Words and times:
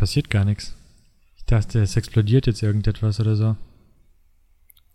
passiert 0.00 0.30
gar 0.30 0.46
nichts. 0.46 0.74
Ich 1.36 1.44
dachte, 1.44 1.82
es 1.82 1.94
explodiert 1.94 2.46
jetzt 2.46 2.62
irgendetwas 2.62 3.20
oder 3.20 3.36
so. 3.36 3.56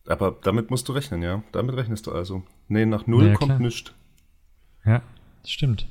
Aber 0.08 0.36
damit 0.44 0.72
musst 0.72 0.88
du 0.88 0.94
rechnen, 0.94 1.22
ja. 1.22 1.44
Damit 1.52 1.76
rechnest 1.76 2.08
du 2.08 2.12
also. 2.12 2.44
Nee, 2.68 2.88
nach 2.88 3.06
null 3.06 3.28
Ja, 3.28 3.36
kommt 3.36 3.50
klar. 3.50 3.60
nichts. 3.60 3.94
Ja, 4.84 5.04
das 5.44 5.52
stimmt. 5.52 5.88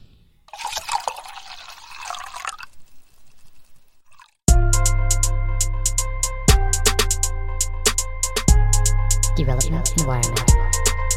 Development 9.39 9.93
environment. 9.99 10.53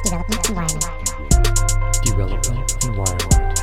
Development 0.05 0.49
environment. 0.49 0.85
Development 2.05 2.85
Environment. 2.85 3.57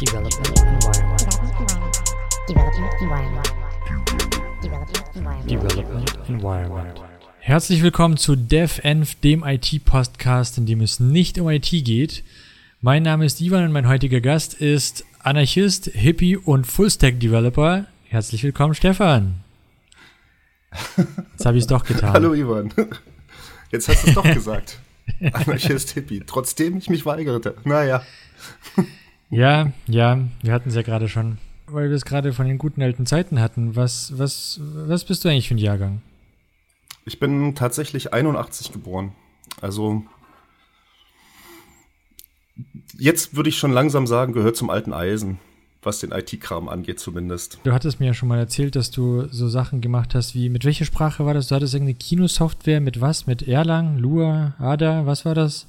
Development 0.00 0.48
environment. 0.48 1.28
Development 1.30 1.68
environment. 1.68 2.21
Development 2.48 2.92
environment. 3.00 3.52
Development 5.48 6.28
Environment. 6.28 7.00
Herzlich 7.38 7.82
willkommen 7.82 8.16
zu 8.16 8.34
DevEnv, 8.34 9.14
dem 9.20 9.44
IT-Podcast, 9.44 10.58
in 10.58 10.66
dem 10.66 10.80
es 10.80 10.98
nicht 10.98 11.38
um 11.38 11.48
IT 11.48 11.70
geht. 11.70 12.24
Mein 12.80 13.04
Name 13.04 13.26
ist 13.26 13.40
Ivan 13.40 13.66
und 13.66 13.72
mein 13.72 13.86
heutiger 13.86 14.20
Gast 14.20 14.54
ist 14.54 15.04
Anarchist, 15.20 15.86
Hippie 15.94 16.36
und 16.36 16.66
Fullstack-Developer. 16.66 17.86
Herzlich 18.08 18.42
willkommen, 18.42 18.74
Stefan. 18.74 19.44
Jetzt 21.32 21.46
habe 21.46 21.56
ich 21.56 21.62
es 21.62 21.68
doch 21.68 21.84
getan. 21.84 22.12
Hallo 22.14 22.34
Ivan. 22.34 22.74
Jetzt 23.70 23.88
hast 23.88 24.02
du 24.04 24.08
es 24.08 24.14
doch 24.14 24.24
gesagt. 24.34 24.80
Anarchist 25.20 25.90
Hippie. 25.90 26.24
Trotzdem 26.26 26.76
ich 26.76 26.90
mich 26.90 27.06
weigerte. 27.06 27.54
Naja. 27.62 28.02
Ja, 29.30 29.72
ja, 29.86 30.18
wir 30.42 30.52
hatten 30.52 30.70
es 30.70 30.74
ja 30.74 30.82
gerade 30.82 31.08
schon, 31.08 31.38
weil 31.72 31.88
wir 31.88 31.96
es 31.96 32.04
gerade 32.04 32.32
von 32.32 32.46
den 32.46 32.58
guten 32.58 32.82
alten 32.82 33.06
Zeiten 33.06 33.40
hatten. 33.40 33.76
Was, 33.76 34.18
was, 34.18 34.60
was 34.62 35.04
bist 35.04 35.24
du 35.24 35.28
eigentlich 35.28 35.48
für 35.48 35.54
ein 35.54 35.58
Jahrgang? 35.58 36.02
Ich 37.04 37.18
bin 37.18 37.54
tatsächlich 37.54 38.12
81 38.12 38.72
geboren. 38.72 39.12
Also 39.60 40.04
jetzt 42.98 43.36
würde 43.36 43.48
ich 43.48 43.58
schon 43.58 43.72
langsam 43.72 44.06
sagen, 44.06 44.32
gehört 44.32 44.56
zum 44.56 44.70
alten 44.70 44.92
Eisen, 44.92 45.38
was 45.82 46.00
den 46.00 46.12
IT-Kram 46.12 46.68
angeht 46.68 47.00
zumindest. 47.00 47.58
Du 47.64 47.72
hattest 47.72 47.98
mir 47.98 48.06
ja 48.06 48.14
schon 48.14 48.28
mal 48.28 48.38
erzählt, 48.38 48.76
dass 48.76 48.90
du 48.90 49.26
so 49.28 49.48
Sachen 49.48 49.80
gemacht 49.80 50.14
hast 50.14 50.34
wie, 50.34 50.48
mit 50.48 50.64
welcher 50.64 50.84
Sprache 50.84 51.26
war 51.26 51.34
das? 51.34 51.48
Du 51.48 51.54
hattest 51.54 51.74
irgendeine 51.74 51.98
Kinosoftware 51.98 52.80
mit 52.80 53.00
was? 53.00 53.26
Mit 53.26 53.46
Erlang, 53.46 53.98
Lua, 53.98 54.54
Ada, 54.58 55.06
was 55.06 55.24
war 55.24 55.34
das? 55.34 55.66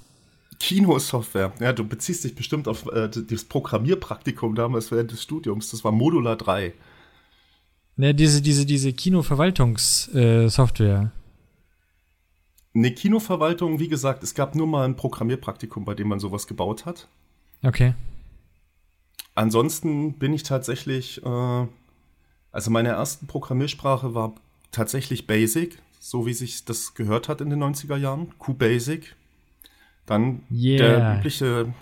Kinosoftware. 0.59 1.53
Ja, 1.59 1.73
du 1.73 1.83
beziehst 1.83 2.23
dich 2.23 2.35
bestimmt 2.35 2.67
auf 2.67 2.85
äh, 2.91 3.09
das 3.09 3.45
Programmierpraktikum 3.45 4.53
damals 4.55 4.91
während 4.91 5.11
des 5.11 5.23
Studiums. 5.23 5.71
Das 5.71 5.83
war 5.83 5.91
Modular 5.91 6.35
3. 6.35 6.73
Ne, 7.95 8.15
diese, 8.15 8.41
diese, 8.41 8.65
diese 8.65 8.91
Kinoverwaltungssoftware. 8.93 11.11
Eine 12.75 12.91
Kinoverwaltung, 12.91 13.79
wie 13.79 13.87
gesagt, 13.87 14.23
es 14.23 14.33
gab 14.33 14.55
nur 14.55 14.65
mal 14.65 14.85
ein 14.85 14.95
Programmierpraktikum, 14.95 15.85
bei 15.85 15.93
dem 15.93 16.07
man 16.07 16.19
sowas 16.19 16.47
gebaut 16.47 16.85
hat. 16.85 17.07
okay. 17.63 17.93
Ansonsten 19.35 20.19
bin 20.19 20.33
ich 20.33 20.43
tatsächlich, 20.43 21.23
äh, 21.25 21.67
also 22.51 22.69
meine 22.69 22.89
erste 22.89 23.25
Programmiersprache 23.25 24.13
war 24.13 24.35
tatsächlich 24.71 25.25
Basic, 25.25 25.79
so 25.99 26.25
wie 26.25 26.33
sich 26.33 26.65
das 26.65 26.93
gehört 26.93 27.29
hat 27.29 27.41
in 27.41 27.49
den 27.49 27.63
90er 27.63 27.97
Jahren, 27.97 28.31
QBasic. 28.39 29.15
Dann 30.05 30.43
Yeah. 30.51 30.77
der 30.77 31.17
übliche 31.19 31.73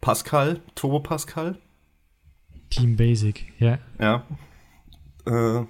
Pascal, 0.00 0.60
Turbo 0.74 1.00
Pascal, 1.00 1.58
Team 2.70 2.96
Basic, 2.96 3.52
ja. 3.58 3.78
ja. 3.98 4.24
Äh, 5.26 5.66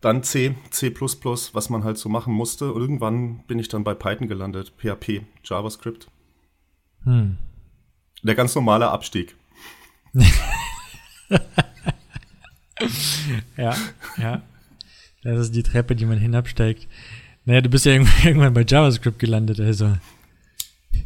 dann 0.00 0.22
C, 0.22 0.54
C++, 0.70 0.94
was 0.94 1.70
man 1.70 1.84
halt 1.84 1.98
so 1.98 2.08
machen 2.08 2.34
musste. 2.34 2.72
Und 2.72 2.80
irgendwann 2.80 3.44
bin 3.46 3.58
ich 3.58 3.68
dann 3.68 3.84
bei 3.84 3.94
Python 3.94 4.28
gelandet, 4.28 4.72
PHP, 4.78 5.22
JavaScript. 5.44 6.08
Hm. 7.04 7.38
Der 8.22 8.34
ganz 8.34 8.54
normale 8.54 8.88
Abstieg. 8.90 9.34
Ja, 13.56 13.76
ja. 14.18 14.42
Das 15.22 15.38
ist 15.38 15.54
die 15.54 15.62
Treppe, 15.62 15.96
die 15.96 16.04
man 16.04 16.18
hinabsteigt. 16.18 16.86
Naja, 17.44 17.60
du 17.60 17.68
bist 17.70 17.86
ja 17.86 17.92
irgendwann 17.92 18.54
bei 18.54 18.64
JavaScript 18.66 19.18
gelandet, 19.18 19.60
also. 19.60 19.96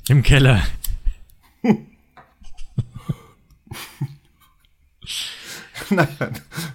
Im 0.08 0.22
Keller. 0.22 0.62
Nein, 5.90 6.08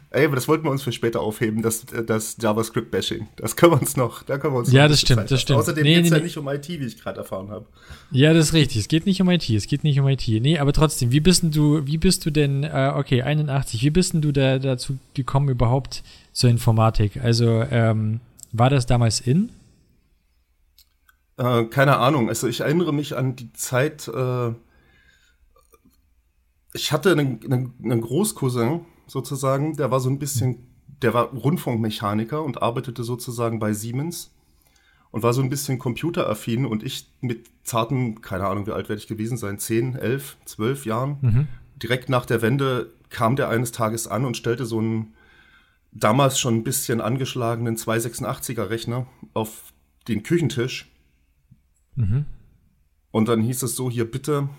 ey, 0.09 0.25
aber 0.25 0.35
das 0.35 0.47
wollten 0.47 0.63
wir 0.63 0.71
uns 0.71 0.81
für 0.81 0.91
später 0.91 1.21
aufheben, 1.21 1.61
das, 1.61 1.85
das 2.07 2.37
JavaScript-Bashing. 2.41 3.27
Das 3.35 3.55
können 3.55 3.73
wir 3.73 3.79
uns 3.81 3.95
noch, 3.95 4.23
da 4.23 4.37
können 4.39 4.55
wir 4.55 4.59
uns 4.59 4.71
Ja, 4.71 4.83
noch 4.83 4.89
das 4.91 5.01
stimmt, 5.01 5.23
das 5.23 5.31
lassen. 5.31 5.41
stimmt. 5.41 5.59
Außerdem 5.59 5.83
Nee, 5.83 5.95
geht 5.95 6.05
es 6.05 6.09
nee, 6.09 6.15
ja 6.15 6.19
nee. 6.19 6.23
nicht 6.25 6.37
um 6.37 6.47
IT, 6.47 6.67
wie 6.69 6.85
ich 6.85 6.99
gerade 6.99 7.19
erfahren 7.19 7.49
habe. 7.49 7.65
Ja, 8.11 8.33
das 8.33 8.47
ist 8.47 8.53
richtig. 8.53 8.77
Es 8.81 8.87
geht 8.87 9.05
nicht 9.05 9.21
um 9.21 9.29
IT. 9.29 9.47
Es 9.49 9.67
geht 9.67 9.83
nicht 9.83 9.99
um 9.99 10.07
IT. 10.07 10.27
Nee, 10.27 10.57
aber 10.57 10.73
trotzdem, 10.73 11.11
wie 11.11 11.19
bist 11.19 11.43
denn 11.43 11.51
du, 11.51 11.85
wie 11.85 11.97
bist 11.97 12.25
du 12.25 12.31
denn, 12.31 12.63
äh, 12.63 12.91
okay, 12.95 13.21
81, 13.21 13.83
wie 13.83 13.89
bist 13.91 14.13
denn 14.13 14.21
du 14.21 14.31
da 14.31 14.57
dazu 14.57 14.97
gekommen, 15.13 15.49
überhaupt 15.49 16.01
zur 16.31 16.49
Informatik? 16.49 17.17
Also, 17.23 17.61
ähm, 17.69 18.19
war 18.51 18.69
das 18.69 18.85
damals 18.87 19.19
in? 19.19 19.49
Äh, 21.37 21.65
keine 21.65 21.97
Ahnung, 21.97 22.29
also 22.29 22.47
ich 22.47 22.59
erinnere 22.61 22.93
mich 22.93 23.15
an 23.17 23.35
die 23.35 23.51
Zeit, 23.53 24.07
äh, 24.07 24.51
ich 26.73 26.91
hatte 26.91 27.11
einen, 27.11 27.39
einen, 27.43 27.73
einen 27.83 28.01
Großcousin 28.01 28.81
sozusagen, 29.07 29.75
der 29.75 29.91
war 29.91 29.99
so 29.99 30.09
ein 30.09 30.19
bisschen, 30.19 30.67
der 31.01 31.13
war 31.13 31.25
Rundfunkmechaniker 31.29 32.43
und 32.43 32.61
arbeitete 32.61 33.03
sozusagen 33.03 33.59
bei 33.59 33.73
Siemens 33.73 34.31
und 35.11 35.23
war 35.23 35.33
so 35.33 35.41
ein 35.41 35.49
bisschen 35.49 35.77
computeraffin 35.77 36.65
und 36.65 36.83
ich 36.83 37.09
mit 37.21 37.47
zarten, 37.63 38.21
keine 38.21 38.47
Ahnung, 38.47 38.65
wie 38.65 38.71
alt 38.71 38.89
werde 38.89 38.99
ich 39.01 39.07
gewesen 39.07 39.37
sein, 39.37 39.59
10, 39.59 39.95
11, 39.95 40.37
12 40.45 40.85
Jahren, 40.85 41.17
Mhm. 41.21 41.47
direkt 41.81 42.09
nach 42.09 42.25
der 42.25 42.41
Wende 42.41 42.91
kam 43.09 43.35
der 43.35 43.49
eines 43.49 43.71
Tages 43.71 44.07
an 44.07 44.25
und 44.25 44.37
stellte 44.37 44.65
so 44.65 44.79
einen 44.79 45.13
damals 45.91 46.39
schon 46.39 46.55
ein 46.55 46.63
bisschen 46.63 47.01
angeschlagenen 47.01 47.77
286er 47.77 48.69
Rechner 48.69 49.05
auf 49.35 49.73
den 50.07 50.23
Küchentisch 50.23 50.91
Mhm. 51.95 52.25
und 53.11 53.27
dann 53.27 53.41
hieß 53.41 53.63
es 53.63 53.75
so, 53.75 53.89
hier 53.89 54.09
bitte, 54.09 54.49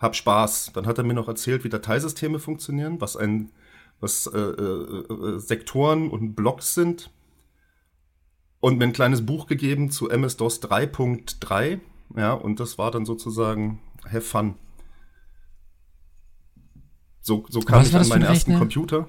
hab 0.00 0.16
Spaß. 0.16 0.72
Dann 0.74 0.86
hat 0.86 0.98
er 0.98 1.04
mir 1.04 1.14
noch 1.14 1.28
erzählt, 1.28 1.62
wie 1.62 1.68
Dateisysteme 1.68 2.38
funktionieren, 2.38 3.00
was 3.00 3.16
ein, 3.16 3.52
was 4.00 4.26
äh, 4.26 4.38
äh, 4.38 5.12
äh, 5.12 5.38
Sektoren 5.38 6.10
und 6.10 6.34
Blocks 6.34 6.74
sind. 6.74 7.10
Und 8.60 8.78
mir 8.78 8.84
ein 8.84 8.92
kleines 8.92 9.24
Buch 9.24 9.46
gegeben 9.46 9.90
zu 9.90 10.10
MS-DOS 10.10 10.62
3.3. 10.62 11.80
Ja, 12.16 12.32
und 12.32 12.60
das 12.60 12.78
war 12.78 12.90
dann 12.90 13.04
sozusagen 13.06 13.80
Have 14.04 14.22
Fun. 14.22 14.54
So, 17.20 17.46
so 17.48 17.60
kam 17.60 17.80
Was 17.80 17.88
ich 17.88 17.96
an 17.96 18.08
meinen 18.08 18.22
ersten 18.22 18.52
Rechner? 18.52 18.58
Computer. 18.58 19.08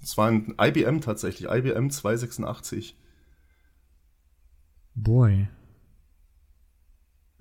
Es 0.00 0.16
war 0.16 0.28
ein 0.28 0.54
IBM 0.60 1.00
tatsächlich, 1.00 1.48
IBM 1.50 1.90
286. 1.90 2.96
Boy. 4.94 5.48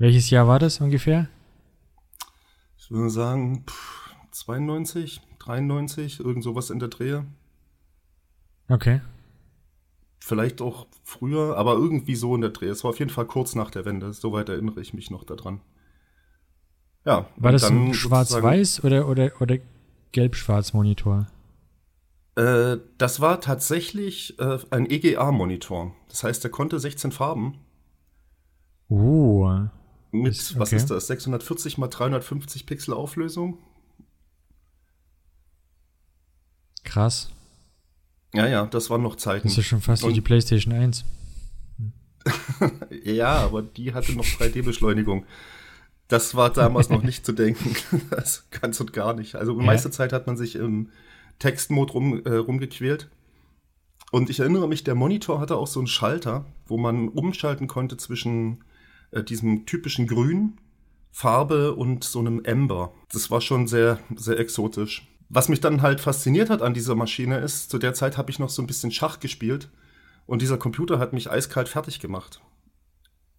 Welches 0.01 0.31
Jahr 0.31 0.47
war 0.47 0.57
das 0.57 0.81
ungefähr? 0.81 1.27
Ich 2.75 2.89
würde 2.89 3.11
sagen, 3.11 3.65
pff, 3.67 4.09
92, 4.31 5.21
93, 5.37 6.19
irgend 6.21 6.43
sowas 6.43 6.71
in 6.71 6.79
der 6.79 6.87
Drehe. 6.89 7.27
Okay. 8.67 9.01
Vielleicht 10.17 10.59
auch 10.59 10.87
früher, 11.03 11.55
aber 11.55 11.73
irgendwie 11.73 12.15
so 12.15 12.33
in 12.33 12.41
der 12.41 12.49
Drehe. 12.49 12.71
Es 12.71 12.83
war 12.83 12.89
auf 12.89 12.97
jeden 12.97 13.11
Fall 13.11 13.27
kurz 13.27 13.53
nach 13.53 13.69
der 13.69 13.85
Wende. 13.85 14.11
Soweit 14.11 14.49
erinnere 14.49 14.81
ich 14.81 14.95
mich 14.95 15.11
noch 15.11 15.23
daran. 15.23 15.61
Ja. 17.05 17.27
War 17.35 17.51
das 17.51 17.65
ein 17.65 17.93
Schwarz-Weiß 17.93 18.83
oder, 18.83 19.07
oder, 19.07 19.31
oder 19.39 19.57
Gelb-Schwarz-Monitor? 20.13 21.27
sozusagen- 22.35 22.79
Äh, 22.79 22.83
das 22.97 23.19
war 23.21 23.39
tatsächlich 23.39 24.39
äh, 24.39 24.57
ein 24.71 24.89
EGA-Monitor. 24.89 25.93
Das 26.09 26.23
heißt, 26.23 26.43
der 26.43 26.49
konnte 26.49 26.79
16 26.79 27.11
Farben 27.11 27.59
Uh. 28.89 29.67
Mit, 30.11 30.31
Ist- 30.33 30.59
was 30.59 30.69
okay. 30.69 30.77
ist 30.77 30.89
das, 30.91 31.07
640 31.07 31.77
mal 31.77 31.87
350 31.87 32.65
Pixel 32.65 32.93
Auflösung. 32.93 33.57
Krass. 36.83 37.29
Ja, 38.33 38.47
ja, 38.47 38.65
das 38.65 38.89
waren 38.89 39.01
noch 39.03 39.15
Zeiten. 39.17 39.47
Das 39.47 39.57
ist 39.57 39.65
schon 39.65 39.81
fast 39.81 40.07
wie 40.07 40.13
die 40.13 40.21
PlayStation 40.21 40.73
1. 40.73 41.05
Ja, 43.03 43.37
aber 43.37 43.63
die 43.63 43.93
hatte 43.95 44.13
noch 44.13 44.23
3D-Beschleunigung. 44.25 45.25
Das 46.07 46.35
war 46.35 46.51
damals 46.51 46.89
noch 46.89 47.01
nicht 47.01 47.25
zu 47.25 47.31
denken. 47.31 47.75
Das 48.11 48.45
ganz 48.51 48.79
und 48.79 48.93
gar 48.93 49.13
nicht. 49.15 49.35
Also 49.35 49.53
die 49.53 49.59
Ja. 49.61 49.65
meiste 49.65 49.89
Zeit 49.89 50.13
hat 50.13 50.27
man 50.27 50.37
sich 50.37 50.55
im 50.55 50.89
Textmode 51.39 51.93
rum, 51.93 52.23
äh, 52.25 52.35
rumgequält. 52.35 53.09
Und 54.11 54.29
ich 54.29 54.39
erinnere 54.41 54.67
mich, 54.67 54.83
der 54.83 54.93
Monitor 54.93 55.39
hatte 55.39 55.55
auch 55.55 55.65
so 55.67 55.79
einen 55.79 55.87
Schalter, 55.87 56.45
wo 56.67 56.77
man 56.77 57.07
umschalten 57.09 57.67
konnte 57.67 57.97
zwischen 57.97 58.63
äh, 59.11 59.23
diesem 59.23 59.65
typischen 59.65 60.07
Grün, 60.07 60.57
Farbe 61.11 61.75
und 61.75 62.03
so 62.03 62.19
einem 62.19 62.43
Ember. 62.43 62.93
Das 63.11 63.29
war 63.29 63.41
schon 63.41 63.67
sehr, 63.67 63.99
sehr 64.15 64.39
exotisch. 64.39 65.07
was 65.33 65.47
mich 65.47 65.61
dann 65.61 65.81
halt 65.81 66.01
fasziniert 66.01 66.49
hat 66.49 66.61
an 66.61 66.73
dieser 66.73 66.93
Maschine 66.95 67.39
ist, 67.39 67.69
zu 67.69 67.77
der 67.77 67.93
Zeit 67.93 68.17
habe 68.17 68.29
ich 68.31 68.39
noch 68.39 68.49
so 68.49 68.61
ein 68.61 68.67
bisschen 68.67 68.91
Schach 68.91 69.21
gespielt 69.21 69.69
und 70.25 70.41
dieser 70.41 70.57
Computer 70.57 70.99
hat 70.99 71.13
mich 71.13 71.31
eiskalt 71.31 71.69
fertig 71.69 72.01
gemacht. 72.01 72.41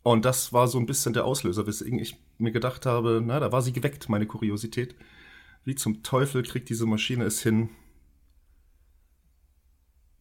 Und 0.03 0.25
das 0.25 0.53
war 0.53 0.69
so 0.69 0.79
ein 0.79 0.87
bisschen 0.87 1.13
der 1.13 1.27
Auslöser, 1.27 1.67
weswegen 1.67 1.99
ich 1.99 2.17
mir 2.39 2.51
gedacht 2.51 2.87
habe, 2.87 3.23
na, 3.25 3.41
da 3.41 3.53
war 3.53 3.63
sie 3.63 3.73
geweckt, 3.73 4.09
meine 4.09 4.27
Kuriosität. 4.27 4.95
Wie 5.65 5.75
zum 5.75 6.03
Teufel 6.03 6.43
kriegt 6.43 6.71
diese 6.71 6.87
Maschine 6.87 7.25
es 7.25 7.43
hin, 7.43 7.69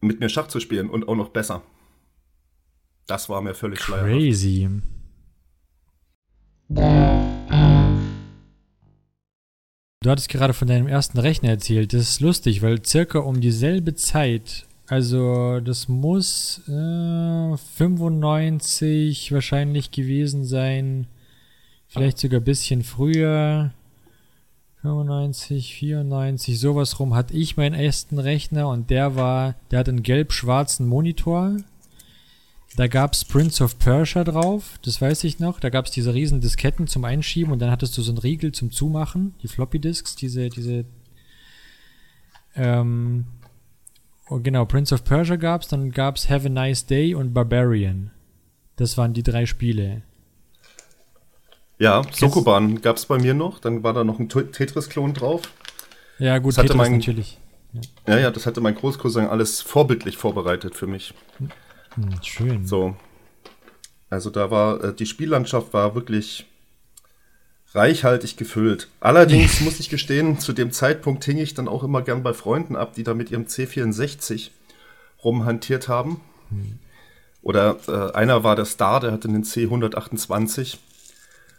mit 0.00 0.20
mir 0.20 0.28
Schach 0.28 0.48
zu 0.48 0.60
spielen 0.60 0.90
und 0.90 1.08
auch 1.08 1.16
noch 1.16 1.30
besser. 1.30 1.62
Das 3.06 3.28
war 3.28 3.40
mir 3.40 3.54
völlig 3.54 3.80
schleierhaft. 3.80 4.12
Du 10.02 10.10
hattest 10.10 10.28
gerade 10.28 10.52
von 10.52 10.66
deinem 10.66 10.88
ersten 10.88 11.18
Rechner 11.18 11.50
erzählt. 11.50 11.92
Das 11.92 12.02
ist 12.02 12.20
lustig, 12.20 12.60
weil 12.60 12.84
circa 12.84 13.20
um 13.20 13.40
dieselbe 13.40 13.94
Zeit, 13.94 14.66
also 14.88 15.60
das 15.60 15.88
muss 15.88 16.60
äh, 16.68 17.56
95 17.56 19.30
wahrscheinlich 19.32 19.92
gewesen 19.92 20.44
sein, 20.44 21.06
vielleicht 21.86 22.18
sogar 22.18 22.40
ein 22.40 22.44
bisschen 22.44 22.82
früher. 22.82 23.72
95, 24.82 25.76
94, 25.76 26.58
sowas 26.58 26.98
rum 26.98 27.14
hatte 27.14 27.34
ich 27.34 27.56
meinen 27.56 27.74
ersten 27.74 28.18
Rechner 28.18 28.68
und 28.68 28.90
der 28.90 29.14
war, 29.14 29.54
der 29.70 29.78
hat 29.78 29.88
einen 29.88 30.02
gelb-schwarzen 30.02 30.88
Monitor. 30.88 31.58
Da 32.76 32.86
gab's 32.86 33.24
Prince 33.24 33.62
of 33.62 33.78
Persia 33.78 34.24
drauf, 34.24 34.78
das 34.82 35.00
weiß 35.00 35.24
ich 35.24 35.38
noch. 35.38 35.60
Da 35.60 35.68
gab's 35.68 35.90
diese 35.90 36.14
riesen 36.14 36.40
Disketten 36.40 36.86
zum 36.86 37.04
Einschieben 37.04 37.52
und 37.52 37.58
dann 37.58 37.70
hattest 37.70 37.96
du 37.98 38.02
so 38.02 38.10
einen 38.12 38.18
Riegel 38.18 38.52
zum 38.52 38.70
Zumachen, 38.70 39.34
die 39.42 39.48
Floppy 39.48 39.78
Disks, 39.78 40.16
diese, 40.16 40.48
diese, 40.48 40.86
ähm, 42.56 43.26
oh, 44.30 44.38
genau, 44.40 44.64
Prince 44.64 44.94
of 44.94 45.04
Persia 45.04 45.36
gab's, 45.36 45.68
dann 45.68 45.90
gab's 45.90 46.30
Have 46.30 46.46
a 46.46 46.50
Nice 46.50 46.86
Day 46.86 47.14
und 47.14 47.34
Barbarian. 47.34 48.10
Das 48.76 48.96
waren 48.96 49.12
die 49.12 49.22
drei 49.22 49.44
Spiele. 49.44 50.02
Ja, 51.78 52.02
Sokoban 52.12 52.80
gab 52.80 52.96
es 52.96 53.06
bei 53.06 53.18
mir 53.18 53.34
noch. 53.34 53.58
Dann 53.58 53.82
war 53.82 53.92
da 53.92 54.04
noch 54.04 54.18
ein 54.18 54.28
Tetris-Klon 54.28 55.14
drauf. 55.14 55.42
Ja, 56.18 56.38
gut, 56.38 56.52
Das 56.52 56.58
hatte 56.58 56.68
Tetris 56.68 56.88
mein- 56.88 56.92
natürlich. 56.98 57.38
Ja, 58.06 58.18
ja, 58.18 58.30
das 58.30 58.46
hatte 58.46 58.60
mein 58.60 58.74
Großcousin 58.74 59.26
alles 59.26 59.60
vorbildlich 59.62 60.16
vorbereitet 60.16 60.74
für 60.74 60.86
mich. 60.86 61.12
Hm, 61.94 62.22
schön. 62.22 62.66
So. 62.66 62.96
Also 64.10 64.30
da 64.30 64.50
war, 64.50 64.84
äh, 64.84 64.94
die 64.94 65.06
Spiellandschaft 65.06 65.72
war 65.72 65.94
wirklich 65.94 66.46
reichhaltig 67.74 68.36
gefüllt. 68.36 68.88
Allerdings 69.00 69.60
muss 69.62 69.80
ich 69.80 69.88
gestehen, 69.88 70.38
zu 70.38 70.52
dem 70.52 70.72
Zeitpunkt 70.72 71.24
hing 71.24 71.38
ich 71.38 71.54
dann 71.54 71.68
auch 71.68 71.82
immer 71.82 72.02
gern 72.02 72.22
bei 72.22 72.34
Freunden 72.34 72.76
ab, 72.76 72.94
die 72.94 73.04
da 73.04 73.14
mit 73.14 73.30
ihrem 73.30 73.44
C64 73.44 74.50
rumhantiert 75.24 75.88
haben. 75.88 76.20
Oder 77.42 77.78
äh, 77.88 78.14
einer 78.14 78.44
war 78.44 78.56
der 78.56 78.64
Star, 78.64 79.00
der 79.00 79.12
hatte 79.12 79.28
einen 79.28 79.44
C128. 79.44 80.76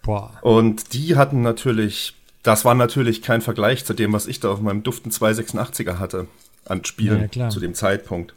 Boah. 0.04 0.38
Und 0.42 0.94
die 0.94 1.16
hatten 1.16 1.42
natürlich, 1.42 2.16
das 2.42 2.66
war 2.66 2.76
natürlich 2.76 3.22
kein 3.22 3.42
Vergleich 3.42 3.86
zu 3.86 3.94
dem, 3.94 4.14
was 4.14 4.28
ich 4.28 4.40
da 4.40 4.52
auf 4.52 4.62
meinem 4.62 4.84
duften 4.84 5.12
286er 5.12 6.00
hatte 6.00 6.28
an 6.66 6.86
Spielen 6.86 7.30
Ja, 7.34 7.46
ja, 7.46 7.50
zu 7.50 7.60
dem 7.60 7.74
Zeitpunkt. 7.74 8.34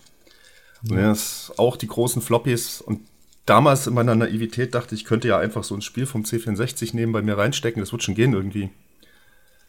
Das, 0.89 1.53
auch 1.57 1.77
die 1.77 1.87
großen 1.89 2.23
Floppies 2.23 2.81
und 2.81 3.01
damals 3.47 3.87
in 3.87 3.95
meiner 3.95 4.15
Naivität 4.15 4.75
dachte 4.75 4.95
ich, 4.95 5.05
könnte 5.05 5.29
ja 5.29 5.39
einfach 5.39 5.65
so 5.65 5.75
ein 5.75 5.83
Spiel 5.83 6.07
vom 6.07 6.23
C64 6.23 6.95
nehmen, 6.95 7.13
bei 7.13 7.23
mir 7.23 7.39
reinstecken, 7.39 7.81
das 7.81 7.93
wird 7.93 8.03
schon 8.03 8.15
gehen 8.15 8.33
irgendwie. 8.33 8.71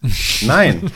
Nein. 0.41 0.91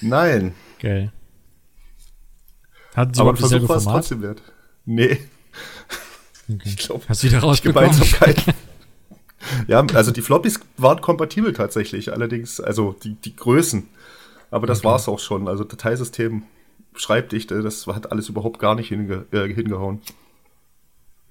Nein. 0.00 0.54
Geil. 0.80 1.12
Hatten 2.94 3.14
sie 3.14 3.20
Aber 3.20 3.36
Versuch 3.36 3.68
war 3.68 3.76
es 3.76 3.84
trotzdem 3.84 4.22
wert. 4.22 4.42
Nee. 4.84 5.18
Okay. 6.48 6.60
Ich 6.64 6.76
glaube, 6.76 7.04
Hast 7.08 7.22
du 7.22 7.28
wieder? 7.28 7.40
Gemeinsamkeit. 7.40 8.42
ja, 9.66 9.84
also 9.94 10.10
die 10.10 10.22
Floppies 10.22 10.60
waren 10.76 11.00
kompatibel 11.00 11.52
tatsächlich, 11.52 12.12
allerdings, 12.12 12.60
also 12.60 12.94
die, 13.02 13.14
die 13.14 13.34
Größen. 13.34 13.88
Aber 14.54 14.68
das 14.68 14.84
war's 14.84 15.08
auch 15.08 15.18
schon. 15.18 15.48
Also 15.48 15.64
Dateisystem, 15.64 16.44
Schreibdichte, 16.94 17.60
das 17.60 17.88
hat 17.88 18.12
alles 18.12 18.28
überhaupt 18.28 18.60
gar 18.60 18.76
nicht 18.76 18.86
hinge 18.86 19.26
äh, 19.32 19.52
hingehauen. 19.52 20.00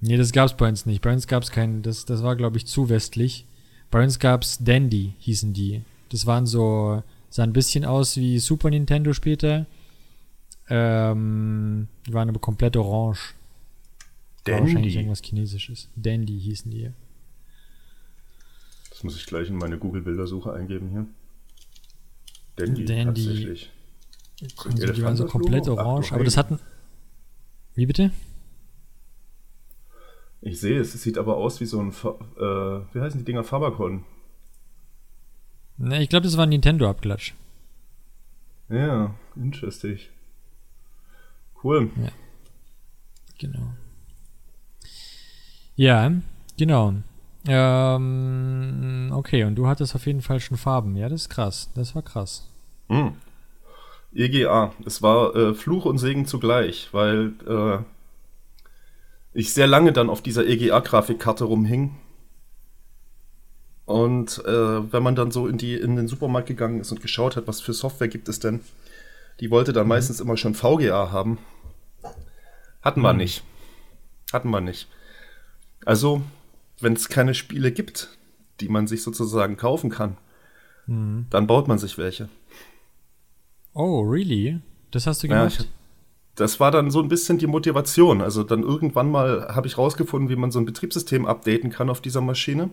Nee, 0.02 0.18
das 0.18 0.32
gab's 0.32 0.54
bei 0.54 0.68
uns 0.68 0.84
nicht. 0.84 1.00
Bei 1.00 1.10
uns 1.10 1.26
gab's 1.26 1.50
keinen, 1.50 1.80
das, 1.80 2.04
das 2.04 2.22
war, 2.22 2.36
glaube 2.36 2.58
ich, 2.58 2.66
zu 2.66 2.90
westlich. 2.90 3.46
Bei 3.90 4.04
uns 4.04 4.18
gab's 4.18 4.58
Dandy, 4.62 5.14
hießen 5.20 5.54
die. 5.54 5.80
Das 6.10 6.26
waren 6.26 6.44
so, 6.44 7.02
sahen 7.30 7.48
ein 7.48 7.52
bisschen 7.54 7.86
aus 7.86 8.18
wie 8.18 8.38
Super 8.40 8.68
Nintendo 8.68 9.14
später. 9.14 9.64
Ähm, 10.68 11.88
die 12.06 12.12
waren 12.12 12.28
aber 12.28 12.40
komplett 12.40 12.76
orange. 12.76 13.32
War 14.44 14.60
wahrscheinlich 14.60 14.74
Dandy. 14.74 14.96
irgendwas 14.96 15.22
Chinesisches. 15.22 15.88
Dandy 15.96 16.38
hießen 16.38 16.70
die. 16.70 16.90
Das 18.90 19.02
muss 19.02 19.16
ich 19.16 19.24
gleich 19.24 19.48
in 19.48 19.56
meine 19.56 19.78
Google-Bildersuche 19.78 20.52
eingeben 20.52 20.90
hier. 20.90 21.06
Dandy, 22.56 22.84
Dandy. 22.84 23.24
tatsächlich. 23.24 23.70
Also, 24.58 24.92
die 24.92 25.02
waren 25.02 25.16
so 25.16 25.26
komplett 25.26 25.66
Logo? 25.66 25.80
Ach, 25.80 25.86
orange. 25.86 26.08
du 26.08 26.14
aber 26.14 26.24
das 26.24 26.36
hatten. 26.36 26.58
Wie 27.74 27.86
bitte? 27.86 28.10
Ich 30.40 30.60
sehe 30.60 30.78
es, 30.78 30.94
es 30.94 31.02
sieht 31.02 31.16
aber 31.18 31.36
aus 31.36 31.60
wie 31.60 31.66
so 31.66 31.80
ein, 31.80 31.92
Fa 31.92 32.16
äh, 32.36 32.94
wie 32.94 33.00
heißen 33.00 33.18
die 33.18 33.24
Dinger, 33.24 33.44
Fabacon. 33.44 34.04
Ne, 35.78 36.02
ich 36.02 36.08
glaube, 36.08 36.24
das 36.24 36.36
war 36.36 36.44
ein 36.44 36.50
Nintendo-Abklatsch. 36.50 37.32
Ja, 38.68 39.14
interesting. 39.36 39.98
Cool. 41.62 41.90
Genau. 43.38 43.72
Ja, 45.76 46.12
genau. 46.56 46.94
Ähm, 47.46 49.12
okay, 49.14 49.44
und 49.44 49.54
du 49.56 49.66
hattest 49.66 49.94
auf 49.94 50.06
jeden 50.06 50.22
Fall 50.22 50.40
schon 50.40 50.56
Farben. 50.56 50.96
Ja, 50.96 51.08
das 51.08 51.22
ist 51.22 51.28
krass. 51.28 51.70
Das 51.74 51.94
war 51.94 52.02
krass. 52.02 52.48
Hm. 52.88 53.14
EGA. 54.14 54.72
Es 54.86 55.02
war 55.02 55.34
äh, 55.34 55.54
Fluch 55.54 55.84
und 55.84 55.98
Segen 55.98 56.26
zugleich, 56.26 56.88
weil 56.92 57.32
äh, 57.46 57.78
ich 59.32 59.52
sehr 59.52 59.66
lange 59.66 59.92
dann 59.92 60.08
auf 60.08 60.22
dieser 60.22 60.46
EGA-Grafikkarte 60.46 61.44
rumhing. 61.44 61.96
Und 63.84 64.42
äh, 64.46 64.92
wenn 64.92 65.02
man 65.02 65.14
dann 65.14 65.30
so 65.30 65.46
in, 65.46 65.58
die, 65.58 65.74
in 65.74 65.96
den 65.96 66.08
Supermarkt 66.08 66.48
gegangen 66.48 66.80
ist 66.80 66.90
und 66.90 67.02
geschaut 67.02 67.36
hat, 67.36 67.46
was 67.46 67.60
für 67.60 67.74
Software 67.74 68.08
gibt 68.08 68.28
es 68.28 68.38
denn, 68.38 68.60
die 69.40 69.50
wollte 69.50 69.72
dann 69.72 69.88
meistens 69.88 70.20
immer 70.20 70.36
schon 70.36 70.54
VGA 70.54 71.10
haben. 71.10 71.38
Hatten 72.80 73.02
wir 73.02 73.12
nicht. 73.12 73.42
Hatten 74.32 74.50
wir 74.50 74.60
nicht. 74.60 74.88
Also, 75.84 76.22
wenn 76.84 76.94
es 76.94 77.08
keine 77.08 77.34
Spiele 77.34 77.72
gibt, 77.72 78.18
die 78.60 78.68
man 78.68 78.86
sich 78.86 79.02
sozusagen 79.02 79.56
kaufen 79.56 79.90
kann, 79.90 80.18
dann 80.86 81.46
baut 81.46 81.68
man 81.68 81.78
sich 81.78 81.98
welche. 81.98 82.28
Oh, 83.74 84.00
really? 84.00 84.60
Das 84.90 85.06
hast 85.06 85.22
du 85.22 85.26
Ja, 85.28 85.46
gemacht? 85.46 85.60
ich, 85.60 85.70
das 86.36 86.60
war 86.60 86.70
dann 86.70 86.90
so 86.90 87.00
ein 87.02 87.08
bisschen 87.08 87.38
die 87.38 87.46
Motivation. 87.46 88.20
Also 88.22 88.42
dann 88.44 88.62
irgendwann 88.62 89.10
mal 89.10 89.48
habe 89.54 89.66
ich 89.66 89.78
rausgefunden, 89.78 90.28
wie 90.30 90.36
man 90.36 90.50
so 90.50 90.58
ein 90.60 90.66
Betriebssystem 90.66 91.26
updaten 91.26 91.70
kann 91.70 91.90
auf 91.90 92.00
dieser 92.00 92.20
Maschine. 92.20 92.70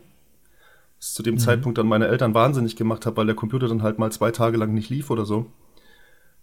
Das 0.99 1.13
zu 1.13 1.23
dem 1.23 1.37
Zeitpunkt 1.39 1.77
dann 1.77 1.87
meine 1.87 2.07
Eltern 2.07 2.33
wahnsinnig 2.33 2.75
gemacht 2.75 3.05
habe, 3.05 3.17
weil 3.17 3.25
der 3.25 3.35
Computer 3.35 3.67
dann 3.67 3.83
halt 3.83 3.99
mal 3.99 4.11
zwei 4.11 4.31
Tage 4.31 4.57
lang 4.57 4.73
nicht 4.73 4.89
lief 4.89 5.09
oder 5.09 5.25
so. 5.25 5.47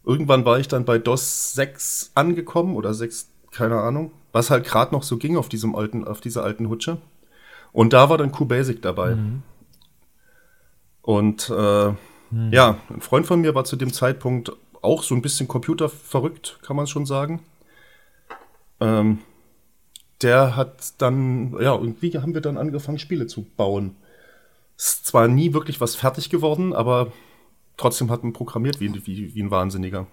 Irgendwann 0.05 0.45
war 0.45 0.59
ich 0.59 0.69
dann 0.69 0.85
bei 0.85 0.99
DOS 0.99 1.55
6 1.55 2.13
angekommen 2.15 2.77
oder 2.77 2.95
6, 2.95 3.31
keine 3.53 3.81
Ahnung, 3.81 4.13
was 4.33 4.51
halt 4.51 4.65
gerade 4.65 4.95
noch 4.95 5.03
so 5.03 5.17
ging 5.19 5.37
auf 5.37 5.49
diesem 5.49 5.75
alten, 5.77 6.05
auf 6.07 6.21
dieser 6.21 6.45
alten 6.45 6.69
Hutsche. 6.69 6.99
Und 7.73 7.93
da 7.93 8.09
war 8.09 8.19
dann 8.19 8.33
QBasic 8.33 8.83
dabei. 8.83 9.15
Mhm. 9.15 9.43
Und 11.03 11.51
äh, 11.51 11.93
ja, 12.51 12.79
ein 12.91 13.01
Freund 13.01 13.27
von 13.27 13.41
mir 13.41 13.55
war 13.55 13.65
zu 13.65 13.77
dem 13.77 13.93
Zeitpunkt 13.93 14.53
auch 14.83 15.03
so 15.03 15.15
ein 15.15 15.23
bisschen 15.23 15.49
computerverrückt, 15.49 16.59
kann 16.63 16.77
man 16.77 16.87
schon 16.87 17.07
sagen. 17.07 17.41
Ähm, 18.81 19.21
der 20.23 20.57
hat 20.57 21.01
dann, 21.01 21.53
ja, 21.61 21.75
irgendwie 21.75 22.17
haben 22.19 22.35
wir 22.35 22.41
dann 22.41 22.59
angefangen, 22.59 22.99
Spiele 22.99 23.27
zu 23.27 23.43
bauen. 23.57 23.97
Ist 24.77 25.07
zwar 25.07 25.29
nie 25.29 25.55
wirklich 25.55 25.81
was 25.81 25.97
fertig 25.97 26.31
geworden, 26.31 26.73
aber 26.73 27.13
trotzdem 27.77 28.11
hat 28.11 28.23
man 28.23 28.33
programmiert 28.33 28.81
wie, 28.81 28.95
wie, 29.07 29.35
wie 29.35 29.43
ein 29.43 29.51
Wahnsinniger. 29.51 30.07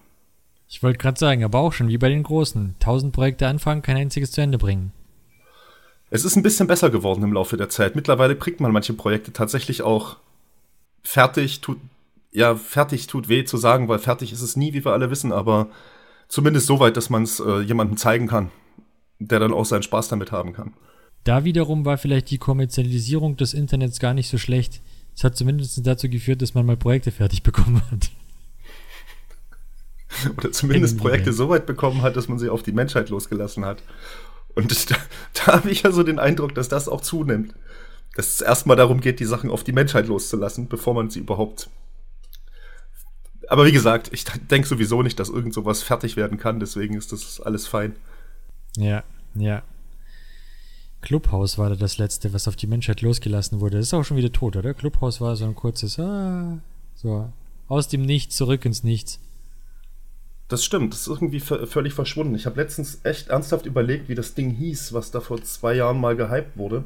Ich 0.68 0.82
wollte 0.82 0.98
gerade 0.98 1.18
sagen, 1.18 1.44
aber 1.44 1.60
auch 1.60 1.72
schon 1.72 1.88
wie 1.88 1.98
bei 1.98 2.08
den 2.08 2.22
Großen. 2.22 2.74
Tausend 2.80 3.12
Projekte 3.12 3.46
anfangen, 3.46 3.82
kein 3.82 3.96
einziges 3.96 4.32
zu 4.32 4.40
Ende 4.40 4.58
bringen. 4.58 4.92
Es 6.16 6.24
ist 6.24 6.34
ein 6.34 6.42
bisschen 6.42 6.66
besser 6.66 6.88
geworden 6.88 7.22
im 7.22 7.34
Laufe 7.34 7.58
der 7.58 7.68
Zeit. 7.68 7.94
Mittlerweile 7.94 8.36
kriegt 8.36 8.58
man 8.58 8.72
manche 8.72 8.94
Projekte 8.94 9.34
tatsächlich 9.34 9.82
auch 9.82 10.16
fertig, 11.02 11.60
tut, 11.60 11.76
ja, 12.32 12.54
fertig 12.54 13.06
tut 13.06 13.28
weh 13.28 13.44
zu 13.44 13.58
sagen, 13.58 13.86
weil 13.88 13.98
fertig 13.98 14.32
ist 14.32 14.40
es 14.40 14.56
nie, 14.56 14.72
wie 14.72 14.82
wir 14.82 14.92
alle 14.92 15.10
wissen, 15.10 15.30
aber 15.30 15.68
zumindest 16.28 16.68
so 16.68 16.80
weit, 16.80 16.96
dass 16.96 17.10
man 17.10 17.24
es 17.24 17.38
äh, 17.38 17.60
jemandem 17.60 17.98
zeigen 17.98 18.28
kann, 18.28 18.50
der 19.18 19.40
dann 19.40 19.52
auch 19.52 19.66
seinen 19.66 19.82
Spaß 19.82 20.08
damit 20.08 20.32
haben 20.32 20.54
kann. 20.54 20.72
Da 21.24 21.44
wiederum 21.44 21.84
war 21.84 21.98
vielleicht 21.98 22.30
die 22.30 22.38
Kommerzialisierung 22.38 23.36
des 23.36 23.52
Internets 23.52 24.00
gar 24.00 24.14
nicht 24.14 24.30
so 24.30 24.38
schlecht, 24.38 24.80
Es 25.14 25.22
hat 25.22 25.36
zumindest 25.36 25.86
dazu 25.86 26.08
geführt, 26.08 26.40
dass 26.40 26.54
man 26.54 26.64
mal 26.64 26.78
Projekte 26.78 27.10
fertig 27.10 27.42
bekommen 27.42 27.82
hat. 27.90 28.10
Oder 30.38 30.50
zumindest 30.50 30.96
Projekte 30.96 31.34
so 31.34 31.50
weit 31.50 31.66
bekommen 31.66 32.00
hat, 32.00 32.16
dass 32.16 32.28
man 32.28 32.38
sie 32.38 32.48
auf 32.48 32.62
die 32.62 32.72
Menschheit 32.72 33.10
losgelassen 33.10 33.66
hat. 33.66 33.82
Und 34.56 34.90
da, 34.90 34.96
da 35.34 35.46
habe 35.52 35.70
ich 35.70 35.82
ja 35.82 35.92
so 35.92 36.02
den 36.02 36.18
Eindruck, 36.18 36.54
dass 36.56 36.68
das 36.68 36.88
auch 36.88 37.00
zunimmt. 37.00 37.54
Dass 38.16 38.28
es 38.28 38.40
erstmal 38.40 38.76
darum 38.76 39.00
geht, 39.00 39.20
die 39.20 39.24
Sachen 39.24 39.50
auf 39.50 39.62
die 39.62 39.72
Menschheit 39.72 40.08
loszulassen, 40.08 40.68
bevor 40.68 40.94
man 40.94 41.10
sie 41.10 41.20
überhaupt. 41.20 41.68
Aber 43.48 43.66
wie 43.66 43.72
gesagt, 43.72 44.10
ich 44.12 44.24
denke 44.24 44.66
sowieso 44.66 45.02
nicht, 45.02 45.20
dass 45.20 45.28
irgend 45.28 45.54
sowas 45.54 45.82
fertig 45.82 46.16
werden 46.16 46.38
kann, 46.38 46.58
deswegen 46.58 46.96
ist 46.96 47.12
das 47.12 47.40
alles 47.40 47.68
fein. 47.68 47.94
Ja, 48.76 49.04
ja. 49.34 49.62
Clubhouse 51.02 51.58
war 51.58 51.68
da 51.68 51.76
das 51.76 51.98
letzte, 51.98 52.32
was 52.32 52.48
auf 52.48 52.56
die 52.56 52.66
Menschheit 52.66 53.02
losgelassen 53.02 53.60
wurde. 53.60 53.76
Das 53.76 53.86
ist 53.86 53.94
auch 53.94 54.04
schon 54.04 54.16
wieder 54.16 54.32
tot, 54.32 54.56
oder? 54.56 54.74
Clubhouse 54.74 55.20
war 55.20 55.36
so 55.36 55.44
ein 55.44 55.54
kurzes, 55.54 56.00
ah, 56.00 56.58
so, 56.96 57.30
aus 57.68 57.86
dem 57.86 58.02
Nichts 58.02 58.34
zurück 58.34 58.64
ins 58.64 58.82
Nichts. 58.82 59.20
Das 60.48 60.64
stimmt, 60.64 60.92
das 60.92 61.00
ist 61.00 61.08
irgendwie 61.08 61.40
völlig 61.40 61.92
verschwunden. 61.92 62.34
Ich 62.36 62.46
habe 62.46 62.60
letztens 62.60 63.00
echt 63.04 63.28
ernsthaft 63.28 63.66
überlegt, 63.66 64.08
wie 64.08 64.14
das 64.14 64.34
Ding 64.34 64.50
hieß, 64.50 64.92
was 64.92 65.10
da 65.10 65.20
vor 65.20 65.42
zwei 65.42 65.74
Jahren 65.74 66.00
mal 66.00 66.14
gehypt 66.14 66.56
wurde. 66.56 66.84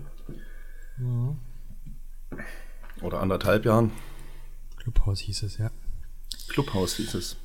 Oder 3.02 3.20
anderthalb 3.20 3.64
Jahren. 3.66 3.90
Clubhouse 4.78 5.20
hieß 5.20 5.42
es, 5.42 5.58
ja. 5.58 5.70
Clubhouse 6.48 6.96
hieß 6.96 7.14
es. 7.14 7.36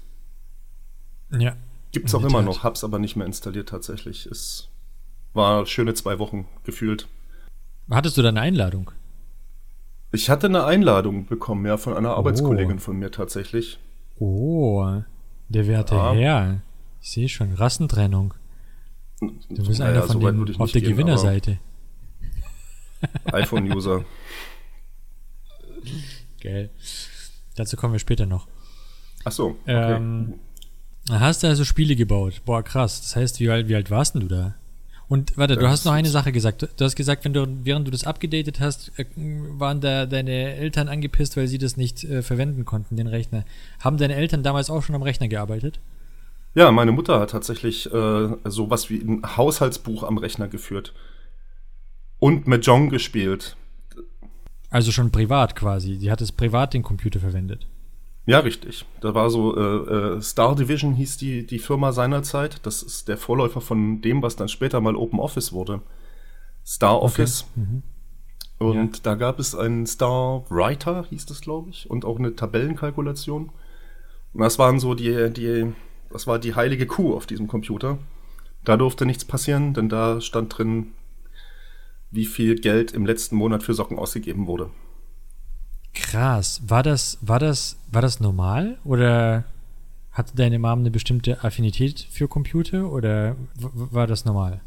Ja. 1.32 1.58
Gibt's 1.92 2.14
In 2.14 2.20
auch 2.20 2.24
immer 2.24 2.40
Tat. 2.40 2.46
noch, 2.46 2.64
hab's 2.64 2.84
aber 2.84 3.00
nicht 3.00 3.16
mehr 3.16 3.26
installiert 3.26 3.70
tatsächlich. 3.70 4.26
Es 4.26 4.70
war 5.34 5.66
schöne 5.66 5.94
zwei 5.96 6.18
Wochen 6.20 6.48
gefühlt. 6.64 7.08
Hattest 7.90 8.18
du 8.18 8.22
da 8.22 8.30
eine 8.30 8.42
Einladung? 8.42 8.92
Ich 10.12 10.30
hatte 10.30 10.48
eine 10.48 10.64
Einladung 10.64 11.26
bekommen, 11.26 11.66
ja, 11.66 11.76
von 11.78 11.94
einer 11.94 12.12
Arbeitskollegin 12.16 12.80
von 12.80 12.98
mir 12.98 13.12
tatsächlich. 13.12 13.80
Oh, 14.18 15.02
der 15.50 15.68
werte 15.68 15.96
Ja. 15.96 16.14
Herr. 16.14 16.62
Ich 17.02 17.12
sehe 17.12 17.30
schon, 17.30 17.54
Rassentrennung. 17.54 18.34
Du 19.20 19.66
bist 19.66 19.80
Naja, 19.80 19.92
einer 19.94 20.04
von 20.04 20.20
so 20.20 20.22
weit 20.24 20.36
würde 20.36 20.52
den 20.52 20.56
ich 20.56 20.60
auf 20.60 20.72
der 20.72 20.82
gehen, 20.82 20.92
Gewinnerseite. 20.92 21.60
iPhone-User. 23.32 24.04
Geil. 26.42 26.70
Dazu 27.56 27.78
kommen 27.78 27.94
wir 27.94 28.00
später 28.00 28.26
noch. 28.26 28.48
Ach 29.24 29.32
so, 29.32 29.58
okay. 29.64 29.96
Ähm, 29.96 30.34
da 31.08 31.20
hast 31.20 31.44
du 31.44 31.48
also 31.48 31.64
Spiele 31.64 31.96
gebaut. 31.96 32.42
Boah, 32.46 32.64
krass. 32.64 33.02
Das 33.02 33.16
heißt, 33.16 33.40
wie 33.40 33.50
alt, 33.50 33.68
wie 33.68 33.76
alt 33.76 33.92
warst 33.92 34.16
denn 34.16 34.22
du 34.22 34.28
da? 34.28 34.56
Und 35.08 35.38
warte, 35.38 35.56
du 35.56 35.68
hast 35.70 35.86
noch 35.86 35.92
eine 35.94 36.10
Sache 36.10 36.32
gesagt. 36.32 36.62
Du- 36.64 36.68
Du 36.78 36.84
hast 36.84 36.96
gesagt, 36.96 37.26
wenn 37.26 37.34
du, 37.34 37.46
während 37.64 37.88
du 37.88 37.92
das 37.92 38.06
abgedatet 38.06 38.60
hast, 38.60 38.92
äh, 38.98 39.06
waren 39.16 39.80
da 39.80 40.06
deine 40.08 40.56
Eltern 40.56 40.88
angepisst, 40.90 41.38
weil 41.38 41.48
sie 41.48 41.60
das 41.60 41.78
nicht 41.78 42.04
äh, 42.04 42.22
verwenden 42.24 42.66
konnten, 42.66 42.96
den 42.96 43.08
Rechner. 43.08 43.46
Haben 43.80 43.98
deine 43.98 44.16
Eltern 44.16 44.42
damals 44.42 44.70
auch 44.72 44.82
schon 44.82 44.96
am 44.96 45.04
Rechner 45.04 45.28
gearbeitet? 45.28 45.80
Ja, 46.56 46.72
meine 46.72 46.92
Mutter 46.92 47.20
hat 47.20 47.32
tatsächlich 47.32 47.86
äh, 47.94 48.30
sowas 48.46 48.90
wie 48.90 49.00
ein 49.00 49.22
Haushaltsbuch 49.38 50.04
am 50.04 50.18
Rechner 50.18 50.48
geführt. 50.48 50.94
Und 52.18 52.48
Mahjong 52.48 52.90
gespielt. 52.90 53.58
Also 54.72 54.92
schon 54.92 55.12
privat 55.12 55.56
quasi. 55.56 55.98
Die 55.98 56.10
hat 56.10 56.22
es 56.22 56.32
privat 56.32 56.74
den 56.74 56.82
Computer 56.82 57.20
verwendet. 57.20 57.68
Ja, 58.26 58.40
richtig. 58.40 58.86
Da 59.02 59.14
war 59.14 59.30
so, 59.30 59.56
äh, 59.56 60.18
äh, 60.18 60.22
Star 60.22 60.56
Division 60.56 60.94
hieß 60.94 61.18
die, 61.18 61.46
die 61.46 61.60
Firma 61.60 61.92
seinerzeit. 61.92 62.66
Das 62.66 62.82
ist 62.82 63.08
der 63.08 63.18
Vorläufer 63.18 63.62
von 63.62 64.02
dem, 64.02 64.22
was 64.24 64.36
dann 64.36 64.50
später 64.50 64.82
mal 64.82 64.96
Open 64.96 65.20
Office 65.20 65.54
wurde. 65.54 65.82
Star 66.66 67.02
Office. 67.02 67.46
Mhm. 67.56 67.84
Und 68.58 69.06
da 69.06 69.16
gab 69.16 69.40
es 69.40 69.54
einen 69.54 69.86
Star 69.86 70.44
Writer, 70.50 71.06
hieß 71.10 71.26
das, 71.28 71.42
glaube 71.42 71.70
ich, 71.70 71.90
und 71.90 72.06
auch 72.06 72.18
eine 72.18 72.36
Tabellenkalkulation. 72.36 73.52
Und 74.34 74.42
das 74.42 74.58
waren 74.58 74.80
so 74.80 74.96
die, 74.96 75.30
die, 75.32 75.74
das 76.10 76.26
war 76.26 76.40
die 76.40 76.56
heilige 76.56 76.88
Kuh 76.88 77.16
auf 77.16 77.28
diesem 77.28 77.48
Computer. 77.48 78.00
Da 78.64 78.78
durfte 78.78 79.06
nichts 79.06 79.26
passieren, 79.26 79.74
denn 79.74 79.90
da 79.90 80.20
stand 80.22 80.58
drin, 80.58 80.94
wie 82.10 82.26
viel 82.26 82.56
Geld 82.56 82.92
im 82.94 83.06
letzten 83.06 83.36
Monat 83.36 83.62
für 83.62 83.74
Socken 83.74 84.00
ausgegeben 84.00 84.48
wurde. 84.48 84.72
Krass. 86.16 86.62
War 86.66 86.82
das, 86.82 87.18
war 87.20 87.40
das, 87.40 87.76
war 87.92 88.02
das 88.02 88.22
normal? 88.22 88.78
Oder 88.86 89.44
hatte 90.14 90.34
deine 90.34 90.60
Mom 90.60 90.80
eine 90.80 90.92
bestimmte 90.92 91.44
Affinität 91.44 92.08
für 92.10 92.30
Computer? 92.30 92.90
Oder 92.90 93.36
war 93.56 94.08
das 94.08 94.24
normal? 94.24 94.62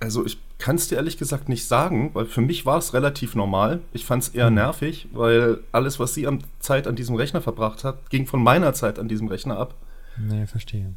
Also 0.00 0.26
ich 0.26 0.38
kann 0.58 0.74
es 0.74 0.88
dir 0.88 0.96
ehrlich 0.96 1.16
gesagt 1.16 1.48
nicht 1.48 1.68
sagen, 1.68 2.10
weil 2.14 2.26
für 2.26 2.40
mich 2.40 2.66
war 2.66 2.78
es 2.78 2.92
relativ 2.92 3.36
normal. 3.36 3.82
Ich 3.92 4.04
fand 4.04 4.24
es 4.24 4.30
eher 4.30 4.50
nervig, 4.50 5.06
weil 5.12 5.60
alles, 5.70 6.00
was 6.00 6.14
sie 6.14 6.26
an 6.26 6.42
Zeit 6.58 6.88
an 6.88 6.96
diesem 6.96 7.14
Rechner 7.14 7.40
verbracht 7.40 7.84
hat, 7.84 8.10
ging 8.10 8.26
von 8.26 8.42
meiner 8.42 8.74
Zeit 8.74 8.98
an 8.98 9.06
diesem 9.06 9.28
Rechner 9.28 9.58
ab. 9.58 9.76
Nee, 10.18 10.46
verstehe. 10.46 10.96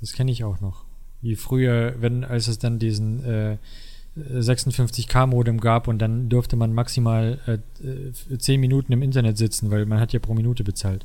Das 0.00 0.12
kenne 0.12 0.30
ich 0.30 0.44
auch 0.44 0.60
noch. 0.60 0.84
Wie 1.22 1.34
früher, 1.34 1.94
wenn, 1.98 2.24
als 2.24 2.46
es 2.46 2.58
dann 2.58 2.78
diesen 2.78 3.24
äh, 3.24 3.56
56K-Modem 4.16 5.60
gab 5.60 5.88
und 5.88 5.98
dann 5.98 6.28
durfte 6.28 6.56
man 6.56 6.72
maximal 6.72 7.38
äh, 7.46 7.86
äh, 7.86 8.38
10 8.38 8.60
Minuten 8.60 8.92
im 8.92 9.02
Internet 9.02 9.38
sitzen, 9.38 9.70
weil 9.70 9.86
man 9.86 9.98
hat 10.00 10.12
ja 10.12 10.20
pro 10.20 10.34
Minute 10.34 10.62
bezahlt. 10.64 11.04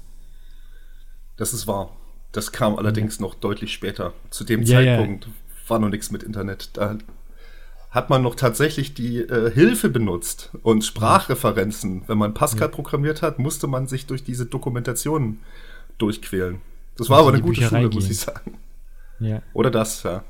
Das 1.37 1.53
ist 1.53 1.67
wahr. 1.67 1.95
Das 2.31 2.51
kam 2.51 2.75
allerdings 2.75 3.19
noch 3.19 3.33
deutlich 3.33 3.73
später. 3.73 4.13
Zu 4.29 4.43
dem 4.43 4.61
Ja, 4.61 4.79
ja. 4.81 4.97
Zeitpunkt 4.97 5.27
war 5.67 5.79
noch 5.79 5.89
nichts 5.89 6.11
mit 6.11 6.21
Internet. 6.21 6.69
Da 6.73 6.97
hat 7.89 8.09
man 8.11 8.21
noch 8.21 8.35
tatsächlich 8.35 8.93
die 8.93 9.17
äh, 9.17 9.51
Hilfe 9.51 9.89
benutzt 9.89 10.51
und 10.61 10.85
Sprachreferenzen. 10.85 12.03
Wenn 12.07 12.19
man 12.19 12.35
Pascal 12.35 12.69
programmiert 12.69 13.23
hat, 13.23 13.39
musste 13.39 13.65
man 13.65 13.87
sich 13.87 14.05
durch 14.05 14.23
diese 14.23 14.45
Dokumentationen 14.45 15.39
durchquälen. 15.97 16.61
Das 16.97 17.09
war 17.09 17.19
aber 17.19 17.29
in 17.29 17.35
eine 17.35 17.43
gute 17.43 17.61
Bücherei 17.61 17.81
Schule, 17.81 17.95
muss 17.95 18.03
gehen. 18.03 18.11
ich 18.11 18.19
sagen. 18.19 18.57
Ja. 19.19 19.41
Oder 19.53 19.71
das, 19.71 20.03
ja. 20.03 20.23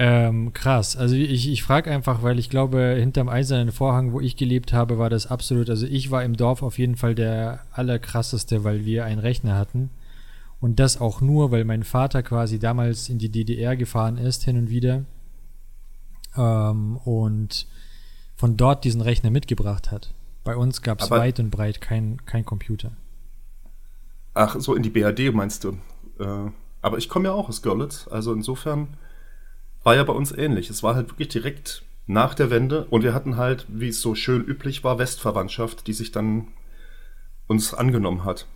Ähm, 0.00 0.52
krass. 0.52 0.96
Also 0.96 1.16
ich, 1.16 1.48
ich 1.48 1.64
frage 1.64 1.90
einfach, 1.90 2.22
weil 2.22 2.38
ich 2.38 2.48
glaube, 2.48 2.94
hinterm 2.98 3.28
eisernen 3.28 3.72
Vorhang, 3.72 4.12
wo 4.12 4.20
ich 4.20 4.36
gelebt 4.36 4.72
habe, 4.72 4.96
war 4.96 5.10
das 5.10 5.26
absolut, 5.26 5.68
also 5.68 5.86
ich 5.86 6.12
war 6.12 6.22
im 6.22 6.36
Dorf 6.36 6.62
auf 6.62 6.78
jeden 6.78 6.94
Fall 6.94 7.16
der 7.16 7.64
allerkrasseste, 7.72 8.62
weil 8.62 8.84
wir 8.84 9.04
einen 9.04 9.18
Rechner 9.18 9.56
hatten. 9.56 9.90
Und 10.60 10.78
das 10.78 11.00
auch 11.00 11.20
nur, 11.20 11.50
weil 11.50 11.64
mein 11.64 11.82
Vater 11.82 12.22
quasi 12.22 12.60
damals 12.60 13.08
in 13.08 13.18
die 13.18 13.28
DDR 13.28 13.76
gefahren 13.76 14.18
ist, 14.18 14.44
hin 14.44 14.56
und 14.56 14.70
wieder. 14.70 15.04
Ähm, 16.36 16.98
und 16.98 17.66
von 18.36 18.56
dort 18.56 18.84
diesen 18.84 19.00
Rechner 19.00 19.30
mitgebracht 19.30 19.90
hat. 19.90 20.14
Bei 20.44 20.56
uns 20.56 20.80
gab 20.82 21.00
es 21.00 21.10
weit 21.10 21.40
und 21.40 21.50
breit 21.50 21.80
kein, 21.80 22.24
kein 22.24 22.44
Computer. 22.44 22.92
Ach, 24.34 24.58
so 24.60 24.76
in 24.76 24.84
die 24.84 24.90
BRD 24.90 25.34
meinst 25.34 25.64
du. 25.64 25.76
Äh, 26.20 26.50
aber 26.82 26.98
ich 26.98 27.08
komme 27.08 27.26
ja 27.26 27.34
auch 27.34 27.48
aus 27.48 27.62
Görlitz, 27.62 28.06
also 28.08 28.32
insofern 28.32 28.96
war 29.88 29.96
ja 29.96 30.04
bei 30.04 30.12
uns 30.12 30.32
ähnlich. 30.32 30.68
Es 30.68 30.82
war 30.82 30.94
halt 30.96 31.08
wirklich 31.08 31.28
direkt 31.28 31.82
nach 32.06 32.34
der 32.34 32.50
Wende 32.50 32.84
und 32.90 33.02
wir 33.04 33.14
hatten 33.14 33.38
halt, 33.38 33.64
wie 33.70 33.88
es 33.88 34.02
so 34.02 34.14
schön 34.14 34.44
üblich 34.44 34.84
war, 34.84 34.98
Westverwandtschaft, 34.98 35.86
die 35.86 35.94
sich 35.94 36.12
dann 36.12 36.48
uns 37.46 37.72
angenommen 37.72 38.22
hat. 38.24 38.46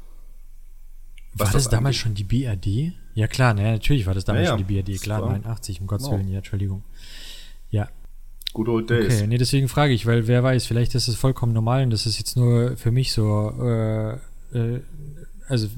War 1.32 1.46
Was 1.46 1.52
das, 1.54 1.64
das 1.64 1.70
damals 1.70 1.96
schon 1.96 2.12
die 2.12 2.24
BRD? 2.24 2.92
Ja 3.14 3.28
klar, 3.28 3.54
ne, 3.54 3.72
natürlich 3.72 4.04
war 4.04 4.12
das 4.12 4.26
damals 4.26 4.44
Ja, 4.44 4.58
schon 4.58 4.66
die 4.66 4.74
BRD, 4.74 5.00
klar, 5.00 5.22
war- 5.22 5.28
89, 5.30 5.80
um 5.80 5.86
Gottes 5.86 6.04
Genau. 6.06 6.18
Willen, 6.18 6.28
ja, 6.28 6.36
Entschuldigung. 6.38 6.82
Ja, 7.70 7.88
Good 8.52 8.68
old 8.68 8.90
days. 8.90 9.06
Okay, 9.06 9.26
nee, 9.26 9.38
deswegen 9.38 9.68
frage 9.68 9.94
ich, 9.94 10.04
weil 10.04 10.26
wer 10.26 10.42
weiß, 10.42 10.66
vielleicht 10.66 10.94
ist 10.94 11.08
es 11.08 11.14
vollkommen 11.16 11.54
normal 11.54 11.84
und 11.84 11.90
das 11.90 12.04
ist 12.04 12.18
jetzt 12.18 12.36
nur 12.36 12.76
für 12.76 12.90
mich 12.90 13.14
so, 13.14 13.50
äh, 13.58 14.12
äh, 14.52 14.82
also 15.48 15.68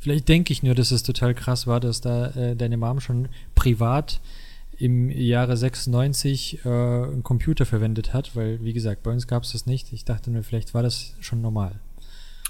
vielleicht 0.00 0.30
denke 0.30 0.50
ich 0.54 0.62
nur, 0.62 0.74
dass 0.74 0.90
es 0.90 1.02
total 1.02 1.34
krass 1.34 1.66
war, 1.66 1.80
dass 1.80 2.00
da 2.00 2.28
äh, 2.28 2.56
deine 2.56 2.78
Mom 2.78 3.00
schon 3.00 3.28
privat 3.54 4.22
im 4.78 5.10
Jahre 5.10 5.56
96 5.56 6.64
äh, 6.64 6.68
einen 6.68 7.22
Computer 7.22 7.64
verwendet 7.66 8.12
hat, 8.12 8.34
weil, 8.36 8.62
wie 8.64 8.72
gesagt, 8.72 9.02
bei 9.02 9.10
uns 9.12 9.26
gab 9.26 9.42
es 9.44 9.52
das 9.52 9.66
nicht. 9.66 9.92
Ich 9.92 10.04
dachte 10.04 10.30
nur, 10.30 10.42
vielleicht 10.42 10.74
war 10.74 10.82
das 10.82 11.14
schon 11.20 11.40
normal. 11.40 11.80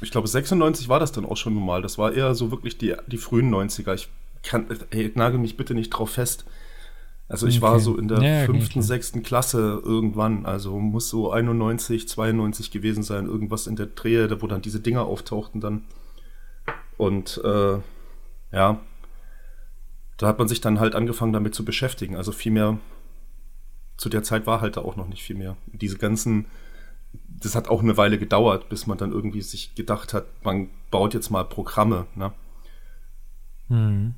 Ich 0.01 0.11
glaube, 0.11 0.27
96 0.29 0.89
war 0.89 1.01
das 1.01 1.13
dann 1.13 1.25
auch 1.25 1.37
schon 1.37 1.55
normal. 1.55 1.83
Das 1.83 1.99
war 1.99 2.13
eher 2.13 2.35
so 2.35 2.51
wirklich 2.51 2.79
die, 2.79 2.95
die 3.07 3.17
frühen 3.19 3.53
90er. 3.55 3.95
Ich 3.95 4.09
kann, 4.43 4.67
ey, 4.91 5.13
nagel 5.15 5.39
mich 5.39 5.57
bitte 5.57 5.75
nicht 5.75 5.91
drauf 5.91 6.11
fest. 6.11 6.45
Also 7.29 7.47
ich 7.47 7.63
war 7.63 7.75
Okay. 7.75 7.83
so 7.83 7.97
in 7.97 8.09
der 8.09 8.21
Ja, 8.23 8.45
fünften, 8.45 8.73
klar. 8.73 8.83
sechsten 8.83 9.23
Klasse 9.23 9.81
irgendwann. 9.83 10.45
Also 10.45 10.79
muss 10.79 11.09
so 11.09 11.31
91, 11.33 12.07
92 12.09 12.71
gewesen 12.71 13.03
sein. 13.03 13.27
Irgendwas 13.27 13.67
in 13.67 13.77
der 13.77 13.87
Drehe, 13.87 14.43
wo 14.43 14.47
dann 14.47 14.61
diese 14.61 14.81
Dinger 14.81 15.07
auftauchten 15.07 15.61
dann. 15.63 15.85
Und 16.99 17.41
äh, 17.43 17.79
ja, 18.53 18.81
da 20.17 20.27
hat 20.27 20.39
man 20.39 20.49
sich 20.49 20.61
dann 20.61 20.81
halt 20.81 20.95
angefangen 20.95 21.33
damit 21.33 21.55
zu 21.55 21.65
beschäftigen. 21.65 22.17
Also 22.17 22.33
viel 22.33 22.53
mehr, 22.53 22.79
zu 23.97 24.09
der 24.09 24.23
Zeit 24.23 24.47
war 24.47 24.61
halt 24.61 24.77
da 24.77 24.83
auch 24.83 24.97
noch 24.97 25.09
nicht 25.09 25.23
viel 25.23 25.37
mehr. 25.37 25.57
Diese 25.67 25.99
ganzen, 25.99 26.47
das 27.13 27.55
hat 27.55 27.69
auch 27.69 27.83
eine 27.83 27.97
Weile 27.97 28.19
gedauert, 28.19 28.69
bis 28.69 28.87
man 28.87 28.99
dann 28.99 29.13
irgendwie 29.13 29.43
sich 29.43 29.75
gedacht 29.75 30.15
hat, 30.15 30.27
man 30.45 30.71
baut 30.91 31.15
jetzt 31.15 31.31
mal 31.31 31.45
Programme. 31.45 32.07
Ne? 32.15 32.33
Hm. 33.69 34.15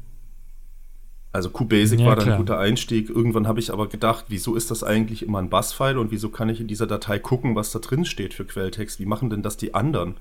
Also 1.33 1.50
QBasic 1.50 2.00
Ja, 2.00 2.07
war 2.07 2.17
dann 2.17 2.25
klar. 2.25 2.37
ein 2.37 2.41
guter 2.41 2.59
Einstieg. 2.59 3.11
Irgendwann 3.11 3.47
habe 3.47 3.61
ich 3.61 3.71
aber 3.71 3.88
gedacht, 3.88 4.26
wieso 4.29 4.55
ist 4.55 4.71
das 4.71 4.83
eigentlich 4.83 5.23
immer 5.23 5.38
ein 5.38 5.50
Bass-File 5.50 5.99
und 5.99 6.11
wieso 6.11 6.31
kann 6.31 6.49
ich 6.49 6.61
in 6.62 6.67
dieser 6.67 6.87
Datei 6.87 7.19
gucken, 7.19 7.55
was 7.55 7.73
da 7.73 7.79
drin 7.79 8.07
steht 8.07 8.33
für 8.33 8.47
Quelltext? 8.47 9.00
Wie 9.00 9.07
machen 9.07 9.29
denn 9.29 9.43
das 9.43 9.59
die 9.59 9.75
anderen? 9.75 10.17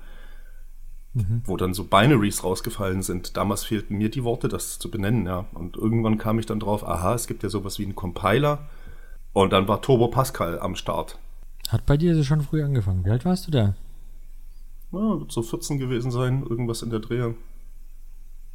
Wo 1.46 1.56
dann 1.56 1.72
so 1.72 1.84
Binaries 1.84 2.44
rausgefallen 2.44 3.02
sind. 3.02 3.36
Damals 3.38 3.64
fehlten 3.64 3.96
mir 3.96 4.10
die 4.10 4.22
Worte, 4.22 4.48
das 4.48 4.78
zu 4.78 4.90
benennen, 4.90 5.26
ja. 5.26 5.46
Und 5.54 5.76
irgendwann 5.76 6.18
kam 6.18 6.38
ich 6.38 6.44
dann 6.46 6.60
drauf, 6.60 6.86
aha, 6.86 7.14
es 7.14 7.26
gibt 7.26 7.42
ja 7.42 7.48
sowas 7.48 7.78
wie 7.78 7.84
einen 7.84 7.94
Compiler. 7.94 8.68
Und 9.32 9.52
dann 9.52 9.66
war 9.66 9.80
Turbo 9.80 10.08
Pascal 10.08 10.58
am 10.58 10.74
Start. 10.76 11.18
Hat 11.68 11.86
bei 11.86 11.96
dir 11.96 12.10
also 12.12 12.22
schon 12.22 12.42
früh 12.42 12.62
angefangen. 12.62 13.04
Wie 13.04 13.10
alt 13.10 13.24
warst 13.24 13.46
du 13.46 13.50
da? 13.50 13.74
Ja, 14.92 15.18
wird 15.20 15.32
so 15.32 15.42
14 15.42 15.78
gewesen 15.78 16.10
sein, 16.10 16.42
irgendwas 16.42 16.82
in 16.82 16.90
der 16.90 17.00
Dreh. 17.00 17.32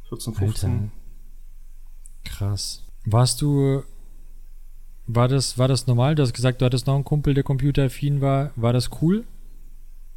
14, 0.08 0.34
15. 0.34 0.70
Alter. 0.70 0.88
Krass. 2.24 2.84
Warst 3.04 3.42
du. 3.42 3.82
War 5.06 5.26
das, 5.28 5.58
war 5.58 5.68
das 5.68 5.86
normal? 5.86 6.14
Du 6.14 6.22
hast 6.22 6.32
gesagt, 6.32 6.60
du 6.60 6.64
hattest 6.64 6.86
noch 6.86 6.94
einen 6.94 7.04
Kumpel, 7.04 7.34
der 7.34 7.42
computeraffin 7.42 8.20
war. 8.20 8.50
War 8.54 8.72
das 8.72 8.90
cool? 9.02 9.24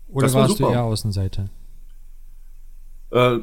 Oder 0.09 0.27
Das 0.27 0.33
war 0.35 0.41
warst 0.43 0.59
du 0.59 0.63
super. 0.63 0.71
eher 0.73 0.83
Außenseiter? 0.83 1.49
Äh, 3.11 3.39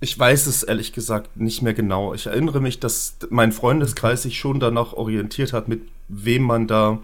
ich 0.00 0.18
weiß 0.18 0.46
es 0.46 0.62
ehrlich 0.62 0.92
gesagt 0.92 1.36
nicht 1.36 1.62
mehr 1.62 1.74
genau. 1.74 2.14
Ich 2.14 2.26
erinnere 2.26 2.60
mich, 2.60 2.80
dass 2.80 3.16
mein 3.30 3.52
Freundeskreis 3.52 4.22
sich 4.22 4.38
schon 4.38 4.60
danach 4.60 4.92
orientiert 4.92 5.52
hat, 5.52 5.68
mit 5.68 5.82
wem 6.08 6.42
man 6.42 6.66
da 6.66 7.00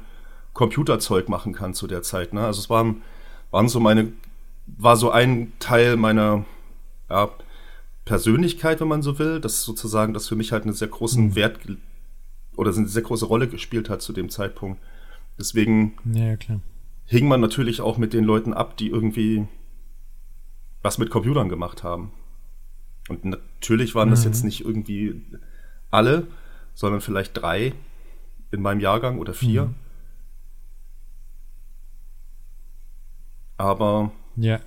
Computerzeug 0.52 1.28
machen 1.28 1.52
kann 1.52 1.74
zu 1.74 1.86
der 1.86 2.02
Zeit. 2.02 2.32
Ne? 2.32 2.44
Also 2.44 2.60
es 2.60 2.70
waren, 2.70 3.02
waren 3.50 3.68
so 3.68 3.80
meine, 3.80 4.12
war 4.66 4.96
so 4.96 5.10
ein 5.10 5.52
Teil 5.58 5.96
meiner 5.96 6.44
ja, 7.08 7.30
Persönlichkeit, 8.04 8.80
wenn 8.80 8.88
man 8.88 9.02
so 9.02 9.18
will, 9.18 9.40
das 9.40 9.62
sozusagen 9.62 10.12
das 10.12 10.28
für 10.28 10.36
mich 10.36 10.52
halt 10.52 10.64
einen 10.64 10.74
sehr 10.74 10.88
großen 10.88 11.34
Wert 11.34 11.62
ge- 11.62 11.76
oder 12.56 12.74
eine 12.74 12.88
sehr 12.88 13.02
große 13.02 13.24
Rolle 13.24 13.48
gespielt 13.48 13.88
hat 13.88 14.02
zu 14.02 14.12
dem 14.12 14.28
Zeitpunkt. 14.28 14.80
Deswegen 15.38 15.96
Ja, 16.12 16.36
hing 17.06 17.28
man 17.28 17.40
natürlich 17.40 17.80
auch 17.80 17.98
mit 17.98 18.12
den 18.12 18.24
Leuten 18.24 18.52
ab, 18.52 18.76
die 18.76 18.88
irgendwie 18.88 19.46
was 20.82 20.98
mit 20.98 21.10
Computern 21.10 21.48
gemacht 21.48 21.82
haben. 21.82 22.12
Und 23.08 23.24
natürlich 23.24 23.94
waren 23.94 24.10
das 24.10 24.24
jetzt 24.24 24.44
nicht 24.44 24.64
irgendwie 24.64 25.22
alle, 25.90 26.26
sondern 26.74 27.00
vielleicht 27.00 27.36
drei 27.36 27.72
in 28.50 28.62
meinem 28.62 28.80
Jahrgang 28.80 29.18
oder 29.18 29.34
vier. 29.34 29.74
Aber 33.56 34.12
Ja. 34.36 34.60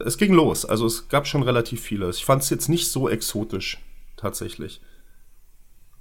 es 0.00 0.18
ging 0.18 0.32
los. 0.34 0.64
Also 0.64 0.86
es 0.86 1.08
gab 1.08 1.26
schon 1.26 1.42
relativ 1.42 1.80
viele. 1.80 2.10
Ich 2.10 2.24
fand 2.24 2.42
es 2.42 2.50
jetzt 2.50 2.68
nicht 2.68 2.88
so 2.90 3.08
exotisch, 3.08 3.78
tatsächlich. 4.16 4.80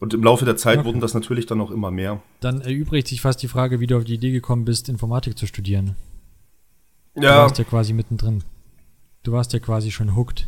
Und 0.04 0.14
im 0.14 0.22
Laufe 0.22 0.44
der 0.44 0.58
Zeit 0.58 0.80
Okay. 0.80 0.86
wurden 0.88 1.00
das 1.00 1.14
natürlich 1.14 1.46
dann 1.46 1.62
auch 1.62 1.72
immer 1.72 1.90
mehr. 1.90 2.22
Dann 2.42 2.60
erübrigt 2.60 3.08
sich 3.08 3.22
fast 3.22 3.42
die 3.42 3.48
Frage, 3.48 3.80
wie 3.80 3.88
du 3.88 3.96
auf 3.96 4.04
die 4.04 4.16
Idee 4.16 4.32
gekommen 4.32 4.66
bist, 4.66 4.90
Informatik 4.90 5.38
zu 5.38 5.48
studieren. 5.48 5.96
Du 7.16 7.22
Ja, 7.24 7.38
warst 7.38 7.58
ja 7.58 7.64
quasi 7.64 7.94
mittendrin. 7.94 8.44
Du 9.24 9.32
warst 9.32 9.54
ja 9.54 9.60
quasi 9.60 9.92
schon 9.92 10.14
hooked. 10.18 10.46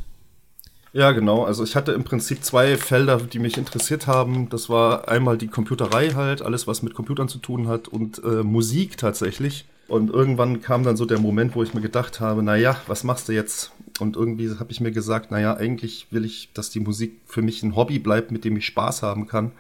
Ja, 0.92 1.14
genau. 1.14 1.46
Also 1.46 1.64
ich 1.64 1.78
hatte 1.78 1.94
im 1.94 2.04
Prinzip 2.04 2.44
zwei 2.44 2.76
Felder, 2.76 3.16
die 3.18 3.40
mich 3.40 3.58
interessiert 3.58 4.08
haben. 4.08 4.50
Das 4.50 4.70
war 4.70 5.08
einmal 5.08 5.38
die 5.38 5.48
Computerei 5.48 6.10
halt, 6.10 6.42
alles 6.42 6.68
was 6.68 6.84
mit 6.84 6.94
Computern 6.94 7.30
zu 7.30 7.38
tun 7.38 7.70
hat 7.70 7.88
und 7.88 8.22
äh, 8.26 8.44
Musik 8.44 8.98
tatsächlich. 8.98 9.64
Und 9.88 10.10
irgendwann 10.10 10.60
kam 10.62 10.84
dann 10.84 10.98
so 10.98 11.06
der 11.06 11.20
Moment, 11.20 11.56
wo 11.56 11.64
ich 11.64 11.74
mir 11.74 11.80
gedacht 11.80 12.20
habe, 12.20 12.44
na 12.44 12.58
ja, 12.58 12.76
was 12.88 13.06
machst 13.06 13.30
du 13.30 13.32
jetzt? 13.32 13.72
Und 14.00 14.16
irgendwie 14.16 14.50
habe 14.60 14.72
ich 14.72 14.82
mir 14.82 14.92
gesagt, 14.92 15.28
na 15.32 15.40
ja, 15.40 15.56
eigentlich 15.56 16.08
will 16.12 16.26
ich, 16.26 16.50
dass 16.54 16.70
die 16.70 16.80
Musik 16.82 17.22
für 17.26 17.42
mich 17.42 17.64
ein 17.64 17.76
Hobby 17.76 18.00
bleibt, 18.00 18.32
mit 18.32 18.44
dem 18.44 18.58
ich 18.58 18.66
Spaß 18.66 19.04
haben 19.04 19.28
kann. 19.28 19.52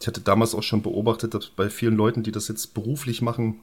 Ich 0.00 0.06
hatte 0.06 0.22
damals 0.22 0.54
auch 0.54 0.62
schon 0.62 0.82
beobachtet, 0.82 1.34
dass 1.34 1.48
bei 1.48 1.68
vielen 1.68 1.96
Leuten, 1.96 2.22
die 2.22 2.32
das 2.32 2.48
jetzt 2.48 2.72
beruflich 2.72 3.20
machen, 3.20 3.60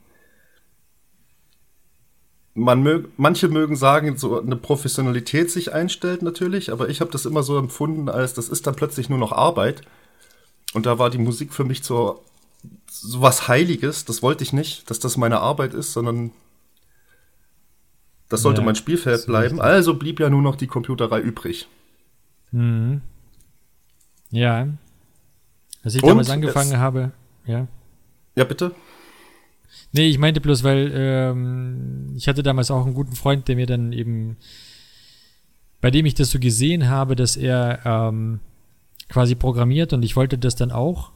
man 2.53 2.81
mög, 2.83 3.09
manche 3.17 3.47
mögen 3.47 3.75
sagen, 3.75 4.17
so 4.17 4.39
eine 4.39 4.55
Professionalität 4.55 5.49
sich 5.49 5.73
einstellt 5.73 6.21
natürlich, 6.21 6.71
aber 6.71 6.89
ich 6.89 7.01
habe 7.01 7.11
das 7.11 7.25
immer 7.25 7.43
so 7.43 7.57
empfunden, 7.57 8.09
als 8.09 8.33
das 8.33 8.49
ist 8.49 8.67
dann 8.67 8.75
plötzlich 8.75 9.09
nur 9.09 9.19
noch 9.19 9.31
Arbeit. 9.31 9.81
Und 10.73 10.85
da 10.85 10.99
war 10.99 11.09
die 11.09 11.17
Musik 11.17 11.53
für 11.53 11.63
mich 11.63 11.83
so, 11.83 12.23
so 12.89 13.21
was 13.21 13.47
Heiliges. 13.47 14.05
Das 14.05 14.21
wollte 14.21 14.43
ich 14.43 14.53
nicht, 14.53 14.89
dass 14.89 14.99
das 14.99 15.17
meine 15.17 15.39
Arbeit 15.39 15.73
ist, 15.73 15.93
sondern 15.93 16.31
das 18.29 18.41
sollte 18.43 18.61
Ja, 18.61 18.65
mein 18.65 18.75
Spielfeld 18.75 19.25
bleiben. 19.25 19.55
richtig. 19.59 19.61
Also 19.61 19.95
blieb 19.95 20.19
ja 20.19 20.29
nur 20.29 20.41
noch 20.41 20.55
die 20.55 20.67
Computerei 20.67 21.19
übrig. 21.19 21.67
Mhm. 22.51 23.01
Ja. 24.31 24.67
Als 25.83 25.95
ich 25.95 26.03
Und 26.03 26.09
damals 26.09 26.29
angefangen 26.29 26.77
habe, 26.77 27.11
ja. 27.45 27.67
Ja, 28.35 28.43
bitte? 28.43 28.71
Nee, 29.91 30.07
ich 30.07 30.17
meinte 30.19 30.41
bloß, 30.41 30.63
weil 30.63 30.91
ähm, 30.93 32.13
ich 32.15 32.27
hatte 32.27 32.43
damals 32.43 32.69
auch 32.71 32.85
einen 32.85 32.93
guten 32.93 33.15
Freund, 33.15 33.47
der 33.47 33.55
mir 33.55 33.65
dann 33.65 33.91
eben, 33.91 34.37
bei 35.81 35.89
dem 35.91 36.05
ich 36.05 36.13
das 36.15 36.31
so 36.31 36.39
gesehen 36.39 36.89
habe, 36.89 37.15
dass 37.15 37.35
er 37.37 37.79
ähm, 37.85 38.39
quasi 39.09 39.35
programmiert 39.35 39.93
und 39.93 40.03
ich 40.03 40.15
wollte 40.15 40.37
das 40.37 40.55
dann 40.55 40.71
auch. 40.71 41.11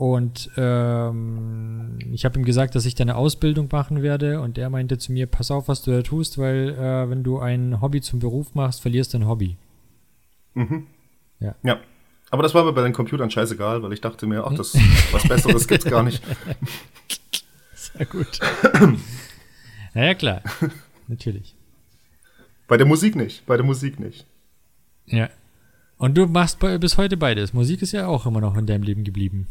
Und 0.00 0.50
ähm, 0.56 1.98
ich 2.10 2.24
habe 2.24 2.38
ihm 2.38 2.46
gesagt, 2.46 2.74
dass 2.74 2.86
ich 2.86 2.94
da 2.94 3.02
eine 3.02 3.16
Ausbildung 3.16 3.68
machen 3.70 4.00
werde 4.00 4.40
und 4.40 4.56
er 4.56 4.70
meinte 4.70 4.96
zu 4.96 5.12
mir, 5.12 5.26
pass 5.26 5.50
auf, 5.50 5.68
was 5.68 5.82
du 5.82 5.90
da 5.90 6.00
tust, 6.00 6.38
weil 6.38 6.70
äh, 6.70 7.10
wenn 7.10 7.22
du 7.22 7.38
ein 7.38 7.82
Hobby 7.82 8.00
zum 8.00 8.18
Beruf 8.18 8.54
machst, 8.54 8.80
verlierst 8.80 9.12
du 9.12 9.18
ein 9.18 9.28
Hobby. 9.28 9.58
Ja. 11.62 11.80
Aber 12.30 12.42
das 12.42 12.54
war 12.54 12.64
mir 12.64 12.72
bei 12.72 12.82
den 12.82 12.94
Computern 12.94 13.30
scheißegal, 13.30 13.82
weil 13.82 13.92
ich 13.92 14.00
dachte 14.00 14.26
mir, 14.26 14.46
ach, 14.46 14.54
das 14.54 14.74
was 15.12 15.28
Besseres 15.28 15.68
gibt's 15.68 15.84
gar 15.84 16.02
nicht. 16.02 16.24
Sehr 17.74 18.06
gut. 18.06 18.40
ja, 19.94 20.02
ja, 20.02 20.14
klar. 20.14 20.40
Natürlich. 21.08 21.54
Bei 22.68 22.78
der 22.78 22.86
Musik 22.86 23.16
nicht, 23.16 23.44
bei 23.44 23.58
der 23.58 23.66
Musik 23.66 24.00
nicht. 24.00 24.24
Ja. 25.04 25.28
Und 25.98 26.16
du 26.16 26.26
machst 26.26 26.58
bei, 26.58 26.78
bis 26.78 26.96
heute 26.96 27.18
beides. 27.18 27.52
Musik 27.52 27.82
ist 27.82 27.92
ja 27.92 28.06
auch 28.06 28.24
immer 28.24 28.40
noch 28.40 28.56
in 28.56 28.64
deinem 28.64 28.84
Leben 28.84 29.04
geblieben. 29.04 29.46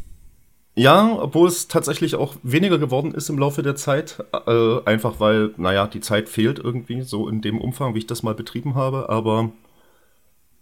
Ja, 0.76 1.12
obwohl 1.20 1.48
es 1.48 1.68
tatsächlich 1.68 2.14
auch 2.14 2.36
weniger 2.42 2.78
geworden 2.78 3.12
ist 3.12 3.28
im 3.28 3.38
Laufe 3.38 3.62
der 3.62 3.74
Zeit. 3.76 4.22
Äh, 4.46 4.80
einfach 4.84 5.18
weil, 5.20 5.52
naja, 5.56 5.86
die 5.86 6.00
Zeit 6.00 6.28
fehlt 6.28 6.58
irgendwie 6.58 7.02
so 7.02 7.28
in 7.28 7.40
dem 7.42 7.60
Umfang, 7.60 7.94
wie 7.94 7.98
ich 7.98 8.06
das 8.06 8.22
mal 8.22 8.34
betrieben 8.34 8.76
habe. 8.76 9.08
Aber 9.08 9.50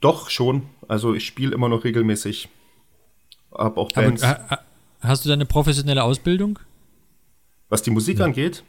doch 0.01 0.31
schon. 0.31 0.62
Also 0.88 1.14
ich 1.14 1.27
spiele 1.27 1.55
immer 1.55 1.68
noch 1.68 1.85
regelmäßig. 1.85 2.49
Hab 3.53 3.77
auch 3.77 3.90
Aber 3.94 4.07
Bands. 4.07 4.25
ha, 4.27 4.47
ha- 4.51 4.61
hast 5.01 5.25
du 5.25 5.29
da 5.29 5.35
eine 5.35 5.47
professionelle 5.47 6.03
Ausbildung? 6.03 6.59
Was 7.68 7.83
die 7.83 7.90
Musik 7.90 8.21
angeht, 8.21 8.64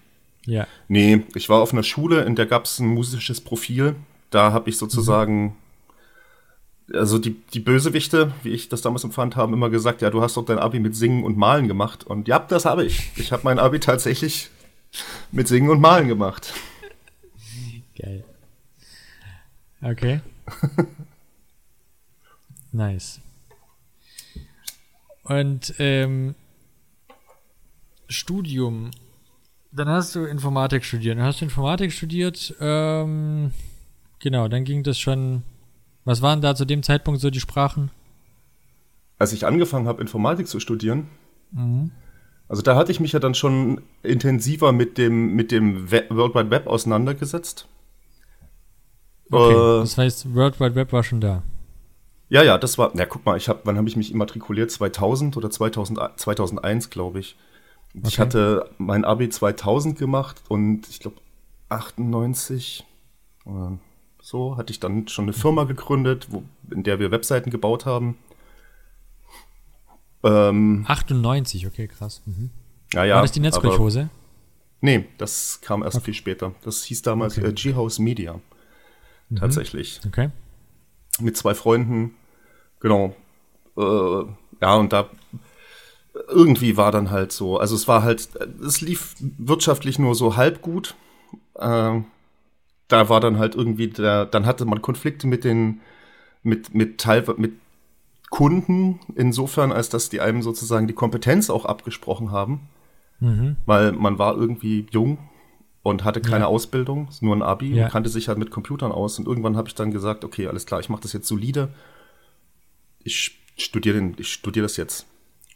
Ja. 0.45 0.67
nee, 0.89 1.23
ich 1.35 1.47
war 1.49 1.61
auf 1.61 1.71
einer 1.71 1.83
Schule, 1.83 2.23
in 2.23 2.35
der 2.35 2.45
gab 2.47 2.65
es 2.65 2.79
ein 2.79 2.87
musisches 2.87 3.39
Profil. 3.41 3.95
Da 4.29 4.51
habe 4.51 4.69
ich 4.69 4.77
sozusagen, 4.77 5.55
also 6.93 7.19
die, 7.19 7.35
die 7.53 7.59
Bösewichte, 7.59 8.33
wie 8.43 8.49
ich 8.49 8.69
das 8.69 8.81
damals 8.81 9.03
empfand, 9.03 9.35
haben 9.35 9.53
immer 9.53 9.69
gesagt, 9.69 10.01
ja, 10.01 10.09
du 10.09 10.21
hast 10.21 10.37
doch 10.37 10.45
dein 10.45 10.59
Abi 10.59 10.79
mit 10.79 10.95
Singen 10.95 11.23
und 11.23 11.37
Malen 11.37 11.67
gemacht. 11.67 12.05
Und 12.05 12.27
ja, 12.27 12.39
das 12.39 12.65
habe 12.65 12.85
ich. 12.85 13.11
Ich 13.15 13.31
habe 13.31 13.43
mein 13.43 13.59
Abi 13.59 13.79
tatsächlich 13.79 14.49
mit 15.31 15.47
Singen 15.47 15.69
und 15.69 15.81
Malen 15.81 16.07
gemacht. 16.07 16.53
Geil. 17.97 18.23
Okay. 19.81 20.21
nice. 22.71 23.21
Und 25.23 25.75
ähm, 25.79 26.35
Studium. 28.07 28.91
Dann 29.71 29.87
hast 29.87 30.15
du 30.15 30.25
Informatik 30.25 30.83
studiert. 30.83 31.17
Dann 31.17 31.25
hast 31.25 31.41
du 31.41 31.45
Informatik 31.45 31.91
studiert. 31.91 32.55
Ähm, 32.59 33.51
genau, 34.19 34.47
dann 34.47 34.63
ging 34.63 34.83
das 34.83 34.99
schon. 34.99 35.43
Was 36.09 36.23
waren 36.23 36.41
da 36.41 36.55
zu 36.55 36.65
dem 36.65 36.81
Zeitpunkt 36.81 37.21
so 37.21 37.29
die 37.29 37.39
Sprachen? 37.39 37.91
Als 39.19 39.31
ich 39.31 39.45
angefangen 39.45 39.87
habe, 39.87 40.01
Informatik 40.01 40.47
zu 40.47 40.59
studieren, 40.59 41.07
also 42.47 42.63
da 42.63 42.75
hatte 42.75 42.91
ich 42.91 42.99
mich 42.99 43.11
ja 43.11 43.19
dann 43.19 43.35
schon 43.35 43.81
intensiver 44.01 44.71
mit 44.71 44.97
dem, 44.97 45.35
mit 45.35 45.51
dem 45.51 45.91
World 45.91 46.33
Wide 46.33 46.49
Web 46.49 46.65
auseinandergesetzt. 46.65 47.67
Okay, 49.29 49.53
Äh, 49.53 49.81
das 49.81 49.99
heißt, 49.99 50.33
World 50.33 50.59
Wide 50.59 50.73
Web 50.73 50.91
war 50.93 51.03
schon 51.03 51.21
da. 51.21 51.43
Ja, 52.29 52.41
ja, 52.41 52.57
das 52.57 52.79
war, 52.79 52.89
na 52.95 53.05
guck 53.05 53.23
mal, 53.27 53.37
ich 53.37 53.47
habe, 53.47 53.59
wann 53.65 53.77
habe 53.77 53.87
ich 53.87 53.95
mich 53.95 54.11
immatrikuliert? 54.11 54.71
2000 54.71 55.37
oder 55.37 55.51
2000, 55.51 55.99
2001, 56.15 56.89
glaube 56.89 57.19
ich. 57.19 57.37
Ich 57.93 58.15
Okay. 58.15 58.21
hatte 58.21 58.71
mein 58.79 59.05
Abi 59.05 59.29
2000 59.29 59.95
gemacht 59.95 60.41
und 60.47 60.89
ich 60.89 60.99
glaube 61.01 61.17
98 61.69 62.83
oder 63.45 63.77
so 64.21 64.57
hatte 64.57 64.71
ich 64.71 64.79
dann 64.79 65.07
schon 65.07 65.25
eine 65.25 65.33
Firma 65.33 65.63
gegründet, 65.63 66.27
wo, 66.29 66.43
in 66.71 66.83
der 66.83 66.99
wir 66.99 67.11
Webseiten 67.11 67.49
gebaut 67.49 67.85
haben. 67.85 68.17
Ähm, 70.23 70.85
98, 70.87 71.67
okay, 71.67 71.87
krass. 71.87 72.21
Mhm. 72.25 72.49
ja, 72.93 73.05
ja, 73.05 73.15
war 73.15 73.21
das 73.21 73.31
die 73.31 73.39
Netzkolchose? 73.39 74.09
Nee, 74.81 75.05
das 75.17 75.59
kam 75.61 75.83
erst 75.83 76.01
viel 76.03 76.13
später. 76.13 76.53
Das 76.63 76.83
hieß 76.83 77.01
damals 77.01 77.37
Okay. 77.37 77.47
äh, 77.47 77.53
G-House 77.53 77.99
Media. 77.99 78.39
tatsächlich. 79.35 79.99
Okay. 80.07 80.29
Mit 81.19 81.35
zwei 81.37 81.53
Freunden, 81.53 82.15
genau. 82.79 83.15
Äh, 83.77 84.23
ja, 84.61 84.75
und 84.75 84.93
da 84.93 85.09
irgendwie 86.27 86.75
war 86.77 86.91
dann 86.91 87.11
halt 87.11 87.31
so, 87.31 87.57
also 87.57 87.75
es 87.75 87.87
war 87.87 88.03
halt, 88.03 88.29
es 88.65 88.81
lief 88.81 89.15
wirtschaftlich 89.19 89.99
nur 89.99 90.15
so 90.15 90.35
halb 90.35 90.61
gut. 90.61 90.95
Äh, 91.55 92.01
da 92.89 93.07
war 93.07 93.21
dann 93.21 93.37
halt 93.39 93.55
irgendwie 93.55 93.87
der, 93.87 94.25
dann 94.25 94.45
hatte 94.45 94.65
man 94.65 94.81
Konflikte 94.81 95.25
mit 95.27 95.43
den, 95.45 95.79
mit, 96.43 96.73
mit 96.75 96.99
Teil, 96.99 97.23
mit 97.37 97.53
Kunden, 98.29 98.99
insofern, 99.15 99.71
als 99.71 99.89
dass 99.89 100.09
die 100.09 100.21
einem 100.21 100.41
sozusagen 100.41 100.87
die 100.87 100.93
Kompetenz 100.93 101.49
auch 101.49 101.65
abgesprochen 101.65 102.31
haben, 102.31 102.67
Mhm. 103.21 103.55
weil 103.65 103.91
man 103.93 104.17
war 104.19 104.35
irgendwie 104.37 104.85
jung 104.91 105.17
und 105.83 106.03
hatte 106.03 106.21
keine 106.21 106.45
Ja. 106.45 106.47
Ausbildung, 106.47 107.09
nur 107.21 107.35
ein 107.35 107.41
Abi 107.41 107.73
Ja. 107.73 107.85
und 107.85 107.91
kannte 107.91 108.09
sich 108.09 108.27
halt 108.27 108.37
mit 108.37 108.49
Computern 108.51 108.91
aus. 108.91 109.17
Und 109.19 109.27
irgendwann 109.27 109.57
habe 109.57 109.67
ich 109.67 109.75
dann 109.75 109.91
gesagt, 109.91 110.23
okay, 110.23 110.47
alles 110.47 110.65
klar, 110.65 110.79
ich 110.79 110.89
mache 110.89 111.01
das 111.01 111.13
jetzt 111.13 111.27
solide. 111.27 111.69
Ich 113.03 113.39
studiere 113.57 113.95
den, 113.97 114.15
ich 114.17 114.31
studiere 114.31 114.63
das 114.63 114.77
jetzt. 114.77 115.05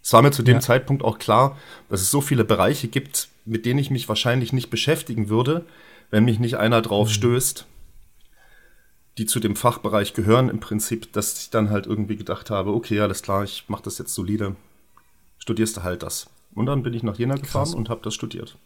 Es 0.01 0.11
war 0.13 0.21
mir 0.21 0.31
zu 0.31 0.43
dem 0.43 0.55
Ja. 0.55 0.59
Zeitpunkt 0.59 1.03
auch 1.03 1.19
klar, 1.19 1.57
dass 1.89 2.01
es 2.01 2.11
so 2.11 2.19
viele 2.21 2.43
Bereiche 2.43 2.87
gibt, 2.89 3.29
mit 3.45 3.65
denen 3.65 3.79
ich 3.79 3.91
mich 3.91 4.09
wahrscheinlich 4.09 4.51
nicht 4.51 4.69
beschäftigen 4.69 5.29
würde, 5.29 5.65
wenn 6.13 6.25
mich 6.25 6.37
nicht 6.37 6.57
einer 6.57 6.83
drauf 6.83 7.07
Mhm. 7.07 7.13
stößt, 7.13 7.65
die 9.17 9.25
zu 9.25 9.39
dem 9.39 9.55
Fachbereich 9.55 10.13
gehören 10.13 10.47
im 10.47 10.59
Prinzip, 10.59 11.11
dass 11.13 11.39
ich 11.41 11.49
dann 11.49 11.71
halt 11.71 11.87
irgendwie 11.87 12.15
gedacht 12.17 12.51
habe, 12.51 12.71
okay, 12.71 12.99
alles 12.99 13.23
klar, 13.23 13.43
ich 13.43 13.65
mache 13.67 13.81
das 13.81 13.97
jetzt 13.97 14.13
solide, 14.13 14.55
studierst 15.39 15.77
du 15.77 15.81
halt 15.83 16.03
das. 16.03 16.29
Und 16.53 16.67
dann 16.67 16.83
bin 16.83 16.93
ich 16.93 17.01
nach 17.01 17.17
Jena 17.17 17.33
gefahren 17.33 17.63
Krass. 17.65 17.73
und 17.73 17.89
habe 17.89 18.01
das 18.03 18.13
studiert. 18.13 18.57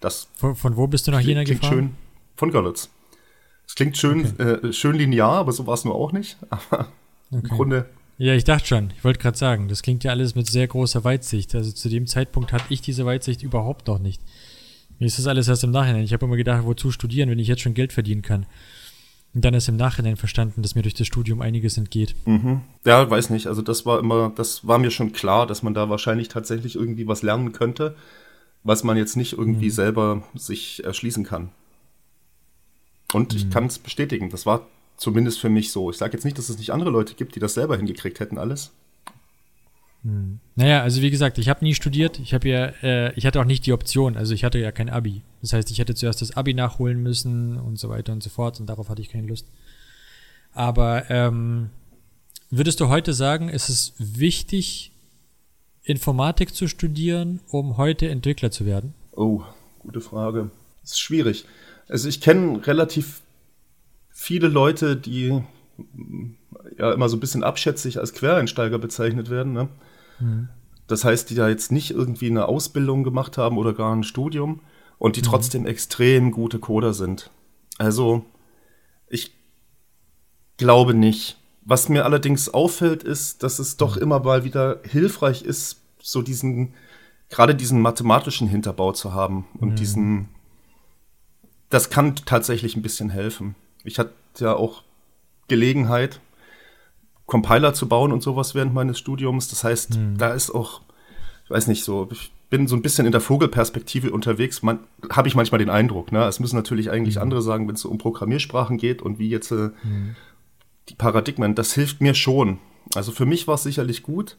Das 0.00 0.28
Von, 0.34 0.54
von 0.54 0.76
wo 0.76 0.86
bist 0.86 1.06
du 1.06 1.12
nach 1.12 1.20
Jena 1.20 1.44
klingt 1.44 1.62
gefahren? 1.62 1.78
schön. 1.78 1.96
Von 2.36 2.50
Görlitz. 2.50 2.90
Es 3.66 3.74
klingt 3.74 3.96
schön, 3.96 4.38
äh, 4.38 4.72
schön 4.74 4.96
linear, 4.96 5.32
aber 5.32 5.52
so 5.52 5.66
war 5.66 5.74
es 5.74 5.84
nur 5.86 5.94
auch 5.94 6.12
nicht. 6.12 6.36
Aber 6.50 6.88
im 7.30 7.38
Okay. 7.38 7.48
Grunde, 7.56 7.88
Ja, 8.18 8.34
ich 8.34 8.44
dachte 8.44 8.66
schon. 8.66 8.92
Ich 8.98 9.04
wollte 9.04 9.18
gerade 9.20 9.38
sagen, 9.38 9.68
das 9.68 9.80
klingt 9.82 10.04
ja 10.04 10.10
alles 10.10 10.34
mit 10.34 10.46
sehr 10.46 10.66
großer 10.68 11.04
Weitsicht. 11.04 11.54
Also 11.54 11.72
zu 11.72 11.88
dem 11.88 12.06
Zeitpunkt 12.06 12.52
hatte 12.52 12.64
ich 12.68 12.82
diese 12.82 13.06
Weitsicht 13.06 13.42
überhaupt 13.42 13.86
noch 13.86 13.98
nicht. 13.98 14.20
Mir 15.00 15.06
ist 15.06 15.18
das 15.18 15.26
alles 15.26 15.48
erst 15.48 15.64
im 15.64 15.70
Nachhinein. 15.72 16.04
Ich 16.04 16.12
habe 16.12 16.26
immer 16.26 16.36
gedacht, 16.36 16.64
wozu 16.64 16.92
studieren, 16.92 17.28
wenn 17.30 17.38
ich 17.40 17.48
jetzt 17.48 17.62
schon 17.62 17.74
Geld 17.74 17.92
verdienen 17.92 18.22
kann. 18.22 18.46
Und 19.34 19.44
dann 19.44 19.54
erst 19.54 19.68
im 19.68 19.76
Nachhinein 19.76 20.16
verstanden, 20.16 20.60
dass 20.62 20.74
mir 20.74 20.82
durch 20.82 20.94
das 20.94 21.06
Studium 21.06 21.40
einiges 21.40 21.76
entgeht. 21.78 22.14
mhm. 22.26 22.60
ja, 22.84 23.08
weiß 23.10 23.30
nicht. 23.30 23.46
Also 23.46 23.62
das 23.62 23.86
war 23.86 23.98
immer, 23.98 24.32
das 24.36 24.66
war 24.66 24.78
mir 24.78 24.90
schon 24.90 25.12
klar, 25.12 25.46
dass 25.46 25.62
man 25.62 25.72
da 25.74 25.88
wahrscheinlich 25.88 26.28
tatsächlich 26.28 26.74
irgendwie 26.76 27.06
was 27.08 27.22
lernen 27.22 27.52
könnte, 27.52 27.96
was 28.62 28.84
man 28.84 28.96
jetzt 28.96 29.16
nicht 29.16 29.32
irgendwie 29.32 29.66
Mhm. 29.66 29.70
selber 29.72 30.22
sich 30.34 30.84
erschließen 30.84 31.24
kann. 31.24 31.50
Und 33.12 33.32
Mhm. 33.32 33.38
ich 33.38 33.50
kann 33.50 33.66
es 33.66 33.78
bestätigen, 33.78 34.30
das 34.30 34.46
war 34.46 34.66
zumindest 34.96 35.40
für 35.40 35.48
mich 35.48 35.72
so. 35.72 35.90
Ich 35.90 35.96
sage 35.96 36.12
jetzt 36.12 36.24
nicht, 36.24 36.36
dass 36.36 36.48
es 36.48 36.58
nicht 36.58 36.72
andere 36.72 36.90
Leute 36.90 37.14
gibt, 37.14 37.34
die 37.34 37.40
das 37.40 37.54
selber 37.54 37.76
hingekriegt 37.76 38.20
hätten, 38.20 38.36
alles. 38.36 38.70
Naja, 40.02 40.82
also 40.82 41.02
wie 41.02 41.10
gesagt, 41.10 41.38
ich 41.38 41.48
habe 41.48 41.64
nie 41.64 41.74
studiert. 41.74 42.18
Ich 42.18 42.32
habe 42.32 42.48
ja, 42.48 42.66
äh, 42.82 43.12
ich 43.14 43.26
hatte 43.26 43.40
auch 43.40 43.44
nicht 43.44 43.66
die 43.66 43.72
Option. 43.72 44.16
Also 44.16 44.34
ich 44.34 44.44
hatte 44.44 44.58
ja 44.58 44.72
kein 44.72 44.88
Abi. 44.88 45.22
Das 45.42 45.52
heißt, 45.52 45.70
ich 45.70 45.78
hätte 45.78 45.94
zuerst 45.94 46.22
das 46.22 46.36
Abi 46.36 46.54
nachholen 46.54 47.02
müssen 47.02 47.58
und 47.58 47.78
so 47.78 47.88
weiter 47.88 48.12
und 48.12 48.22
so 48.22 48.30
fort. 48.30 48.60
Und 48.60 48.66
darauf 48.66 48.88
hatte 48.88 49.02
ich 49.02 49.10
keine 49.10 49.26
Lust. 49.26 49.46
Aber 50.52 51.10
ähm, 51.10 51.70
würdest 52.50 52.80
du 52.80 52.88
heute 52.88 53.12
sagen, 53.12 53.48
ist 53.48 53.68
es 53.68 53.94
wichtig, 53.98 54.92
Informatik 55.82 56.54
zu 56.54 56.66
studieren, 56.66 57.40
um 57.48 57.76
heute 57.76 58.08
Entwickler 58.08 58.50
zu 58.50 58.66
werden? 58.66 58.94
Oh, 59.12 59.42
gute 59.80 60.00
Frage. 60.00 60.50
Das 60.82 60.92
ist 60.92 61.00
schwierig. 61.00 61.44
Also 61.88 62.08
ich 62.08 62.20
kenne 62.20 62.66
relativ 62.66 63.22
viele 64.10 64.48
Leute, 64.48 64.96
die 64.96 65.42
ja 66.78 66.92
immer 66.92 67.08
so 67.08 67.16
ein 67.16 67.20
bisschen 67.20 67.42
abschätzig 67.42 67.98
als 67.98 68.12
Quereinsteiger 68.12 68.78
bezeichnet 68.78 69.30
werden. 69.30 69.52
Ne? 69.52 69.68
Das 70.86 71.04
heißt, 71.04 71.30
die 71.30 71.34
da 71.34 71.48
jetzt 71.48 71.70
nicht 71.72 71.92
irgendwie 71.92 72.28
eine 72.28 72.46
Ausbildung 72.46 73.04
gemacht 73.04 73.38
haben 73.38 73.58
oder 73.58 73.72
gar 73.72 73.94
ein 73.94 74.02
Studium 74.02 74.60
und 74.98 75.16
die 75.16 75.22
trotzdem 75.22 75.66
extrem 75.66 76.30
gute 76.30 76.58
Coder 76.58 76.94
sind. 76.94 77.30
Also 77.78 78.24
ich 79.08 79.32
glaube 80.56 80.94
nicht. 80.94 81.38
Was 81.62 81.88
mir 81.88 82.04
allerdings 82.04 82.48
auffällt, 82.48 83.02
ist, 83.02 83.42
dass 83.42 83.58
es 83.58 83.76
doch 83.76 83.96
immer 83.96 84.20
mal 84.20 84.44
wieder 84.44 84.80
hilfreich 84.82 85.42
ist, 85.42 85.80
so 86.00 86.22
diesen, 86.22 86.74
gerade 87.28 87.54
diesen 87.54 87.80
mathematischen 87.80 88.48
Hinterbau 88.48 88.92
zu 88.92 89.12
haben 89.12 89.46
und 89.58 89.78
diesen, 89.78 90.28
das 91.68 91.90
kann 91.90 92.16
tatsächlich 92.16 92.76
ein 92.76 92.82
bisschen 92.82 93.10
helfen. 93.10 93.54
Ich 93.84 93.98
hatte 93.98 94.12
ja 94.38 94.54
auch 94.54 94.82
Gelegenheit, 95.48 96.20
Compiler 97.30 97.72
zu 97.72 97.88
bauen 97.88 98.12
und 98.12 98.22
sowas 98.22 98.54
während 98.54 98.74
meines 98.74 98.98
Studiums. 98.98 99.48
Das 99.48 99.64
heißt, 99.64 99.98
da 100.18 100.34
ist 100.34 100.50
auch, 100.50 100.82
ich 101.44 101.50
weiß 101.50 101.68
nicht 101.68 101.84
so, 101.84 102.08
ich 102.10 102.32
bin 102.50 102.66
so 102.66 102.74
ein 102.74 102.82
bisschen 102.82 103.06
in 103.06 103.12
der 103.12 103.20
Vogelperspektive 103.20 104.10
unterwegs. 104.10 104.62
Man, 104.62 104.80
habe 105.10 105.28
ich 105.28 105.36
manchmal 105.36 105.60
den 105.60 105.70
Eindruck. 105.70 106.12
Ne? 106.12 106.24
Es 106.24 106.40
müssen 106.40 106.56
natürlich 106.56 106.90
eigentlich 106.90 107.20
andere 107.20 107.40
sagen, 107.40 107.68
wenn 107.68 107.76
es 107.76 107.82
so 107.82 107.88
um 107.88 107.98
Programmiersprachen 107.98 108.76
geht 108.76 109.00
und 109.00 109.18
wie 109.18 109.30
jetzt 109.30 109.52
äh, 109.52 109.70
die 110.88 110.94
Paradigmen. 110.96 111.54
Das 111.54 111.72
hilft 111.72 112.00
mir 112.00 112.14
schon. 112.14 112.58
Also 112.94 113.12
für 113.12 113.26
mich 113.26 113.46
war 113.46 113.54
es 113.54 113.62
sicherlich 113.62 114.02
gut. 114.02 114.36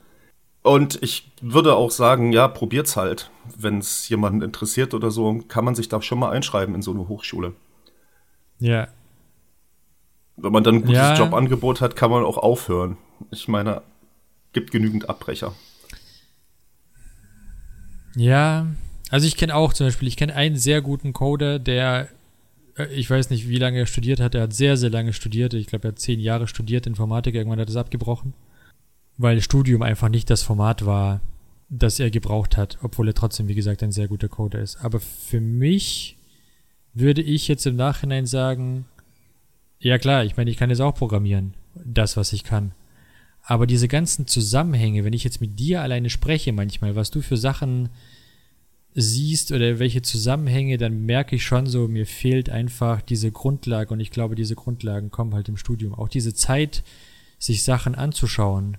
Und 0.62 1.02
ich 1.02 1.32
würde 1.42 1.76
auch 1.76 1.90
sagen, 1.90 2.34
ja, 2.34 2.48
probiert's 2.48 2.98
halt. 2.98 3.32
Wenn 3.58 3.80
es 3.80 4.10
jemanden 4.10 4.42
interessiert 4.42 4.94
oder 4.94 5.10
so, 5.10 5.40
kann 5.48 5.66
man 5.66 5.74
sich 5.74 5.90
da 5.90 6.02
schon 6.02 6.20
mal 6.20 6.32
einschreiben 6.32 6.76
in 6.76 6.82
so 6.82 6.92
eine 6.92 7.08
Hochschule. 7.08 7.54
Ja. 8.60 8.90
Wenn 10.42 10.52
man 10.52 10.64
dann 10.64 10.76
ein 10.76 10.82
gutes 10.82 10.96
Ja. 10.98 11.16
Jobangebot 11.16 11.82
hat, 11.82 11.96
kann 11.96 12.10
man 12.12 12.24
auch 12.24 12.38
aufhören. 12.38 12.98
Ich 13.32 13.48
meine, 13.48 13.82
gibt 14.54 14.72
genügend 14.72 15.08
Abbrecher. 15.10 15.54
Ja, 18.16 18.68
also 19.10 19.28
ich 19.28 19.38
kenne 19.38 19.56
auch 19.56 19.74
zum 19.74 19.88
Beispiel, 19.88 20.08
ich 20.08 20.18
kenne 20.18 20.36
einen 20.36 20.56
sehr 20.58 20.82
guten 20.82 21.14
Coder, 21.14 21.60
der, 21.60 22.10
äh, 22.78 22.88
ich 22.88 23.10
weiß 23.10 23.30
nicht, 23.30 23.48
wie 23.48 23.58
lange 23.58 23.80
er 23.80 23.86
studiert 23.86 24.20
hat, 24.20 24.36
er 24.36 24.44
hat 24.44 24.54
sehr, 24.54 24.78
sehr 24.78 24.90
lange 24.90 25.14
studiert. 25.14 25.54
Ich 25.54 25.68
glaube, 25.68 25.88
er 25.88 25.92
hat 25.92 26.00
zehn 26.00 26.20
Jahre 26.20 26.48
studiert 26.48 26.88
Informatik, 26.88 27.36
irgendwann 27.36 27.60
hat 27.60 27.68
er 27.68 27.72
es 27.72 27.78
abgebrochen, 27.78 28.34
weil 29.18 29.42
Studium 29.42 29.82
einfach 29.82 30.10
nicht 30.10 30.30
das 30.30 30.44
Format 30.44 30.86
war, 30.86 31.22
das 31.70 32.00
er 32.00 32.12
gebraucht 32.12 32.58
hat, 32.58 32.80
obwohl 32.82 33.08
er 33.08 33.14
trotzdem, 33.14 33.48
wie 33.48 33.56
gesagt, 33.56 33.84
ein 33.84 33.92
sehr 33.92 34.08
guter 34.08 34.28
Coder 34.28 34.60
ist. 34.60 34.84
Aber 34.84 35.00
für 35.00 35.40
mich 35.40 36.18
würde 36.94 37.22
ich 37.22 37.48
jetzt 37.48 37.66
im 37.66 37.78
Nachhinein 37.78 38.26
sagen, 38.26 38.86
ja 39.82 39.98
klar, 39.98 40.24
ich 40.24 40.38
meine, 40.38 40.50
ich 40.50 40.58
kann 40.58 40.70
jetzt 40.70 40.82
auch 40.82 40.96
programmieren, 40.96 41.54
das, 41.76 42.18
was 42.18 42.34
ich 42.34 42.44
kann. 42.44 42.72
Aber 43.44 43.68
diese 43.68 43.88
ganzen 43.88 44.28
Zusammenhänge, 44.28 45.04
wenn 45.04 45.14
ich 45.14 45.24
jetzt 45.24 45.42
mit 45.42 45.60
dir 45.60 45.82
alleine 45.82 46.10
spreche 46.10 46.54
manchmal, 46.54 46.96
was 46.96 47.12
du 47.12 47.22
für 47.22 47.38
Sachen 47.38 47.90
siehst 48.94 49.52
oder 49.52 49.80
welche 49.80 50.02
Zusammenhänge, 50.02 50.78
dann 50.78 51.06
merke 51.06 51.36
ich 51.36 51.44
schon 51.44 51.66
so, 51.66 51.88
mir 51.88 52.06
fehlt 52.06 52.50
einfach 52.50 53.02
diese 53.02 53.32
Grundlage 53.32 53.94
und 53.94 54.00
ich 54.00 54.12
glaube, 54.12 54.36
diese 54.36 54.56
Grundlagen 54.56 55.12
kommen 55.12 55.34
halt 55.34 55.50
im 55.50 55.58
Studium. 55.58 55.94
Auch 55.94 56.10
diese 56.10 56.34
Zeit, 56.34 56.84
sich 57.40 57.64
Sachen 57.64 57.96
anzuschauen 57.96 58.78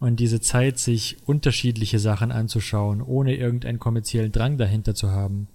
und 0.00 0.18
diese 0.18 0.40
Zeit, 0.40 0.78
sich 0.78 1.18
unterschiedliche 1.26 1.98
Sachen 1.98 2.32
anzuschauen, 2.32 3.00
ohne 3.00 3.36
irgendeinen 3.36 3.78
kommerziellen 3.78 4.32
Drang 4.32 4.58
dahinter 4.58 4.94
zu 4.94 5.10
haben. 5.10 5.48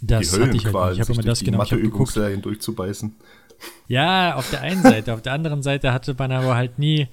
Das 0.00 0.30
die 0.30 0.40
hatte 0.40 0.56
ich 0.56 0.64
halt 0.64 0.74
nicht. 0.74 1.00
Ich 1.00 1.00
habe 1.00 1.12
immer 1.12 1.22
das 1.22 1.40
genau, 1.40 1.62
ich 1.62 1.72
habe 1.72 1.82
geguckt, 1.82 2.16
durchzubeißen. 2.16 3.14
ja, 3.88 4.34
auf 4.34 4.48
der 4.50 4.60
einen 4.62 4.82
Seite. 4.82 5.14
auf 5.14 5.22
der 5.22 5.32
anderen 5.32 5.62
Seite 5.62 5.92
hatte 5.92 6.14
man 6.16 6.30
aber 6.30 6.54
halt 6.54 6.78
nie, 6.78 7.08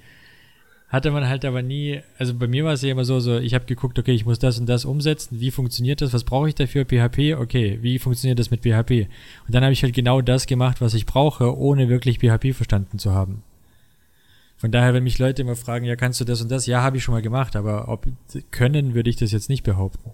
hatte 0.88 1.10
man 1.10 1.28
halt 1.28 1.44
aber 1.44 1.62
nie, 1.62 2.00
also 2.18 2.34
bei 2.34 2.46
mir 2.46 2.64
war 2.64 2.72
es 2.72 2.82
ja 2.82 2.92
immer 2.92 3.04
so, 3.04 3.18
so 3.18 3.38
ich 3.38 3.54
habe 3.54 3.64
geguckt, 3.64 3.98
okay, 3.98 4.12
ich 4.12 4.24
muss 4.24 4.38
das 4.38 4.60
und 4.60 4.66
das 4.66 4.84
umsetzen, 4.84 5.40
wie 5.40 5.50
funktioniert 5.50 6.00
das, 6.00 6.12
was 6.12 6.22
brauche 6.22 6.48
ich 6.48 6.54
dafür, 6.54 6.84
PHP, 6.84 7.36
okay, 7.40 7.78
wie 7.82 7.98
funktioniert 7.98 8.38
das 8.38 8.52
mit 8.52 8.62
PHP? 8.62 9.08
Und 9.46 9.54
dann 9.54 9.64
habe 9.64 9.72
ich 9.72 9.82
halt 9.82 9.94
genau 9.94 10.20
das 10.20 10.46
gemacht, 10.46 10.80
was 10.80 10.94
ich 10.94 11.06
brauche, 11.06 11.58
ohne 11.58 11.88
wirklich 11.88 12.20
PHP 12.20 12.54
verstanden 12.54 13.00
zu 13.00 13.12
haben. 13.12 13.42
Von 14.58 14.70
daher, 14.70 14.94
wenn 14.94 15.02
mich 15.02 15.18
Leute 15.18 15.42
immer 15.42 15.56
fragen, 15.56 15.84
ja, 15.84 15.96
kannst 15.96 16.20
du 16.20 16.24
das 16.24 16.40
und 16.40 16.50
das? 16.50 16.66
Ja, 16.66 16.82
habe 16.82 16.96
ich 16.96 17.02
schon 17.02 17.14
mal 17.14 17.20
gemacht, 17.20 17.56
aber 17.56 17.88
ob 17.88 18.06
können, 18.50 18.94
würde 18.94 19.10
ich 19.10 19.16
das 19.16 19.32
jetzt 19.32 19.50
nicht 19.50 19.64
behaupten. 19.64 20.12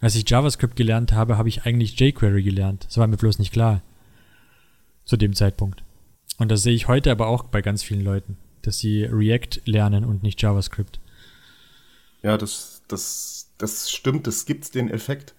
Als 0.00 0.14
ich 0.14 0.28
JavaScript 0.28 0.76
gelernt 0.76 1.12
habe, 1.12 1.38
habe 1.38 1.48
ich 1.48 1.64
eigentlich 1.64 1.98
jQuery 1.98 2.42
gelernt. 2.42 2.86
Das 2.86 2.98
war 2.98 3.06
mir 3.06 3.16
bloß 3.16 3.38
nicht 3.38 3.52
klar 3.52 3.82
zu 5.04 5.16
dem 5.16 5.34
Zeitpunkt. 5.34 5.82
Und 6.38 6.50
das 6.50 6.62
sehe 6.62 6.74
ich 6.74 6.86
heute 6.86 7.10
aber 7.10 7.26
auch 7.26 7.44
bei 7.44 7.62
ganz 7.62 7.82
vielen 7.82 8.04
Leuten, 8.04 8.36
dass 8.62 8.78
sie 8.78 9.04
React 9.04 9.62
lernen 9.64 10.04
und 10.04 10.22
nicht 10.22 10.40
JavaScript. 10.40 11.00
Ja, 12.22 12.36
das, 12.36 12.82
das, 12.86 13.50
das 13.58 13.90
stimmt, 13.90 14.28
es 14.28 14.46
gibt 14.46 14.74
den 14.74 14.88
Effekt. 14.88 15.34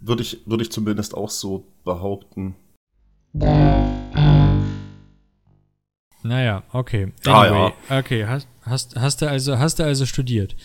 Würde 0.00 0.22
ich, 0.22 0.40
würde 0.46 0.62
ich 0.62 0.70
zumindest 0.70 1.14
auch 1.14 1.30
so 1.30 1.66
behaupten. 1.84 2.54
Naja, 6.22 6.62
okay. 6.72 7.12
Ah, 7.26 7.42
Anyway, 7.42 7.72
okay, 7.90 8.26
hast, 8.26 8.48
hast, 8.62 8.96
hast 8.96 9.22
du 9.22 9.28
also, 9.28 9.58
hast 9.58 9.78
du 9.78 9.84
also 9.84 10.06
studiert. 10.06 10.56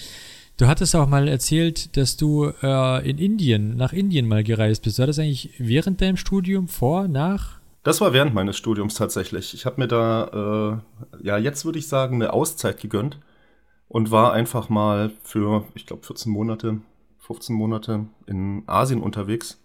Du 0.62 0.68
hattest 0.68 0.96
auch 0.96 1.08
mal 1.08 1.28
erzählt, 1.28 1.98
dass 1.98 2.18
du 2.18 2.52
äh, 2.62 3.10
in 3.10 3.18
Indien, 3.18 3.78
nach 3.78 3.94
Indien 3.94 4.28
mal 4.28 4.44
gereist 4.44 4.84
bist. 4.84 5.00
War 5.00 5.08
das 5.08 5.18
eigentlich 5.18 5.56
während 5.58 6.02
deinem 6.02 6.18
Studium, 6.18 6.68
vor, 6.68 7.08
nach? 7.08 7.60
Das 7.82 8.00
war 8.00 8.14
während 8.14 8.36
meines 8.36 8.58
Studiums 8.58 8.94
tatsächlich. 8.94 9.56
Ich 9.56 9.66
habe 9.66 9.82
mir 9.82 9.88
da, 9.88 10.84
äh, 11.18 11.26
ja, 11.26 11.40
jetzt 11.40 11.66
würde 11.66 11.80
ich 11.80 11.88
sagen, 11.88 12.18
eine 12.18 12.32
Auszeit 12.32 12.80
gegönnt 12.80 13.18
und 13.88 14.12
war 14.12 14.34
einfach 14.34 14.70
mal 14.70 15.12
für, 15.24 15.66
ich 15.74 15.88
glaube, 15.88 16.06
14 16.06 16.32
Monate, 16.32 16.78
15 17.18 17.56
Monate 17.56 18.06
in 18.28 18.62
Asien 18.68 19.02
unterwegs. 19.02 19.60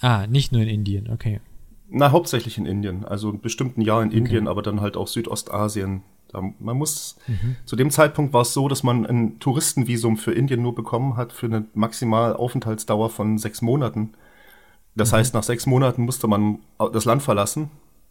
Ah, 0.00 0.26
nicht 0.26 0.50
nur 0.50 0.62
in 0.62 0.68
Indien, 0.68 1.10
okay. 1.10 1.42
Na, 1.90 2.10
hauptsächlich 2.10 2.56
in 2.56 2.64
Indien. 2.64 3.04
Also 3.04 3.32
ein 3.32 3.42
bestimmten 3.42 3.82
Jahr 3.82 4.02
in 4.02 4.12
Indien, 4.12 4.48
aber 4.48 4.62
dann 4.62 4.80
halt 4.80 4.96
auch 4.96 5.08
Südostasien. 5.08 6.04
Man 6.40 6.76
muss, 6.76 7.16
zu 7.64 7.76
dem 7.76 7.90
Zeitpunkt 7.90 8.32
war 8.32 8.42
es 8.42 8.52
so, 8.52 8.68
dass 8.68 8.82
man 8.82 9.06
ein 9.06 9.38
Touristenvisum 9.38 10.16
für 10.16 10.32
Indien 10.32 10.62
nur 10.62 10.74
bekommen 10.74 11.16
hat 11.16 11.32
für 11.32 11.46
eine 11.46 11.66
Maximalaufenthaltsdauer 11.74 13.10
von 13.10 13.38
sechs 13.38 13.62
Monaten. 13.62 14.12
Das 14.94 15.12
heißt, 15.12 15.34
nach 15.34 15.42
sechs 15.42 15.66
Monaten 15.66 16.02
musste 16.04 16.26
man 16.26 16.60
das 16.92 17.04
Land 17.04 17.22
verlassen 17.22 17.70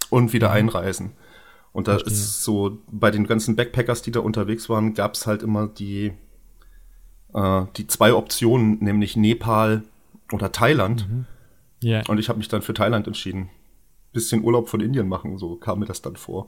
und 0.09 0.33
wieder 0.33 0.51
einreisen. 0.51 1.11
Und 1.71 1.89
da 1.89 1.97
ist 1.97 2.43
so, 2.43 2.77
bei 2.89 3.11
den 3.11 3.27
ganzen 3.27 3.57
Backpackers, 3.57 4.01
die 4.01 4.11
da 4.11 4.21
unterwegs 4.21 4.69
waren, 4.69 4.93
gab 4.93 5.15
es 5.15 5.27
halt 5.27 5.43
immer 5.43 5.67
die, 5.67 6.13
äh, 7.33 7.63
die 7.75 7.87
zwei 7.87 8.13
Optionen, 8.13 8.77
nämlich 8.81 9.17
Nepal 9.17 9.83
oder 10.31 10.53
Thailand. 10.53 11.05
Ja. 11.81 12.01
Und 12.07 12.17
ich 12.17 12.29
habe 12.29 12.37
mich 12.37 12.47
dann 12.47 12.61
für 12.61 12.73
Thailand 12.73 13.07
entschieden. 13.07 13.49
Bisschen 14.13 14.43
Urlaub 14.43 14.69
von 14.69 14.79
Indien 14.79 15.09
machen, 15.09 15.37
so 15.37 15.57
kam 15.57 15.79
mir 15.79 15.85
das 15.85 16.01
dann 16.01 16.15
vor. 16.15 16.47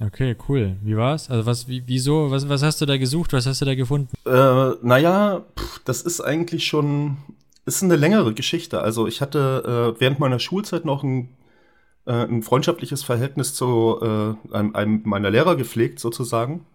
Okay, 0.00 0.36
cool. 0.48 0.76
Wie 0.82 0.96
war's? 0.96 1.30
Also 1.30 1.46
was, 1.46 1.68
wie, 1.68 1.82
wieso, 1.86 2.30
was, 2.30 2.48
was 2.48 2.62
hast 2.62 2.80
du 2.80 2.86
da 2.86 2.96
gesucht? 2.96 3.32
Was 3.32 3.46
hast 3.46 3.60
du 3.60 3.64
da 3.64 3.74
gefunden? 3.74 4.08
Äh, 4.26 4.72
naja, 4.82 5.44
pff, 5.56 5.80
das 5.84 6.02
ist 6.02 6.20
eigentlich 6.20 6.66
schon, 6.66 7.16
ist 7.64 7.82
eine 7.82 7.96
längere 7.96 8.34
Geschichte. 8.34 8.80
Also 8.82 9.06
ich 9.06 9.20
hatte 9.20 9.94
äh, 9.96 10.00
während 10.00 10.18
meiner 10.18 10.40
Schulzeit 10.40 10.84
noch 10.84 11.04
ein, 11.04 11.28
äh, 12.06 12.12
ein 12.12 12.42
freundschaftliches 12.42 13.04
Verhältnis 13.04 13.54
zu 13.54 13.98
äh, 14.02 14.54
einem, 14.54 14.74
einem 14.74 15.02
meiner 15.04 15.30
Lehrer 15.30 15.54
gepflegt, 15.56 16.00
sozusagen. 16.00 16.66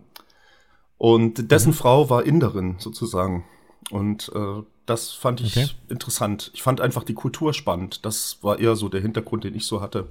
Und 0.97 1.51
dessen 1.51 1.73
Frau 1.73 2.10
war 2.10 2.23
Inderin, 2.25 2.75
sozusagen. 2.79 3.45
Und 3.91 4.32
äh, 4.34 4.63
das 4.86 5.12
fand 5.12 5.41
ich 5.41 5.58
Okay. 5.58 5.69
interessant. 5.89 6.51
Ich 6.53 6.63
fand 6.63 6.82
einfach 6.82 7.03
die 7.03 7.13
Kultur 7.13 7.53
spannend. 7.53 8.05
Das 8.05 8.39
war 8.41 8.60
eher 8.60 8.75
so 8.75 8.89
der 8.89 9.01
Hintergrund, 9.01 9.43
den 9.43 9.55
ich 9.55 9.65
so 9.65 9.82
hatte. 9.82 10.10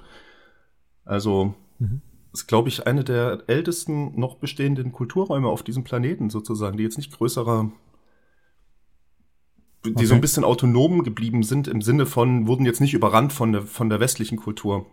Also, 1.04 1.54
ist, 2.38 2.46
glaube 2.46 2.68
ich, 2.68 2.86
eine 2.86 3.04
der 3.04 3.42
ältesten 3.46 4.18
noch 4.18 4.36
bestehenden 4.36 4.92
Kulturräume 4.92 5.48
auf 5.48 5.62
diesem 5.62 5.84
Planeten 5.84 6.30
sozusagen, 6.30 6.76
die 6.76 6.84
jetzt 6.84 6.98
nicht 6.98 7.12
größerer, 7.12 7.70
die 9.84 9.90
Okay. 9.90 10.06
so 10.06 10.14
ein 10.14 10.20
bisschen 10.20 10.44
autonom 10.44 11.02
geblieben 11.02 11.42
sind 11.42 11.68
im 11.68 11.82
Sinne 11.82 12.04
von, 12.06 12.46
wurden 12.46 12.66
jetzt 12.66 12.80
nicht 12.80 12.94
überrannt 12.94 13.32
von 13.32 13.52
der, 13.52 13.62
von 13.62 13.88
der 13.88 14.00
westlichen 14.00 14.36
Kultur. 14.36 14.86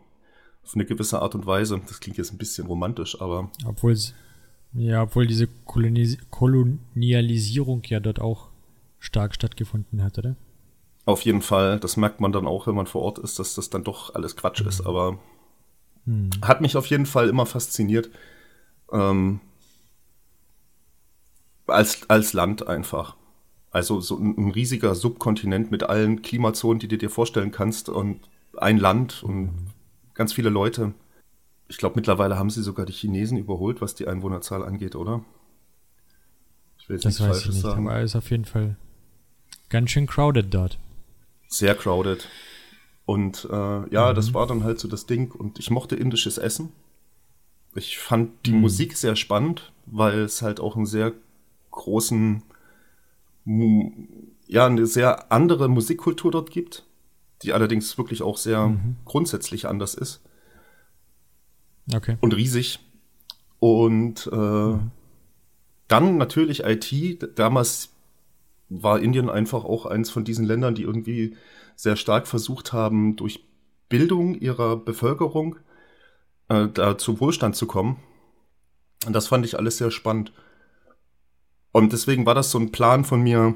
Auf 0.63 0.73
eine 0.73 0.85
gewisse 0.85 1.21
Art 1.21 1.35
und 1.35 1.45
Weise. 1.45 1.79
Das 1.87 1.99
klingt 1.99 2.17
jetzt 2.17 2.33
ein 2.33 2.37
bisschen 2.39 2.65
romantisch, 2.67 3.21
aber 3.21 3.51
Obwohl 3.65 3.91
es, 3.91 4.15
ja, 4.73 5.03
obwohl 5.03 5.27
diese 5.27 5.47
Kolonis 5.65 6.17
Kolonialisierung 6.31 7.83
ja 7.85 7.99
dort 7.99 8.19
auch 8.19 8.49
stark 8.99 9.35
stattgefunden 9.35 10.03
hat, 10.03 10.17
oder? 10.17 10.35
auf 11.05 11.21
jeden 11.21 11.43
Fall, 11.43 11.79
das 11.79 11.97
merkt 11.97 12.19
man 12.19 12.31
dann 12.31 12.47
auch, 12.47 12.65
wenn 12.65 12.73
man 12.73 12.87
vor 12.87 13.03
Ort 13.03 13.19
ist, 13.19 13.37
dass 13.37 13.53
das 13.53 13.69
dann 13.69 13.83
doch 13.83 14.15
alles 14.15 14.35
Quatsch 14.35 14.61
ist, 14.61 14.81
aber 14.87 15.19
hat 16.41 16.61
mich 16.61 16.77
auf 16.77 16.85
jeden 16.87 17.05
Fall 17.05 17.29
immer 17.29 17.45
fasziniert. 17.45 18.09
Ähm, 18.91 19.39
als, 21.67 22.09
als 22.09 22.33
Land 22.33 22.67
einfach. 22.67 23.15
Also 23.71 23.99
so 23.99 24.17
ein, 24.17 24.35
ein 24.37 24.51
riesiger 24.51 24.95
Subkontinent 24.95 25.71
mit 25.71 25.83
allen 25.83 26.21
Klimazonen, 26.21 26.79
die 26.79 26.87
du 26.87 26.97
dir 26.97 27.09
vorstellen 27.09 27.51
kannst 27.51 27.89
und 27.89 28.21
ein 28.57 28.77
Land 28.77 29.23
und 29.23 29.73
ganz 30.13 30.31
viele 30.33 30.49
Leute. 30.49 30.93
Ich 31.67 31.77
glaube, 31.77 31.95
mittlerweile 31.95 32.37
haben 32.37 32.49
sie 32.51 32.61
sogar 32.61 32.85
die 32.85 32.93
Chinesen 32.93 33.37
überholt, 33.37 33.81
was 33.81 33.95
die 33.95 34.07
Einwohnerzahl 34.07 34.63
angeht, 34.63 34.95
oder? 34.95 35.25
Ich 36.77 36.87
will 36.87 36.97
jetzt 36.97 37.05
Das 37.05 37.19
nichts 37.19 37.21
weiß 37.21 37.37
ich 37.37 37.43
Falsches 37.43 37.55
nicht, 37.55 37.63
sagen. 37.63 37.87
aber 37.89 37.99
es 37.99 38.11
ist 38.11 38.15
auf 38.15 38.29
jeden 38.29 38.45
Fall 38.45 38.77
ganz 39.69 39.89
schön 39.89 40.05
crowded 40.05 40.53
dort. 40.53 40.77
sehr 41.47 41.73
crowded. 41.75 42.29
Und 43.05 43.47
äh, 43.51 43.89
ja, 43.93 44.13
das 44.13 44.33
war 44.33 44.47
dann 44.47 44.63
halt 44.63 44.79
so 44.79 44.87
das 44.87 45.05
Ding. 45.05 45.31
Und 45.31 45.59
ich 45.59 45.69
mochte 45.69 45.95
indisches 45.95 46.37
Essen. 46.37 46.71
Ich 47.75 47.99
fand 47.99 48.31
die 48.45 48.53
Musik 48.53 48.95
sehr 48.97 49.15
spannend, 49.15 49.73
weil 49.85 50.19
es 50.21 50.41
halt 50.41 50.59
auch 50.59 50.75
einen 50.75 50.85
sehr 50.85 51.11
großen, 51.71 52.41
ja, 54.47 54.65
eine 54.65 54.87
sehr 54.87 55.31
andere 55.31 55.67
Musikkultur 55.67 56.31
dort 56.31 56.51
gibt, 56.51 56.85
die 57.43 57.51
allerdings 57.51 57.97
wirklich 57.97 58.21
auch 58.21 58.37
sehr 58.37 58.77
grundsätzlich 59.03 59.67
anders 59.67 59.93
ist 59.93 60.21
Okay. 61.93 62.17
und 62.21 62.35
riesig. 62.35 62.79
Und 63.59 64.27
äh, 64.31 64.77
dann 65.87 66.17
natürlich 66.17 66.63
IT. 66.63 67.37
Damals 67.37 67.89
war 68.69 68.99
Indien 68.99 69.29
einfach 69.29 69.63
auch 69.63 69.85
eins 69.85 70.09
von 70.09 70.23
diesen 70.23 70.45
Ländern, 70.45 70.75
die 70.75 70.83
irgendwie 70.83 71.35
sehr 71.75 71.95
stark 71.95 72.27
versucht 72.27 72.73
haben, 72.73 73.15
durch 73.15 73.45
Bildung 73.89 74.35
ihrer 74.35 74.77
Bevölkerung 74.77 75.57
äh, 76.49 76.67
da 76.67 76.97
zu 76.97 77.19
Wohlstand 77.19 77.55
zu 77.55 77.67
kommen. 77.67 77.97
Und 79.05 79.13
das 79.13 79.27
fand 79.27 79.45
ich 79.45 79.57
alles 79.57 79.77
sehr 79.77 79.91
spannend. 79.91 80.31
Und 81.71 81.93
deswegen 81.93 82.25
war 82.25 82.35
das 82.35 82.51
so 82.51 82.57
ein 82.57 82.71
Plan 82.71 83.03
von 83.03 83.21
mir, 83.21 83.55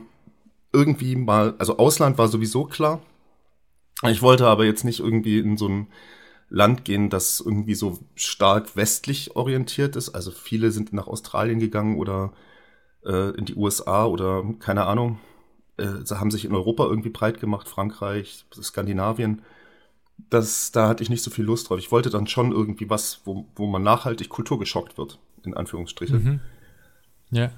irgendwie 0.71 1.15
mal, 1.15 1.55
also 1.58 1.77
Ausland 1.77 2.17
war 2.17 2.27
sowieso 2.27 2.65
klar. 2.65 3.01
Ich 4.08 4.21
wollte 4.21 4.47
aber 4.47 4.65
jetzt 4.65 4.84
nicht 4.84 4.99
irgendwie 4.99 5.39
in 5.39 5.58
so 5.58 5.67
ein 5.67 5.88
Land 6.49 6.86
gehen, 6.86 7.10
das 7.10 7.39
irgendwie 7.39 7.75
so 7.75 7.99
stark 8.15 8.75
westlich 8.75 9.36
orientiert 9.36 9.95
ist. 9.95 10.10
Also 10.10 10.32
viele 10.32 10.71
sind 10.71 10.93
nach 10.93 11.08
Australien 11.08 11.60
gegangen 11.60 11.97
oder 11.97 12.34
äh, 13.05 13.36
in 13.38 13.45
die 13.45 13.55
USA 13.55 14.05
oder 14.05 14.43
keine 14.60 14.86
Ahnung. 14.86 15.19
Äh, 15.80 16.15
haben 16.15 16.32
sich 16.32 16.46
in 16.46 16.54
Europa 16.54 16.86
irgendwie 16.86 17.10
breit 17.10 17.39
gemacht, 17.39 17.68
Frankreich, 17.68 18.46
Skandinavien. 18.62 19.42
Das, 20.30 20.72
da 20.72 20.89
hatte 20.89 21.02
ich 21.02 21.10
nicht 21.10 21.24
so 21.24 21.32
viel 21.32 21.46
Lust 21.46 21.70
drauf. 21.70 21.80
Ich 21.80 21.92
wollte 21.92 22.10
dann 22.10 22.28
schon 22.28 22.52
irgendwie 22.52 22.89
was, 22.89 23.22
wo, 23.26 23.46
wo 23.56 23.68
man 23.68 23.84
nachhaltig 23.84 24.30
kulturgeschockt 24.30 24.98
wird, 24.98 25.20
in 25.44 25.54
Anführungsstrichen. 25.54 26.24
Mhm. 26.24 26.39
Ja. 27.32 27.52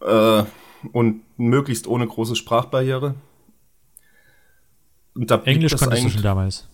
Äh, 0.00 0.44
und 0.92 1.22
möglichst 1.38 1.86
ohne 1.86 2.06
große 2.06 2.36
Sprachbarriere. 2.36 3.14
Und 5.14 5.30
da 5.30 5.42
Englisch 5.44 5.74
konntest 5.76 6.04
du 6.04 6.10
schon 6.10 6.22
damals. 6.22 6.68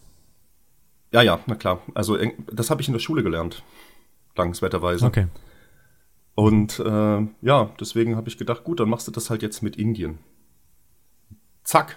Ja, 1.12 1.22
ja, 1.22 1.38
na 1.46 1.54
klar. 1.54 1.80
Also 1.94 2.18
das 2.50 2.70
habe 2.70 2.82
ich 2.82 2.88
in 2.88 2.94
der 2.94 3.00
Schule 3.00 3.22
gelernt, 3.22 3.62
dankenswerterweise. 4.34 5.06
Okay. 5.06 5.28
Und 6.34 6.78
äh, 6.80 7.26
ja, 7.42 7.70
deswegen 7.78 8.16
habe 8.16 8.28
ich 8.28 8.38
gedacht, 8.38 8.64
gut, 8.64 8.80
dann 8.80 8.88
machst 8.88 9.06
du 9.06 9.12
das 9.12 9.30
halt 9.30 9.42
jetzt 9.42 9.62
mit 9.62 9.76
Indien. 9.76 10.18
Zack, 11.64 11.96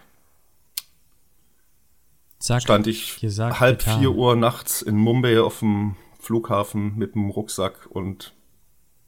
Zack. 2.40 2.62
stand 2.62 2.88
ich 2.88 3.20
gesagt, 3.20 3.60
halb 3.60 3.80
getan. 3.80 4.00
vier 4.00 4.12
Uhr 4.12 4.36
nachts 4.36 4.82
in 4.82 4.96
Mumbai 4.98 5.40
auf 5.42 5.60
dem 5.60 5.96
Flughafen 6.20 6.96
mit 6.98 7.16
dem 7.16 7.30
Rucksack 7.30 7.88
und 7.90 8.34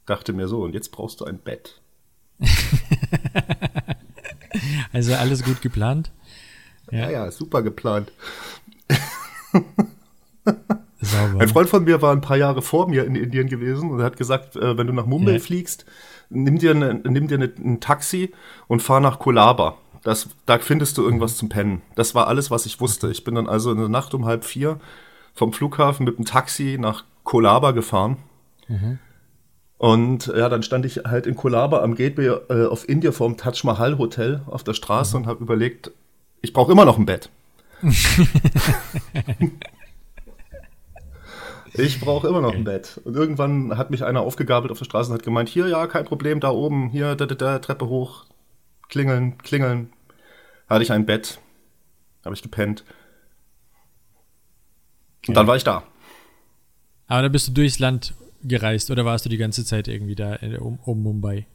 dachte 0.06 0.34
mir 0.34 0.48
so, 0.48 0.62
und 0.64 0.74
jetzt 0.74 0.92
brauchst 0.92 1.20
du 1.22 1.26
ein 1.26 1.40
Bett. 1.40 1.82
Also 4.92 5.14
alles 5.14 5.44
gut 5.44 5.62
geplant. 5.62 6.12
Ja, 6.90 7.10
ja, 7.12 7.30
super 7.32 7.62
geplant. 7.62 8.12
Sauber. 11.02 11.42
Ein 11.42 11.50
Freund 11.50 11.70
von 11.70 11.84
mir 11.84 12.02
war 12.02 12.12
ein 12.12 12.22
paar 12.22 12.38
Jahre 12.38 12.62
vor 12.64 12.88
mir 12.90 13.06
in 13.06 13.16
Indien 13.16 13.48
gewesen 13.50 13.92
und 13.92 14.02
hat 14.02 14.18
gesagt, 14.18 14.56
äh, 14.56 14.78
wenn 14.78 14.88
du 14.88 14.94
nach 14.94 15.06
Mumbai 15.06 15.34
Ja. 15.34 15.40
fliegst, 15.40 15.86
nimm 16.30 16.58
dir, 16.58 16.74
ne, 16.74 16.96
nimm 17.04 17.28
dir 17.28 17.38
ne, 17.38 17.54
ein 17.60 17.80
Taxi 17.82 18.34
und 18.68 18.82
fahr 18.82 19.00
nach 19.00 19.20
Kolaba. 19.20 19.78
Das, 20.04 20.30
da 20.46 20.60
findest 20.60 20.98
du 20.98 21.04
irgendwas 21.04 21.38
zum 21.38 21.50
Pennen. 21.50 21.82
Das 21.96 22.16
war 22.16 22.28
alles, 22.28 22.52
was 22.52 22.66
ich 22.66 22.80
wusste. 22.80 23.10
Ich 23.12 23.24
bin 23.24 23.36
dann 23.36 23.48
also 23.48 23.72
in 23.72 23.78
der 23.78 23.90
Nacht 23.90 24.14
um 24.14 24.26
halb 24.26 24.46
vier 24.46 24.80
vom 25.34 25.54
Flughafen 25.54 26.06
mit 26.06 26.18
dem 26.18 26.26
Taxi 26.26 26.78
nach 26.80 27.04
Kolaba 27.24 27.72
gefahren. 27.72 28.18
Mhm. 28.68 29.00
Und 29.78 30.28
ja, 30.28 30.50
dann 30.50 30.64
stand 30.64 30.86
ich 30.86 30.98
halt 31.06 31.28
in 31.28 31.36
Kolaba 31.36 31.84
am 31.84 31.94
Gateway 31.96 32.28
äh, 32.50 32.66
of 32.66 32.88
India 32.90 33.12
vorm 33.12 33.38
Taj 33.38 33.64
Mahal 33.64 33.98
Hotel 33.98 34.42
auf 34.48 34.64
der 34.64 34.74
Straße 34.74 35.16
Mhm. 35.16 35.24
und 35.24 35.30
habe 35.30 35.44
überlegt, 35.44 35.92
ich 36.42 36.54
brauche 36.54 36.72
immer 36.72 36.86
noch 36.86 36.98
ein 36.98 37.06
Bett. 37.06 37.30
Ich 41.74 42.00
brauche 42.00 42.28
immer 42.28 42.42
noch 42.42 42.54
ein 42.56 42.64
Bett. 42.64 43.00
Und 43.04 43.16
irgendwann 43.16 43.78
hat 43.78 43.92
mich 43.92 44.04
einer 44.04 44.22
aufgegabelt 44.22 44.72
auf 44.72 44.80
der 44.80 44.86
Straße 44.86 45.12
und 45.12 45.16
hat 45.18 45.24
gemeint, 45.24 45.50
hier, 45.50 45.68
ja, 45.68 45.86
kein 45.86 46.06
Problem, 46.06 46.40
da 46.40 46.50
oben, 46.50 46.90
hier, 46.90 47.16
da, 47.16 47.26
da, 47.28 47.36
da, 47.36 47.60
Treppe 47.60 47.88
hoch, 47.88 48.26
klingeln, 48.90 49.38
klingeln. 49.38 49.92
Hatte 50.70 50.84
ich 50.84 50.92
ein 50.92 51.06
Bett, 51.06 51.40
habe 52.26 52.36
ich 52.36 52.42
gepennt. 52.42 52.84
Und 55.28 55.36
dann 55.36 55.48
war 55.48 55.56
ich 55.56 55.64
da. 55.64 55.84
Aber 57.08 57.22
dann 57.22 57.32
bist 57.32 57.48
du 57.48 57.52
durchs 57.54 57.80
Land 57.80 58.14
gereist 58.44 58.92
oder 58.92 59.06
warst 59.06 59.26
du 59.26 59.30
die 59.30 59.38
ganze 59.38 59.66
Zeit 59.66 59.88
irgendwie 59.88 60.16
da 60.16 60.36
in, 60.36 60.58
um, 60.58 60.80
um 60.84 61.02
Mumbai? 61.02 61.48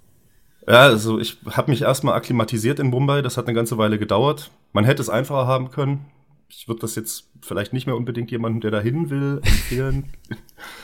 Ja, 0.66 0.82
also 0.82 1.18
ich 1.18 1.38
habe 1.50 1.70
mich 1.70 1.82
erstmal 1.82 2.14
akklimatisiert 2.14 2.78
in 2.78 2.88
Mumbai. 2.88 3.22
Das 3.22 3.36
hat 3.36 3.46
eine 3.46 3.54
ganze 3.54 3.78
Weile 3.78 3.98
gedauert. 3.98 4.50
Man 4.72 4.84
hätte 4.84 5.02
es 5.02 5.10
einfacher 5.10 5.46
haben 5.46 5.70
können. 5.70 6.06
Ich 6.48 6.68
würde 6.68 6.80
das 6.80 6.94
jetzt 6.94 7.28
vielleicht 7.40 7.72
nicht 7.72 7.86
mehr 7.86 7.96
unbedingt 7.96 8.30
jemandem, 8.30 8.60
der 8.60 8.70
dahin 8.70 9.10
will, 9.10 9.40
empfehlen, 9.42 10.12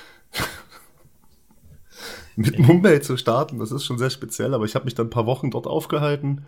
mit 2.38 2.58
Mumbai 2.58 3.00
zu 3.00 3.16
starten. 3.16 3.58
Das 3.58 3.72
ist 3.72 3.84
schon 3.84 3.98
sehr 3.98 4.10
speziell, 4.10 4.54
aber 4.54 4.64
ich 4.64 4.74
habe 4.74 4.84
mich 4.84 4.94
dann 4.94 5.08
ein 5.08 5.10
paar 5.10 5.26
Wochen 5.26 5.50
dort 5.50 5.66
aufgehalten, 5.66 6.46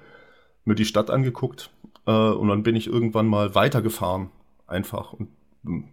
mir 0.64 0.76
die 0.76 0.84
Stadt 0.84 1.10
angeguckt 1.10 1.70
äh, 2.06 2.12
und 2.12 2.48
dann 2.48 2.62
bin 2.62 2.76
ich 2.76 2.86
irgendwann 2.86 3.26
mal 3.26 3.54
weitergefahren. 3.54 4.30
Einfach 4.66 5.12
und 5.12 5.28
hm, 5.64 5.88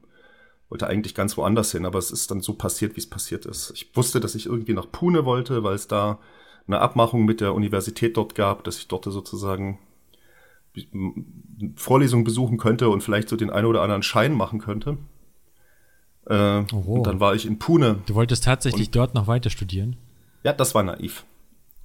wollte 0.69 0.85
eigentlich 0.85 1.15
ganz 1.15 1.35
woanders 1.35 1.71
hin, 1.71 1.85
aber 1.85 1.97
es 1.97 2.11
ist 2.11 2.29
dann 2.29 2.41
so 2.41 2.53
passiert, 2.53 2.95
wie 2.95 2.99
es 2.99 3.09
passiert 3.09 3.47
ist. 3.47 3.71
Ich 3.73 3.95
wusste, 3.95 4.19
dass 4.19 4.35
ich 4.35 4.45
irgendwie 4.45 4.73
nach 4.73 4.91
Pune 4.91 5.25
wollte, 5.25 5.63
weil 5.63 5.73
es 5.73 5.87
da 5.87 6.19
eine 6.67 6.79
Abmachung 6.79 7.25
mit 7.25 7.41
der 7.41 7.55
Universität 7.55 8.17
dort 8.17 8.35
gab, 8.35 8.63
dass 8.65 8.77
ich 8.77 8.87
dort 8.87 9.05
sozusagen 9.05 9.79
Vorlesungen 11.75 12.23
besuchen 12.23 12.57
könnte 12.57 12.89
und 12.89 13.01
vielleicht 13.01 13.29
so 13.29 13.35
den 13.35 13.49
einen 13.49 13.65
oder 13.65 13.81
anderen 13.81 14.03
Schein 14.03 14.33
machen 14.33 14.59
könnte. 14.59 14.99
Äh, 16.29 16.63
Oho. 16.73 16.95
und 16.95 17.07
dann 17.07 17.19
war 17.19 17.35
ich 17.35 17.45
in 17.45 17.59
Pune. 17.59 17.99
Du 18.05 18.15
wolltest 18.15 18.43
tatsächlich 18.43 18.91
dort 18.91 19.13
noch 19.13 19.27
weiter 19.27 19.49
studieren? 19.49 19.95
Ja, 20.43 20.53
das 20.53 20.75
war 20.75 20.83
naiv. 20.83 21.25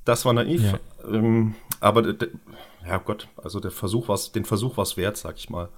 Das 0.05 0.25
war 0.25 0.33
naiv. 0.33 0.63
Ja. 0.63 0.79
Ähm, 1.09 1.55
aber 1.81 2.15
ja 2.87 2.99
Gott, 2.99 3.29
also 3.37 3.61
der 3.61 3.71
Versuch 3.71 4.09
war's, 4.09 4.33
den 4.33 4.45
Versuch 4.45 4.77
war 4.77 4.83
es 4.83 4.97
wert, 4.97 5.17
sag 5.17 5.37
ich 5.37 5.49
mal. 5.51 5.69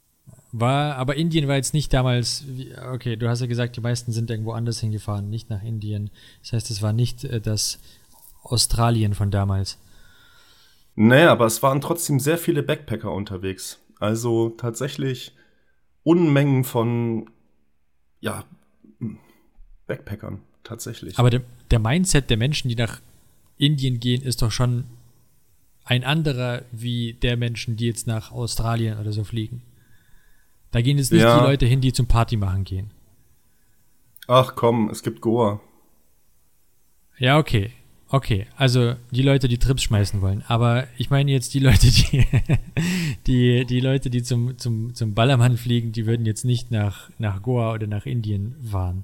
War, 0.53 0.97
aber 0.97 1.17
Indien 1.17 1.49
war 1.49 1.57
jetzt 1.57 1.75
nicht 1.75 1.93
damals, 1.93 2.45
okay, 2.93 3.17
du 3.17 3.29
hast 3.29 3.41
ja 3.41 3.47
gesagt, 3.47 3.77
die 3.77 3.81
meisten 3.81 4.13
sind 4.13 4.31
irgendwo 4.31 4.53
anders 4.53 4.81
hingefahren, 4.81 5.29
nicht 5.29 5.51
nach 5.51 5.63
Indien. 5.63 6.11
Das 6.43 6.53
heißt, 6.53 6.71
es 6.71 6.81
war 6.81 6.93
nicht 6.93 7.25
äh, 7.25 7.41
das 7.41 7.81
Australien 8.43 9.15
von 9.15 9.31
damals. 9.31 9.79
Nee, 10.95 11.25
aber 11.25 11.47
es 11.47 11.63
waren 11.63 11.81
trotzdem 11.81 12.21
sehr 12.21 12.39
viele 12.39 12.63
Backpacker 12.63 13.11
unterwegs. 13.11 13.81
Also 13.99 14.51
tatsächlich 14.51 15.35
Unmengen 16.05 16.63
von, 16.63 17.31
ja, 18.25 18.45
Backpackern, 19.87 20.41
tatsächlich. 20.63 21.19
Aber 21.19 21.29
der, 21.31 21.43
der 21.71 21.79
Mindset 21.79 22.31
der 22.31 22.39
Menschen, 22.39 22.69
die 22.71 22.75
nach 22.75 23.01
Indien 23.59 24.01
gehen, 24.01 24.23
ist 24.23 24.41
doch 24.41 24.51
schon 24.51 24.85
ein 25.85 26.05
anderer 26.05 26.63
wie 26.73 27.13
der 27.13 27.37
Menschen, 27.37 27.77
die 27.77 27.87
jetzt 27.87 28.07
nach 28.07 28.33
Australien 28.33 28.99
oder 28.99 29.13
so 29.13 29.25
fliegen. 29.25 29.63
Da 30.71 30.81
gehen 30.81 30.97
jetzt 30.97 31.13
nicht 31.13 31.21
Ja. 31.23 31.39
die 31.39 31.45
Leute 31.45 31.67
hin, 31.67 31.83
die 31.83 31.93
zum 31.93 32.07
Party 32.07 32.37
machen 32.39 32.65
gehen. 32.65 32.91
Ach 34.27 34.55
komm, 34.57 34.89
es 34.89 35.03
gibt 35.03 35.21
Goa. 35.21 35.61
Ja, 37.19 37.39
okay. 37.39 37.73
Okay, 38.15 38.47
also 38.57 38.95
die 39.11 39.23
Leute, 39.23 39.49
die 39.49 39.59
Trips 39.59 39.83
schmeißen 39.83 40.23
wollen. 40.23 40.45
Aber 40.47 40.87
ich 40.99 41.11
meine 41.11 41.33
jetzt 41.33 41.53
die 41.53 41.59
Leute, 41.59 41.89
die, 41.89 42.25
die, 43.27 43.65
die 43.65 43.81
Leute, 43.81 44.09
die 44.09 44.23
zum, 44.23 44.57
zum, 44.57 44.95
zum 44.95 45.15
Ballermann 45.15 45.57
fliegen, 45.57 45.91
die 45.91 46.07
würden 46.07 46.25
jetzt 46.25 46.45
nicht 46.45 46.71
nach, 46.71 47.11
nach 47.19 47.43
Goa 47.43 47.73
oder 47.73 47.89
nach 47.89 48.07
Indien 48.07 48.55
fahren. 48.71 49.03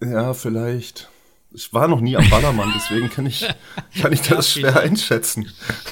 Ja, 0.00 0.34
vielleicht. 0.34 1.10
Ich 1.50 1.74
war 1.74 1.88
noch 1.88 2.00
nie 2.00 2.16
am 2.16 2.30
Ballermann, 2.30 2.70
deswegen 2.76 3.10
kann 3.10 3.26
ich, 3.26 3.44
kann 4.00 4.12
ich 4.12 4.22
das 4.22 4.52
schwer 4.52 4.78
einschätzen. 4.78 5.50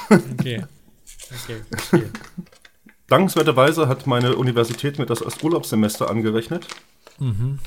Okay. 0.09 0.63
Okay, 1.45 1.63
verstehe. 1.69 2.11
Dankenswerterweise 3.09 3.89
hat 3.89 4.07
meine 4.07 4.37
Universität 4.37 5.01
mir 5.01 5.07
das 5.07 5.21
als 5.21 5.43
Urlaubssemester 5.43 6.09
angerechnet, 6.11 6.69
Mhm. 7.19 7.59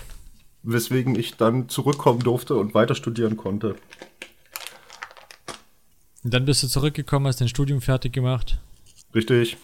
Weswegen 0.64 1.16
ich 1.16 1.36
dann 1.38 1.70
zurückkommen 1.70 2.20
durfte 2.20 2.56
und 2.56 2.74
weiter 2.74 2.96
studieren 2.96 3.38
konnte. 3.38 3.76
Und 6.24 6.34
dann 6.34 6.46
bist 6.46 6.64
du 6.64 6.68
zurückgekommen, 6.68 7.28
hast 7.28 7.42
dein 7.42 7.50
Studium 7.50 7.82
fertig 7.82 8.14
gemacht. 8.14 8.60
Richtig. 9.14 9.58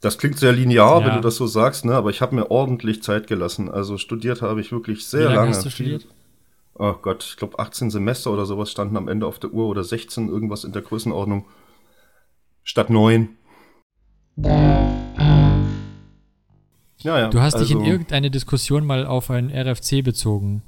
Das 0.00 0.18
klingt 0.18 0.38
sehr 0.38 0.52
linear, 0.52 1.00
Ja. 1.00 1.06
wenn 1.06 1.14
du 1.16 1.20
das 1.20 1.36
so 1.36 1.46
sagst, 1.46 1.84
ne? 1.84 1.94
aber 1.94 2.10
ich 2.10 2.20
habe 2.20 2.34
mir 2.34 2.50
ordentlich 2.50 3.02
Zeit 3.02 3.26
gelassen. 3.26 3.70
Also 3.70 3.98
studiert 3.98 4.42
habe 4.42 4.60
ich 4.60 4.72
wirklich 4.72 5.06
sehr 5.06 5.20
Wie 5.20 5.24
lange 5.24 5.36
lange. 5.36 5.48
hast 5.50 5.64
du 5.64 5.70
studiert? 5.70 6.06
Oh 6.78 6.92
Gott, 6.92 7.24
ich 7.24 7.36
glaube 7.36 7.58
18 7.58 7.90
Semester 7.90 8.30
oder 8.30 8.44
sowas 8.44 8.70
standen 8.70 8.96
am 8.96 9.08
Ende 9.08 9.26
auf 9.26 9.38
der 9.38 9.50
Uhr 9.50 9.66
oder 9.66 9.82
16, 9.84 10.28
irgendwas 10.28 10.64
in 10.64 10.72
der 10.72 10.82
Größenordnung. 10.82 11.46
Statt 12.64 12.90
9. 12.90 13.30
Ja, 17.06 17.20
ja. 17.20 17.28
Du 17.28 17.40
hast 17.40 17.60
dich 17.60 17.70
in 17.70 17.78
also- 17.78 17.90
irgendeine 17.90 18.32
Diskussion 18.32 18.84
mal 18.84 19.06
auf 19.06 19.30
ein 19.30 19.48
RFC 19.48 20.02
bezogen. 20.02 20.62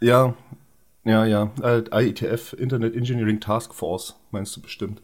Ja, 0.00 0.34
ja, 1.04 1.24
ja. 1.24 1.50
Äh, 1.62 1.84
IETF, 1.90 2.52
Internet 2.52 2.94
Engineering 2.94 3.40
Task 3.40 3.74
Force, 3.74 4.14
meinst 4.30 4.54
du 4.54 4.60
bestimmt. 4.60 5.00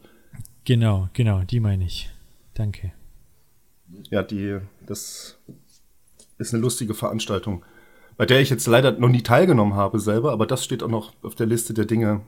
Genau, 0.65 1.09
genau, 1.13 1.41
die 1.41 1.59
meine 1.59 1.83
ich. 1.83 2.11
Danke. 2.53 2.91
Ja, 4.11 4.21
die, 4.21 4.59
das 4.85 5.39
ist 6.37 6.53
eine 6.53 6.61
lustige 6.61 6.93
Veranstaltung, 6.93 7.65
bei 8.15 8.27
der 8.27 8.39
ich 8.39 8.51
jetzt 8.51 8.67
leider 8.67 8.91
noch 8.91 9.09
nie 9.09 9.23
teilgenommen 9.23 9.73
habe 9.73 9.99
selber, 9.99 10.31
aber 10.31 10.45
das 10.45 10.63
steht 10.63 10.83
auch 10.83 10.89
noch 10.89 11.13
auf 11.23 11.33
der 11.33 11.47
Liste 11.47 11.73
der 11.73 11.85
Dinge. 11.85 12.21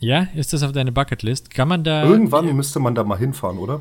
Ja, 0.00 0.28
ist 0.34 0.52
das 0.52 0.62
auf 0.62 0.72
deiner 0.72 0.92
Bucketlist? 0.92 1.50
Kann 1.50 1.68
man 1.68 1.82
da. 1.82 2.04
Irgendwann 2.04 2.54
müsste 2.54 2.78
man 2.78 2.94
da 2.94 3.04
mal 3.04 3.18
hinfahren, 3.18 3.56
oder? 3.56 3.80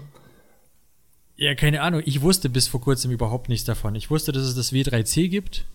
Ja, 1.38 1.54
keine 1.56 1.82
Ahnung. 1.82 2.02
Ich 2.06 2.22
wusste 2.22 2.50
bis 2.50 2.68
vor 2.68 2.82
kurzem 2.82 3.12
überhaupt 3.12 3.48
nichts 3.50 3.66
davon. 3.66 3.94
Ich 3.96 4.10
wusste, 4.10 4.32
dass 4.32 4.44
es 4.44 4.56
das 4.56 4.74
W3C 4.74 5.30
gibt. 5.30 5.66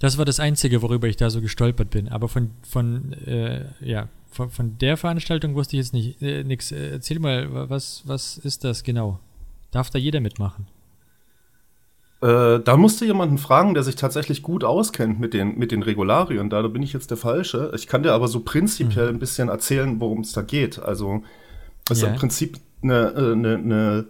Das 0.00 0.18
war 0.18 0.24
das 0.24 0.40
Einzige, 0.40 0.82
worüber 0.82 1.08
ich 1.08 1.16
da 1.16 1.30
so 1.30 1.40
gestolpert 1.40 1.90
bin. 1.90 2.08
Aber 2.08 2.28
von, 2.28 2.50
von, 2.68 3.12
äh, 3.24 3.64
ja, 3.80 4.08
von, 4.30 4.50
von 4.50 4.76
der 4.78 4.96
Veranstaltung 4.96 5.54
wusste 5.54 5.76
ich 5.76 5.82
jetzt 5.84 5.92
nicht 5.92 6.20
äh, 6.22 6.42
nix. 6.44 6.72
Äh, 6.72 6.90
erzähl 6.90 7.18
mal, 7.20 7.52
wa- 7.52 7.66
was, 7.70 8.02
was 8.04 8.36
ist 8.38 8.64
das 8.64 8.82
genau? 8.82 9.20
Darf 9.70 9.90
da 9.90 9.98
jeder 9.98 10.20
mitmachen? 10.20 10.66
Äh, 12.20 12.58
da 12.60 12.76
musste 12.76 13.04
jemanden 13.06 13.38
fragen, 13.38 13.74
der 13.74 13.84
sich 13.84 13.94
tatsächlich 13.94 14.42
gut 14.42 14.64
auskennt 14.64 15.20
mit 15.20 15.34
den, 15.34 15.56
mit 15.56 15.70
den 15.70 15.82
Regularien. 15.84 16.50
Da 16.50 16.62
bin 16.66 16.82
ich 16.82 16.92
jetzt 16.92 17.10
der 17.10 17.16
Falsche. 17.16 17.70
Ich 17.76 17.86
kann 17.86 18.02
dir 18.02 18.12
aber 18.12 18.26
so 18.26 18.40
prinzipiell 18.40 19.08
ein 19.08 19.20
bisschen 19.20 19.48
erzählen, 19.48 20.00
worum 20.00 20.20
es 20.22 20.32
da 20.32 20.42
geht. 20.42 20.80
Also, 20.80 21.22
es 21.88 21.98
ist 21.98 22.02
Ja. 22.02 22.08
im 22.08 22.16
Prinzip 22.16 22.58
eine, 22.82 23.12
äh, 23.14 23.32
eine, 23.32 23.54
eine 23.54 24.06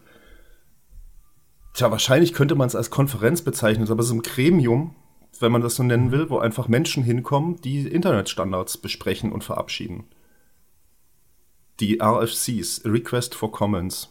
Tja, 1.79 1.93
wahrscheinlich 1.93 2.33
könnte 2.33 2.57
man 2.57 2.67
es 2.67 2.75
als 2.75 2.91
Konferenz 2.91 3.43
bezeichnen, 3.43 3.89
aber 3.89 4.01
es 4.01 4.07
ist 4.07 4.13
ein 4.13 4.23
Gremium, 4.23 4.97
wenn 5.39 5.53
man 5.53 5.63
das 5.63 5.77
so 5.77 5.85
nennen 5.85 6.11
will, 6.11 6.29
wo 6.29 6.39
einfach 6.39 6.67
Menschen 6.67 7.05
hinkommen, 7.05 7.61
die 7.61 7.87
Internetstandards 7.87 8.79
besprechen 8.79 9.31
und 9.31 9.45
verabschieden. 9.45 10.03
Die 11.79 12.01
RFCs, 12.03 12.83
Request 12.85 13.37
for 13.37 13.53
Comments. 13.53 14.09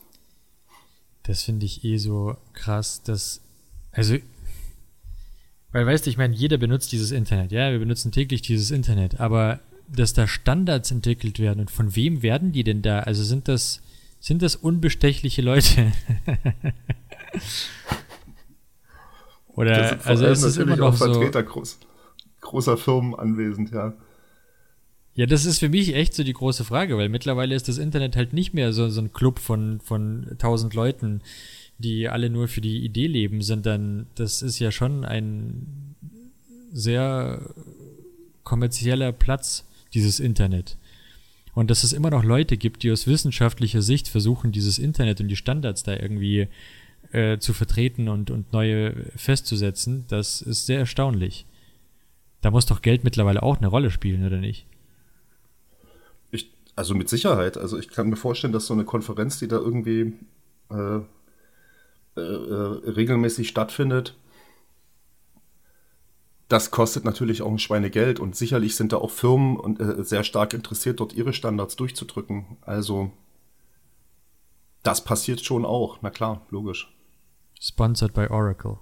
Das 1.24 1.44
finde 1.44 1.66
ich 1.66 1.84
eh 1.84 1.98
so 1.98 2.38
krass, 2.54 3.04
dass. 3.04 3.42
Also. 3.92 4.16
Weil, 5.74 5.86
weißt 5.86 6.06
du, 6.06 6.10
ich 6.10 6.18
meine, 6.18 6.34
jeder 6.34 6.58
benutzt 6.58 6.94
dieses 6.94 7.12
Internet. 7.12 7.52
Ja, 7.52 7.70
wir 7.70 7.80
benutzen 7.80 8.14
täglich 8.14 8.44
dieses 8.44 8.72
Internet. 8.72 9.20
Aber 9.20 9.60
dass 9.90 10.14
da 10.14 10.26
Standards 10.26 10.90
entwickelt 10.92 11.38
werden 11.38 11.60
und 11.60 11.72
von 11.72 11.98
wem 11.98 12.22
werden 12.22 12.54
die 12.54 12.64
denn 12.64 12.82
da? 12.82 13.00
Also 13.00 13.26
sind 13.26 13.50
das. 13.50 13.82
Sind 14.22 14.42
das 14.42 14.56
unbestechliche 14.56 15.42
Leute? 15.42 15.92
Oder, 19.48 19.90
sind 19.90 20.06
also 20.06 20.26
ist 20.28 20.44
es 20.44 20.58
immer 20.58 20.76
noch 20.76 20.94
auch 20.94 20.98
so. 20.98 21.06
Vertreter 21.06 21.42
groß, 21.44 21.80
großer 22.42 22.78
Firmen 22.78 23.16
anwesend, 23.16 23.72
ja. 23.72 23.94
Ja, 25.16 25.26
das 25.26 25.46
ist 25.46 25.58
für 25.58 25.70
mich 25.70 25.96
echt 25.96 26.14
so 26.14 26.24
die 26.24 26.34
große 26.34 26.64
Frage, 26.64 26.96
weil 26.96 27.10
mittlerweile 27.10 27.56
ist 27.56 27.68
das 27.68 27.80
Internet 27.80 28.16
halt 28.16 28.34
nicht 28.34 28.54
mehr 28.54 28.72
so, 28.72 28.88
so 28.90 29.02
ein 29.02 29.14
Club 29.14 29.40
von, 29.40 29.80
von 29.80 30.28
tausend 30.38 30.76
Leuten, 30.76 31.22
die 31.80 32.08
alle 32.08 32.30
nur 32.30 32.48
für 32.48 32.62
die 32.62 32.86
Idee 32.86 33.08
leben, 33.08 33.42
sondern 33.42 34.06
das 34.14 34.44
ist 34.44 34.60
ja 34.60 34.72
schon 34.72 35.06
ein 35.06 35.96
sehr 36.72 37.42
kommerzieller 38.44 39.12
Platz, 39.12 39.66
dieses 39.94 40.20
Internet. 40.20 40.78
Und 41.56 41.72
dass 41.72 41.84
es 41.84 41.94
immer 41.94 42.12
noch 42.12 42.24
Leute 42.24 42.56
gibt, 42.56 42.84
die 42.84 42.92
aus 42.92 43.08
wissenschaftlicher 43.08 43.82
Sicht 43.82 44.08
versuchen, 44.08 44.52
dieses 44.52 44.78
Internet 44.78 45.20
und 45.20 45.28
die 45.28 45.36
Standards 45.36 45.82
da 45.82 45.96
irgendwie 45.96 46.48
äh, 47.18 47.40
zu 47.40 47.54
vertreten 47.54 48.08
und, 48.10 48.30
und 48.30 48.54
neue 48.54 48.94
festzusetzen, 49.16 50.06
das 50.08 50.42
ist 50.42 50.68
sehr 50.68 50.80
erstaunlich. 50.80 51.46
Da 52.42 52.52
muss 52.52 52.68
doch 52.68 52.82
Geld 52.82 53.04
mittlerweile 53.04 53.42
auch 53.42 53.58
eine 53.58 53.68
Rolle 53.68 53.90
spielen, 53.90 54.26
oder 54.26 54.38
nicht? 54.38 54.68
Ich, 56.32 56.52
also 56.76 56.94
mit 56.94 57.10
Sicherheit. 57.10 57.58
Also 57.58 57.80
ich 57.80 57.90
kann 57.90 58.10
mir 58.10 58.16
vorstellen, 58.16 58.54
dass 58.54 58.68
so 58.68 58.74
eine 58.74 58.86
Konferenz, 58.86 59.40
die 59.40 59.48
da 59.48 59.58
irgendwie 59.58 60.14
äh, 60.70 61.00
äh, 62.16 62.22
regelmäßig 62.22 63.48
stattfindet, 63.48 64.16
das 66.48 66.72
kostet 66.72 67.04
natürlich 67.04 67.42
auch 67.42 67.52
ein 67.52 67.60
Schweinegeld 67.60 68.20
und 68.20 68.36
sicherlich 68.36 68.76
sind 68.76 68.94
da 68.94 68.98
auch 68.98 69.12
Firmen 69.12 69.58
und, 69.58 69.80
äh, 69.82 70.04
sehr 70.04 70.24
stark 70.24 70.54
interessiert, 70.54 71.00
dort 71.00 71.14
ihre 71.14 71.34
Standards 71.34 71.76
durchzudrücken. 71.76 72.58
Also 72.62 73.12
das 74.84 75.04
passiert 75.04 75.44
schon 75.44 75.66
auch, 75.66 76.00
na 76.02 76.10
klar, 76.10 76.46
logisch. 76.50 76.94
Sponsored 77.60 78.14
by 78.14 78.28
Oracle. 78.28 78.78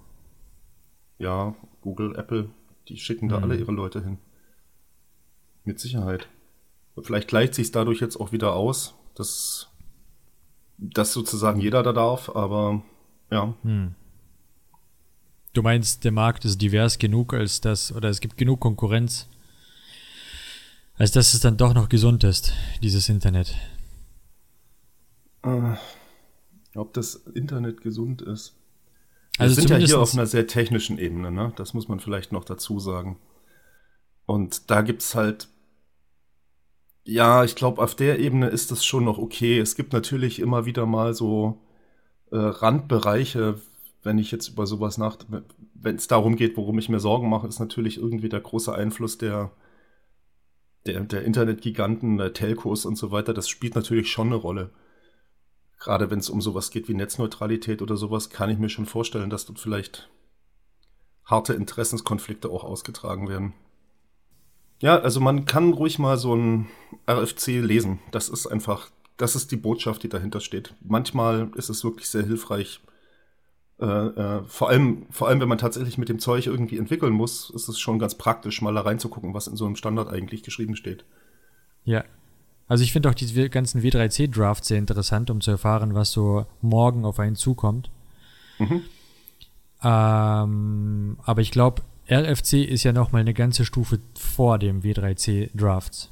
Ja, 1.18 1.54
Google, 1.80 2.14
Apple, 2.16 2.50
die 2.88 2.96
schicken 2.98 3.28
da 3.28 3.38
Mhm. 3.38 3.44
alle 3.44 3.56
ihre 3.56 3.72
Leute 3.72 4.02
hin. 4.02 4.18
Mit 5.64 5.80
Sicherheit. 5.80 6.28
Vielleicht 7.02 7.28
gleicht 7.28 7.54
sich 7.54 7.72
dadurch 7.72 8.00
jetzt 8.00 8.16
auch 8.16 8.32
wieder 8.32 8.54
aus, 8.54 8.94
dass, 9.14 9.68
dass 10.78 11.12
sozusagen 11.12 11.60
jeder 11.60 11.82
da 11.82 11.92
darf, 11.92 12.30
aber 12.34 12.82
ja. 13.30 13.54
Du 15.52 15.62
meinst, 15.62 16.04
der 16.04 16.12
Markt 16.12 16.44
ist 16.44 16.60
divers 16.62 16.98
genug, 16.98 17.34
als 17.34 17.60
das, 17.60 17.92
oder 17.92 18.08
es 18.08 18.20
gibt 18.20 18.36
genug 18.36 18.60
Konkurrenz, 18.60 19.28
als 20.94 21.12
dass 21.12 21.34
es 21.34 21.40
dann 21.40 21.56
doch 21.58 21.74
noch 21.74 21.88
gesund 21.90 22.24
ist, 22.24 22.52
dieses 22.82 23.08
Internet. 23.10 23.54
Äh, 25.42 25.74
ob 26.76 26.94
das 26.94 27.14
Internet 27.14 27.80
gesund 27.82 28.22
ist. 28.22 28.55
Wir 29.36 29.42
Also 29.42 29.56
sind 29.56 29.70
ja 29.70 29.76
hier 29.76 30.00
auf 30.00 30.14
einer 30.14 30.26
sehr 30.26 30.46
technischen 30.46 30.98
Ebene, 30.98 31.30
ne? 31.30 31.52
Das 31.56 31.74
muss 31.74 31.88
man 31.88 32.00
vielleicht 32.00 32.32
noch 32.32 32.44
dazu 32.44 32.78
sagen. 32.80 33.18
Und 34.26 34.70
da 34.70 34.82
gibt's 34.82 35.14
halt, 35.14 35.48
ja, 37.04 37.44
ich 37.44 37.54
glaube, 37.54 37.82
auf 37.82 37.94
der 37.94 38.18
Ebene 38.18 38.48
ist 38.48 38.70
das 38.70 38.84
schon 38.84 39.04
noch 39.04 39.18
okay. 39.18 39.58
Es 39.58 39.76
gibt 39.76 39.92
natürlich 39.92 40.40
immer 40.40 40.66
wieder 40.66 40.86
mal 40.86 41.14
so 41.14 41.60
äh, 42.32 42.36
Randbereiche, 42.36 43.60
wenn 44.02 44.18
ich 44.18 44.30
jetzt 44.32 44.48
über 44.48 44.66
sowas 44.66 44.98
nach, 44.98 45.18
wenn 45.74 45.96
es 45.96 46.08
darum 46.08 46.36
geht, 46.36 46.56
worum 46.56 46.78
ich 46.78 46.88
mir 46.88 47.00
Sorgen 47.00 47.28
mache, 47.28 47.46
ist 47.46 47.60
natürlich 47.60 47.98
irgendwie 47.98 48.28
der 48.28 48.40
große 48.40 48.74
Einfluss 48.74 49.18
der, 49.18 49.52
der, 50.86 51.00
der 51.00 51.24
Internetgiganten, 51.24 52.16
der 52.18 52.32
Telcos 52.32 52.86
und 52.86 52.96
so 52.96 53.10
weiter. 53.10 53.34
Das 53.34 53.48
spielt 53.48 53.74
natürlich 53.74 54.10
schon 54.10 54.28
eine 54.28 54.36
Rolle. 54.36 54.70
Gerade 55.78 56.10
wenn 56.10 56.18
es 56.18 56.30
um 56.30 56.40
sowas 56.40 56.70
geht 56.70 56.88
wie 56.88 56.94
Netzneutralität 56.94 57.82
oder 57.82 57.96
sowas, 57.96 58.30
kann 58.30 58.50
ich 58.50 58.58
mir 58.58 58.68
schon 58.68 58.86
vorstellen, 58.86 59.30
dass 59.30 59.46
dort 59.46 59.58
vielleicht 59.58 60.08
harte 61.24 61.54
Interessenskonflikte 61.54 62.48
auch 62.48 62.64
ausgetragen 62.64 63.28
werden. 63.28 63.52
Ja, 64.78 64.98
also 64.98 65.20
man 65.20 65.44
kann 65.44 65.72
ruhig 65.72 65.98
mal 65.98 66.16
so 66.18 66.34
ein 66.34 66.68
RFC 67.08 67.60
lesen. 67.62 67.98
Das 68.10 68.28
ist 68.28 68.46
einfach, 68.46 68.90
das 69.16 69.34
ist 69.34 69.50
die 69.50 69.56
Botschaft, 69.56 70.02
die 70.02 70.08
dahinter 70.08 70.40
steht. 70.40 70.74
Manchmal 70.80 71.50
ist 71.56 71.70
es 71.70 71.82
wirklich 71.82 72.08
sehr 72.08 72.24
hilfreich. 72.24 72.80
Äh, 73.80 73.86
äh, 73.86 74.42
vor 74.44 74.68
allem, 74.68 75.06
vor 75.10 75.28
allem, 75.28 75.40
wenn 75.40 75.48
man 75.48 75.58
tatsächlich 75.58 75.98
mit 75.98 76.08
dem 76.08 76.18
Zeug 76.18 76.46
irgendwie 76.46 76.78
entwickeln 76.78 77.12
muss, 77.12 77.50
ist 77.50 77.68
es 77.68 77.78
schon 77.78 77.98
ganz 77.98 78.14
praktisch, 78.14 78.62
mal 78.62 78.74
da 78.74 78.82
reinzugucken, 78.82 79.34
was 79.34 79.48
in 79.48 79.56
so 79.56 79.66
einem 79.66 79.76
Standard 79.76 80.08
eigentlich 80.08 80.42
geschrieben 80.42 80.76
steht. 80.76 81.04
Ja. 81.84 82.04
Also 82.68 82.82
ich 82.82 82.92
finde 82.92 83.08
auch 83.08 83.14
diese 83.14 83.48
ganzen 83.48 83.82
W3C-Drafts 83.82 84.68
sehr 84.68 84.78
interessant, 84.78 85.30
um 85.30 85.40
zu 85.40 85.52
erfahren, 85.52 85.94
was 85.94 86.12
so 86.12 86.46
morgen 86.60 87.04
auf 87.04 87.18
einen 87.20 87.36
zukommt. 87.36 87.90
Mhm. 88.58 88.82
Ähm, 89.82 91.18
aber 91.22 91.40
ich 91.42 91.50
glaube, 91.50 91.82
RFC 92.10 92.54
ist 92.64 92.82
ja 92.82 92.92
noch 92.92 93.12
mal 93.12 93.20
eine 93.20 93.34
ganze 93.34 93.64
Stufe 93.64 94.00
vor 94.18 94.58
dem 94.58 94.82
W3C-Drafts. 94.82 96.10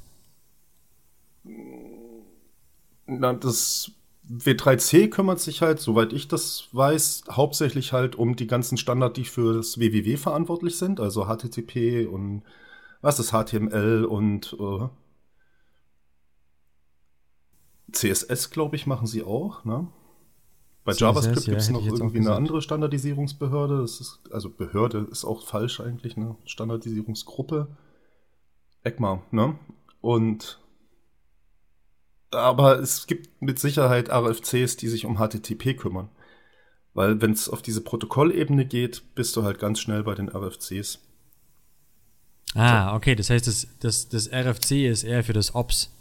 Na, 3.06 3.32
das 3.32 3.90
W3C 4.28 5.08
kümmert 5.08 5.40
sich 5.40 5.60
halt, 5.60 5.80
soweit 5.80 6.12
ich 6.12 6.28
das 6.28 6.68
weiß, 6.72 7.24
hauptsächlich 7.30 7.92
halt 7.92 8.16
um 8.16 8.36
die 8.36 8.46
ganzen 8.46 8.78
Standards, 8.78 9.14
die 9.14 9.24
für 9.24 9.54
das 9.54 9.78
WWW 9.78 10.16
verantwortlich 10.16 10.78
sind, 10.78 11.00
also 11.00 11.26
HTTP 11.26 12.06
und 12.06 12.42
was 13.02 13.18
ist 13.18 13.32
HTML 13.32 14.06
und 14.06 14.56
äh, 14.58 14.88
CSS, 17.92 18.50
glaube 18.50 18.76
ich, 18.76 18.86
machen 18.86 19.06
sie 19.06 19.22
auch. 19.22 19.64
Ne? 19.64 19.88
Bei 20.84 20.92
CSS, 20.92 21.00
JavaScript 21.00 21.46
ja, 21.46 21.52
gibt 21.52 21.62
es 21.62 21.70
noch 21.70 21.86
irgendwie 21.86 22.18
eine 22.18 22.34
andere 22.34 22.60
Standardisierungsbehörde. 22.60 23.80
Das 23.80 24.00
ist, 24.00 24.20
also 24.30 24.50
Behörde 24.50 25.06
ist 25.10 25.24
auch 25.24 25.46
falsch 25.46 25.80
eigentlich, 25.80 26.16
ne? 26.16 26.36
Standardisierungsgruppe. 26.44 27.76
ECMA, 28.82 29.22
ne? 29.30 29.58
Und 30.00 30.60
aber 32.30 32.80
es 32.80 33.06
gibt 33.06 33.40
mit 33.40 33.58
Sicherheit 33.58 34.10
RFCs, 34.10 34.76
die 34.76 34.88
sich 34.88 35.06
um 35.06 35.16
HTTP 35.16 35.76
kümmern. 35.76 36.08
Weil 36.92 37.20
wenn 37.20 37.32
es 37.32 37.48
auf 37.48 37.62
diese 37.62 37.80
Protokollebene 37.80 38.66
geht, 38.66 39.14
bist 39.14 39.36
du 39.36 39.42
halt 39.42 39.58
ganz 39.58 39.80
schnell 39.80 40.04
bei 40.04 40.14
den 40.14 40.28
RFCs. 40.28 41.00
Ah, 42.54 42.94
okay, 42.94 43.16
das 43.16 43.30
heißt, 43.30 43.46
das, 43.46 43.66
das, 43.80 44.08
das 44.08 44.30
RFC 44.30 44.88
ist 44.88 45.02
eher 45.02 45.24
für 45.24 45.32
das 45.32 45.54
Ops. 45.54 45.93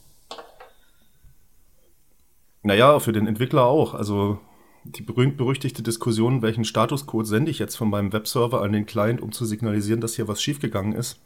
Naja, 2.64 2.99
für 2.99 3.11
den 3.11 3.28
Entwickler 3.28 3.66
auch. 3.66 3.93
Also 3.93 4.39
die 4.86 5.03
berühmt-berüchtigte 5.03 5.84
Diskussion, 5.84 6.41
welchen 6.41 6.66
Statuscode 6.66 7.28
sende 7.28 7.51
ich 7.51 7.59
jetzt 7.59 7.76
von 7.76 7.89
meinem 7.89 8.11
Webserver 8.11 8.61
an 8.61 8.72
den 8.72 8.86
Client, 8.86 9.22
um 9.22 9.32
zu 9.32 9.45
signalisieren, 9.45 10.01
dass 10.01 10.16
hier 10.16 10.28
was 10.28 10.41
schiefgegangen 10.41 10.93
ist 10.93 11.22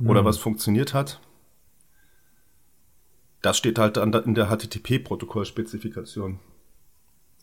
oder 0.00 0.24
was 0.24 0.38
funktioniert 0.38 0.94
hat. 0.94 1.20
Das 3.42 3.56
steht 3.58 3.78
halt 3.78 3.96
in 3.96 4.34
der 4.34 4.48
HTTP-Protokollspezifikation. 4.50 6.40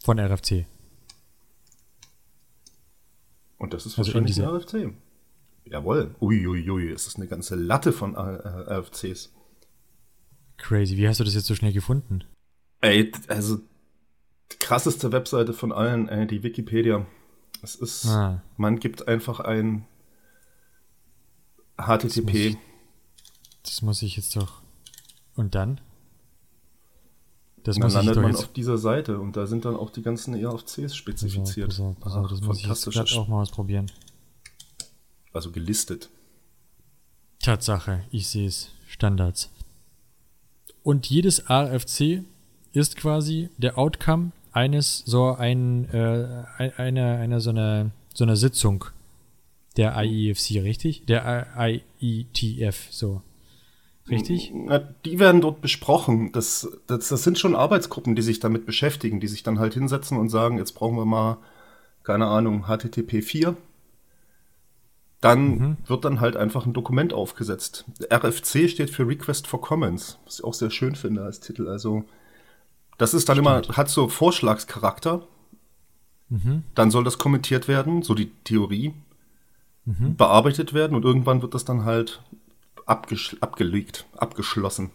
Von 0.04 0.20
RFC. 0.20 0.66
Und 3.58 3.74
das 3.74 3.86
ist 3.86 3.98
Also 3.98 4.14
wahrscheinlich 4.14 4.38
in 4.38 4.44
ein 4.44 4.50
RFC. 4.50 4.94
Jawohl. 5.66 6.16
Uiuiui, 6.20 6.70
ui, 6.70 6.92
es 6.92 7.08
ist 7.08 7.16
eine 7.16 7.28
ganze 7.28 7.56
Latte 7.56 7.94
von 7.94 8.16
RFCs. 8.16 9.34
Crazy. 10.58 10.98
Wie 10.98 11.08
hast 11.08 11.20
du 11.20 11.24
das 11.24 11.36
jetzt 11.36 11.48
so 11.48 11.56
schnell 11.56 11.74
gefunden? 11.74 12.24
Ey, 12.84 13.12
also 13.30 13.58
die 14.52 14.58
krasseste 14.60 15.12
Webseite 15.14 15.54
von 15.54 15.72
allen, 15.72 16.10
ey, 16.10 16.28
die 16.28 16.44
Wikipedia. 16.44 17.06
Es 17.62 17.76
ist, 17.76 18.06
Ah. 18.08 18.42
man 18.58 18.80
gibt 18.80 19.08
einfach 19.08 19.40
ein 19.40 19.86
HTTP. 21.78 22.58
Das 23.64 23.82
muss 23.82 24.02
ich 24.02 24.18
jetzt 24.18 24.36
doch. 24.36 24.62
Und 25.36 25.56
dann? 25.56 25.80
Das 27.64 27.78
Und 27.78 27.84
dann 27.84 27.92
muss 27.94 27.94
ich 27.94 28.06
landet 28.06 28.16
man 28.22 28.32
jetzt. 28.34 28.44
auf 28.44 28.52
dieser 28.54 28.78
Seite 28.78 29.20
und 29.20 29.38
da 29.38 29.48
sind 29.48 29.64
dann 29.64 29.76
auch 29.78 29.90
die 29.90 30.02
ganzen 30.02 30.34
ERFCs 30.36 30.94
spezifiziert. 30.96 31.70
Pass 31.70 31.80
auf, 31.80 31.98
pass 32.02 32.14
auf, 32.14 32.22
pass 32.24 32.34
auf, 32.34 32.40
das 32.40 32.42
muss 32.42 32.88
ich 32.88 32.96
jetzt 32.96 33.14
auch 33.18 33.28
mal 33.30 33.42
ausprobieren. 33.42 33.90
Also 35.32 35.52
gelistet. 35.52 36.10
Tatsache, 37.42 38.04
ich 38.12 38.28
sehe 38.28 38.48
es. 38.48 38.70
Standards. 38.88 39.50
Und 40.84 41.10
jedes 41.10 41.50
RFC 41.50 42.24
ist 42.74 42.96
quasi 42.98 43.50
der 43.58 43.78
Outcome 43.78 44.32
eines 44.52 45.04
so 45.06 45.34
ein, 45.34 45.90
äh, 45.94 46.44
ein- 46.58 46.74
einer, 46.78 47.18
einer 47.18 47.40
so 47.40 47.50
einer 47.52 47.92
so 48.14 48.24
einer 48.26 48.36
Sitzung 48.36 48.86
der 49.78 49.96
IEFC, 49.98 50.62
richtig? 50.62 51.06
Der 51.08 51.48
IETF, 52.00 52.88
so. 52.92 53.22
Richtig? 54.08 54.52
Na, 54.54 54.80
die 55.06 55.18
werden 55.18 55.42
dort 55.42 55.62
besprochen. 55.62 56.32
Das, 56.34 56.70
das, 56.88 57.08
das 57.10 57.24
sind 57.24 57.40
schon 57.40 57.56
Arbeitsgruppen, 57.56 58.16
die 58.16 58.22
sich 58.22 58.40
damit 58.40 58.66
beschäftigen, 58.68 59.20
die 59.20 59.28
sich 59.28 59.42
dann 59.44 59.58
halt 59.60 59.74
hinsetzen 59.74 60.18
und 60.20 60.30
sagen, 60.30 60.58
jetzt 60.60 60.74
brauchen 60.74 60.98
wir 60.98 61.06
mal, 61.06 61.38
keine 62.04 62.28
Ahnung, 62.28 62.66
HTTP 62.68 63.22
4. 63.24 63.56
Dann 65.22 65.46
Mhm. 65.58 65.78
wird 65.88 66.04
dann 66.06 66.20
halt 66.20 66.36
einfach 66.36 66.66
ein 66.66 66.74
Dokument 66.74 67.14
aufgesetzt. 67.14 67.86
RFC 68.12 68.68
steht 68.70 68.90
für 68.90 69.08
Request 69.08 69.48
for 69.48 69.62
Comments, 69.62 70.20
was 70.26 70.40
ich 70.40 70.44
auch 70.44 70.54
sehr 70.54 70.70
schön 70.70 70.96
finde 70.96 71.24
als 71.24 71.40
Titel. 71.40 71.68
Also, 71.70 72.04
das 72.98 73.14
ist 73.14 73.30
dann 73.30 73.38
immer, 73.38 73.62
hat 73.70 73.90
so 73.90 74.08
Vorschlagscharakter. 74.08 75.22
Mhm. 76.30 76.64
Dann 76.76 76.92
soll 76.92 77.04
das 77.04 77.18
kommentiert 77.18 77.68
werden, 77.68 78.02
so 78.02 78.14
die 78.16 78.32
Theorie, 78.44 78.94
Mhm. 79.86 80.16
bearbeitet 80.16 80.74
werden 80.74 80.96
und 80.96 81.04
irgendwann 81.04 81.42
wird 81.42 81.54
das 81.54 81.66
dann 81.66 81.84
halt 81.84 82.22
abgesch 82.86 83.36
abgelegt, 83.42 84.06
abgeschlossen. 84.16 84.92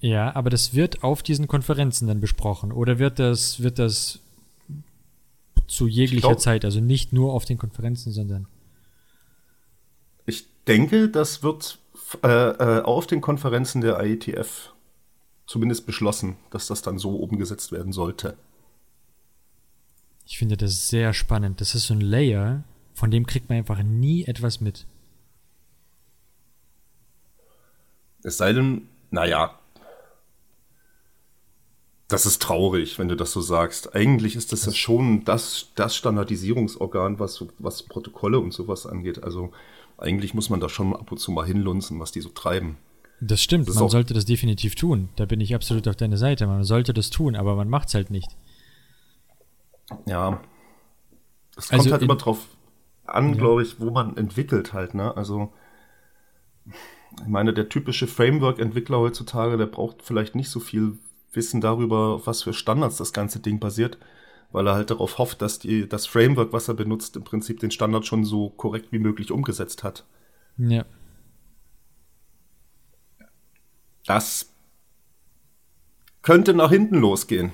Ja, 0.00 0.34
aber 0.34 0.50
das 0.50 0.74
wird 0.74 1.02
auf 1.02 1.22
diesen 1.22 1.46
Konferenzen 1.48 2.08
dann 2.08 2.20
besprochen. 2.20 2.72
Oder 2.72 2.98
wird 2.98 3.18
das, 3.18 3.62
wird 3.62 3.78
das 3.78 4.18
zu 5.66 5.86
jeglicher 5.86 6.28
glaub- 6.28 6.40
Zeit, 6.40 6.64
also 6.64 6.80
nicht 6.80 7.12
nur 7.12 7.32
auf 7.32 7.44
den 7.44 7.56
Konferenzen, 7.58 8.12
sondern. 8.12 8.46
Ich 10.26 10.46
denke, 10.66 11.08
das 11.08 11.42
wird 11.42 11.78
äh, 12.22 12.28
äh, 12.28 12.82
auf 12.82 13.06
den 13.06 13.20
Konferenzen 13.20 13.80
der 13.80 13.98
IETF 14.04 14.73
zumindest 15.46 15.86
beschlossen, 15.86 16.36
dass 16.50 16.66
das 16.66 16.82
dann 16.82 16.98
so 16.98 17.16
umgesetzt 17.16 17.72
werden 17.72 17.92
sollte. 17.92 18.36
Ich 20.26 20.38
finde 20.38 20.56
das 20.56 20.88
sehr 20.88 21.12
spannend. 21.12 21.60
Das 21.60 21.74
ist 21.74 21.86
so 21.86 21.94
ein 21.94 22.00
Layer, 22.00 22.64
von 22.94 23.10
dem 23.10 23.26
kriegt 23.26 23.48
man 23.48 23.58
einfach 23.58 23.82
nie 23.82 24.24
etwas 24.24 24.60
mit. 24.60 24.86
Es 28.22 28.38
sei 28.38 28.54
denn, 28.54 28.88
naja, 29.10 29.58
das 32.08 32.26
ist 32.26 32.40
traurig, 32.40 32.98
wenn 32.98 33.08
du 33.08 33.16
das 33.16 33.32
so 33.32 33.40
sagst. 33.40 33.94
Eigentlich 33.94 34.36
ist 34.36 34.52
das 34.52 34.66
ja 34.66 34.72
schon 34.72 35.24
das, 35.24 35.68
das 35.74 35.96
Standardisierungsorgan, 35.96 37.18
was, 37.18 37.44
was 37.58 37.82
Protokolle 37.82 38.38
und 38.38 38.52
sowas 38.52 38.86
angeht. 38.86 39.24
Also 39.24 39.52
eigentlich 39.98 40.32
muss 40.32 40.48
man 40.48 40.60
da 40.60 40.68
schon 40.68 40.94
ab 40.94 41.10
und 41.10 41.18
zu 41.18 41.32
mal 41.32 41.46
hinlunzen, 41.46 42.00
was 42.00 42.12
die 42.12 42.20
so 42.20 42.28
treiben. 42.28 42.76
Das 43.20 43.40
stimmt, 43.40 43.68
Das 43.68 43.76
man 43.76 43.88
sollte 43.88 44.14
das 44.14 44.24
definitiv 44.24 44.74
tun. 44.74 45.08
Da 45.16 45.24
bin 45.24 45.40
ich 45.40 45.54
absolut 45.54 45.88
auf 45.88 45.96
deiner 45.96 46.16
Seite. 46.16 46.46
Man 46.46 46.64
sollte 46.64 46.92
das 46.92 47.10
tun, 47.10 47.36
aber 47.36 47.56
man 47.56 47.68
macht's 47.68 47.94
halt 47.94 48.10
nicht. 48.10 48.28
Ja. 50.06 50.40
Es 51.56 51.70
Also 51.70 51.84
kommt 51.84 51.92
halt 51.92 52.02
immer 52.02 52.16
drauf 52.16 52.46
an, 53.06 53.36
glaube 53.36 53.62
ich, 53.62 53.80
wo 53.80 53.90
man 53.90 54.16
entwickelt 54.16 54.72
halt, 54.72 54.94
ne? 54.94 55.16
Also 55.16 55.52
ich 56.66 57.28
meine, 57.28 57.52
der 57.54 57.68
typische 57.68 58.06
Framework-Entwickler 58.06 58.98
heutzutage, 58.98 59.56
der 59.56 59.66
braucht 59.66 60.02
vielleicht 60.02 60.34
nicht 60.34 60.50
so 60.50 60.58
viel 60.60 60.98
Wissen 61.32 61.60
darüber, 61.60 62.14
auf 62.14 62.26
was 62.26 62.42
für 62.42 62.52
Standards 62.52 62.96
das 62.96 63.12
ganze 63.12 63.40
Ding 63.40 63.60
basiert, 63.60 63.98
weil 64.52 64.66
er 64.66 64.74
halt 64.74 64.90
darauf 64.90 65.18
hofft, 65.18 65.42
dass 65.42 65.58
die, 65.58 65.88
das 65.88 66.06
Framework, 66.06 66.52
was 66.52 66.68
er 66.68 66.74
benutzt, 66.74 67.16
im 67.16 67.24
Prinzip 67.24 67.60
den 67.60 67.70
Standard 67.70 68.06
schon 68.06 68.24
so 68.24 68.50
korrekt 68.50 68.92
wie 68.92 68.98
möglich 68.98 69.30
umgesetzt 69.30 69.84
hat. 69.84 70.04
Ja. 70.56 70.84
Das 74.06 74.52
könnte 76.22 76.54
nach 76.54 76.70
hinten 76.70 76.96
losgehen. 76.96 77.52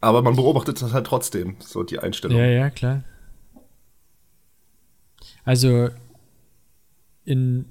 Aber 0.00 0.22
man 0.22 0.36
beobachtet 0.36 0.82
das 0.82 0.92
halt 0.92 1.06
trotzdem, 1.06 1.56
so 1.60 1.82
die 1.84 1.98
Einstellung. 1.98 2.38
Ja, 2.38 2.46
ja, 2.46 2.70
klar. 2.70 3.04
Also 5.44 5.90
in 7.24 7.66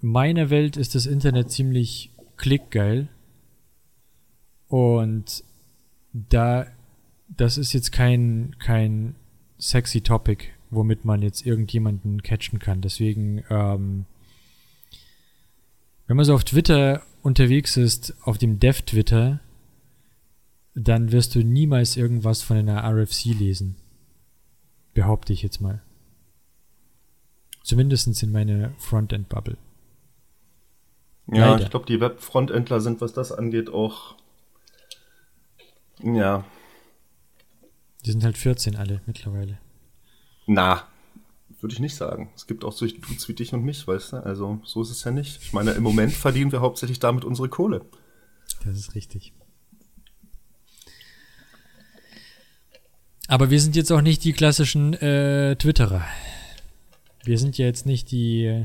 meiner 0.00 0.50
Welt 0.50 0.76
ist 0.76 0.94
das 0.94 1.06
Internet 1.06 1.50
ziemlich 1.50 2.10
klickgeil. 2.36 3.08
Und 4.68 5.44
da, 6.12 6.66
das 7.28 7.58
ist 7.58 7.72
jetzt 7.72 7.92
kein, 7.92 8.56
kein 8.58 9.16
sexy 9.58 10.00
Topic, 10.00 10.46
womit 10.70 11.04
man 11.04 11.22
jetzt 11.22 11.44
irgendjemanden 11.44 12.22
catchen 12.22 12.58
kann. 12.58 12.80
Deswegen, 12.80 13.44
ähm, 13.50 14.06
wenn 16.10 16.16
man 16.16 16.26
so 16.26 16.34
auf 16.34 16.42
Twitter 16.42 17.02
unterwegs 17.22 17.76
ist, 17.76 18.16
auf 18.24 18.36
dem 18.36 18.58
Dev-Twitter, 18.58 19.38
dann 20.74 21.12
wirst 21.12 21.36
du 21.36 21.44
niemals 21.44 21.96
irgendwas 21.96 22.42
von 22.42 22.56
einer 22.56 22.82
RFC 22.82 23.26
lesen. 23.26 23.76
Behaupte 24.92 25.32
ich 25.32 25.40
jetzt 25.42 25.60
mal. 25.60 25.80
Zumindest 27.62 28.20
in 28.24 28.32
meiner 28.32 28.72
Frontend-Bubble. 28.78 29.56
Ja, 31.28 31.50
Leider. 31.52 31.62
ich 31.62 31.70
glaube, 31.70 31.86
die 31.86 32.00
Web-Frontendler 32.00 32.80
sind, 32.80 33.00
was 33.00 33.12
das 33.12 33.30
angeht, 33.30 33.70
auch. 33.70 34.16
Ja, 36.02 36.44
Die 38.04 38.10
sind 38.10 38.24
halt 38.24 38.36
14 38.36 38.74
alle 38.74 39.00
mittlerweile. 39.06 39.60
na, 40.48 40.88
würde 41.62 41.72
ich 41.74 41.80
nicht 41.80 41.94
sagen. 41.94 42.30
Es 42.34 42.46
gibt 42.46 42.64
auch 42.64 42.72
solche 42.72 42.98
Dudes 42.98 43.28
wie 43.28 43.34
dich 43.34 43.52
und 43.52 43.64
mich, 43.64 43.86
weißt 43.86 44.12
du? 44.14 44.16
Also, 44.24 44.60
so 44.64 44.82
ist 44.82 44.90
es 44.90 45.04
ja 45.04 45.10
nicht. 45.10 45.40
Ich 45.42 45.52
meine, 45.52 45.72
im 45.72 45.82
Moment 45.82 46.12
verdienen 46.12 46.52
wir 46.52 46.60
hauptsächlich 46.60 46.98
damit 46.98 47.24
unsere 47.24 47.48
Kohle. 47.48 47.84
Das 48.64 48.76
ist 48.76 48.94
richtig. 48.94 49.32
Aber 53.28 53.50
wir 53.50 53.60
sind 53.60 53.76
jetzt 53.76 53.92
auch 53.92 54.00
nicht 54.00 54.24
die 54.24 54.32
klassischen 54.32 54.94
äh, 54.94 55.54
Twitterer. 55.56 56.02
Wir 57.24 57.38
sind 57.38 57.58
ja 57.58 57.66
jetzt 57.66 57.86
nicht 57.86 58.10
die. 58.10 58.44
äh, 58.44 58.64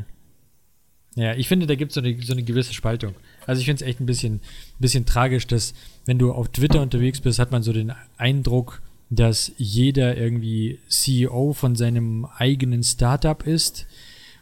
Ja, 1.15 1.35
ich 1.35 1.47
finde, 1.47 1.67
da 1.67 1.75
gibt 1.75 1.91
es 1.91 1.95
so 1.95 2.01
eine, 2.01 2.19
so 2.21 2.33
eine 2.33 2.43
gewisse 2.43 2.73
Spaltung. 2.73 3.13
Also 3.45 3.59
ich 3.59 3.65
finde 3.67 3.83
es 3.83 3.87
echt 3.87 3.99
ein 3.99 4.07
bisschen, 4.07 4.41
bisschen 4.79 5.05
tragisch, 5.05 5.45
dass 5.45 5.73
wenn 6.05 6.17
du 6.17 6.31
auf 6.31 6.49
Twitter 6.49 6.81
unterwegs 6.81 7.21
bist, 7.21 7.37
hat 7.37 7.51
man 7.51 7.61
so 7.61 7.73
den 7.73 7.93
Eindruck, 8.17 8.81
dass 9.09 9.51
jeder 9.57 10.17
irgendwie 10.17 10.79
CEO 10.87 11.53
von 11.53 11.75
seinem 11.75 12.25
eigenen 12.37 12.83
Startup 12.83 13.45
ist. 13.45 13.85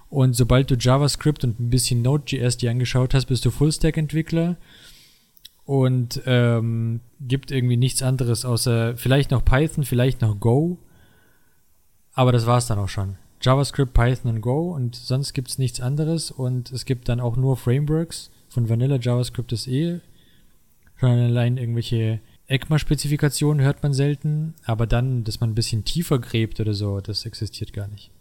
Und 0.09 0.35
sobald 0.35 0.69
du 0.69 0.75
JavaScript 0.75 1.43
und 1.43 1.59
ein 1.59 1.69
bisschen 1.69 2.01
Node.js 2.01 2.57
dir 2.57 2.71
angeschaut 2.71 3.13
hast, 3.13 3.25
bist 3.25 3.45
du 3.45 3.51
Fullstack-Entwickler 3.51 4.57
und 5.65 6.21
ähm, 6.25 6.99
gibt 7.21 7.51
irgendwie 7.51 7.77
nichts 7.77 8.03
anderes 8.03 8.45
außer 8.45 8.95
vielleicht 8.97 9.31
noch 9.31 9.43
Python, 9.43 9.83
vielleicht 9.83 10.21
noch 10.21 10.39
Go. 10.39 10.77
Aber 12.13 12.31
das 12.31 12.45
war's 12.45 12.67
dann 12.67 12.79
auch 12.79 12.89
schon. 12.89 13.15
JavaScript, 13.41 13.93
Python 13.93 14.35
und 14.35 14.41
Go 14.41 14.71
und 14.71 14.95
sonst 14.95 15.33
gibt's 15.33 15.57
nichts 15.57 15.81
anderes 15.81 16.31
und 16.31 16.71
es 16.71 16.85
gibt 16.85 17.09
dann 17.09 17.19
auch 17.19 17.35
nur 17.35 17.57
Frameworks. 17.57 18.29
Von 18.49 18.69
Vanilla 18.69 18.97
JavaScript 18.97 19.51
ist 19.51 19.67
eh 19.67 19.99
schon 20.95 21.09
allein 21.09 21.57
irgendwelche 21.57 22.19
ECMA-Spezifikationen 22.47 23.63
hört 23.63 23.83
man 23.83 23.93
selten, 23.93 24.53
aber 24.65 24.85
dann, 24.85 25.23
dass 25.23 25.39
man 25.39 25.51
ein 25.51 25.55
bisschen 25.55 25.85
tiefer 25.85 26.19
gräbt 26.19 26.59
oder 26.59 26.73
so, 26.73 26.99
das 26.99 27.25
existiert 27.25 27.73
gar 27.73 27.87
nicht. 27.87 28.11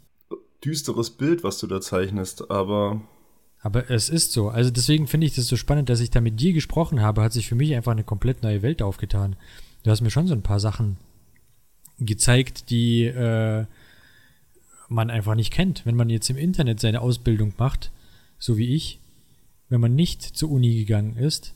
Düsteres 0.65 1.11
Bild, 1.11 1.43
was 1.43 1.59
du 1.59 1.67
da 1.67 1.81
zeichnest, 1.81 2.51
aber 2.51 3.03
Aber 3.61 3.91
es 3.91 4.09
ist 4.09 4.33
so. 4.33 4.49
Also 4.49 4.71
deswegen 4.71 5.07
finde 5.07 5.27
ich 5.27 5.35
das 5.35 5.47
so 5.47 5.57
spannend, 5.57 5.89
dass 5.89 6.01
ich 6.01 6.11
da 6.11 6.21
mit 6.21 6.41
dir 6.41 6.53
gesprochen 6.53 7.01
habe, 7.01 7.23
hat 7.23 7.33
sich 7.33 7.49
für 7.49 7.55
mich 7.55 7.75
einfach 7.75 7.93
eine 7.93 8.05
komplett 8.05 8.43
neue 8.43 8.63
Welt 8.63 8.83
aufgetan. 8.83 9.37
Du 9.83 9.91
hast 9.91 10.01
mir 10.01 10.11
schon 10.11 10.27
so 10.29 10.35
ein 10.35 10.43
paar 10.43 10.61
Sachen 10.61 10.97
gezeigt, 11.99 12.71
die 12.71 13.05
äh, 13.05 13.67
man 14.89 15.11
einfach 15.11 15.35
nicht 15.35 15.53
kennt. 15.53 15.87
Wenn 15.87 15.97
man 15.97 16.11
jetzt 16.11 16.31
im 16.31 16.37
Internet 16.37 16.81
seine 16.81 17.01
Ausbildung 17.01 17.55
macht, 17.59 17.91
so 18.39 18.57
wie 18.57 18.75
ich, 18.75 19.01
wenn 19.69 19.81
man 19.81 19.95
nicht 19.95 20.23
zur 20.23 20.51
Uni 20.51 20.75
gegangen 20.75 21.17
ist, 21.17 21.55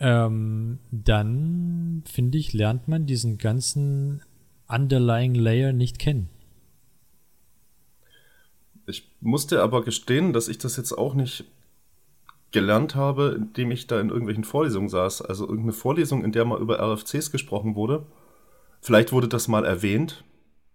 ähm, 0.00 0.78
dann 0.90 2.02
finde 2.06 2.38
ich, 2.38 2.52
lernt 2.52 2.88
man 2.88 3.06
diesen 3.06 3.38
ganzen 3.38 4.22
underlying 4.68 5.34
Layer 5.34 5.72
nicht 5.72 5.98
kennen. 5.98 6.28
ich 8.86 9.08
musste 9.20 9.62
aber 9.62 9.84
gestehen, 9.84 10.32
dass 10.32 10.48
ich 10.48 10.58
das 10.58 10.76
jetzt 10.76 10.92
auch 10.92 11.14
nicht 11.14 11.44
gelernt 12.50 12.94
habe, 12.96 13.36
indem 13.38 13.70
ich 13.70 13.86
da 13.86 14.00
in 14.00 14.08
irgendwelchen 14.08 14.44
Vorlesungen 14.44 14.88
saß. 14.88 15.22
Also 15.22 15.44
irgendeine 15.44 15.72
Vorlesung, 15.72 16.24
in 16.24 16.32
der 16.32 16.44
mal 16.44 16.60
über 16.60 16.80
RFCs 16.80 17.30
gesprochen 17.30 17.76
wurde. 17.76 18.06
Vielleicht 18.80 19.12
wurde 19.12 19.28
das 19.28 19.46
mal 19.46 19.64
erwähnt, 19.64 20.24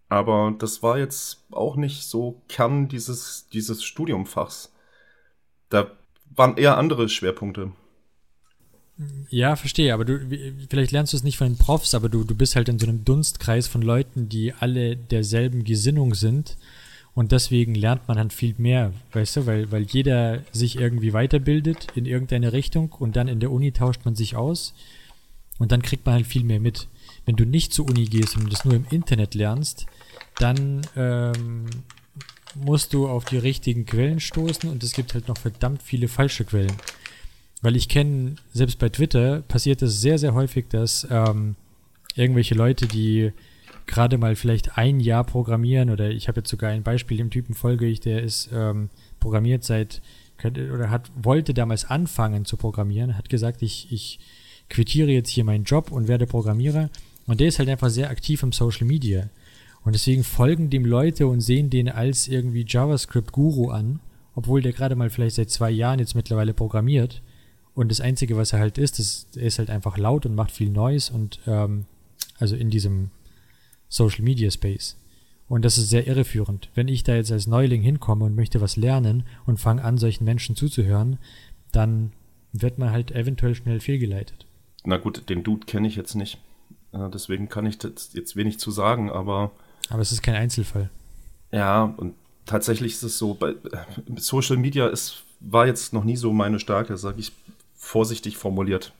aber 0.07 0.53
das 0.57 0.83
war 0.83 0.97
jetzt 0.97 1.45
auch 1.51 1.75
nicht 1.75 2.03
so 2.03 2.41
Kern 2.47 2.87
dieses, 2.87 3.47
dieses 3.49 3.83
Studiumfachs. 3.83 4.73
Da 5.69 5.91
waren 6.33 6.57
eher 6.57 6.77
andere 6.77 7.09
Schwerpunkte. 7.09 7.71
Ja, 9.29 9.55
verstehe, 9.57 9.93
aber 9.93 10.05
du, 10.05 10.19
vielleicht 10.69 10.91
lernst 10.91 11.11
du 11.11 11.17
es 11.17 11.23
nicht 11.23 11.37
von 11.37 11.47
den 11.47 11.57
Profs, 11.57 11.93
aber 11.93 12.07
du, 12.07 12.23
du 12.23 12.33
bist 12.33 12.55
halt 12.55 12.69
in 12.69 12.79
so 12.79 12.87
einem 12.87 13.03
Dunstkreis 13.03 13.67
von 13.67 13.81
Leuten, 13.81 14.29
die 14.29 14.53
alle 14.53 14.95
derselben 14.95 15.63
Gesinnung 15.63 16.15
sind. 16.15 16.55
Und 17.13 17.31
deswegen 17.31 17.75
lernt 17.75 18.07
man 18.09 18.17
halt 18.17 18.33
viel 18.33 18.55
mehr, 18.57 18.91
weißt 19.13 19.37
du, 19.37 19.45
weil, 19.45 19.71
weil 19.71 19.83
jeder 19.83 20.41
sich 20.51 20.77
irgendwie 20.77 21.13
weiterbildet 21.13 21.87
in 21.95 22.05
irgendeine 22.05 22.51
Richtung 22.51 22.91
und 22.91 23.15
dann 23.15 23.29
in 23.29 23.39
der 23.39 23.51
Uni 23.51 23.71
tauscht 23.71 24.01
man 24.03 24.15
sich 24.15 24.35
aus 24.35 24.73
und 25.57 25.71
dann 25.71 25.81
kriegt 25.81 26.05
man 26.05 26.15
halt 26.15 26.27
viel 26.27 26.43
mehr 26.43 26.59
mit. 26.59 26.89
Wenn 27.25 27.37
du 27.37 27.45
nicht 27.45 27.73
zur 27.73 27.87
Uni 27.87 28.03
gehst 28.03 28.35
und 28.35 28.51
das 28.51 28.65
nur 28.65 28.73
im 28.73 28.85
Internet 28.89 29.33
lernst, 29.33 29.85
dann 30.39 30.81
ähm, 30.97 31.67
musst 32.53 32.93
du 32.93 33.07
auf 33.07 33.23
die 33.23 33.37
richtigen 33.37 33.85
Quellen 33.85 34.19
stoßen 34.19 34.69
und 34.69 34.83
es 34.83 34.91
gibt 34.91 35.13
halt 35.13 35.29
noch 35.29 35.37
verdammt 35.37 35.81
viele 35.81 36.09
falsche 36.09 36.43
Quellen. 36.43 36.75
Weil 37.65 37.75
ich 37.75 37.89
kenne, 37.89 38.35
selbst 38.53 38.77
bei 38.77 38.89
Twitter 38.89 39.41
passiert 39.41 39.81
es 39.81 39.99
sehr, 39.99 40.19
sehr 40.19 40.35
häufig, 40.35 40.67
dass 40.69 41.07
ähm, 41.09 41.55
irgendwelche 42.13 42.53
Leute, 42.53 42.85
die 42.85 43.31
gerade 43.87 44.19
mal 44.19 44.35
vielleicht 44.35 44.77
ein 44.77 44.99
Jahr 44.99 45.23
programmieren, 45.23 45.89
oder 45.89 46.11
ich 46.11 46.27
habe 46.27 46.41
jetzt 46.41 46.51
sogar 46.51 46.69
ein 46.69 46.83
Beispiel, 46.83 47.17
dem 47.17 47.31
Typen 47.31 47.55
folge 47.55 47.87
ich, 47.87 47.99
der 48.01 48.21
ist 48.21 48.51
ähm, 48.53 48.91
programmiert 49.19 49.63
seit, 49.63 50.03
oder 50.43 50.91
hat, 50.91 51.09
wollte 51.19 51.55
damals 51.55 51.85
anfangen 51.85 52.45
zu 52.45 52.55
programmieren, 52.55 53.17
hat 53.17 53.29
gesagt, 53.29 53.63
ich, 53.63 53.91
ich 53.91 54.19
quittiere 54.69 55.09
jetzt 55.09 55.29
hier 55.29 55.43
meinen 55.43 55.63
Job 55.63 55.91
und 55.91 56.07
werde 56.07 56.27
Programmierer. 56.27 56.91
Und 57.25 57.39
der 57.39 57.47
ist 57.47 57.57
halt 57.57 57.69
einfach 57.69 57.89
sehr 57.89 58.11
aktiv 58.11 58.43
im 58.43 58.51
Social 58.51 58.85
Media. 58.85 59.27
Und 59.83 59.95
deswegen 59.95 60.23
folgen 60.23 60.69
dem 60.69 60.85
Leute 60.85 61.25
und 61.25 61.41
sehen 61.41 61.71
den 61.71 61.89
als 61.89 62.27
irgendwie 62.27 62.63
JavaScript-Guru 62.67 63.71
an, 63.71 64.01
obwohl 64.35 64.61
der 64.61 64.73
gerade 64.73 64.95
mal 64.95 65.09
vielleicht 65.09 65.37
seit 65.37 65.49
zwei 65.49 65.71
Jahren 65.71 65.97
jetzt 65.97 66.13
mittlerweile 66.13 66.53
programmiert. 66.53 67.23
Und 67.75 67.91
das 67.91 68.01
Einzige, 68.01 68.37
was 68.37 68.53
er 68.53 68.59
halt 68.59 68.77
ist, 68.77 68.99
ist, 68.99 69.37
er 69.37 69.43
ist 69.43 69.59
halt 69.59 69.69
einfach 69.69 69.97
laut 69.97 70.25
und 70.25 70.33
macht 70.33 70.51
viel 70.51 70.69
Noise 70.69 71.13
und 71.13 71.39
ähm, 71.45 71.85
also 72.39 72.55
in 72.55 72.69
diesem 72.69 73.11
Social 73.89 74.23
Media 74.23 74.49
Space. 74.49 74.97
Und 75.47 75.63
das 75.63 75.77
ist 75.77 75.89
sehr 75.89 76.07
irreführend. 76.07 76.69
Wenn 76.73 76.87
ich 76.87 77.03
da 77.03 77.15
jetzt 77.15 77.31
als 77.31 77.47
Neuling 77.47 77.81
hinkomme 77.81 78.25
und 78.25 78.35
möchte 78.35 78.61
was 78.61 78.77
lernen 78.77 79.23
und 79.45 79.59
fange 79.59 79.83
an, 79.83 79.97
solchen 79.97 80.23
Menschen 80.23 80.55
zuzuhören, 80.55 81.19
dann 81.71 82.13
wird 82.51 82.79
man 82.79 82.91
halt 82.91 83.11
eventuell 83.11 83.53
schnell 83.53 83.79
fehlgeleitet. 83.79 84.45
Na 84.85 84.97
gut, 84.97 85.29
den 85.29 85.43
Dude 85.43 85.65
kenne 85.65 85.87
ich 85.87 85.97
jetzt 85.97 86.15
nicht. 86.15 86.39
Äh, 86.93 87.09
deswegen 87.13 87.49
kann 87.49 87.65
ich 87.65 87.81
jetzt 87.83 88.15
jetzt 88.15 88.35
wenig 88.37 88.57
zu 88.57 88.71
sagen, 88.71 89.11
aber 89.11 89.51
Aber 89.89 90.01
es 90.01 90.11
ist 90.13 90.23
kein 90.23 90.35
Einzelfall. 90.35 90.89
Ja, 91.51 91.93
und 91.97 92.15
tatsächlich 92.45 92.93
ist 92.93 93.03
es 93.03 93.17
so, 93.17 93.33
bei 93.33 93.49
äh, 93.49 93.55
Social 94.15 94.57
Media 94.57 94.87
ist, 94.87 95.23
war 95.41 95.67
jetzt 95.67 95.93
noch 95.93 96.05
nie 96.05 96.15
so 96.15 96.31
meine 96.31 96.59
Stärke, 96.59 96.97
sage 96.97 97.19
ich 97.19 97.31
vorsichtig 97.85 98.37
formuliert. 98.37 98.93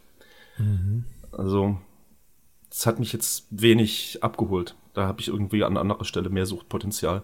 Also, 1.31 1.77
es 2.71 2.85
hat 2.85 2.99
mich 2.99 3.11
jetzt 3.13 3.47
wenig 3.49 4.19
abgeholt. 4.21 4.75
Da 4.93 5.07
habe 5.07 5.21
ich 5.21 5.27
irgendwie 5.27 5.63
an 5.63 5.77
anderer 5.77 6.05
Stelle 6.05 6.29
mehr 6.29 6.45
Suchtpotenzial, 6.45 7.23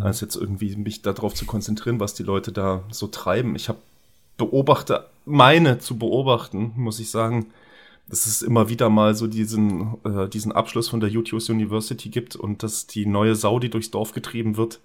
als 0.00 0.20
jetzt 0.20 0.36
irgendwie 0.36 0.76
mich 0.76 1.00
darauf 1.02 1.34
zu 1.34 1.46
konzentrieren, 1.46 2.00
was 2.00 2.14
die 2.14 2.22
Leute 2.22 2.52
da 2.52 2.84
so 2.90 3.06
treiben. 3.06 3.56
Ich 3.56 3.68
habe 3.68 3.78
beobachte, 4.36 5.06
meine 5.24 5.78
zu 5.78 5.96
beobachten, 5.98 6.72
muss 6.76 7.00
ich 7.00 7.10
sagen, 7.10 7.46
dass 8.08 8.26
es 8.26 8.42
immer 8.42 8.68
wieder 8.68 8.90
mal 8.90 9.14
so 9.14 9.26
diesen, 9.26 9.96
äh, 10.04 10.28
diesen 10.28 10.52
Abschluss 10.52 10.88
von 10.88 11.00
der 11.00 11.08
YouTube 11.08 11.48
University 11.48 12.08
gibt 12.08 12.36
und 12.36 12.62
dass 12.62 12.86
die 12.86 13.06
neue 13.06 13.36
Sau, 13.36 13.58
die 13.58 13.70
durchs 13.70 13.90
Dorf 13.90 14.12
getrieben 14.12 14.56
wird, 14.56 14.80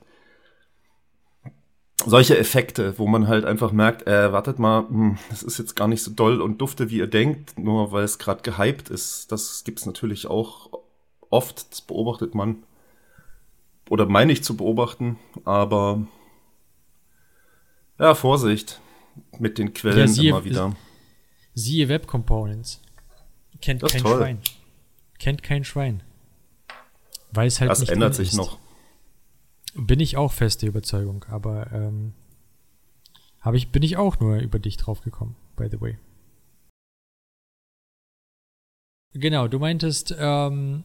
solche 2.06 2.38
Effekte, 2.38 2.98
wo 2.98 3.08
man 3.08 3.28
halt 3.28 3.46
einfach 3.46 3.72
merkt, 3.72 4.08
äh, 4.08 4.32
wartet 4.32 4.60
mal, 4.60 4.88
hm, 4.88 5.18
das 5.30 5.44
ist 5.44 5.58
jetzt 5.60 5.76
gar 5.76 5.88
nicht 5.88 6.04
so 6.04 6.12
doll 6.12 6.42
und 6.42 6.60
dufte, 6.60 6.90
wie 6.90 6.98
ihr 6.98 7.08
denkt, 7.08 7.58
nur 7.60 7.92
weil 7.92 8.04
es 8.04 8.20
gerade 8.20 8.42
gehypt 8.42 8.90
ist. 8.90 9.32
Das 9.32 9.64
gibt's 9.64 9.86
natürlich 9.86 10.28
auch 10.28 10.70
oft, 11.30 11.72
das 11.72 11.82
beobachtet 11.82 12.36
man. 12.36 12.64
Oder 13.90 14.06
meine 14.08 14.32
ich 14.34 14.44
zu 14.44 14.58
beobachten, 14.58 15.18
aber 15.44 16.06
ja, 18.00 18.16
Vorsicht 18.16 18.82
mit 19.40 19.58
den 19.58 19.74
Quellen 19.74 19.98
Ja, 20.00 20.08
siehe- 20.08 20.30
immer 20.30 20.44
wieder. 20.44 20.76
Siehe 21.54 21.88
Web 21.88 22.08
Components. 22.08 22.82
Kennt 23.62 23.82
Das 23.84 23.94
kein 23.94 24.02
toll. 24.02 24.18
Schwein. 24.18 24.40
Kennt 25.20 25.44
kein 25.44 25.64
Schwein. 25.64 26.04
Weiß 27.32 27.62
halt 27.62 27.72
Das 27.72 27.80
nicht 27.80 27.90
ändert 27.92 28.10
drin 28.18 28.26
sich 28.26 28.30
ist. 28.34 28.38
noch. 28.38 28.60
Bin 29.76 30.00
ich 30.00 30.18
auch 30.18 30.32
feste 30.32 30.66
Überzeugung, 30.66 31.26
aber 31.30 31.72
ähm, 31.74 32.14
hab 33.42 33.54
ich, 33.54 33.70
bin 33.70 33.84
ich 33.84 33.98
auch 33.98 34.20
nur 34.20 34.38
über 34.38 34.58
dich 34.58 34.78
draufgekommen, 34.78 35.36
by 35.56 35.68
the 35.70 35.80
way. 35.82 35.98
Genau, 39.14 39.48
du 39.48 39.60
meintest, 39.60 40.16
ähm, 40.18 40.84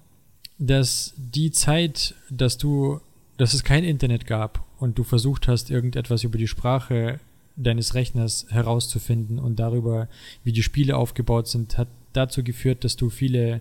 dass 0.59 1.14
die 1.16 1.51
Zeit, 1.51 2.14
dass 2.30 2.59
du, 2.59 3.01
dass 3.38 3.55
es 3.55 3.64
kein 3.64 3.82
Internet 3.82 4.26
gab 4.26 4.64
und 4.78 4.99
du 4.99 5.05
versucht 5.05 5.49
hast, 5.49 5.70
irgendetwas 5.70 6.22
über 6.22 6.38
die 6.38 6.47
Sprache 6.49 7.18
deines 7.57 7.95
Rechners 7.95 8.47
herauszufinden 8.51 9.38
und 9.38 9.59
darüber, 9.59 10.09
wie 10.45 10.53
die 10.53 10.62
Spiele 10.62 10.97
aufgebaut 10.97 11.49
sind, 11.49 11.78
hat 11.78 11.88
dazu 12.12 12.43
geführt, 12.43 12.84
dass 12.84 12.97
du 12.97 13.11
viele 13.11 13.61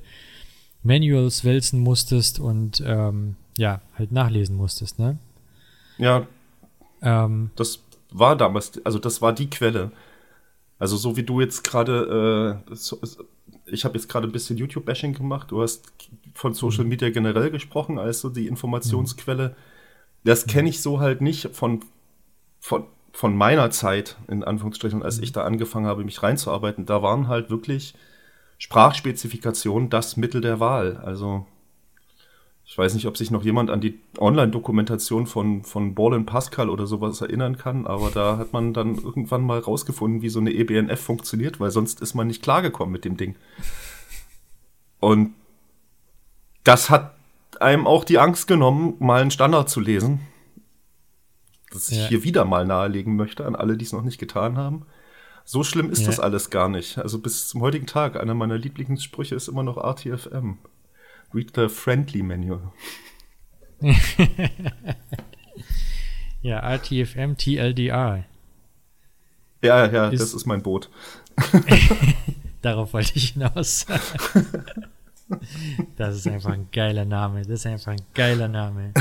Manuals 0.84 1.44
wälzen 1.44 1.80
musstest 1.80 2.40
und 2.40 2.82
ähm, 2.86 3.36
ja, 3.58 3.82
halt 3.98 4.12
nachlesen 4.12 4.56
musstest, 4.56 5.00
ne? 5.00 5.18
Ja, 5.98 6.28
Ähm, 7.02 7.52
das 7.56 7.82
war 8.12 8.36
damals, 8.36 8.84
also 8.86 9.00
das 9.00 9.22
war 9.22 9.32
die 9.34 9.50
Quelle. 9.50 9.92
Also 10.80 10.98
so 10.98 11.16
wie 11.18 11.24
du 11.24 11.40
jetzt 11.42 11.64
gerade, 11.64 12.62
äh, 12.70 12.76
so, 12.76 13.00
ich 13.66 13.86
habe 13.86 13.96
jetzt 13.98 14.10
gerade 14.10 14.28
ein 14.28 14.32
bisschen 14.34 14.58
YouTube-Bashing 14.58 15.14
gemacht. 15.14 15.52
Du 15.52 15.62
hast 15.62 15.92
von 16.34 16.54
Social 16.54 16.84
Mhm. 16.84 16.90
Media 16.90 17.10
generell 17.10 17.52
gesprochen 17.52 18.00
als 18.00 18.20
so 18.22 18.30
die 18.30 18.48
Informationsquelle. 18.48 19.56
Das 20.26 20.46
Mhm. 20.46 20.50
kenne 20.52 20.70
ich 20.70 20.82
so 20.82 21.00
halt 21.00 21.22
nicht 21.22 21.56
von, 21.56 21.82
von, 22.60 22.86
von 23.14 23.36
meiner 23.38 23.72
Zeit, 23.72 24.18
in 24.28 24.44
Anführungsstrichen, 24.44 25.00
Mhm. 25.00 25.06
als 25.06 25.20
ich 25.20 25.32
da 25.32 25.44
angefangen 25.46 25.86
habe, 25.88 26.04
mich 26.04 26.22
reinzuarbeiten. 26.24 26.86
Da 26.86 27.02
waren 27.02 27.28
halt 27.30 27.50
wirklich 27.50 27.94
Sprachspezifikationen 28.58 29.90
das 29.90 30.18
Mittel 30.18 30.42
der 30.42 30.60
Wahl. 30.60 30.98
Also 30.98 31.46
ich 32.72 32.78
weiß 32.78 32.94
nicht, 32.94 33.08
ob 33.08 33.18
sich 33.18 33.32
noch 33.32 33.44
jemand 33.44 33.72
an 33.72 33.82
die 33.82 34.00
Online-Dokumentation 34.20 35.26
von, 35.26 35.64
von 35.64 35.96
Ball 35.96 36.20
Pascal 36.22 36.70
oder 36.70 36.86
sowas 36.86 37.20
erinnern 37.20 37.58
kann, 37.58 37.88
aber 37.88 38.12
da 38.12 38.38
hat 38.38 38.54
man 38.54 38.76
dann 38.76 38.96
irgendwann 38.96 39.42
mal 39.42 39.58
rausgefunden, 39.58 40.22
wie 40.22 40.30
so 40.30 40.40
eine 40.40 40.52
EBNF 40.52 41.00
funktioniert, 41.02 41.60
weil 41.60 41.72
sonst 41.72 42.00
ist 42.00 42.14
man 42.14 42.28
nicht 42.28 42.44
klargekommen 42.44 42.94
mit 42.94 43.06
dem 43.06 43.18
Ding. 43.18 43.36
Und 45.00 45.34
das 46.64 46.92
hat 46.92 47.16
einem 47.60 47.88
auch 47.88 48.04
die 48.04 48.20
Angst 48.20 48.48
genommen, 48.48 48.94
mal 49.00 49.20
einen 49.24 49.32
Standard 49.32 49.68
zu 49.68 49.80
lesen. 49.80 50.20
Das 51.72 51.90
ich 51.90 51.98
Ja. 51.98 52.08
hier 52.08 52.24
wieder 52.24 52.46
mal 52.46 52.68
nahelegen 52.68 53.16
möchte 53.16 53.48
an 53.48 53.56
alle, 53.56 53.78
die 53.78 53.86
es 53.86 53.94
noch 53.94 54.04
nicht 54.04 54.20
getan 54.20 54.58
haben. 54.60 54.86
So 55.44 55.64
schlimm 55.64 55.90
ist 55.90 56.02
Ja. 56.02 56.06
das 56.08 56.20
alles 56.20 56.52
gar 56.52 56.70
nicht. 56.70 57.00
Also 57.00 57.18
bis 57.18 57.48
zum 57.48 57.62
heutigen 57.62 57.88
Tag, 57.88 58.16
einer 58.20 58.36
meiner 58.36 58.60
Lieblingssprüche 58.60 59.34
ist 59.34 59.48
immer 59.48 59.64
noch 59.64 59.78
RTFM. 59.78 60.60
Read 61.34 61.52
the 61.56 61.70
friendly 61.70 62.22
manual. 62.24 62.74
ja, 66.42 66.60
RTFM 66.60 67.36
TLDR. 67.38 68.26
Ja, 69.62 69.86
ja, 69.88 70.10
Ist- 70.10 70.22
das 70.22 70.34
ist 70.34 70.46
mein 70.46 70.62
Boot. 70.64 70.90
Darauf 72.62 72.94
wollte 72.94 73.14
ich 73.16 73.30
hinaus. 73.32 73.86
das 75.96 76.16
ist 76.18 76.28
einfach 76.28 76.52
ein 76.52 76.68
geiler 76.72 77.06
Name. 77.06 77.42
Das 77.44 77.62
ist 77.62 77.66
einfach 77.66 77.94
ein 77.94 78.02
geiler 78.14 78.48
Name. 78.50 78.94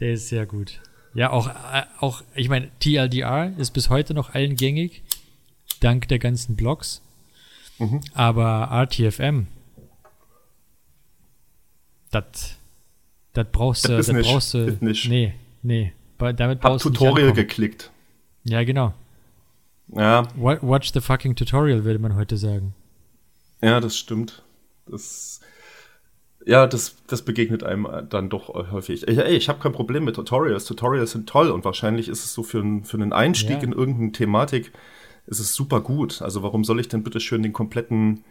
Der 0.00 0.12
ist 0.12 0.28
sehr 0.28 0.46
gut. 0.46 0.80
Ja, 1.14 1.30
auch, 1.30 1.48
äh, 1.48 1.82
auch 2.00 2.22
ich 2.34 2.48
meine, 2.48 2.70
TLDR 2.80 3.52
ist 3.58 3.72
bis 3.72 3.90
heute 3.90 4.14
noch 4.14 4.34
allen 4.34 4.56
gängig, 4.56 5.02
dank 5.80 6.08
der 6.08 6.18
ganzen 6.18 6.56
Blogs. 6.56 7.02
Mhm. 7.78 8.00
Aber 8.14 8.68
RTFM, 8.70 9.46
das 12.10 12.56
das 13.32 13.46
brauchst 13.52 13.86
du, 13.86 13.96
Das 13.96 14.08
nicht, 14.10 14.26
brauchst 14.28 14.54
du. 14.54 14.78
nicht. 14.80 15.08
Nee, 15.08 15.34
nee. 15.62 15.92
Damit 16.18 16.38
Hab 16.40 16.60
brauchst 16.62 16.84
du 16.86 16.88
nicht 16.90 16.98
Tutorial 16.98 17.32
geklickt. 17.34 17.90
Ja, 18.44 18.64
genau. 18.64 18.94
Ja, 19.88 20.26
Wa- 20.36 20.58
Watch 20.62 20.92
the 20.92 21.00
fucking 21.00 21.36
Tutorial, 21.36 21.84
würde 21.84 21.98
man 21.98 22.16
heute 22.16 22.36
sagen. 22.36 22.74
ja, 23.62 23.78
das 23.80 23.96
stimmt. 23.96 24.42
Das, 24.86 25.40
ja, 26.46 26.66
das, 26.66 26.96
das 27.08 27.22
begegnet 27.22 27.62
einem 27.64 27.86
dann 28.08 28.28
doch 28.30 28.48
häufig. 28.70 29.06
Ey, 29.08 29.18
ey, 29.18 29.36
ich 29.36 29.48
habe 29.48 29.58
kein 29.58 29.72
Problem 29.72 30.04
mit 30.04 30.14
Tutorials. 30.16 30.64
Tutorials 30.64 31.10
sind 31.12 31.28
toll 31.28 31.50
und 31.50 31.64
wahrscheinlich 31.64 32.08
ist 32.08 32.24
es 32.24 32.32
so 32.32 32.42
für, 32.42 32.60
einen- 32.60 32.84
für 32.84 32.96
einen 32.96 33.12
Einstieg 33.12 33.58
Ja. 33.58 33.62
in 33.64 33.72
irgendeine 33.72 34.12
Thematik 34.12 34.72
ist 35.26 35.40
es 35.40 35.54
super 35.54 35.80
gut. 35.80 36.22
Also 36.22 36.42
warum 36.42 36.64
soll 36.64 36.80
ich 36.80 36.88
denn 36.88 37.02
bitte 37.02 37.20
schön 37.20 37.42
den 37.42 37.52
kompletten, 37.52 38.24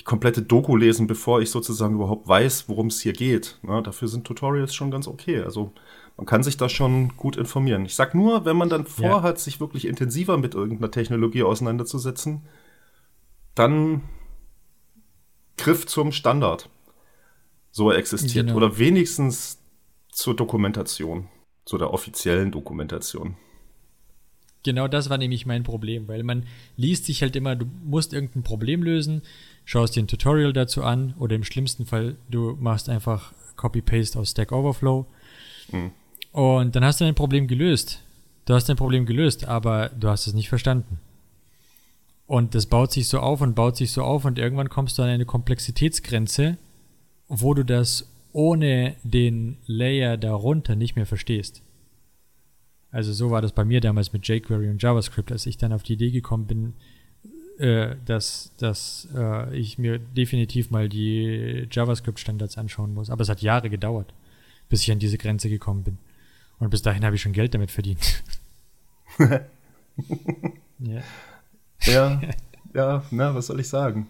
die 0.00 0.04
komplette 0.04 0.42
Doku 0.42 0.76
lesen, 0.76 1.06
bevor 1.06 1.40
ich 1.40 1.50
sozusagen 1.50 1.94
überhaupt 1.94 2.26
weiß, 2.26 2.68
worum 2.68 2.88
es 2.88 3.00
hier 3.00 3.12
geht? 3.12 3.58
Na, 3.62 3.80
dafür 3.80 4.08
sind 4.08 4.26
Tutorials 4.26 4.74
schon 4.74 4.90
ganz 4.90 5.06
okay. 5.06 5.40
Also 5.40 5.72
man 6.16 6.26
kann 6.26 6.42
sich 6.42 6.56
da 6.56 6.68
schon 6.68 7.16
gut 7.16 7.36
informieren. 7.36 7.84
Ich 7.84 7.94
sag 7.94 8.14
nur, 8.14 8.44
wenn 8.44 8.56
man 8.56 8.68
dann 8.68 8.86
vorhat, 8.86 9.38
sich 9.38 9.60
wirklich 9.60 9.86
intensiver 9.86 10.36
mit 10.36 10.54
irgendeiner 10.54 10.90
Technologie 10.90 11.42
auseinanderzusetzen, 11.42 12.42
dann 13.54 14.02
Griff 15.56 15.86
zum 15.86 16.12
Standard. 16.12 16.68
So 17.70 17.90
er 17.90 17.98
existiert. 17.98 18.46
Genau. 18.46 18.56
Oder 18.56 18.78
wenigstens 18.78 19.58
zur 20.10 20.34
Dokumentation. 20.34 21.28
Zu 21.64 21.78
der 21.78 21.94
offiziellen 21.94 22.50
Dokumentation. 22.52 23.36
Genau 24.64 24.86
das 24.88 25.10
war 25.10 25.18
nämlich 25.18 25.46
mein 25.46 25.62
Problem, 25.62 26.08
weil 26.08 26.22
man 26.22 26.46
liest 26.76 27.04
sich 27.04 27.22
halt 27.22 27.36
immer, 27.36 27.56
du 27.56 27.66
musst 27.84 28.12
irgendein 28.12 28.42
Problem 28.42 28.82
lösen, 28.82 29.22
schaust 29.64 29.96
dir 29.96 30.02
ein 30.02 30.08
Tutorial 30.08 30.52
dazu 30.52 30.82
an 30.82 31.14
oder 31.18 31.36
im 31.36 31.44
schlimmsten 31.44 31.86
Fall, 31.86 32.16
du 32.30 32.56
machst 32.60 32.88
einfach 32.88 33.32
Copy-Paste 33.56 34.18
aus 34.18 34.30
Stack 34.30 34.52
Overflow 34.52 35.06
und 36.32 36.76
dann 36.76 36.84
hast 36.84 37.00
du 37.00 37.04
dein 37.04 37.14
Problem 37.14 37.46
gelöst. 37.46 38.02
Du 38.44 38.54
hast 38.54 38.68
dein 38.68 38.76
Problem 38.76 39.06
gelöst, 39.06 39.46
aber 39.46 39.88
du 39.90 40.08
hast 40.08 40.26
es 40.26 40.34
nicht 40.34 40.48
verstanden. 40.48 41.00
Und 42.26 42.54
das 42.54 42.66
baut 42.66 42.92
sich 42.92 43.08
so 43.08 43.20
auf 43.20 43.40
und 43.40 43.54
baut 43.54 43.76
sich 43.76 43.92
so 43.92 44.02
auf 44.02 44.24
und 44.24 44.38
irgendwann 44.38 44.68
kommst 44.68 44.98
du 44.98 45.02
an 45.02 45.08
eine 45.08 45.26
Komplexitätsgrenze, 45.26 46.58
wo 47.28 47.54
du 47.54 47.64
das 47.64 48.10
ohne 48.32 48.96
den 49.02 49.58
Layer 49.66 50.16
darunter 50.16 50.74
nicht 50.74 50.96
mehr 50.96 51.06
verstehst. 51.06 51.62
Also 52.90 53.12
so 53.12 53.30
war 53.30 53.42
das 53.42 53.52
bei 53.52 53.64
mir 53.64 53.80
damals 53.80 54.12
mit 54.12 54.26
jQuery 54.26 54.70
und 54.70 54.82
JavaScript, 54.82 55.32
als 55.32 55.46
ich 55.46 55.56
dann 55.56 55.72
auf 55.72 55.82
die 55.82 55.94
Idee 55.94 56.10
gekommen 56.10 56.46
bin, 56.46 56.74
äh, 57.58 57.96
dass, 58.04 58.52
dass 58.58 59.08
äh, 59.14 59.56
ich 59.56 59.78
mir 59.78 59.98
definitiv 59.98 60.70
mal 60.70 60.88
die 60.88 61.68
JavaScript-Standards 61.70 62.58
anschauen 62.58 62.94
muss. 62.94 63.10
Aber 63.10 63.22
es 63.22 63.28
hat 63.28 63.42
Jahre 63.42 63.70
gedauert, 63.70 64.12
bis 64.68 64.82
ich 64.82 64.90
an 64.90 64.98
diese 64.98 65.18
Grenze 65.18 65.48
gekommen 65.48 65.84
bin. 65.84 65.98
Und 66.58 66.70
bis 66.70 66.82
dahin 66.82 67.04
habe 67.04 67.16
ich 67.16 67.22
schon 67.22 67.32
Geld 67.32 67.54
damit 67.54 67.70
verdient. 67.70 68.22
ja. 70.78 71.02
Ja, 71.82 72.20
ja, 72.72 73.04
na, 73.10 73.34
was 73.34 73.46
soll 73.46 73.60
ich 73.60 73.68
sagen? 73.68 74.08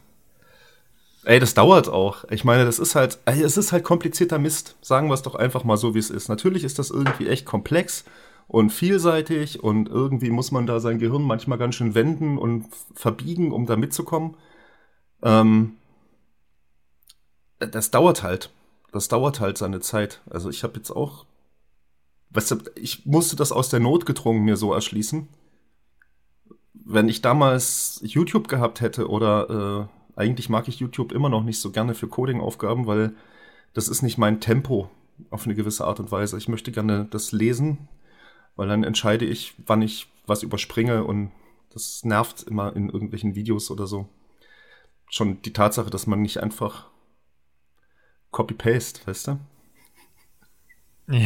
Ey, 1.24 1.40
das 1.40 1.55
dauert 1.55 1.88
auch. 1.88 2.24
Ich 2.30 2.45
meine, 2.45 2.64
das 2.64 2.78
ist 2.78 2.95
halt, 2.95 3.18
ey, 3.24 3.42
es 3.42 3.57
ist 3.57 3.72
halt 3.72 3.82
komplizierter 3.82 4.38
Mist. 4.38 4.76
Sagen 4.82 5.09
wir 5.09 5.14
es 5.14 5.22
doch 5.22 5.34
einfach 5.34 5.64
mal 5.64 5.76
so, 5.76 5.95
wie 5.95 5.99
es 5.99 6.11
ist. 6.11 6.28
Natürlich 6.28 6.64
ist 6.64 6.78
das 6.78 6.90
irgendwie 6.90 7.28
echt 7.28 7.47
komplex 7.47 8.05
und 8.47 8.70
vielseitig 8.70 9.62
und 9.62 9.88
irgendwie 9.88 10.30
muss 10.30 10.53
man 10.53 10.66
da 10.66 10.80
sein 10.80 10.99
Gehirn 10.99 11.22
manchmal 11.22 11.59
ganz 11.59 11.74
schön 11.76 11.95
wenden 11.95 12.38
und 12.38 12.66
verbiegen, 12.95 13.53
um 13.53 13.66
da 13.66 13.76
mitzukommen. 13.76 14.36
Ähm, 15.22 15.76
das 17.59 17.90
dauert 17.90 18.22
halt. 18.22 18.51
Das 18.92 19.09
dauert 19.09 19.40
halt 19.40 19.59
seine 19.59 19.80
Zeit. 19.80 20.20
Also 20.28 20.51
ich 20.51 20.62
habe 20.62 20.76
jetzt 20.76 20.90
auch, 20.90 21.26
weißt 22.30 22.51
du, 22.53 22.57
ich 22.76 23.07
musste 23.07 23.36
das 23.36 23.53
aus 23.53 23.70
der 23.70 23.80
Not 23.80 24.07
gedrungen 24.07 24.45
mir 24.45 24.57
so 24.57 24.72
erschließen 24.72 25.28
wenn 26.84 27.09
ich 27.09 27.22
damals 27.22 28.01
YouTube 28.05 28.49
gehabt 28.49 28.80
hätte 28.80 29.09
oder 29.09 29.88
äh, 30.16 30.20
eigentlich 30.20 30.49
mag 30.49 30.68
ich 30.68 30.80
YouTube 30.80 31.12
immer 31.12 31.28
noch 31.28 31.42
nicht 31.42 31.59
so 31.59 31.70
gerne 31.70 31.95
für 31.95 32.09
Coding-Aufgaben, 32.09 32.86
weil 32.86 33.14
das 33.72 33.88
ist 33.88 34.03
nicht 34.03 34.18
mein 34.18 34.40
Tempo 34.40 34.90
auf 35.30 35.47
eine 35.47 35.55
gewisse 35.55 35.84
Art 35.84 35.99
und 35.99 36.12
Weise. 36.12 36.36
Ich 36.36 36.49
möchte 36.49 36.70
gerne 36.72 37.07
das 37.11 37.32
lesen, 37.32 37.88
weil 38.57 38.69
dann 38.69 38.85
entscheide 38.85 39.25
ich, 39.25 39.55
wann 39.67 39.83
ich 39.83 40.09
was 40.27 40.43
überspringe 40.43 41.05
und 41.05 41.33
das 41.71 42.05
nervt 42.05 42.45
immer 42.45 42.75
in 42.75 42.89
irgendwelchen 42.89 43.35
Videos 43.35 43.71
oder 43.71 43.87
so. 43.87 44.09
Schon 45.11 45.43
die 45.43 45.53
Tatsache, 45.53 45.91
dass 45.91 46.07
man 46.07 46.23
nicht 46.23 46.39
einfach 46.39 46.89
Copy-Paste, 48.31 49.07
weißt 49.07 49.29
du? 49.29 49.39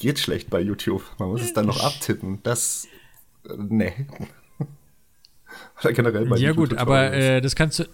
geht 0.00 0.18
schlecht 0.18 0.50
bei 0.50 0.60
YouTube. 0.60 1.02
Man 1.18 1.28
muss 1.28 1.42
es 1.42 1.52
dann 1.52 1.66
noch 1.66 1.84
abtippen. 1.84 2.40
Das, 2.42 2.88
äh, 3.48 3.54
nee. 3.56 3.92
Oder 5.80 5.92
generell 5.92 6.26
bei 6.26 6.36
Ja, 6.36 6.52
gut, 6.52 6.74
aber 6.74 7.12
äh, 7.12 7.40
das 7.40 7.54
kannst 7.54 7.80
du, 7.80 7.84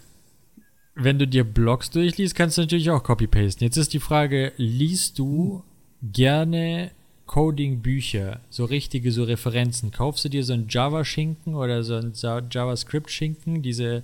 wenn 0.94 1.18
du 1.18 1.26
dir 1.26 1.44
Blogs 1.44 1.90
durchliest, 1.90 2.34
kannst 2.34 2.56
du 2.56 2.62
natürlich 2.62 2.90
auch 2.90 3.02
copy-pasten. 3.02 3.64
Jetzt 3.64 3.76
ist 3.76 3.92
die 3.92 4.00
Frage, 4.00 4.52
liest 4.56 5.18
du 5.18 5.64
gerne 6.02 6.92
Coding-Bücher, 7.26 8.40
so 8.50 8.64
richtige, 8.64 9.10
so 9.12 9.24
Referenzen? 9.24 9.90
Kaufst 9.90 10.24
du 10.24 10.28
dir 10.28 10.44
so 10.44 10.52
einen 10.52 10.68
Java-Schinken 10.68 11.54
oder 11.54 11.82
so 11.82 11.96
einen 11.96 12.14
Sa- 12.14 12.42
JavaScript-Schinken, 12.50 13.62
diese 13.62 14.02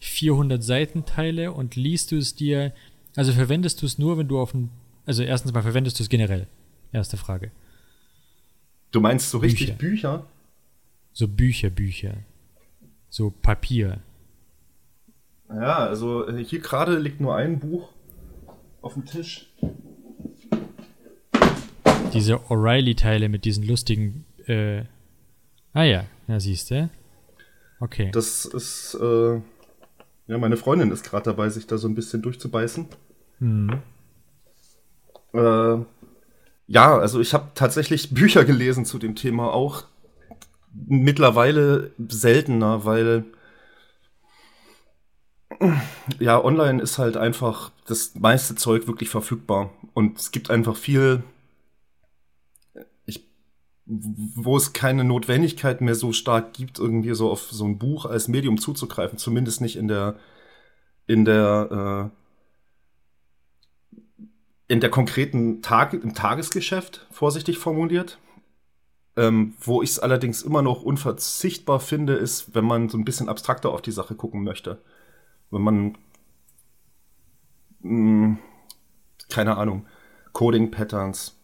400 0.00 0.62
Seitenteile 0.62 1.52
und 1.52 1.76
liest 1.76 2.12
du 2.12 2.16
es 2.16 2.34
dir, 2.34 2.72
also 3.14 3.32
verwendest 3.32 3.82
du 3.82 3.86
es 3.86 3.98
nur, 3.98 4.16
wenn 4.18 4.28
du 4.28 4.40
auf 4.40 4.54
ein, 4.54 4.70
also 5.06 5.22
erstens 5.22 5.52
mal 5.52 5.62
verwendest 5.62 5.98
du 5.98 6.02
es 6.02 6.08
generell? 6.08 6.46
Erste 6.92 7.16
Frage. 7.16 7.50
du 8.90 9.00
meinst 9.00 9.30
so 9.30 9.38
richtig 9.38 9.76
Bücher. 9.76 10.18
Bücher? 10.18 10.26
So 11.12 11.28
Bücher, 11.28 11.70
Bücher. 11.70 12.14
So 13.10 13.30
Papier. 13.30 14.00
Ja, 15.48 15.76
also 15.86 16.30
hier 16.32 16.60
gerade 16.60 16.98
liegt 16.98 17.20
nur 17.20 17.36
ein 17.36 17.58
Buch 17.58 17.90
auf 18.80 18.94
dem 18.94 19.04
Tisch. 19.04 19.50
Diese 22.12 22.36
O'Reilly-Teile 22.50 23.28
mit 23.28 23.44
diesen 23.44 23.64
lustigen, 23.64 24.24
äh, 24.46 24.84
ah 25.72 25.84
ja, 25.84 26.04
ja, 26.28 26.40
siehst 26.40 26.70
du. 26.70 26.90
Okay. 27.80 28.10
Das 28.12 28.44
ist, 28.44 28.96
äh, 29.00 29.40
ja, 30.26 30.38
meine 30.38 30.56
Freundin 30.56 30.90
ist 30.90 31.04
gerade 31.04 31.24
dabei, 31.24 31.48
sich 31.48 31.66
da 31.66 31.78
so 31.78 31.88
ein 31.88 31.94
bisschen 31.94 32.22
durchzubeißen. 32.22 32.86
Hm. 33.38 33.82
Äh, 35.34 35.76
ja, 36.66 36.98
also 36.98 37.20
ich 37.20 37.34
habe 37.34 37.50
tatsächlich 37.54 38.10
Bücher 38.14 38.44
gelesen 38.44 38.84
zu 38.84 38.98
dem 38.98 39.14
Thema, 39.14 39.52
auch 39.52 39.84
mittlerweile 40.72 41.92
seltener, 42.08 42.84
weil 42.84 43.24
ja, 46.18 46.42
online 46.42 46.82
ist 46.82 46.98
halt 46.98 47.16
einfach 47.16 47.70
das 47.86 48.14
meiste 48.14 48.54
Zeug 48.54 48.86
wirklich 48.86 49.08
verfügbar 49.08 49.70
und 49.94 50.18
es 50.18 50.30
gibt 50.30 50.50
einfach 50.50 50.76
viel, 50.76 51.22
wo 53.86 54.56
es 54.56 54.72
keine 54.72 55.04
Notwendigkeit 55.04 55.80
mehr 55.80 55.94
so 55.94 56.12
stark 56.12 56.52
gibt, 56.54 56.78
irgendwie 56.78 57.14
so 57.14 57.30
auf 57.30 57.50
so 57.50 57.64
ein 57.64 57.78
Buch 57.78 58.06
als 58.06 58.28
Medium 58.28 58.58
zuzugreifen, 58.58 59.18
zumindest 59.18 59.60
nicht 59.60 59.76
in 59.76 59.88
der 59.88 60.16
in 61.06 61.24
der 61.24 62.10
äh, 62.12 62.22
in 64.72 64.80
der 64.80 64.90
konkreten 64.90 65.60
Tag, 65.60 65.92
im 65.92 66.14
Tagesgeschäft, 66.14 67.06
vorsichtig 67.10 67.58
formuliert. 67.58 68.18
Ähm, 69.14 69.54
wo 69.60 69.82
ich 69.82 69.90
es 69.90 69.98
allerdings 69.98 70.40
immer 70.40 70.62
noch 70.62 70.82
unverzichtbar 70.82 71.80
finde, 71.80 72.14
ist, 72.14 72.54
wenn 72.54 72.64
man 72.64 72.88
so 72.88 72.96
ein 72.96 73.04
bisschen 73.04 73.28
abstrakter 73.28 73.68
auf 73.68 73.82
die 73.82 73.90
Sache 73.92 74.14
gucken 74.14 74.42
möchte. 74.42 74.78
Wenn 75.50 75.60
man, 75.60 75.98
mh, 77.80 78.38
keine 79.28 79.58
Ahnung, 79.58 79.86
Coding 80.32 80.70
Patterns, 80.70 81.38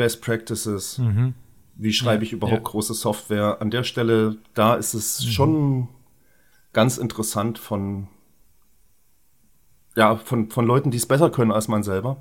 Best 0.00 0.22
Practices, 0.22 0.96
Mhm. 0.96 1.34
wie 1.74 1.92
schreibe 1.92 2.24
ich 2.24 2.32
überhaupt 2.32 2.62
ja. 2.64 2.70
große 2.70 2.94
Software? 2.94 3.60
An 3.60 3.70
der 3.70 3.84
Stelle, 3.84 4.38
da 4.54 4.76
ist 4.76 4.94
es 4.94 5.22
schon 5.26 5.88
ganz 6.72 6.96
interessant 6.96 7.58
von, 7.58 8.08
ja, 9.96 10.16
von, 10.16 10.48
von 10.48 10.64
Leuten, 10.66 10.90
die 10.90 10.96
es 10.96 11.04
besser 11.06 11.28
können 11.28 11.52
als 11.52 11.68
man 11.68 11.82
selber, 11.82 12.16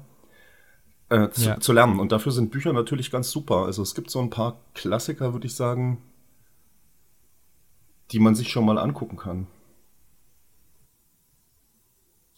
äh, 1.08 1.30
zu, 1.30 1.42
Ja. 1.46 1.60
zu 1.62 1.72
lernen. 1.72 2.02
Und 2.02 2.12
dafür 2.12 2.34
sind 2.34 2.52
Bücher 2.52 2.74
natürlich 2.74 3.12
ganz 3.12 3.32
super. 3.32 3.64
Also 3.66 3.82
es 3.82 3.96
gibt 3.96 4.10
so 4.12 4.20
ein 4.20 4.30
paar 4.30 4.60
Klassiker, 4.74 5.32
würde 5.32 5.48
ich 5.48 5.56
sagen, 5.56 6.02
die 8.12 8.20
man 8.20 8.36
sich 8.36 8.50
schon 8.50 8.66
mal 8.66 8.78
angucken 8.78 9.16
kann. 9.16 9.48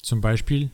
Zum 0.03 0.21
Beispiel 0.21 0.69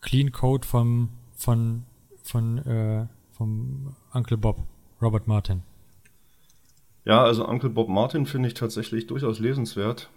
Clean 0.00 0.32
Code 0.32 0.66
vom, 0.66 1.10
von, 1.36 1.84
von, 2.22 2.58
äh, 2.58 3.06
vom 3.36 3.94
Uncle 4.12 4.38
Bob, 4.38 4.66
Robert 5.00 5.26
Martin. 5.26 5.62
Ja, 7.04 7.22
also 7.22 7.46
Uncle 7.46 7.70
Bob 7.70 7.88
Martin 7.88 8.26
finde 8.26 8.48
ich 8.48 8.54
tatsächlich 8.54 9.06
durchaus 9.06 9.38
lesenswert. 9.38 10.08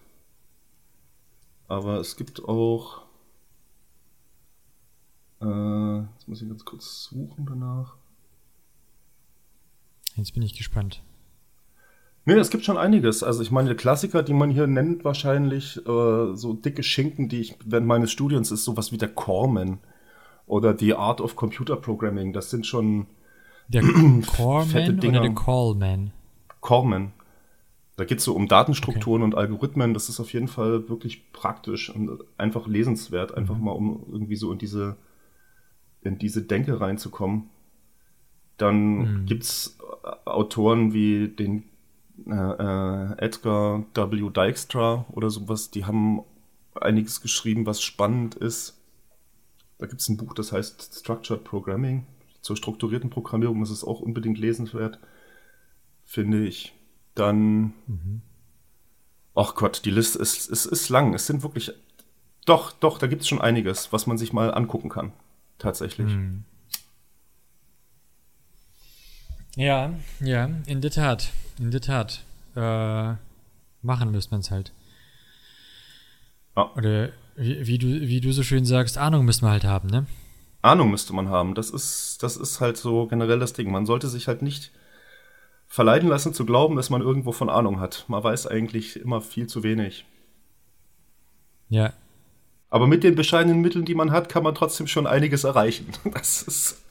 Aber 1.67 1.99
es 1.99 2.15
gibt 2.15 2.43
auch. 2.45 3.03
Äh, 5.41 5.99
jetzt 5.99 6.27
muss 6.27 6.41
ich 6.41 6.49
ganz 6.49 6.65
kurz 6.65 7.03
suchen 7.03 7.45
danach. 7.45 7.95
Jetzt 10.15 10.33
bin 10.33 10.43
ich 10.43 10.57
gespannt. 10.57 11.03
Nee, 12.25 12.33
es 12.33 12.49
gibt 12.49 12.65
schon 12.65 12.77
einiges. 12.77 13.23
Also 13.23 13.41
ich 13.41 13.51
meine, 13.51 13.75
Klassiker, 13.75 14.23
die 14.23 14.33
man 14.33 14.49
hier 14.49 14.67
nennt, 14.67 15.03
wahrscheinlich 15.03 15.77
äh, 15.77 16.35
so 16.35 16.53
dicke 16.53 16.83
Schinken, 16.83 17.29
die 17.29 17.41
ich 17.41 17.55
während 17.65 17.87
meines 17.87 18.11
Studiums 18.11 18.51
ist 18.51 18.63
sowas 18.63 18.91
wie 18.91 18.97
der 18.97 19.09
Corman 19.09 19.79
oder 20.49 20.73
die 20.73 20.93
Art 20.95 21.21
of 21.21 21.35
Computer 21.37 21.77
Programming. 21.77 22.33
Das 22.33 22.49
sind 22.49 22.65
schon 22.67 23.05
Der 23.69 23.83
Fette 23.83 24.27
Coreman 24.35 24.83
oder 24.83 24.93
Dinger. 24.93 25.21
der 25.21 25.35
Callman? 25.35 26.11
Corman. 26.59 27.13
Da 27.95 28.05
geht 28.05 28.17
es 28.19 28.23
so 28.25 28.33
um 28.33 28.47
Datenstrukturen 28.47 29.23
und 29.23 29.35
Algorithmen. 29.35 29.93
Das 29.93 30.09
ist 30.09 30.19
auf 30.19 30.33
jeden 30.33 30.47
Fall 30.47 30.89
wirklich 30.89 31.31
praktisch 31.31 31.89
und 31.89 32.09
einfach 32.37 32.67
lesenswert, 32.67 33.35
einfach 33.35 33.57
mal 33.57 33.71
um 33.71 34.03
irgendwie 34.11 34.35
so 34.37 34.51
in 34.51 34.57
diese, 34.57 34.95
in 36.01 36.17
diese 36.17 36.41
Denke 36.41 36.79
reinzukommen. 36.81 37.49
Dann 38.57 38.97
Mhm. 39.21 39.25
gibt's 39.25 39.77
äh, 40.03 40.29
Autoren 40.29 40.93
wie 40.93 41.27
den 41.29 41.63
äh, 42.25 42.31
äh, 42.33 43.17
Edgar 43.17 43.85
W. 43.93 44.29
Dijkstra 44.29 45.05
oder 45.11 45.29
sowas, 45.29 45.71
die 45.71 45.85
haben 45.85 46.21
einiges 46.79 47.21
geschrieben, 47.21 47.65
was 47.65 47.81
spannend 47.81 48.35
ist. 48.35 48.78
Da 49.79 49.87
gibt's 49.87 50.09
ein 50.09 50.17
Buch, 50.17 50.33
das 50.33 50.51
heißt 50.51 50.99
Structured 50.99 51.43
Programming. 51.43 52.05
Zur 52.41 52.55
strukturierten 52.55 53.09
Programmierung 53.09 53.59
das 53.61 53.71
ist 53.71 53.83
auch 53.83 54.01
unbedingt 54.01 54.37
lesenswert, 54.37 54.99
finde 56.05 56.45
ich. 56.45 56.73
Dann, 57.15 57.73
ach 59.35 59.55
Gott, 59.55 59.83
die 59.85 59.91
Liste 59.91 60.19
ist, 60.19 60.49
ist, 60.49 60.65
ist 60.65 60.89
lang. 60.89 61.13
Es 61.13 61.27
sind 61.27 61.43
wirklich, 61.43 61.71
doch, 62.45 62.71
doch, 62.71 62.97
da 62.97 63.07
gibt's 63.07 63.27
schon 63.27 63.41
einiges, 63.41 63.91
was 63.91 64.07
man 64.07 64.17
sich 64.17 64.31
mal 64.31 64.53
angucken 64.53 64.89
kann. 64.89 65.11
Tatsächlich. 65.57 66.11
Hm. 66.11 66.43
Ja, 69.55 69.93
ja, 70.21 70.49
in 70.67 70.81
der 70.81 70.91
Tat. 70.91 71.31
In 71.57 71.71
der 71.71 71.81
Tat. 71.81 72.23
Äh, 72.55 73.15
machen 73.81 74.11
müsste 74.11 74.31
man 74.31 74.41
es 74.41 74.51
halt. 74.51 74.71
Ja. 76.55 76.73
Oder 76.75 77.09
wie, 77.39 77.67
wie, 77.67 77.77
du, 77.77 77.87
wie 77.87 78.21
du 78.21 78.31
so 78.33 78.43
schön 78.43 78.65
sagst, 78.65 78.97
Ahnung 78.97 79.25
müssen 79.25 79.45
wir 79.45 79.51
halt 79.51 79.63
haben, 79.63 79.89
ne? 79.89 80.05
Ahnung 80.61 80.91
müsste 80.91 81.13
man 81.13 81.29
haben. 81.29 81.55
Das 81.55 81.69
ist, 81.69 82.21
das 82.21 82.35
ist 82.35 82.59
halt 82.59 82.77
so 82.77 83.07
generell 83.07 83.39
das 83.39 83.53
Ding. 83.53 83.71
Man 83.71 83.85
sollte 83.85 84.07
sich 84.09 84.27
halt 84.27 84.41
nicht 84.41 84.71
verleiten 85.67 86.09
lassen 86.09 86.33
zu 86.33 86.45
glauben, 86.45 86.75
dass 86.75 86.89
man 86.89 87.01
irgendwo 87.01 87.31
von 87.31 87.49
Ahnung 87.49 87.79
hat. 87.79 88.05
Man 88.07 88.23
weiß 88.23 88.47
eigentlich 88.47 88.99
immer 88.99 89.21
viel 89.21 89.47
zu 89.47 89.63
wenig. 89.63 90.05
Ja, 91.69 91.93
Aber 92.71 92.87
mit 92.87 93.03
den 93.03 93.15
bescheidenen 93.15 93.61
Mitteln, 93.61 93.85
die 93.85 93.95
man 93.95 94.11
hat, 94.11 94.27
kann 94.29 94.43
man 94.43 94.55
trotzdem 94.55 94.87
schon 94.87 95.07
einiges 95.07 95.43
erreichen. 95.43 95.87
Das 96.11 96.41
ist. 96.43 96.81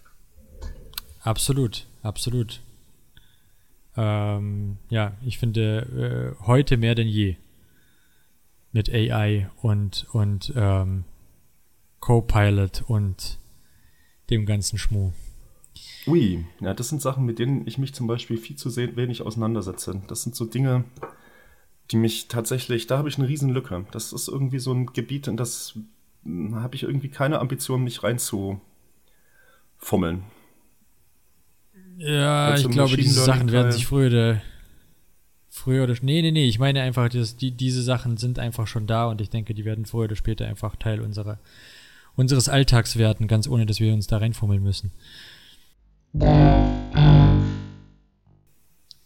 absolut, 1.21 1.87
absolut. 2.03 2.61
Ähm, 3.97 4.79
ja, 4.91 5.13
ich 5.27 5.39
finde 5.39 6.37
äh, 6.41 6.47
heute 6.47 6.77
mehr 6.77 6.95
denn 6.95 7.09
je 7.09 7.37
mit 8.73 8.93
AI 8.93 9.51
und, 9.63 10.07
und 10.13 10.53
ähm, 10.57 11.05
Copilot 12.01 12.83
und 12.87 13.39
dem 14.31 14.47
ganzen 14.47 14.79
Schmuh. 14.79 15.13
Ui, 16.07 16.45
ja, 16.61 16.75
das 16.75 16.89
sind 16.89 17.03
Sachen, 17.03 17.25
mit 17.25 17.39
denen 17.39 17.67
ich 17.67 17.79
mich 17.79 17.95
zum 17.95 18.07
Beispiel 18.07 18.37
viel 18.37 18.57
zu 18.57 18.75
wenig 18.77 19.23
auseinandersetze. 19.23 20.03
Das 20.07 20.23
sind 20.23 20.35
so 20.35 20.45
Dinge, 20.45 20.85
die 21.91 21.97
mich 21.97 22.29
tatsächlich, 22.29 22.87
da 22.87 22.99
habe 22.99 23.09
ich 23.09 23.19
eine 23.19 23.29
Riesenlücke. 23.29 23.87
Das 23.93 24.13
ist 24.13 24.29
irgendwie 24.29 24.59
so 24.59 24.73
ein 24.73 24.87
Gebiet, 24.87 25.27
in 25.29 25.37
das 25.37 25.79
habe 26.53 26.75
ich 26.75 26.83
irgendwie 26.83 27.09
keine 27.09 27.39
Ambition, 27.39 27.85
mich 27.85 28.03
reinzufummeln. 28.03 28.63
Ja, 31.97 32.55
ich 32.55 32.69
glaube, 32.69 32.97
diese 32.97 33.25
Sachen 33.25 33.51
werden 33.51 33.73
sich 33.73 33.87
früher 33.87 34.09
oder 34.09 34.43
früher 35.59 35.85
oder 35.85 35.95
nee, 36.03 36.23
nee, 36.23 36.31
nee, 36.31 36.47
ich 36.47 36.59
meine 36.59 36.83
einfach, 36.83 37.09
dass 37.09 37.37
die, 37.37 37.51
diese 37.51 37.83
Sachen 37.83 38.17
sind 38.17 38.39
einfach 38.39 38.67
schon 38.67 38.87
da 38.87 39.07
und 39.07 39.21
ich 39.21 39.31
denke, 39.31 39.55
die 39.55 39.65
werden 39.65 39.85
früher 39.87 40.05
oder 40.05 40.17
später 40.17 40.47
einfach 40.47 40.77
Teil 40.77 41.01
unserer 41.01 41.39
unseres 42.19 42.49
Alltags 42.49 42.97
werden, 42.97 43.29
ganz 43.29 43.47
ohne, 43.47 43.65
dass 43.65 43.79
wir 43.79 43.95
uns 43.95 44.09
da 44.09 44.19
reinfummeln 44.19 44.63
müssen. 44.63 44.91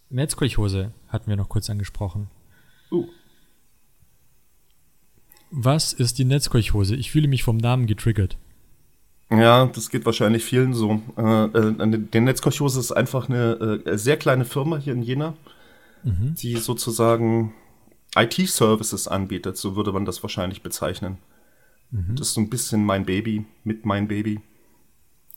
Netzkolchose 0.09 0.91
hatten 1.09 1.29
wir 1.29 1.35
noch 1.35 1.49
kurz 1.49 1.69
angesprochen. 1.69 2.27
Uh, 2.91 3.07
Was 5.51 5.93
ist 5.93 6.17
die 6.17 6.25
Netzkolchose? 6.25 6.95
Ich 6.95 7.11
fühle 7.11 7.27
mich 7.27 7.43
vom 7.43 7.57
Namen 7.57 7.85
getriggert. 7.85 8.37
Ja, 9.29 9.67
das 9.67 9.89
geht 9.89 10.05
wahrscheinlich 10.05 10.43
vielen 10.43 10.73
so. 10.73 11.01
Äh, 11.17 11.45
äh, 11.45 11.97
der 11.97 12.21
Netzkolchose 12.21 12.79
ist 12.79 12.91
einfach 12.91 13.29
eine 13.29 13.81
äh, 13.85 13.97
sehr 13.97 14.17
kleine 14.17 14.45
Firma 14.45 14.77
hier 14.77 14.93
in 14.93 15.03
Jena, 15.03 15.35
die 16.03 16.57
sozusagen 16.57 17.53
IT-Services 18.15 19.07
anbietet, 19.07 19.57
so 19.57 19.75
würde 19.75 19.91
man 19.91 20.05
das 20.05 20.21
wahrscheinlich 20.23 20.61
bezeichnen. 20.61 21.17
Das 21.91 22.27
ist 22.29 22.33
so 22.33 22.41
ein 22.41 22.49
bisschen 22.49 22.83
mein 22.85 23.05
Baby, 23.05 23.45
mit 23.63 23.85
mein 23.85 24.07
Baby. 24.07 24.41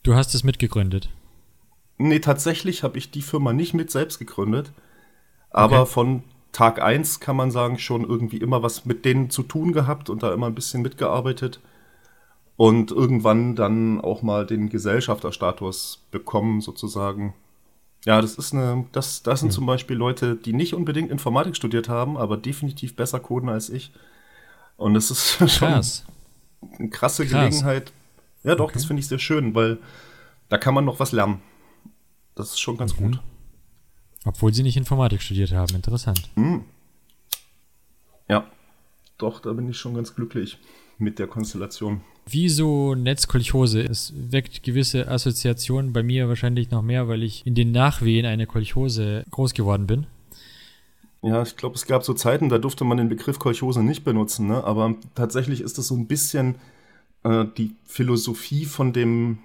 Du 0.03 0.15
hast 0.15 0.33
es 0.33 0.43
mitgegründet. 0.43 1.09
Nee, 1.99 2.19
tatsächlich 2.19 2.83
habe 2.83 2.97
ich 2.97 3.11
die 3.11 3.21
Firma 3.21 3.53
nicht 3.53 3.73
mit 3.73 3.91
selbst 3.91 4.17
gegründet, 4.19 4.71
aber 5.51 5.81
Okay. 5.81 5.91
von 5.91 6.23
Tag 6.51 6.81
eins 6.81 7.19
kann 7.19 7.35
man 7.35 7.51
sagen, 7.51 7.77
schon 7.77 8.03
irgendwie 8.03 8.37
immer 8.37 8.63
was 8.63 8.85
mit 8.85 9.05
denen 9.05 9.29
zu 9.29 9.43
tun 9.43 9.71
gehabt 9.71 10.09
und 10.09 10.23
da 10.23 10.33
immer 10.33 10.47
ein 10.47 10.55
bisschen 10.55 10.81
mitgearbeitet 10.81 11.59
und 12.55 12.89
irgendwann 12.91 13.55
dann 13.55 14.01
auch 14.01 14.23
mal 14.23 14.45
den 14.45 14.69
Gesellschafterstatus 14.69 16.07
bekommen, 16.09 16.61
sozusagen. 16.61 17.35
Ja, 18.07 18.21
das 18.21 18.35
ist 18.35 18.53
eine, 18.53 18.85
das, 18.93 19.21
das 19.21 19.41
sind 19.41 19.51
zum 19.51 19.65
Beispiel 19.65 19.97
Leute, 19.97 20.37
die 20.37 20.53
nicht 20.53 20.73
unbedingt 20.73 21.11
Informatik 21.11 21.57
studiert 21.57 21.89
haben, 21.89 22.15
aber 22.15 22.37
definitiv 22.37 22.95
besser 22.95 23.19
coden 23.19 23.49
als 23.49 23.69
ich. 23.69 23.91
Und 24.77 24.95
es 24.95 25.11
ist 25.11 25.31
schon 25.37 25.47
Krass. 25.49 26.05
eine 26.79 26.89
krasse 26.89 27.25
Krass. 27.27 27.49
Gelegenheit. 27.49 27.91
Ja, 28.45 28.55
doch, 28.55 28.65
Okay. 28.65 28.75
das 28.75 28.85
finde 28.85 29.01
ich 29.01 29.07
sehr 29.09 29.19
schön, 29.19 29.53
weil 29.55 29.77
da 30.47 30.57
kann 30.57 30.73
man 30.73 30.85
noch 30.85 31.01
was 31.01 31.11
lernen. 31.11 31.41
Das 32.33 32.51
ist 32.51 32.59
schon 32.61 32.77
ganz 32.77 32.97
Mhm. 32.97 33.11
gut. 33.11 33.19
Obwohl 34.23 34.53
sie 34.53 34.63
nicht 34.63 34.77
Informatik 34.77 35.21
studiert 35.21 35.51
haben. 35.51 35.75
Interessant. 35.75 36.29
Ja, 38.29 38.45
doch, 39.17 39.41
da 39.41 39.51
bin 39.51 39.67
ich 39.69 39.77
schon 39.77 39.95
ganz 39.95 40.15
glücklich 40.15 40.57
mit 40.97 41.19
der 41.19 41.27
Konstellation. 41.27 42.01
Wieso 42.29 42.93
Netzkolchose? 42.93 43.81
Es 43.81 44.13
weckt 44.15 44.63
gewisse 44.63 45.07
Assoziationen 45.07 45.93
bei 45.93 46.03
mir 46.03 46.27
wahrscheinlich 46.27 46.71
noch 46.71 46.81
mehr, 46.81 47.07
weil 47.07 47.23
ich 47.23 47.45
in 47.47 47.55
den 47.55 47.71
Nachwehen 47.71 48.25
einer 48.25 48.45
Kolchose 48.45 49.23
groß 49.31 49.53
geworden 49.53 49.87
bin. 49.87 50.07
Ja, 51.21 51.41
ich 51.41 51.55
glaube, 51.55 51.75
es 51.75 51.85
gab 51.85 52.03
so 52.03 52.13
Zeiten, 52.13 52.49
da 52.49 52.57
durfte 52.57 52.83
man 52.83 52.97
den 52.97 53.09
Begriff 53.09 53.39
Kolchose 53.39 53.81
nicht 53.81 54.03
benutzen, 54.03 54.47
ne? 54.47 54.63
aber 54.63 54.95
tatsächlich 55.15 55.61
ist 55.61 55.77
das 55.77 55.87
so 55.87 55.95
ein 55.95 56.07
bisschen 56.07 56.55
äh, 57.23 57.45
die 57.57 57.75
Philosophie 57.85 58.65
von 58.65 58.93
dem 58.93 59.39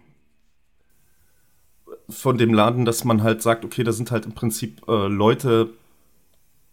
von 2.08 2.36
dem 2.36 2.52
Laden, 2.52 2.84
dass 2.84 3.04
man 3.04 3.22
halt 3.22 3.42
sagt, 3.42 3.64
okay, 3.64 3.84
da 3.84 3.92
sind 3.92 4.10
halt 4.10 4.26
im 4.26 4.32
Prinzip 4.32 4.82
äh, 4.86 5.06
Leute, 5.06 5.70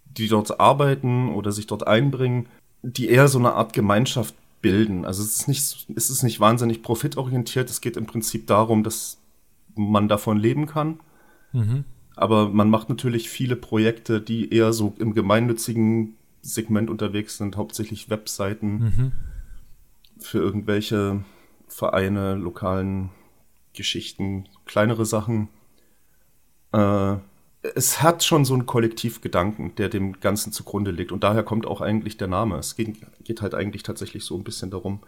die 0.05 0.27
dort 0.27 0.59
arbeiten 0.59 1.29
oder 1.29 1.51
sich 1.51 1.67
dort 1.67 1.87
einbringen, 1.87 2.47
die 2.81 3.09
eher 3.09 3.27
so 3.27 3.39
eine 3.39 3.53
Art 3.53 3.71
Gemeinschaft 3.73 4.33
bilden. 4.61 5.05
Also 5.05 5.23
es 5.23 5.39
ist 5.39 5.47
nicht, 5.47 5.87
es 5.95 6.09
ist 6.09 6.23
nicht 6.23 6.39
wahnsinnig 6.39 6.81
profitorientiert. 6.83 7.69
Es 7.69 7.81
geht 7.81 7.97
im 7.97 8.05
Prinzip 8.05 8.47
darum, 8.47 8.83
dass 8.83 9.21
man 9.75 10.07
davon 10.07 10.37
leben 10.37 10.65
kann. 10.65 10.99
Mhm. 11.53 11.85
Aber 12.15 12.49
man 12.49 12.69
macht 12.69 12.89
natürlich 12.89 13.29
viele 13.29 13.55
Projekte, 13.55 14.19
die 14.19 14.53
eher 14.53 14.73
so 14.73 14.93
im 14.99 15.13
gemeinnützigen 15.13 16.15
Segment 16.41 16.89
unterwegs 16.89 17.37
sind, 17.37 17.55
hauptsächlich 17.57 18.09
Webseiten 18.09 18.79
Mhm. 18.79 19.11
für 20.19 20.39
irgendwelche 20.39 21.23
Vereine, 21.67 22.35
lokalen 22.35 23.09
Geschichten, 23.73 24.49
kleinere 24.65 25.05
Sachen. 25.05 25.47
Äh, 26.71 27.17
es 27.61 28.01
hat 28.01 28.23
schon 28.23 28.45
so 28.45 28.53
einen 28.53 28.65
Kollektivgedanken, 28.65 29.75
der 29.75 29.89
dem 29.89 30.19
Ganzen 30.19 30.53
zugrunde 30.53 30.91
liegt. 30.91 31.11
Und 31.11 31.23
daher 31.23 31.43
kommt 31.43 31.65
auch 31.65 31.81
eigentlich 31.81 32.17
der 32.17 32.27
Name. 32.27 32.57
Es 32.57 32.75
geht, 32.75 32.97
geht 33.23 33.41
halt 33.41 33.53
eigentlich 33.53 33.83
tatsächlich 33.83 34.23
so 34.23 34.37
ein 34.37 34.43
bisschen 34.43 34.71
darum, 34.71 35.01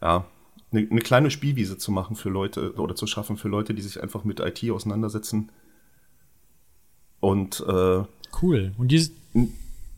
ja, 0.00 0.24
eine, 0.70 0.86
eine 0.88 1.00
kleine 1.00 1.30
Spielwiese 1.30 1.76
zu 1.78 1.90
machen 1.92 2.16
für 2.16 2.28
Leute 2.30 2.74
oder 2.74 2.94
zu 2.94 3.06
schaffen 3.06 3.36
für 3.36 3.48
Leute, 3.48 3.74
die 3.74 3.82
sich 3.82 4.02
einfach 4.02 4.24
mit 4.24 4.40
IT 4.40 4.68
auseinandersetzen. 4.70 5.50
Und 7.20 7.64
äh, 7.66 8.02
Cool. 8.42 8.72
Und 8.76 8.88
dieses, 8.88 9.12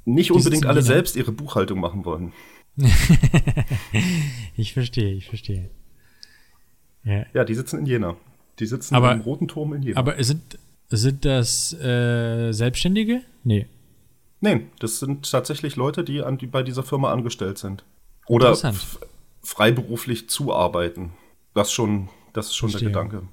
nicht 0.04 0.28
Die 0.30 0.32
unbedingt 0.32 0.66
alle 0.66 0.82
selbst 0.82 1.16
ihre 1.16 1.32
Buchhaltung 1.32 1.80
machen 1.80 2.04
wollen. 2.04 2.32
ich 4.56 4.74
verstehe, 4.74 5.12
ich 5.14 5.26
verstehe. 5.28 5.70
Ja. 7.04 7.24
Ja, 7.32 7.44
die 7.44 7.54
sitzen 7.54 7.78
in 7.78 7.86
Jena. 7.86 8.16
Die 8.58 8.66
sitzen 8.66 8.94
Aber- 8.94 9.12
im 9.12 9.20
Roten 9.20 9.48
Turm 9.48 9.72
in 9.72 9.82
Jena. 9.82 9.98
Aber 9.98 10.22
sind, 10.22 10.58
sind 10.89 11.24
das 11.24 11.72
äh, 11.74 12.53
Selbstständige? 12.53 13.22
Nee. 13.45 13.66
Nein, 14.41 14.70
das 14.78 15.01
sind 15.01 15.30
tatsächlich 15.30 15.76
Leute, 15.76 16.05
die, 16.05 16.22
an, 16.22 16.39
die 16.39 16.47
bei 16.47 16.62
dieser 16.62 16.82
Firma 16.82 17.12
angestellt 17.12 17.59
sind. 17.59 17.84
Oder 18.26 18.57
freiberuflich 19.43 20.28
zuarbeiten. 20.28 21.12
Das 21.55 21.72
schon, 21.72 22.09
das 22.32 22.49
ist 22.49 22.57
schon 22.57 22.70
Verstehe. 22.70 22.91
der 22.91 23.05
Gedanke. 23.05 23.28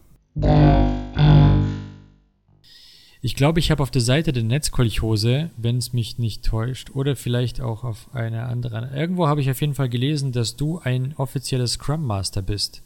Ich 3.25 3.35
glaube, 3.35 3.59
ich 3.59 3.71
habe 3.71 3.81
auf 3.81 3.91
der 3.91 4.01
Seite 4.01 4.33
der 4.33 4.43
Netzkolchose, 4.43 5.49
wenn 5.57 5.77
es 5.77 5.93
mich 5.93 6.19
nicht 6.19 6.43
täuscht, 6.43 6.91
oder 6.93 7.15
vielleicht 7.15 7.61
auch 7.61 7.83
auf 7.83 8.13
einer 8.13 8.47
anderen. 8.49 8.93
Irgendwo 8.93 9.27
habe 9.27 9.41
ich 9.41 9.49
auf 9.49 9.61
jeden 9.61 9.75
Fall 9.75 9.89
gelesen, 9.89 10.31
dass 10.31 10.55
du 10.55 10.79
ein 10.79 11.13
offizieller 11.17 11.67
Scrum 11.67 12.05
Master 12.05 12.41
bist. 12.41 12.83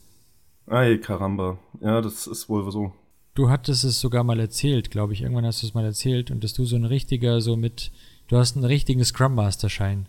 Ei, 0.68 0.98
Karamba. 0.98 1.58
Ja, 1.82 2.02
das 2.02 2.28
ist 2.28 2.50
wohl 2.50 2.70
so. 2.72 2.94
Du 3.38 3.52
hattest 3.52 3.84
es 3.84 4.00
sogar 4.00 4.24
mal 4.24 4.40
erzählt, 4.40 4.90
glaube 4.90 5.14
ich. 5.14 5.22
Irgendwann 5.22 5.46
hast 5.46 5.62
du 5.62 5.68
es 5.68 5.76
mal 5.76 5.86
erzählt 5.86 6.32
und 6.32 6.44
dass 6.44 6.56
du 6.56 6.66
so 6.66 6.76
ein 6.76 6.86
richtiger, 6.86 7.40
so 7.40 7.56
mit, 7.56 7.92
du 8.30 8.38
hast 8.38 8.56
einen 8.56 8.66
richtigen 8.66 9.06
Scrum 9.06 9.36
Master 9.36 9.70
Schein. 9.70 10.08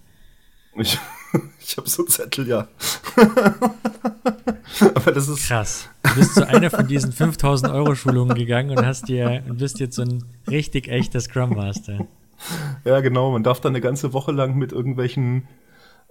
Ich, 0.77 0.99
ich 1.61 1.77
habe 1.77 1.87
so 1.91 2.05
Zettel, 2.05 2.49
ja. 2.49 2.69
Aber 4.95 5.13
das 5.13 5.29
ist, 5.29 5.47
Krass. 5.47 5.91
Du 6.05 6.15
bist 6.15 6.37
zu 6.37 6.49
einer 6.49 6.71
von 6.71 6.89
diesen 6.89 7.13
5000 7.13 7.71
Euro 7.71 7.95
Schulungen 7.95 8.35
gegangen 8.35 8.71
und 8.71 8.87
hast 8.87 9.09
dir, 9.09 9.45
und 9.47 9.59
bist 9.59 9.79
jetzt 9.79 9.97
so 9.97 10.03
ein 10.05 10.25
richtig 10.47 10.89
echter 10.89 11.21
Scrum 11.21 11.51
Master. 11.51 12.07
ja 12.87 13.01
genau, 13.01 13.31
man 13.31 13.43
darf 13.43 13.61
da 13.61 13.69
eine 13.69 13.83
ganze 13.83 14.15
Woche 14.15 14.33
lang 14.33 14.57
mit 14.57 14.73
irgendwelchen 14.73 15.47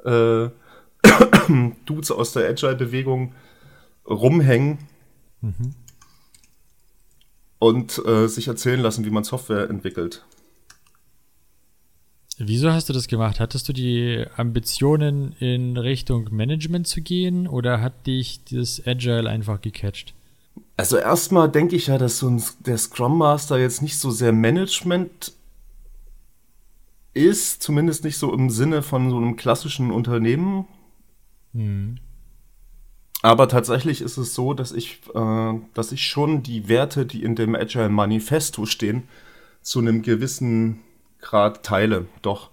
äh, 0.05 0.49
Dudes 1.88 2.11
aus 2.11 2.34
der 2.34 2.47
Agile-Bewegung 2.47 3.34
rumhängen 4.07 4.78
und 7.60 8.01
äh, 8.05 8.28
sich 8.28 8.47
erzählen 8.47 8.80
lassen, 8.80 9.05
wie 9.05 9.10
man 9.10 9.24
Software 9.24 9.70
entwickelt. 9.70 10.24
Wieso 12.39 12.72
hast 12.72 12.88
du 12.88 12.93
das 12.93 13.08
gemacht? 13.08 13.39
Hattest 13.39 13.68
du 13.68 13.74
die 13.74 14.24
Ambitionen, 14.36 15.34
in 15.39 15.76
Richtung 15.76 16.30
Management 16.32 16.88
zu 16.88 17.01
gehen 17.01 17.47
oder 17.47 17.82
hat 17.82 18.05
dich 18.05 18.41
das 18.51 18.82
Agile 18.86 19.28
einfach 19.28 19.60
gecatcht? 19.60 20.14
Also 20.76 20.97
erstmal 20.97 21.49
denke 21.49 21.76
ich 21.76 21.88
ja, 21.88 21.97
dass 21.97 22.20
so 22.20 22.30
ein, 22.30 22.43
der 22.60 22.78
Scrum 22.78 23.18
Master 23.18 23.58
jetzt 23.58 23.82
nicht 23.82 23.97
so 23.97 24.12
sehr 24.12 24.34
Management 24.34 25.34
ist, 27.16 27.64
zumindest 27.64 28.03
nicht 28.03 28.18
so 28.18 28.32
im 28.32 28.51
Sinne 28.51 28.84
von 28.84 29.10
so 29.10 29.18
einem 29.18 29.36
klassischen 29.36 29.89
Unternehmen. 29.89 30.68
Hm. 31.53 31.97
Aber 33.28 33.49
tatsächlich 33.49 33.99
ist 33.99 34.15
es 34.15 34.34
so, 34.34 34.53
dass 34.53 34.71
ich, 34.71 35.01
äh, 35.13 35.53
dass 35.73 35.91
ich 35.91 36.03
schon 36.03 36.43
die 36.43 36.69
Werte, 36.69 37.05
die 37.05 37.23
in 37.23 37.36
dem 37.36 37.55
Agile 37.55 37.89
Manifesto 37.89 38.65
stehen, 38.65 39.03
zu 39.61 39.80
einem 39.80 40.01
gewissen 40.01 40.80
Grad 41.19 41.61
teile. 41.61 42.05
Doch. 42.21 42.51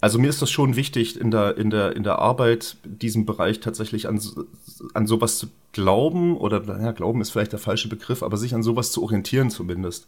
Also 0.00 0.20
mir 0.20 0.28
ist 0.28 0.40
das 0.40 0.52
schon 0.52 0.76
wichtig, 0.76 1.20
in 1.20 1.32
der, 1.32 1.56
in 1.56 1.70
der, 1.70 1.96
in 1.96 2.04
der 2.04 2.20
Arbeit 2.20 2.76
diesem 2.84 3.26
Bereich 3.26 3.58
tatsächlich 3.58 4.06
an, 4.06 4.22
an 4.94 5.08
sowas 5.08 5.38
zu 5.38 5.48
glauben, 5.72 6.36
oder 6.36 6.60
naja, 6.60 6.92
glauben 6.92 7.20
ist 7.20 7.30
vielleicht 7.30 7.50
der 7.50 7.58
falsche 7.58 7.88
Begriff, 7.88 8.22
aber 8.22 8.36
sich 8.36 8.54
an 8.54 8.62
sowas 8.62 8.92
zu 8.92 9.02
orientieren 9.02 9.50
zumindest, 9.50 10.06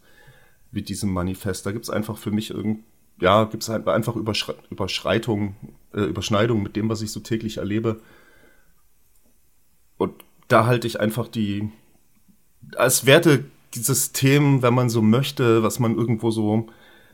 wie 0.71 0.83
diesem 0.83 1.13
Manifest. 1.13 1.67
Da 1.67 1.73
gibt 1.73 1.85
es 1.85 1.91
einfach 1.91 2.17
für 2.17 2.31
mich 2.31 2.51
irgend, 2.51 2.85
ja, 3.21 3.43
gibt 3.43 3.65
es 3.65 3.71
einfach 3.71 4.15
Überschre 4.15 4.55
Überschreitungen, 4.71 5.57
äh, 5.95 6.03
Überschneidungen 6.03 6.63
mit 6.63 6.77
dem, 6.77 6.89
was 6.89 7.03
ich 7.03 7.11
so 7.11 7.19
täglich 7.19 7.57
erlebe. 7.57 8.01
Und 10.01 10.15
da 10.49 10.65
halte 10.65 10.87
ich 10.87 10.99
einfach 10.99 11.29
die, 11.29 11.71
als 12.75 13.05
Wertesystem, 13.05 14.63
wenn 14.63 14.73
man 14.73 14.89
so 14.89 15.03
möchte, 15.03 15.63
was 15.63 15.79
man 15.79 15.95
irgendwo 15.95 16.31
so 16.31 16.69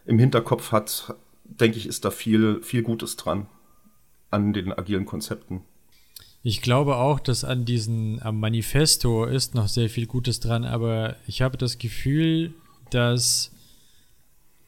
im 0.05 0.20
Hinterkopf 0.20 0.70
hat, 0.70 1.14
denke 1.45 1.78
ich, 1.78 1.87
ist 1.87 2.05
da 2.05 2.12
viel, 2.12 2.62
viel 2.62 2.84
Gutes 2.84 3.16
dran 3.16 3.47
an 4.30 4.53
den 4.53 4.72
agilen 4.72 5.05
Konzepten. 5.05 5.62
Ich 6.45 6.62
glaube 6.62 6.95
auch, 6.95 7.18
dass 7.18 7.43
an 7.43 7.64
diesem 7.64 8.20
Manifesto 8.32 9.24
ist 9.24 9.57
noch 9.57 9.66
sehr 9.66 9.91
viel 9.91 10.07
Gutes 10.07 10.39
dran, 10.39 10.64
aber 10.64 11.16
ich 11.26 11.43
habe 11.43 11.59
das 11.59 11.78
Gefühl, 11.78 12.55
dass 12.91 13.51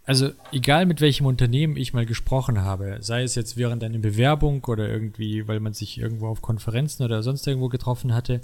also 0.08 0.30
egal 0.52 0.86
mit 0.86 1.02
welchem 1.02 1.26
Unternehmen 1.26 1.76
ich 1.76 1.92
mal 1.92 2.06
gesprochen 2.06 2.62
habe, 2.62 2.96
sei 3.00 3.24
es 3.24 3.34
jetzt 3.34 3.58
während 3.58 3.84
einer 3.84 3.98
Bewerbung 3.98 4.64
oder 4.64 4.88
irgendwie, 4.88 5.46
weil 5.46 5.60
man 5.60 5.74
sich 5.74 5.98
irgendwo 5.98 6.28
auf 6.28 6.40
Konferenzen 6.40 7.02
oder 7.04 7.22
sonst 7.22 7.46
irgendwo 7.46 7.68
getroffen 7.68 8.14
hatte, 8.14 8.40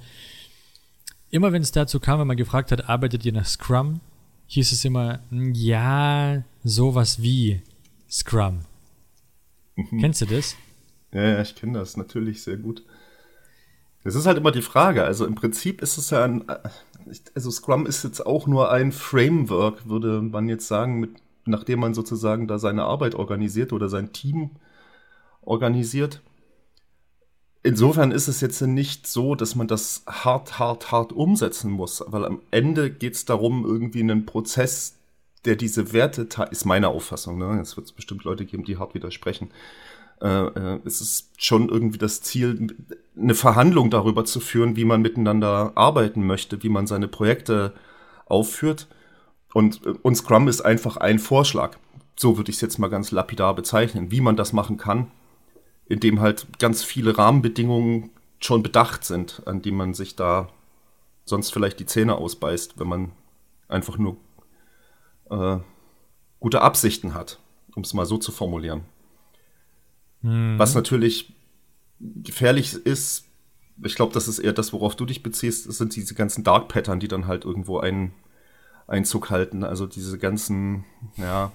immer 1.31 1.53
wenn 1.53 1.63
es 1.63 1.73
dazu 1.73 2.01
kam, 2.01 2.21
wenn 2.21 2.27
man 2.27 2.37
gefragt 2.37 2.71
hat, 2.71 2.91
arbeitet 2.91 3.25
ihr 3.25 3.33
nach 3.33 3.47
Scrum, 3.47 4.01
hieß 4.49 4.73
es 4.73 4.85
immer, 4.85 5.21
"Mm, 5.31 5.53
ja, 5.55 6.45
sowas 6.65 7.23
wie 7.23 7.63
Scrum. 8.11 8.61
Kennst 10.01 10.21
du 10.21 10.27
das? 10.27 10.57
Ja, 11.13 11.23
ja, 11.23 11.41
ich 11.41 11.55
kenne 11.55 11.79
das 11.79 11.97
natürlich 11.97 12.43
sehr 12.43 12.59
gut. 12.59 12.85
Das 14.03 14.15
ist 14.15 14.27
halt 14.27 14.37
immer 14.37 14.53
die 14.53 14.61
Frage. 14.61 15.03
Also 15.05 15.25
im 15.25 15.35
Prinzip 15.35 15.81
ist 15.81 15.97
es 15.97 16.11
ja 16.11 16.25
ein, 16.25 16.45
also 17.35 17.51
Scrum 17.51 17.87
ist 17.87 18.05
jetzt 18.05 18.25
auch 18.25 18.47
nur 18.47 18.71
ein 18.71 18.93
Framework, 18.93 19.89
würde 19.89 20.21
man 20.21 20.47
jetzt 20.47 20.69
sagen, 20.69 21.01
mit, 21.01 21.24
nachdem 21.47 21.81
man 21.81 21.95
sozusagen 21.95 22.49
da 22.49 22.59
seine 22.59 22.85
Arbeit 22.85 23.15
organisiert 23.15 23.73
oder 23.73 23.89
sein 23.89 24.13
Team 24.13 24.51
organisiert. 25.43 26.23
Insofern 27.63 28.11
ist 28.11 28.29
es 28.29 28.41
jetzt 28.41 28.61
nicht 28.61 29.07
so, 29.07 29.35
dass 29.35 29.55
man 29.55 29.67
das 29.67 30.05
hart, 30.07 30.59
hart, 30.59 30.93
hart 30.93 31.13
umsetzen 31.13 31.71
muss, 31.71 32.05
weil 32.07 32.25
am 32.25 32.43
Ende 32.51 32.91
geht 32.91 33.15
es 33.15 33.25
darum, 33.25 33.65
irgendwie 33.65 34.01
einen 34.01 34.27
Prozess, 34.27 34.99
der 35.47 35.57
diese 35.57 35.93
Werte, 35.93 36.29
ist 36.51 36.65
meine 36.67 36.89
Auffassung, 36.89 37.39
ne? 37.39 37.57
jetzt 37.59 37.77
wird 37.77 37.87
es 37.87 37.93
bestimmt 37.93 38.25
Leute 38.25 38.45
geben, 38.45 38.65
die 38.65 38.77
hart 38.77 38.95
widersprechen, 38.95 39.51
äh, 40.21 40.47
äh, 40.47 40.81
es 40.85 41.01
ist 41.01 41.31
schon 41.37 41.69
irgendwie 41.69 41.99
das 41.99 42.23
Ziel, 42.23 42.75
eine 43.17 43.35
Verhandlung 43.35 43.91
darüber 43.91 44.25
zu 44.25 44.41
führen, 44.41 44.77
wie 44.77 44.85
man 44.85 45.03
miteinander 45.03 45.73
arbeiten 45.75 46.27
möchte, 46.27 46.63
wie 46.63 46.69
man 46.69 46.87
seine 46.87 47.09
Projekte 47.09 47.75
aufführt. 48.27 48.89
Und, 49.55 49.87
äh, 49.87 49.95
und 50.03 50.17
Scrum 50.17 50.49
ist 50.49 50.61
einfach 50.61 50.99
ein 50.99 51.19
Vorschlag. 51.19 51.79
So 52.17 52.37
würde 52.37 52.51
ich 52.51 52.57
es 52.57 52.61
jetzt 52.61 52.79
mal 52.79 52.91
ganz 52.91 53.11
lapidar 53.11 53.55
bezeichnen, 53.55 54.11
wie 54.11 54.21
man 54.21 54.37
das 54.37 54.53
machen 54.53 54.77
kann 54.77 55.11
in 55.87 56.01
dem 56.01 56.21
halt 56.21 56.59
ganz 56.59 56.83
viele 56.83 57.17
Rahmenbedingungen 57.17 58.11
schon 58.41 58.63
bedacht 58.63 59.05
sind, 59.05 59.43
an 59.47 59.63
die 59.63 59.73
man 59.73 59.95
sich 59.95 60.17
da 60.17 60.49
sonst 61.25 61.53
vielleicht 61.53 61.81
die 61.81 61.87
Zähne 61.87 62.17
ausbeißt, 62.17 62.79
wenn 62.79 62.89
man 62.89 63.13
einfach 63.69 63.99
nur 63.99 64.17
äh, 65.31 65.59
gute 66.41 66.61
Absichten 66.61 67.15
hat, 67.15 67.39
um 67.75 67.83
es 67.83 67.95
mal 67.95 68.07
so 68.07 68.19
zu 68.19 68.33
formulieren. 68.33 68.83
Mhm. 70.23 70.59
Was 70.59 70.75
natürlich 70.75 71.33
gefährlich 72.01 72.75
ist, 72.75 73.27
ich 73.83 73.95
glaube, 73.95 74.13
das 74.13 74.29
ist 74.29 74.39
eher 74.39 74.53
das, 74.53 74.73
worauf 74.73 74.95
du 74.95 75.05
dich 75.05 75.23
beziehst, 75.23 75.71
sind 75.73 75.97
diese 75.97 76.15
ganzen 76.15 76.45
Dark 76.45 76.69
Pattern, 76.69 77.01
die 77.01 77.09
dann 77.09 77.27
halt 77.27 77.45
irgendwo 77.45 77.79
einen 77.79 78.15
Einzug 78.87 79.31
halten. 79.31 79.65
Also 79.65 79.87
diese 79.87 80.19
ganzen, 80.19 80.85
ja, 81.17 81.53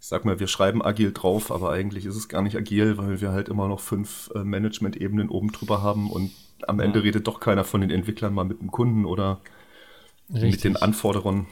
ich 0.00 0.06
sag 0.06 0.24
mal, 0.24 0.40
wir 0.40 0.48
schreiben 0.48 0.82
agil 0.82 1.12
drauf, 1.12 1.50
aber 1.50 1.70
eigentlich 1.70 2.06
ist 2.06 2.16
es 2.16 2.28
gar 2.28 2.42
nicht 2.42 2.56
agil, 2.56 2.96
weil 2.98 3.20
wir 3.20 3.32
halt 3.32 3.48
immer 3.48 3.68
noch 3.68 3.80
fünf 3.80 4.30
äh, 4.34 4.44
Management-Ebenen 4.44 5.28
oben 5.28 5.52
drüber 5.52 5.82
haben 5.82 6.10
und 6.10 6.32
am 6.66 6.78
ja. 6.78 6.86
Ende 6.86 7.02
redet 7.02 7.26
doch 7.26 7.40
keiner 7.40 7.64
von 7.64 7.80
den 7.80 7.90
Entwicklern 7.90 8.34
mal 8.34 8.44
mit 8.44 8.60
dem 8.60 8.70
Kunden 8.70 9.04
oder 9.04 9.40
Richtig. 10.32 10.50
mit 10.52 10.64
den 10.64 10.76
Anforderungen. 10.76 11.46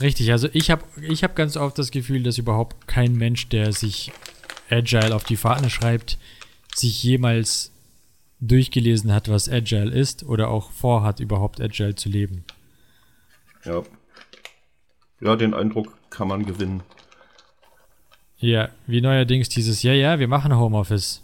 Richtig, 0.00 0.30
also 0.30 0.48
ich 0.52 0.70
habe 0.70 0.84
ich 1.00 1.24
hab 1.24 1.34
ganz 1.34 1.56
oft 1.56 1.78
das 1.78 1.90
Gefühl, 1.90 2.22
dass 2.22 2.38
überhaupt 2.38 2.86
kein 2.86 3.14
Mensch, 3.16 3.48
der 3.48 3.72
sich 3.72 4.12
Agile 4.68 5.14
auf 5.14 5.24
die 5.24 5.36
Fahne 5.36 5.70
schreibt, 5.70 6.18
sich 6.74 7.02
jemals 7.02 7.72
durchgelesen 8.40 9.12
hat, 9.12 9.28
was 9.28 9.48
Agile 9.48 9.90
ist 9.90 10.22
oder 10.22 10.48
auch 10.48 10.70
vorhat, 10.70 11.20
überhaupt 11.20 11.60
Agile 11.60 11.94
zu 11.94 12.08
leben. 12.08 12.44
Ja. 13.64 13.82
Ja, 15.20 15.36
den 15.36 15.54
Eindruck 15.54 15.96
kann 16.10 16.28
man 16.28 16.46
gewinnen. 16.46 16.82
Ja, 18.38 18.70
wie 18.86 19.00
neuerdings 19.00 19.50
dieses, 19.50 19.82
ja, 19.82 19.92
ja, 19.92 20.18
wir 20.18 20.28
machen 20.28 20.56
Homeoffice. 20.56 21.22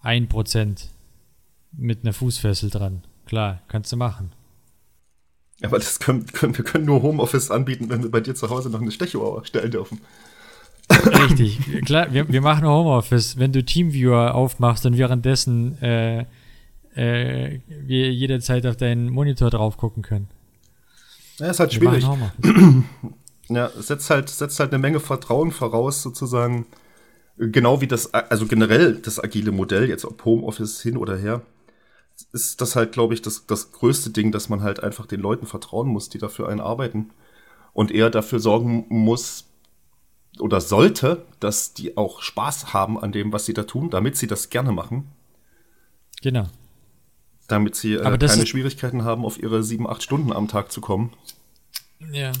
Ein 0.00 0.28
Prozent. 0.28 0.88
Mit 1.72 2.02
einer 2.02 2.12
Fußfessel 2.12 2.70
dran. 2.70 3.02
Klar, 3.26 3.60
kannst 3.68 3.92
du 3.92 3.96
machen. 3.96 4.32
Aber 5.62 5.78
das 5.78 6.00
können, 6.00 6.26
können, 6.26 6.56
wir 6.56 6.64
können 6.64 6.86
nur 6.86 7.02
Homeoffice 7.02 7.50
anbieten, 7.50 7.90
wenn 7.90 8.02
wir 8.02 8.10
bei 8.10 8.20
dir 8.20 8.34
zu 8.34 8.48
Hause 8.48 8.70
noch 8.70 8.80
eine 8.80 8.90
Stechuhr 8.90 9.44
stellen 9.44 9.70
dürfen. 9.70 10.00
Richtig, 10.90 11.84
klar, 11.84 12.12
wir, 12.12 12.28
wir 12.28 12.40
machen 12.40 12.66
Homeoffice. 12.66 13.38
Wenn 13.38 13.52
du 13.52 13.62
Teamviewer 13.62 14.34
aufmachst 14.34 14.86
und 14.86 14.96
währenddessen 14.98 15.80
äh, 15.82 16.24
äh, 16.94 17.60
wir 17.68 18.12
jederzeit 18.12 18.66
auf 18.66 18.76
deinen 18.76 19.10
Monitor 19.10 19.50
drauf 19.50 19.76
gucken 19.76 20.02
können. 20.02 20.28
Ja, 21.40 21.50
ist 21.50 21.60
halt 21.60 21.72
schwierig. 21.72 22.06
Ja, 23.52 23.68
setzt 23.76 24.10
halt, 24.10 24.28
setzt 24.28 24.60
halt 24.60 24.72
eine 24.72 24.78
Menge 24.78 25.00
Vertrauen 25.00 25.50
voraus, 25.50 26.02
sozusagen. 26.02 26.66
Genau 27.36 27.80
wie 27.80 27.88
das, 27.88 28.14
also 28.14 28.46
generell 28.46 28.94
das 28.94 29.18
agile 29.18 29.50
Modell, 29.50 29.88
jetzt 29.88 30.04
ob 30.04 30.24
Homeoffice 30.24 30.80
hin 30.80 30.96
oder 30.96 31.16
her, 31.16 31.42
ist 32.32 32.60
das 32.60 32.76
halt, 32.76 32.92
glaube 32.92 33.14
ich, 33.14 33.22
das, 33.22 33.46
das 33.46 33.72
größte 33.72 34.10
Ding, 34.10 34.30
dass 34.30 34.50
man 34.50 34.62
halt 34.62 34.80
einfach 34.80 35.06
den 35.06 35.20
Leuten 35.20 35.46
vertrauen 35.46 35.88
muss, 35.88 36.08
die 36.08 36.18
dafür 36.18 36.48
einen 36.48 36.60
arbeiten. 36.60 37.10
Und 37.72 37.90
eher 37.90 38.10
dafür 38.10 38.38
sorgen 38.38 38.86
muss 38.88 39.48
oder 40.38 40.60
sollte, 40.60 41.24
dass 41.40 41.74
die 41.74 41.96
auch 41.96 42.22
Spaß 42.22 42.72
haben 42.72 43.00
an 43.00 43.10
dem, 43.10 43.32
was 43.32 43.46
sie 43.46 43.54
da 43.54 43.64
tun, 43.64 43.90
damit 43.90 44.16
sie 44.16 44.28
das 44.28 44.50
gerne 44.50 44.70
machen. 44.70 45.10
Genau. 46.22 46.46
Damit 47.50 47.74
sie 47.74 47.94
äh, 47.94 48.02
keine 48.02 48.46
Schwierigkeiten 48.46 49.04
haben, 49.04 49.24
auf 49.24 49.42
ihre 49.42 49.62
sieben, 49.62 49.88
acht 49.88 50.02
Stunden 50.02 50.32
am 50.32 50.48
Tag 50.48 50.70
zu 50.70 50.80
kommen. 50.80 51.12
Ja. 52.12 52.32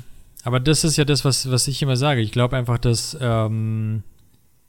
Aber 0.44 0.60
das 0.60 0.84
ist 0.84 0.96
ja 0.96 1.04
das, 1.04 1.24
was, 1.24 1.50
was 1.50 1.68
ich 1.68 1.82
immer 1.82 1.96
sage. 1.96 2.20
Ich 2.20 2.32
glaube 2.32 2.56
einfach, 2.56 2.78
dass 2.78 3.16
ähm, 3.20 4.02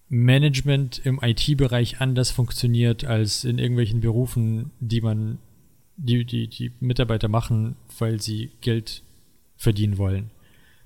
Management 0.10 1.00
im 1.06 1.20
IT-Bereich 1.22 2.02
anders 2.02 2.32
funktioniert 2.32 3.06
als 3.06 3.46
in 3.46 3.58
irgendwelchen 3.58 4.02
Berufen, 4.02 4.72
die 4.80 5.00
man, 5.00 5.38
die, 5.96 6.26
die, 6.26 6.48
die 6.48 6.74
Mitarbeiter 6.80 7.30
machen, 7.30 7.76
weil 8.00 8.20
sie 8.20 8.52
Geld 8.60 9.04
verdienen 9.56 9.98
wollen. 9.98 10.32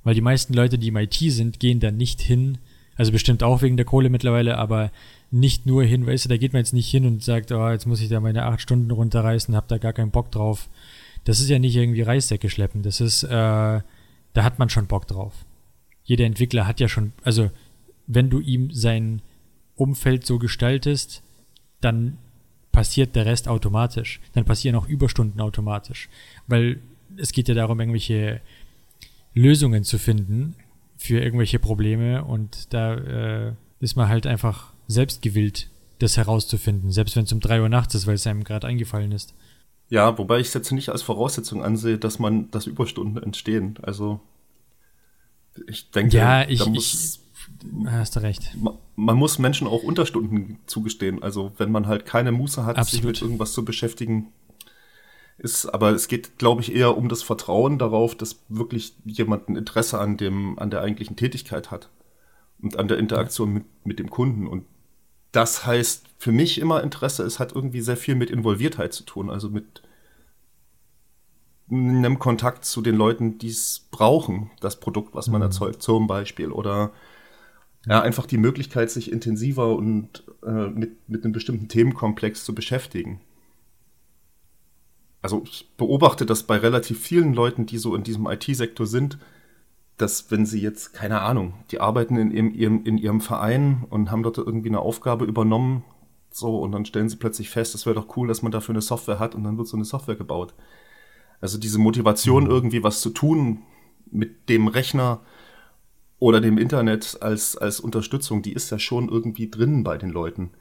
Weil 0.03 0.13
die 0.13 0.21
meisten 0.21 0.53
Leute, 0.53 0.77
die 0.77 0.89
im 0.89 0.97
IT 0.97 1.15
sind, 1.15 1.59
gehen 1.59 1.79
da 1.79 1.89
nicht 1.89 2.21
hin, 2.21 2.59
also 2.95 3.11
bestimmt 3.11 3.41
auch 3.41 3.61
wegen 3.63 3.77
der 3.77 3.85
Kohle 3.85 4.09
mittlerweile, 4.09 4.57
aber 4.57 4.91
nicht 5.35 5.65
nur 5.65 5.83
hin, 5.83 6.07
weißt 6.07 6.25
du, 6.25 6.29
da 6.29 6.37
geht 6.37 6.53
man 6.53 6.61
jetzt 6.61 6.73
nicht 6.73 6.89
hin 6.89 7.05
und 7.05 7.21
sagt, 7.21 7.51
oh, 7.51 7.69
jetzt 7.69 7.85
muss 7.85 7.99
ich 7.99 8.07
da 8.07 8.21
meine 8.21 8.45
acht 8.45 8.61
Stunden 8.61 8.89
runterreißen, 8.89 9.53
hab 9.53 9.67
da 9.67 9.77
gar 9.77 9.91
keinen 9.91 10.11
Bock 10.11 10.31
drauf. 10.31 10.69
Das 11.25 11.41
ist 11.41 11.49
ja 11.49 11.59
nicht 11.59 11.75
irgendwie 11.75 12.03
Reissäcke 12.03 12.49
schleppen, 12.49 12.83
das 12.83 13.01
ist, 13.01 13.23
äh, 13.23 13.27
da 13.27 13.83
hat 14.35 14.59
man 14.59 14.69
schon 14.69 14.87
Bock 14.87 15.07
drauf. 15.07 15.33
Jeder 16.05 16.23
Entwickler 16.23 16.65
hat 16.65 16.79
ja 16.79 16.87
schon, 16.87 17.11
also 17.23 17.51
wenn 18.07 18.29
du 18.29 18.39
ihm 18.39 18.71
sein 18.71 19.21
Umfeld 19.75 20.25
so 20.25 20.39
gestaltest, 20.39 21.21
dann 21.81 22.17
passiert 22.71 23.13
der 23.15 23.25
Rest 23.25 23.49
automatisch. 23.49 24.21
Dann 24.33 24.45
passieren 24.45 24.77
auch 24.77 24.87
Überstunden 24.87 25.41
automatisch. 25.41 26.07
Weil 26.47 26.79
es 27.17 27.33
geht 27.33 27.49
ja 27.49 27.55
darum, 27.55 27.79
irgendwelche 27.81 28.39
Lösungen 29.33 29.83
zu 29.83 29.97
finden 29.97 30.55
für 30.95 31.19
irgendwelche 31.19 31.59
Probleme 31.59 32.23
und 32.23 32.73
da 32.73 32.93
äh, 32.93 33.53
ist 33.81 33.97
man 33.97 34.07
halt 34.07 34.27
einfach 34.27 34.74
selbst 34.87 35.21
gewillt, 35.21 35.69
das 35.99 36.17
herauszufinden, 36.17 36.91
selbst 36.91 37.15
wenn 37.15 37.23
es 37.23 37.33
um 37.33 37.39
drei 37.39 37.61
Uhr 37.61 37.69
nachts 37.69 37.95
ist, 37.95 38.07
weil 38.07 38.15
es 38.15 38.27
einem 38.27 38.43
gerade 38.43 38.67
eingefallen 38.67 39.11
ist. 39.11 39.33
Ja, 39.89 40.17
wobei 40.17 40.39
ich 40.39 40.47
es 40.47 40.53
jetzt 40.53 40.71
nicht 40.71 40.89
als 40.89 41.03
Voraussetzung 41.03 41.63
ansehe, 41.63 41.97
dass 41.97 42.19
man, 42.19 42.49
dass 42.51 42.65
Überstunden 42.65 43.21
entstehen. 43.21 43.77
Also 43.81 44.19
ich 45.67 45.91
denke, 45.91 46.17
ja, 46.17 46.47
ich, 46.47 46.65
muss, 46.65 47.21
ich 47.23 47.25
hast 47.87 48.15
du 48.15 48.21
recht. 48.21 48.55
Man, 48.57 48.77
man, 48.95 49.15
muss 49.15 49.39
Menschen 49.39 49.67
auch 49.67 49.83
Unterstunden 49.83 50.59
zugestehen. 50.65 51.21
Also 51.21 51.51
wenn 51.57 51.71
man 51.71 51.87
halt 51.87 52.05
keine 52.05 52.31
Muße 52.31 52.65
hat, 52.65 52.77
Absolut. 52.77 52.91
sich 52.91 53.05
mit 53.05 53.21
irgendwas 53.21 53.53
zu 53.53 53.63
beschäftigen, 53.63 54.31
ist, 55.37 55.65
aber 55.65 55.91
es 55.91 56.07
geht, 56.07 56.37
glaube 56.37 56.61
ich, 56.61 56.73
eher 56.73 56.97
um 56.97 57.09
das 57.09 57.21
Vertrauen 57.21 57.77
darauf, 57.77 58.15
dass 58.15 58.43
wirklich 58.47 58.95
jemand 59.03 59.49
ein 59.49 59.55
Interesse 59.55 59.99
an 59.99 60.17
dem, 60.17 60.57
an 60.59 60.69
der 60.69 60.81
eigentlichen 60.81 61.15
Tätigkeit 61.15 61.71
hat 61.71 61.89
und 62.61 62.79
an 62.79 62.87
der 62.87 62.97
Interaktion 62.97 63.53
mit, 63.53 63.65
mit 63.83 63.99
dem 63.99 64.09
Kunden. 64.09 64.47
Und 64.47 64.65
das 65.35 65.65
heißt 65.65 66.05
für 66.17 66.31
mich 66.31 66.59
immer 66.59 66.81
Interesse, 66.81 67.23
es 67.23 67.39
hat 67.39 67.53
irgendwie 67.53 67.81
sehr 67.81 67.97
viel 67.97 68.15
mit 68.15 68.29
Involviertheit 68.29 68.93
zu 68.93 69.03
tun, 69.03 69.29
also 69.29 69.49
mit 69.49 69.83
einem 71.69 72.19
Kontakt 72.19 72.63
zu 72.63 72.81
den 72.81 72.95
Leuten, 72.95 73.37
die 73.37 73.49
es 73.49 73.87
brauchen, 73.91 74.51
das 74.61 74.79
Produkt, 74.79 75.13
was 75.13 75.27
man 75.27 75.41
mhm. 75.41 75.47
erzeugt, 75.47 75.81
zum 75.81 76.07
Beispiel. 76.07 76.51
Oder 76.51 76.91
ja, 77.87 78.01
einfach 78.01 78.25
die 78.25 78.37
Möglichkeit, 78.37 78.89
sich 78.89 79.11
intensiver 79.11 79.75
und 79.75 80.23
äh, 80.43 80.67
mit, 80.69 81.09
mit 81.09 81.23
einem 81.23 81.33
bestimmten 81.33 81.67
Themenkomplex 81.67 82.45
zu 82.45 82.55
beschäftigen. 82.55 83.19
Also 85.21 85.41
ich 85.43 85.69
beobachte 85.75 86.25
das 86.25 86.43
bei 86.43 86.57
relativ 86.57 87.01
vielen 87.01 87.33
Leuten, 87.33 87.65
die 87.65 87.79
so 87.79 87.95
in 87.95 88.03
diesem 88.03 88.27
IT-Sektor 88.27 88.85
sind, 88.85 89.17
dass 89.97 90.29
wenn 90.29 90.45
sie 90.45 90.61
jetzt, 90.61 90.93
keine 90.93 91.21
Ahnung, 91.21 91.53
die 91.71 91.79
arbeiten 91.79 92.17
in 92.17 92.53
ihrem, 92.53 92.83
in 92.83 92.97
ihrem 92.97 93.21
Verein 93.21 93.85
und 93.89 94.11
haben 94.11 94.23
dort 94.23 94.37
irgendwie 94.37 94.69
eine 94.69 94.79
Aufgabe 94.79 95.25
übernommen, 95.25 95.83
so, 96.31 96.57
und 96.59 96.73
dann 96.73 96.85
stellen 96.85 97.07
sie 97.07 97.15
plötzlich 97.15 97.49
fest, 97.49 97.75
es 97.75 97.85
wäre 97.85 97.95
doch 97.95 98.17
cool, 98.17 98.27
dass 98.27 98.41
man 98.41 98.51
dafür 98.51 98.73
eine 98.73 98.81
Software 98.81 99.19
hat 99.19 99.35
und 99.35 99.45
dann 99.45 99.57
wird 99.57 99.69
so 99.69 99.77
eine 99.77 99.85
Software 99.85 100.17
gebaut. 100.17 100.53
Also 101.39 101.57
diese 101.57 101.79
Motivation, 101.79 102.43
mhm. 102.45 102.49
irgendwie 102.49 102.83
was 102.83 102.99
zu 102.99 103.09
tun 103.09 103.63
mit 104.11 104.49
dem 104.49 104.67
Rechner 104.67 105.21
oder 106.19 106.41
dem 106.41 106.57
Internet 106.57 107.17
als, 107.21 107.55
als 107.55 107.79
Unterstützung, 107.79 108.41
die 108.41 108.53
ist 108.53 108.69
ja 108.69 108.79
schon 108.79 109.07
irgendwie 109.07 109.49
drin 109.49 109.83
bei 109.83 109.97
den 109.97 110.09
Leuten. 110.09 110.51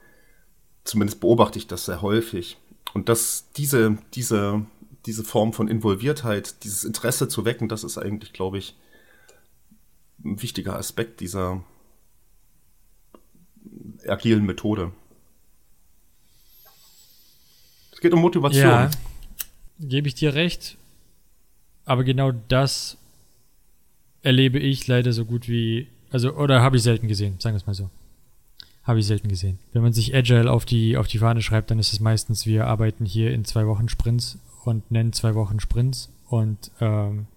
Zumindest 0.85 1.19
beobachte 1.19 1.59
ich 1.59 1.67
das 1.67 1.85
sehr 1.85 2.01
häufig. 2.01 2.57
Und 2.93 3.09
dass 3.09 3.51
diese, 3.57 3.97
diese, 4.13 4.65
diese 5.05 5.25
Form 5.25 5.51
von 5.51 5.67
Involviertheit, 5.67 6.63
dieses 6.63 6.85
Interesse 6.85 7.27
zu 7.27 7.43
wecken, 7.43 7.67
das 7.67 7.83
ist 7.83 7.97
eigentlich, 7.97 8.31
glaube 8.31 8.59
ich, 8.59 8.77
ein 10.25 10.41
wichtiger 10.41 10.75
Aspekt 10.75 11.19
dieser 11.19 11.63
agilen 14.07 14.45
Methode. 14.45 14.91
Es 17.91 18.01
geht 18.01 18.13
um 18.13 18.21
Motivation. 18.21 18.63
Ja, 18.63 18.91
gebe 19.79 20.07
ich 20.07 20.15
dir 20.15 20.33
recht. 20.33 20.77
Aber 21.85 22.03
genau 22.03 22.31
das 22.31 22.97
erlebe 24.21 24.59
ich 24.59 24.87
leider 24.87 25.13
so 25.13 25.23
gut 25.23 25.47
wie, 25.47 25.87
also, 26.09 26.33
oder 26.33 26.61
habe 26.61 26.77
ich 26.77 26.83
selten 26.83 27.07
gesehen, 27.07 27.39
sagen 27.39 27.53
wir 27.53 27.59
es 27.59 27.67
mal 27.67 27.75
so. 27.75 27.89
Habe 28.83 28.99
ich 28.99 29.07
selten 29.07 29.27
gesehen. 29.27 29.59
Wenn 29.71 29.83
man 29.83 29.93
sich 29.93 30.13
Agile 30.15 30.51
auf 30.51 30.65
die, 30.65 30.97
auf 30.97 31.07
die 31.07 31.19
Fahne 31.19 31.41
schreibt, 31.41 31.71
dann 31.71 31.79
ist 31.79 31.93
es 31.93 31.99
meistens, 31.99 32.45
wir 32.45 32.67
arbeiten 32.67 33.05
hier 33.05 33.31
in 33.31 33.45
zwei 33.45 33.67
Wochen 33.67 33.87
Sprints 33.87 34.39
und 34.63 34.89
nennen 34.91 35.13
zwei 35.13 35.35
Wochen 35.35 35.59
Sprints 35.59 36.11
und 36.27 36.71
ähm, 36.81 37.27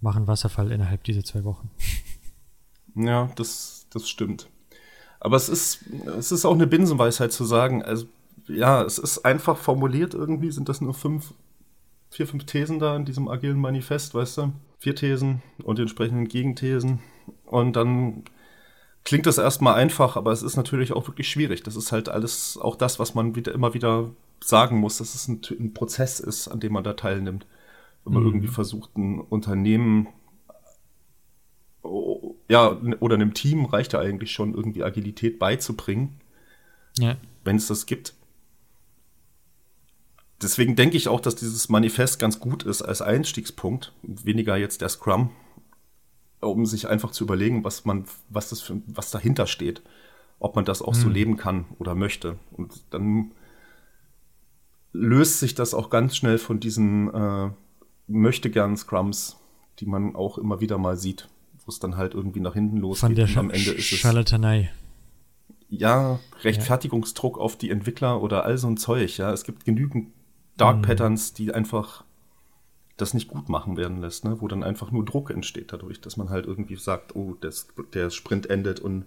machen 0.00 0.26
Wasserfall 0.26 0.72
innerhalb 0.72 1.04
dieser 1.04 1.24
zwei 1.24 1.44
Wochen. 1.44 1.70
Ja, 2.94 3.30
das, 3.36 3.86
das 3.90 4.08
stimmt. 4.08 4.48
Aber 5.20 5.36
es 5.36 5.48
ist, 5.48 5.84
es 6.18 6.32
ist 6.32 6.44
auch 6.44 6.54
eine 6.54 6.66
Binsenweisheit 6.66 7.32
zu 7.32 7.44
sagen, 7.44 7.82
also 7.82 8.06
ja, 8.48 8.82
es 8.82 8.98
ist 8.98 9.24
einfach 9.24 9.56
formuliert 9.56 10.14
irgendwie, 10.14 10.50
sind 10.50 10.68
das 10.68 10.80
nur 10.80 10.94
fünf, 10.94 11.34
vier, 12.10 12.26
fünf 12.26 12.46
Thesen 12.46 12.78
da 12.78 12.96
in 12.96 13.04
diesem 13.04 13.28
agilen 13.28 13.60
Manifest, 13.60 14.14
weißt 14.14 14.38
du? 14.38 14.52
Vier 14.78 14.96
Thesen 14.96 15.42
und 15.62 15.76
die 15.78 15.82
entsprechenden 15.82 16.26
Gegenthesen. 16.26 17.00
Und 17.44 17.76
dann 17.76 18.24
klingt 19.04 19.26
das 19.26 19.38
erstmal 19.38 19.74
einfach, 19.74 20.16
aber 20.16 20.32
es 20.32 20.42
ist 20.42 20.56
natürlich 20.56 20.92
auch 20.92 21.06
wirklich 21.06 21.28
schwierig. 21.28 21.62
Das 21.62 21.76
ist 21.76 21.92
halt 21.92 22.08
alles 22.08 22.58
auch 22.60 22.76
das, 22.76 22.98
was 22.98 23.14
man 23.14 23.36
wieder 23.36 23.52
immer 23.52 23.74
wieder 23.74 24.10
sagen 24.42 24.78
muss, 24.78 24.98
dass 24.98 25.14
es 25.14 25.28
ein, 25.28 25.42
ein 25.50 25.74
Prozess 25.74 26.18
ist, 26.18 26.48
an 26.48 26.60
dem 26.60 26.72
man 26.72 26.82
da 26.82 26.94
teilnimmt. 26.94 27.46
Wenn 28.04 28.12
man 28.14 28.22
Mhm. 28.22 28.28
irgendwie 28.28 28.48
versucht, 28.48 28.96
ein 28.96 29.20
Unternehmen 29.20 30.08
oh, 31.82 32.36
ja, 32.48 32.78
oder 33.00 33.14
einem 33.14 33.34
Team 33.34 33.64
reicht 33.64 33.92
ja 33.92 34.00
eigentlich 34.00 34.32
schon, 34.32 34.54
irgendwie 34.54 34.82
Agilität 34.82 35.38
beizubringen 35.38 36.20
Ja. 36.98 37.16
wenn 37.44 37.56
es 37.56 37.68
das 37.68 37.86
gibt. 37.86 38.14
Deswegen 40.42 40.74
denke 40.74 40.96
ich 40.96 41.08
auch, 41.08 41.20
dass 41.20 41.34
dieses 41.36 41.68
Manifest 41.68 42.18
ganz 42.18 42.40
gut 42.40 42.62
ist 42.62 42.80
als 42.82 43.02
Einstiegspunkt, 43.02 43.92
weniger 44.02 44.56
jetzt 44.56 44.80
der 44.80 44.88
Scrum, 44.88 45.30
um 46.40 46.64
sich 46.64 46.88
einfach 46.88 47.10
zu 47.10 47.24
überlegen, 47.24 47.62
was 47.64 47.84
man, 47.84 48.06
was 48.30 48.48
das 48.48 48.62
für, 48.62 48.80
was 48.86 49.10
dahinter 49.10 49.46
steht, 49.46 49.82
ob 50.38 50.56
man 50.56 50.64
das 50.64 50.80
auch 50.80 50.94
so 50.94 51.06
Hm. 51.06 51.12
leben 51.12 51.36
kann 51.36 51.66
oder 51.78 51.94
möchte. 51.94 52.38
Und 52.52 52.72
dann 52.90 53.32
löst 54.92 55.40
sich 55.40 55.54
das 55.54 55.74
auch 55.74 55.90
ganz 55.90 56.16
schnell 56.16 56.38
von 56.38 56.58
diesen 56.58 57.12
äh, 57.14 57.50
möchte 58.10 58.50
gern 58.50 58.76
Scrums, 58.76 59.36
die 59.78 59.86
man 59.86 60.14
auch 60.16 60.38
immer 60.38 60.60
wieder 60.60 60.78
mal 60.78 60.96
sieht, 60.96 61.28
wo 61.64 61.70
es 61.70 61.78
dann 61.78 61.96
halt 61.96 62.14
irgendwie 62.14 62.40
nach 62.40 62.54
hinten 62.54 62.76
losgeht. 62.78 63.00
Von 63.00 63.14
der 63.14 63.26
Sch 63.26 63.36
am 63.38 63.50
Ende 63.50 63.70
ist 63.70 63.92
es 63.92 63.98
Scharlatanei. 63.98 64.70
ja, 65.68 66.18
Rechtfertigungsdruck 66.42 67.38
auf 67.38 67.56
die 67.56 67.70
Entwickler 67.70 68.20
oder 68.22 68.44
all 68.44 68.58
so 68.58 68.66
ein 68.68 68.76
Zeug, 68.76 69.16
ja. 69.18 69.32
Es 69.32 69.44
gibt 69.44 69.64
genügend 69.64 70.08
Dark 70.56 70.78
Mhm. 70.78 70.82
Patterns, 70.82 71.32
die 71.32 71.54
einfach 71.54 72.04
das 72.96 73.14
nicht 73.14 73.28
gut 73.28 73.48
machen 73.48 73.78
werden 73.78 74.00
lässt, 74.02 74.24
ne? 74.26 74.36
wo 74.40 74.48
dann 74.48 74.62
einfach 74.62 74.90
nur 74.90 75.04
Druck 75.06 75.30
entsteht 75.30 75.72
dadurch, 75.72 76.02
dass 76.02 76.18
man 76.18 76.28
halt 76.28 76.44
irgendwie 76.44 76.76
sagt, 76.76 77.16
oh, 77.16 77.34
das, 77.40 77.68
der 77.94 78.10
Sprint 78.10 78.50
endet 78.50 78.78
und 78.80 79.06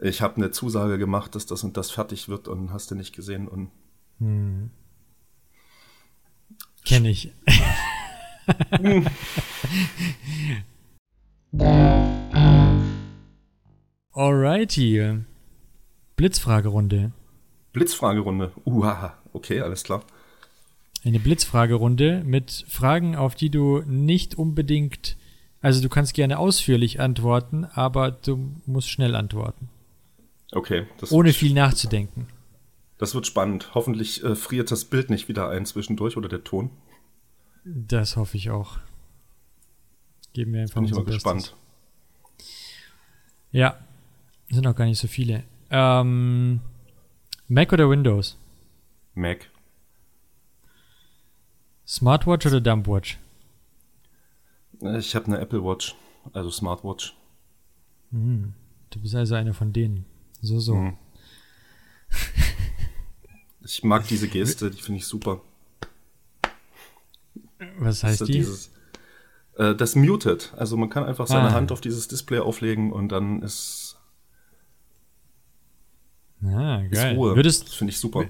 ich 0.00 0.20
habe 0.20 0.36
eine 0.36 0.50
Zusage 0.50 0.98
gemacht, 0.98 1.36
dass 1.36 1.46
das 1.46 1.62
und 1.62 1.76
das 1.76 1.92
fertig 1.92 2.28
wird 2.28 2.48
und 2.48 2.72
hast 2.72 2.90
du 2.90 2.96
nicht 2.96 3.14
gesehen 3.14 3.46
und 3.46 3.70
Kenne 6.84 7.10
ich. 7.10 7.32
Alrighty. 14.12 15.18
Blitzfragerunde. 16.16 17.12
Blitzfragerunde. 17.72 18.52
Uhaha, 18.64 19.14
okay, 19.32 19.60
alles 19.60 19.82
klar. 19.84 20.04
Eine 21.04 21.18
Blitzfragerunde 21.20 22.22
mit 22.24 22.64
Fragen, 22.68 23.16
auf 23.16 23.34
die 23.34 23.50
du 23.50 23.82
nicht 23.86 24.36
unbedingt, 24.38 25.16
also 25.60 25.82
du 25.82 25.88
kannst 25.88 26.14
gerne 26.14 26.38
ausführlich 26.38 27.00
antworten, 27.00 27.64
aber 27.64 28.10
du 28.12 28.52
musst 28.66 28.88
schnell 28.88 29.14
antworten. 29.14 29.68
Okay, 30.52 30.86
Ohne 31.10 31.32
viel 31.32 31.52
nachzudenken. 31.52 32.28
das 32.98 33.14
wird 33.14 33.26
spannend. 33.26 33.74
Hoffentlich 33.74 34.22
äh, 34.22 34.36
friert 34.36 34.70
das 34.70 34.84
Bild 34.84 35.10
nicht 35.10 35.28
wieder 35.28 35.50
ein 35.50 35.66
zwischendurch 35.66 36.16
oder 36.16 36.28
der 36.28 36.44
Ton. 36.44 36.70
Das 37.64 38.16
hoffe 38.16 38.36
ich 38.36 38.50
auch. 38.50 38.78
Geben 40.32 40.52
wir 40.52 40.62
einfach 40.62 40.74
Bin 40.76 40.84
ich 40.84 40.90
mal 40.92 41.04
Bestes. 41.04 41.14
gespannt. 41.14 41.54
Ja, 43.52 43.78
sind 44.50 44.66
auch 44.66 44.74
gar 44.74 44.84
nicht 44.84 44.98
so 44.98 45.08
viele. 45.08 45.44
Ähm, 45.70 46.60
Mac 47.48 47.72
oder 47.72 47.88
Windows? 47.88 48.36
Mac. 49.14 49.48
Smartwatch 51.86 52.46
oder 52.46 52.60
Dumpwatch? 52.60 53.18
Ich 54.98 55.14
habe 55.14 55.26
eine 55.26 55.38
Apple 55.38 55.62
Watch, 55.64 55.94
also 56.32 56.50
Smartwatch. 56.50 57.14
Du 58.10 59.00
bist 59.00 59.14
also 59.14 59.34
einer 59.34 59.54
von 59.54 59.72
denen. 59.72 60.04
So, 60.40 60.60
so. 60.60 60.74
Mhm. 60.74 60.96
Ich 63.64 63.82
mag 63.82 64.06
diese 64.08 64.28
Geste, 64.28 64.70
die 64.70 64.80
finde 64.82 64.98
ich 64.98 65.06
super. 65.06 65.40
Was 67.78 68.02
heißt 68.04 68.22
ist 68.22 68.28
die? 68.28 68.32
Dieses, 68.32 68.72
äh, 69.56 69.74
das 69.74 69.94
muted. 69.96 70.52
Also 70.56 70.76
man 70.76 70.90
kann 70.90 71.04
einfach 71.04 71.26
seine 71.26 71.48
Ah. 71.48 71.52
Hand 71.52 71.72
auf 71.72 71.80
dieses 71.80 72.08
Display 72.08 72.38
auflegen 72.40 72.92
und 72.92 73.10
dann 73.10 73.42
ist, 73.42 73.96
Ah, 76.44 76.82
ist 76.82 76.92
geil. 76.92 77.14
Ruhe. 77.16 77.36
Würdest, 77.36 77.68
das 77.68 77.74
finde 77.74 77.92
ich 77.92 77.98
super. 77.98 78.24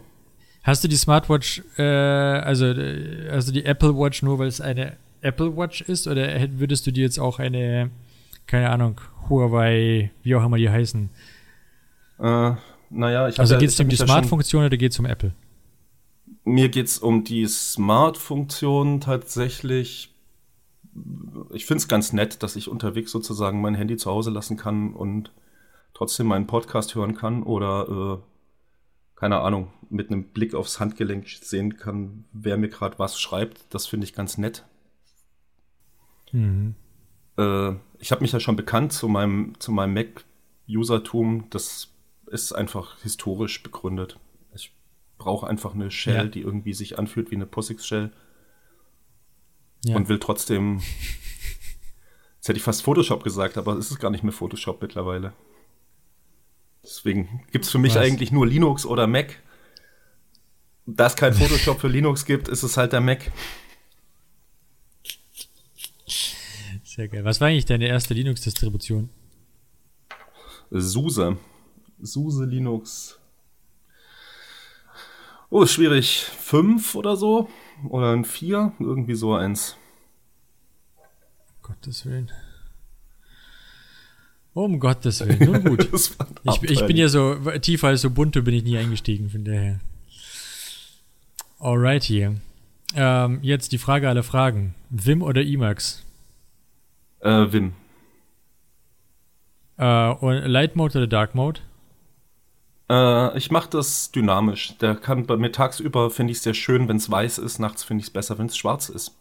hast 0.62 0.84
du 0.84 0.88
die 0.88 0.96
Smartwatch, 0.96 1.62
äh, 1.78 1.82
also 1.82 2.66
äh, 2.66 3.42
du 3.44 3.52
die 3.52 3.64
Apple 3.64 3.96
Watch 3.96 4.22
nur, 4.22 4.38
weil 4.38 4.46
es 4.48 4.60
eine 4.60 4.96
Apple 5.20 5.56
Watch 5.56 5.80
ist? 5.82 6.06
Oder 6.06 6.28
würdest 6.58 6.86
du 6.86 6.90
dir 6.92 7.02
jetzt 7.02 7.18
auch 7.18 7.38
eine, 7.38 7.90
keine 8.46 8.70
Ahnung, 8.70 9.00
Huawei, 9.28 10.10
wie 10.22 10.34
auch 10.36 10.44
immer 10.44 10.58
die 10.58 10.70
heißen? 10.70 11.10
Äh, 12.20 12.52
naja, 12.90 13.28
ich 13.28 13.34
hab 13.34 13.40
Also 13.40 13.54
ja, 13.54 13.60
geht 13.60 13.70
es 13.70 13.80
um 13.80 13.88
die 13.88 13.96
Smart-Funktion 13.96 14.64
oder 14.64 14.76
geht 14.76 14.92
es 14.92 14.98
um 14.98 15.06
Apple? 15.06 15.32
Mir 16.44 16.68
geht 16.68 16.86
es 16.86 16.98
um 16.98 17.24
die 17.24 17.46
Smart-Funktion 17.46 19.00
tatsächlich. 19.00 20.14
Ich 21.52 21.64
finde 21.64 21.78
es 21.78 21.88
ganz 21.88 22.12
nett, 22.12 22.42
dass 22.42 22.56
ich 22.56 22.68
unterwegs 22.68 23.10
sozusagen 23.10 23.60
mein 23.60 23.74
Handy 23.74 23.96
zu 23.96 24.10
Hause 24.10 24.30
lassen 24.30 24.56
kann 24.56 24.92
und 24.92 25.32
trotzdem 25.94 26.26
meinen 26.26 26.46
Podcast 26.46 26.94
hören 26.94 27.14
kann 27.14 27.42
oder, 27.42 28.20
äh, 28.20 29.18
keine 29.18 29.40
Ahnung, 29.40 29.72
mit 29.88 30.10
einem 30.10 30.24
Blick 30.24 30.54
aufs 30.54 30.80
Handgelenk 30.80 31.28
sehen 31.28 31.76
kann, 31.76 32.24
wer 32.32 32.58
mir 32.58 32.68
gerade 32.68 32.98
was 32.98 33.18
schreibt. 33.18 33.62
Das 33.70 33.86
finde 33.86 34.04
ich 34.04 34.14
ganz 34.14 34.38
nett. 34.38 34.64
Mhm. 36.32 36.74
äh, 37.38 37.72
ich 38.00 38.10
habe 38.10 38.22
mich 38.22 38.32
ja 38.32 38.40
schon 38.40 38.56
bekannt 38.56 38.92
zu 38.92 39.08
meinem, 39.08 39.54
zu 39.60 39.70
meinem 39.70 39.94
Mac-Usertum. 39.94 41.48
Das 41.50 41.92
ist 42.26 42.52
einfach 42.52 43.00
historisch 43.02 43.62
begründet. 43.62 44.18
Brauche 45.24 45.46
einfach 45.46 45.72
eine 45.74 45.90
Shell, 45.90 46.14
Ja. 46.16 46.24
die 46.24 46.42
irgendwie 46.42 46.74
sich 46.74 46.98
anfühlt 46.98 47.30
wie 47.30 47.36
eine 47.36 47.46
POSIX-Shell 47.46 48.12
Ja. 49.86 49.96
und 49.96 50.10
will 50.10 50.18
trotzdem. 50.18 50.82
Jetzt 52.36 52.48
hätte 52.48 52.58
ich 52.58 52.62
fast 52.62 52.82
Photoshop 52.82 53.24
gesagt, 53.24 53.56
aber 53.56 53.72
es 53.78 53.90
ist 53.90 53.98
gar 54.00 54.10
nicht 54.10 54.22
mehr 54.22 54.34
Photoshop 54.34 54.82
mittlerweile. 54.82 55.32
Deswegen 56.82 57.42
gibt 57.52 57.64
es 57.64 57.70
für 57.70 57.78
mich 57.78 57.94
Was? 57.94 58.02
eigentlich 58.02 58.32
nur 58.32 58.46
Linux 58.46 58.84
oder 58.84 59.06
Mac. 59.06 59.40
Da 60.84 61.06
es 61.06 61.16
kein 61.16 61.32
Photoshop 61.40 61.80
für 61.80 61.88
Linux 61.88 62.26
gibt, 62.26 62.48
ist 62.48 62.62
es 62.62 62.76
halt 62.76 62.92
der 62.92 63.00
Mac. 63.00 63.32
Sehr 66.84 67.08
geil. 67.08 67.24
Was 67.24 67.40
war 67.40 67.48
eigentlich 67.48 67.64
deine 67.64 67.88
erste 67.88 68.12
Linux-Distribution? 68.12 69.08
SUSE. 70.70 71.38
SUSE 72.02 72.44
Linux. 72.44 73.18
Oh, 75.56 75.66
schwierig. 75.66 76.24
Fünf 76.24 76.96
oder 76.96 77.16
so? 77.16 77.48
Oder 77.88 78.10
ein 78.10 78.24
vier? 78.24 78.72
Irgendwie 78.80 79.14
so 79.14 79.34
eins. 79.34 79.76
Gottes 81.62 82.04
Willen. 82.04 82.32
Um 84.52 84.80
Gottes 84.80 85.20
Willen. 85.20 85.52
Nun 85.52 85.64
gut. 85.64 85.88
Ich, 86.42 86.62
ich 86.64 86.84
bin 86.86 86.96
ja 86.96 87.08
so 87.08 87.36
tiefer 87.62 87.86
als 87.86 88.04
Ubuntu 88.04 88.42
bin 88.42 88.52
ich 88.52 88.64
nie 88.64 88.76
eingestiegen, 88.76 89.30
von 89.30 89.44
daher. 89.44 89.78
Alrighty. 91.60 92.30
Ähm, 92.96 93.38
jetzt 93.42 93.70
die 93.70 93.78
Frage 93.78 94.08
aller 94.08 94.24
Fragen. 94.24 94.74
Vim 94.90 95.22
oder 95.22 95.40
Emacs? 95.40 96.04
Äh, 97.20 97.52
Wim. 97.52 97.74
Äh, 99.76 100.08
und 100.08 100.34
Light 100.46 100.74
Mode 100.74 100.98
oder 100.98 101.06
Dark 101.06 101.36
Mode? 101.36 101.60
Äh, 102.90 103.36
ich 103.38 103.50
mache 103.50 103.70
das 103.70 104.10
dynamisch. 104.10 104.76
Der 104.78 104.94
kann 104.94 105.26
bei 105.26 105.36
mir 105.36 105.52
tagsüber 105.52 106.10
finde 106.10 106.32
ich 106.32 106.38
es 106.38 106.44
sehr 106.44 106.54
schön, 106.54 106.88
wenn 106.88 106.96
es 106.96 107.10
weiß 107.10 107.38
ist. 107.38 107.58
Nachts 107.58 107.84
finde 107.84 108.02
ich 108.02 108.08
es 108.08 108.12
besser, 108.12 108.38
wenn 108.38 108.46
es 108.46 108.56
schwarz 108.56 108.88
ist. 108.88 109.16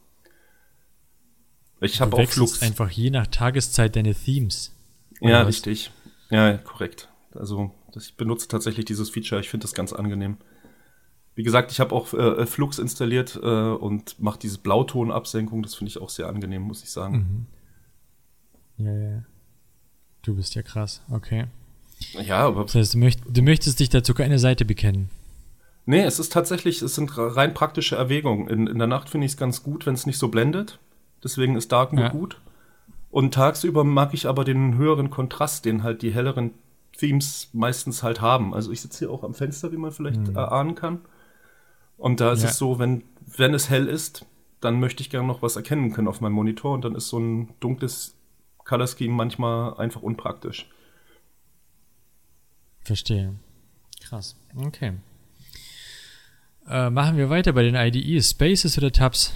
Ich 1.82 2.00
habe 2.00 2.16
auch 2.16 2.30
Flux. 2.30 2.62
einfach 2.62 2.90
je 2.90 3.10
nach 3.10 3.28
Tageszeit 3.28 3.96
deine 3.96 4.16
Themes. 4.16 4.74
Ja, 5.20 5.42
was? 5.42 5.48
richtig. 5.48 5.92
Ja, 6.30 6.58
korrekt. 6.58 7.10
Also 7.36 7.72
ich 7.96 8.16
benutze 8.16 8.48
tatsächlich 8.48 8.86
dieses 8.86 9.10
Feature. 9.10 9.42
Ich 9.42 9.50
finde 9.50 9.66
das 9.66 9.74
ganz 9.74 9.94
angenehm. 9.94 10.38
Wie 11.36 11.44
gesagt, 11.44 11.72
ich 11.72 11.80
habe 11.80 11.96
auch 11.96 12.14
äh, 12.14 12.46
Flux 12.46 12.78
installiert 12.80 13.40
äh, 13.42 13.48
und 13.48 14.20
mache 14.20 14.40
diese 14.40 14.60
Blautonabsenkung. 14.60 15.64
Das 15.64 15.76
finde 15.76 15.90
ich 15.90 15.98
auch 16.00 16.10
sehr 16.10 16.28
angenehm, 16.28 16.62
muss 16.62 16.84
ich 16.84 16.92
sagen. 16.92 17.48
Mhm. 18.78 18.86
Ja, 18.86 18.94
ja. 18.94 19.24
Du 20.22 20.36
bist 20.36 20.56
ja 20.56 20.62
krass, 20.62 21.02
okay. 21.10 21.48
Ja, 22.14 22.38
aber. 22.40 22.64
Das 22.64 22.76
heißt, 22.76 22.94
du, 22.94 22.98
möcht, 23.00 23.22
du 23.28 23.42
möchtest 23.42 23.80
dich 23.80 23.90
dazu 23.90 24.14
keine 24.14 24.40
Seite 24.40 24.66
bekennen. 24.66 25.10
Nee, 25.86 26.02
es 26.04 26.20
ist 26.20 26.32
tatsächlich, 26.32 26.82
es 26.82 26.96
sind 26.96 27.12
rein 27.18 27.54
praktische 27.54 27.96
Erwägungen. 27.96 28.48
In, 28.48 28.68
in 28.68 28.78
der 28.78 28.88
Nacht 28.88 29.10
finde 29.10 29.26
ich 29.26 29.34
es 29.34 29.38
ganz 29.38 29.64
gut, 29.64 29.86
wenn 29.86 29.94
es 29.96 30.06
nicht 30.06 30.18
so 30.18 30.30
blendet. 30.30 30.80
Deswegen 31.24 31.56
ist 31.56 31.72
Dark 31.72 31.94
Ja. 31.94 32.10
gut. 32.10 32.40
Und 33.12 33.34
tagsüber 33.34 33.84
mag 33.84 34.14
ich 34.14 34.28
aber 34.28 34.44
den 34.44 34.78
höheren 34.78 35.10
Kontrast, 35.10 35.66
den 35.66 35.84
halt 35.84 36.02
die 36.02 36.12
helleren 36.14 36.52
Themes 36.98 37.50
meistens 37.54 38.02
halt 38.02 38.22
haben. 38.22 38.54
Also 38.54 38.72
ich 38.72 38.82
sitze 38.82 39.00
hier 39.00 39.12
auch 39.12 39.24
am 39.24 39.34
Fenster, 39.34 39.72
wie 39.72 39.78
man 39.78 39.92
vielleicht 39.92 40.30
erahnen 40.36 40.76
kann. 40.76 41.00
Und 41.98 42.20
da 42.22 42.32
ist 42.32 42.44
Ja. 42.44 42.50
es 42.50 42.58
so, 42.58 42.80
wenn, 42.80 43.04
wenn 43.38 43.54
es 43.54 43.70
hell 43.70 43.88
ist, 43.88 44.26
dann 44.62 44.80
möchte 44.80 45.02
ich 45.02 45.10
gerne 45.10 45.28
noch 45.28 45.42
was 45.42 45.56
erkennen 45.58 45.92
können 45.92 46.08
auf 46.08 46.22
meinem 46.22 46.34
Monitor 46.34 46.74
und 46.74 46.86
dann 46.86 46.96
ist 46.96 47.10
so 47.10 47.20
ein 47.20 47.50
dunkles 47.60 48.16
Color 48.64 48.88
Scheme 48.88 49.14
manchmal 49.14 49.76
einfach 49.78 50.02
unpraktisch. 50.02 50.70
Verstehe. 52.84 53.36
Krass. 54.02 54.36
Okay. 54.56 54.94
Äh, 56.68 56.90
machen 56.90 57.18
wir 57.18 57.30
weiter 57.30 57.54
bei 57.54 57.64
den 57.64 57.76
IDEs. 57.76 58.32
Spaces 58.32 58.78
oder 58.78 58.92
Tabs? 58.92 59.34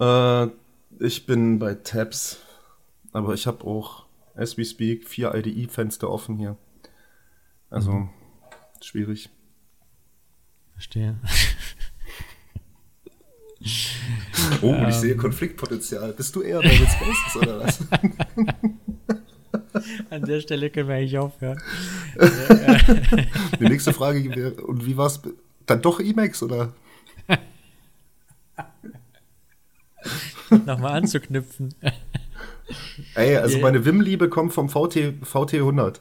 Äh, 0.00 0.46
ich 0.98 1.26
bin 1.26 1.58
bei 1.58 1.74
Tabs, 1.74 2.38
aber 3.12 3.34
ich 3.34 3.46
habe 3.46 3.64
auch, 3.64 4.06
as 4.34 4.56
we 4.56 4.64
speak, 4.64 5.08
vier 5.08 5.34
IDE-Fenster 5.34 6.10
offen 6.10 6.38
hier. 6.38 6.56
Also, 7.70 8.08
schwierig. 8.80 9.30
Verstehe. 10.72 11.18
Oh, 14.60 14.74
ich 14.88 14.96
sehe 14.96 15.16
Konfliktpotenzial. 15.16 16.12
Bist 16.14 16.34
du 16.34 16.42
eher 16.42 16.60
bei 16.60 16.68
den 16.68 16.88
Spaces 16.88 17.36
oder 17.36 17.60
was? 17.60 17.78
An 20.10 20.22
der 20.24 20.40
Stelle 20.40 20.70
können 20.70 20.88
wir 20.88 20.96
eigentlich 20.96 21.18
aufhören. 21.18 21.60
Die 23.60 23.64
nächste 23.64 23.92
Frage 23.92 24.34
wäre, 24.34 24.52
und 24.62 24.86
wie 24.86 24.96
war's? 24.96 25.22
Dann 25.66 25.80
doch 25.82 26.00
Emacs 26.00 26.42
oder? 26.42 26.72
Nochmal 30.66 30.92
anzuknüpfen. 30.98 31.74
Ey, 33.14 33.36
also 33.36 33.56
Yeah. 33.58 33.62
meine 33.66 33.84
Wim-Liebe 33.84 34.28
kommt 34.28 34.52
vom 34.52 34.68
VT, 34.68 35.14
VT100. 35.24 36.00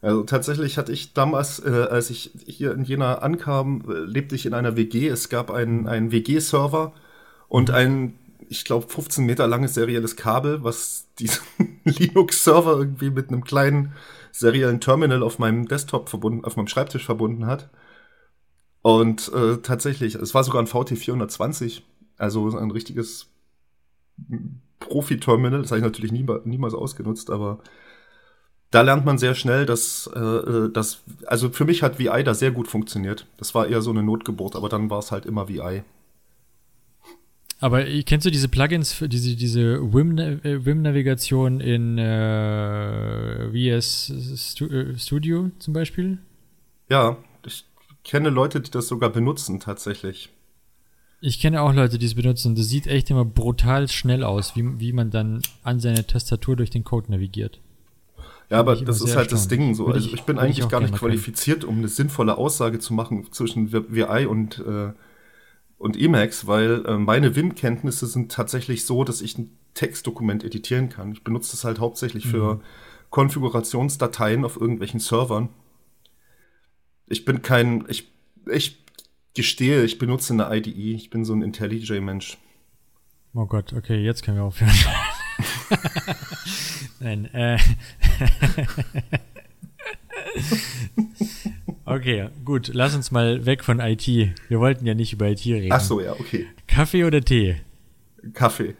Also 0.00 0.22
tatsächlich 0.22 0.78
hatte 0.78 0.92
ich 0.92 1.12
damals, 1.12 1.58
äh, 1.58 1.86
als 1.90 2.10
ich 2.10 2.30
hier 2.46 2.72
in 2.72 2.84
Jena 2.84 3.18
ankam, 3.18 3.82
äh, 3.88 3.94
lebte 4.00 4.34
ich 4.34 4.46
in 4.46 4.54
einer 4.54 4.76
WG. 4.76 5.08
Es 5.08 5.28
gab 5.28 5.50
einen, 5.50 5.88
einen 5.88 6.12
WG-Server 6.12 6.92
und 7.48 7.70
ein, 7.70 8.14
ich 8.50 8.64
glaube, 8.64 8.88
15 8.88 9.24
Meter 9.24 9.46
langes 9.46 9.74
serielles 9.74 10.16
Kabel, 10.16 10.64
was 10.64 11.08
diesen 11.18 11.42
Linux-Server 11.84 12.78
irgendwie 12.78 13.10
mit 13.10 13.28
einem 13.28 13.44
kleinen 13.44 13.92
seriellen 14.32 14.80
Terminal 14.80 15.22
auf 15.22 15.38
meinem 15.38 15.66
Desktop 15.68 16.08
verbunden, 16.08 16.44
auf 16.44 16.56
meinem 16.56 16.68
Schreibtisch 16.68 17.04
verbunden 17.04 17.46
hat. 17.46 17.70
Und 18.82 19.32
äh, 19.32 19.58
tatsächlich, 19.58 20.14
es 20.14 20.34
war 20.34 20.44
sogar 20.44 20.62
ein 20.62 20.68
VT420, 20.68 21.82
also 22.16 22.56
ein 22.56 22.70
richtiges 22.70 23.26
Profi-Terminal. 24.80 25.62
Das 25.62 25.70
habe 25.70 25.78
ich 25.78 25.84
natürlich 25.84 26.12
nie, 26.12 26.26
niemals 26.44 26.74
ausgenutzt, 26.74 27.30
aber 27.30 27.58
da 28.70 28.82
lernt 28.82 29.04
man 29.04 29.18
sehr 29.18 29.34
schnell, 29.34 29.66
dass 29.66 30.06
äh, 30.08 30.70
das, 30.70 31.02
also 31.26 31.50
für 31.50 31.64
mich 31.64 31.82
hat 31.82 31.98
VI 31.98 32.22
da 32.22 32.34
sehr 32.34 32.50
gut 32.50 32.68
funktioniert. 32.68 33.26
Das 33.38 33.54
war 33.54 33.66
eher 33.66 33.82
so 33.82 33.90
eine 33.90 34.02
Notgeburt, 34.02 34.56
aber 34.56 34.68
dann 34.68 34.90
war 34.90 34.98
es 34.98 35.10
halt 35.10 35.26
immer 35.26 35.48
VI. 35.48 35.82
Aber 37.60 37.84
kennst 37.84 38.24
du 38.24 38.30
diese 38.30 38.48
Plugins 38.48 38.92
für 38.92 39.08
diese, 39.08 39.34
diese 39.34 39.78
Wim- 39.78 40.20
äh, 40.44 40.64
Wim-Navigation 40.64 41.60
in 41.60 41.98
äh, 41.98 43.50
VS 43.50 44.10
äh, 44.60 44.96
Studio 44.98 45.50
zum 45.58 45.74
Beispiel? 45.74 46.18
Ja, 46.88 47.16
ich 47.44 47.64
kenne 48.04 48.30
Leute, 48.30 48.60
die 48.60 48.70
das 48.70 48.86
sogar 48.88 49.10
benutzen 49.10 49.58
tatsächlich. 49.60 50.30
Ich 51.20 51.40
kenne 51.40 51.60
auch 51.62 51.74
Leute, 51.74 51.98
die 51.98 52.06
es 52.06 52.14
benutzen. 52.14 52.54
Das 52.54 52.68
sieht 52.68 52.86
echt 52.86 53.10
immer 53.10 53.24
brutal 53.24 53.88
schnell 53.88 54.22
aus, 54.22 54.54
wie, 54.54 54.78
wie 54.78 54.92
man 54.92 55.10
dann 55.10 55.42
an 55.64 55.80
seine 55.80 56.06
Tastatur 56.06 56.54
durch 56.54 56.70
den 56.70 56.84
Code 56.84 57.10
navigiert. 57.10 57.60
Ja, 58.50 58.60
aber 58.60 58.74
ich 58.74 58.84
das 58.84 59.02
ist 59.02 59.16
halt 59.16 59.32
das. 59.32 59.48
Ding 59.48 59.74
so. 59.74 59.86
Würde 59.86 59.96
Also 59.96 60.06
ich- 60.08 60.14
ich 60.14 60.22
bin 60.22 60.36
ich 60.36 60.42
eigentlich 60.42 60.62
auch 60.62 60.68
gar 60.68 60.80
nicht 60.80 60.92
mal 60.92 60.98
können. 60.98 61.10
qualifiziert, 61.10 61.64
um 61.64 61.78
eine 61.78 61.88
sinnvolle 61.88 62.38
Aussage 62.38 62.78
zu 62.78 62.94
machen 62.94 63.26
zwischen 63.32 63.72
VI 63.72 64.26
und, 64.26 64.60
äh, 64.60 64.92
und 65.78 65.96
Emacs, 65.96 66.46
weil 66.46 66.84
äh, 66.86 66.98
meine 66.98 67.34
Wim-Kenntnisse 67.36 68.06
sind 68.06 68.30
tatsächlich 68.32 68.84
so, 68.84 69.04
dass 69.04 69.20
ich 69.20 69.38
ein 69.38 69.56
Textdokument 69.74 70.42
editieren 70.44 70.88
kann. 70.88 71.12
Ich 71.12 71.22
benutze 71.22 71.52
das 71.52 71.64
halt 71.64 71.78
hauptsächlich 71.78 72.26
für 72.26 72.56
Mhm. 72.56 72.60
Konfigurationsdateien 73.10 74.44
auf 74.44 74.60
irgendwelchen 74.60 75.00
Servern. 75.00 75.48
Ich 77.06 77.24
bin 77.24 77.40
kein, 77.42 77.84
ich, 77.88 78.10
ich 78.50 78.84
gestehe, 79.34 79.84
ich 79.84 79.98
benutze 79.98 80.34
eine 80.34 80.54
IDE. 80.54 80.94
Ich 80.94 81.08
bin 81.10 81.24
so 81.24 81.32
ein 81.32 81.42
IntelliJ-Mensch. 81.42 82.36
Oh 83.34 83.46
Gott, 83.46 83.72
okay, 83.72 84.02
jetzt 84.04 84.22
können 84.22 84.36
wir 84.38 84.44
aufhören. 84.44 84.72
Nein, 87.00 87.26
äh. 87.26 87.58
okay, 91.90 92.28
gut, 92.44 92.70
lass 92.72 92.94
uns 92.94 93.10
mal 93.10 93.46
weg 93.46 93.64
von 93.64 93.80
IT. 93.80 94.06
Wir 94.06 94.60
wollten 94.60 94.86
ja 94.86 94.94
nicht 94.94 95.12
über 95.12 95.28
IT 95.28 95.44
reden. 95.44 95.72
Ach 95.72 95.80
so, 95.80 96.00
ja, 96.00 96.12
okay. 96.12 96.46
Kaffee 96.66 97.04
oder 97.04 97.20
Tee? 97.20 97.56
Kaffee. 98.32 98.74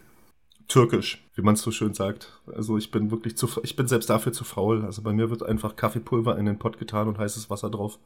Türkisch, 0.67 1.25
wie 1.33 1.41
man 1.41 1.55
es 1.55 1.61
so 1.61 1.71
schön 1.71 1.93
sagt. 1.93 2.31
Also 2.55 2.77
ich 2.77 2.91
bin 2.91 3.09
wirklich 3.09 3.35
zu, 3.35 3.49
ich 3.63 3.75
bin 3.75 3.87
selbst 3.87 4.09
dafür 4.09 4.31
zu 4.31 4.43
faul. 4.43 4.85
Also 4.85 5.01
bei 5.01 5.11
mir 5.11 5.29
wird 5.31 5.43
einfach 5.43 5.75
Kaffeepulver 5.75 6.37
in 6.37 6.45
den 6.45 6.59
Pott 6.59 6.77
getan 6.77 7.07
und 7.07 7.17
heißes 7.17 7.49
Wasser 7.49 7.71
drauf. 7.71 7.97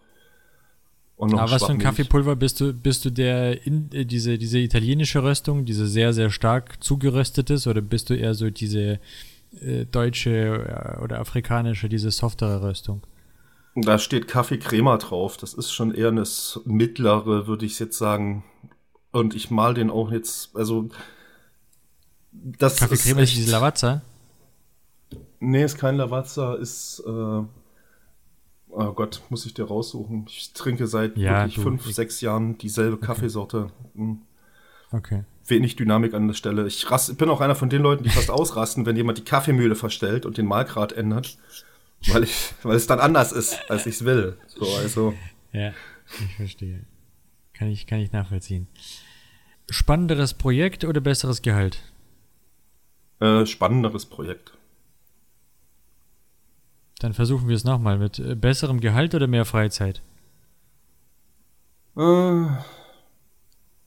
Und 1.18 1.32
noch 1.32 1.42
Aber 1.42 1.52
was 1.52 1.66
für 1.66 1.74
ein. 1.74 1.80
Kaffeepulver 1.80 2.36
bist 2.38 2.62
du? 2.62 2.74
Bist 2.74 3.04
du 3.06 3.12
der 3.12 3.66
in, 3.68 3.92
äh, 3.92 4.06
diese 4.06 4.38
diese 4.38 4.60
italienische 4.60 5.22
Röstung, 5.24 5.66
diese 5.66 5.88
sehr 5.88 6.14
sehr 6.14 6.30
stark 6.30 6.82
zugeröstetes, 6.82 7.68
oder 7.68 7.82
bist 7.82 8.10
du 8.10 8.14
eher 8.16 8.34
so 8.34 8.50
diese 8.50 9.00
äh, 9.62 9.86
deutsche 9.86 10.96
äh, 10.98 11.04
oder 11.04 11.20
afrikanische, 11.20 11.90
diese 11.90 12.12
softere 12.12 12.64
Röstung? 12.64 13.02
Da 13.76 13.98
steht 13.98 14.28
Kaffeecrema 14.28 14.98
drauf. 14.98 15.38
Das 15.38 15.54
ist 15.54 15.72
schon 15.72 15.94
eher 15.94 16.10
eine 16.10 16.24
mittlere, 16.66 17.48
würde 17.48 17.66
ich 17.66 17.80
jetzt 17.80 17.98
sagen. 17.98 18.44
Und 19.12 19.36
ich 19.36 19.50
mal 19.52 19.74
den 19.74 19.90
auch 19.90 20.12
jetzt, 20.12 20.56
also 20.56 20.90
das 22.32 22.78
Kaffeecreme 22.78 23.20
ist 23.20 23.30
echt- 23.30 23.38
diese 23.38 23.52
Lavazza. 23.52 24.02
Nee, 25.40 25.64
ist 25.64 25.78
kein 25.78 25.96
Lavazza, 25.98 26.56
ist, 26.56 27.04
äh, 27.06 27.10
oh 27.10 27.48
Gott, 28.96 29.22
muss 29.30 29.46
ich 29.46 29.54
dir 29.54 29.66
raussuchen. 29.66 30.26
Ich 30.30 30.54
trinke 30.54 30.88
seit 30.88 31.18
Ja, 31.18 31.40
wirklich 31.42 31.56
du, 31.56 31.62
fünf, 31.62 31.86
ich- 31.88 31.96
sechs 31.96 32.22
Jahren 32.22 32.58
dieselbe 32.58 32.98
Kaffeesorte. 32.98 33.72
Hm. 33.96 34.22
Okay. 34.92 35.24
Wenig 35.46 35.76
Dynamik 35.76 36.14
an 36.14 36.28
der 36.28 36.36
Stelle. 36.36 36.66
Ich 36.68 36.90
rast, 36.90 37.10
ich 37.10 37.18
bin 37.18 37.30
auch 37.30 37.42
einer 37.42 37.56
von 37.56 37.70
den 37.70 37.82
Leuten, 37.82 38.04
die 38.04 38.10
fast 38.10 38.30
ausrasten, 38.32 38.86
wenn 38.86 38.96
jemand 38.96 39.18
die 39.18 39.24
Kaffeemühle 39.26 39.76
verstellt 39.76 40.26
und 40.26 40.38
den 40.38 40.46
Mahlgrad 40.46 40.94
ändert. 40.94 41.38
Weil, 42.08 42.24
ich, 42.24 42.54
weil 42.64 42.76
es 42.76 42.88
dann 42.88 43.00
anders 43.00 43.32
ist, 43.32 43.60
als 43.70 43.86
ich 43.86 43.96
es 43.96 44.06
will. 44.06 44.38
So, 44.48 44.66
also, 44.76 45.14
Ja, 45.52 45.74
ich 46.26 46.36
verstehe. 46.36 46.86
Kann 47.54 47.70
ich, 47.70 47.88
kann 47.88 48.00
ich 48.00 48.12
nachvollziehen. 48.12 48.68
Spannenderes 49.70 50.34
Projekt 50.34 50.84
oder 50.84 51.02
besseres 51.02 51.42
Gehalt? 51.42 51.82
äh, 53.20 53.46
spannenderes 53.46 54.06
Projekt. 54.06 54.52
Dann 57.00 57.14
versuchen 57.14 57.48
wir 57.48 57.56
es 57.56 57.64
nochmal 57.64 57.98
mit 57.98 58.20
äh, 58.20 58.36
besserem 58.36 58.82
Gehalt 58.82 59.16
oder 59.16 59.28
mehr 59.28 59.46
Freizeit. 59.46 60.02
Äh, 61.96 62.46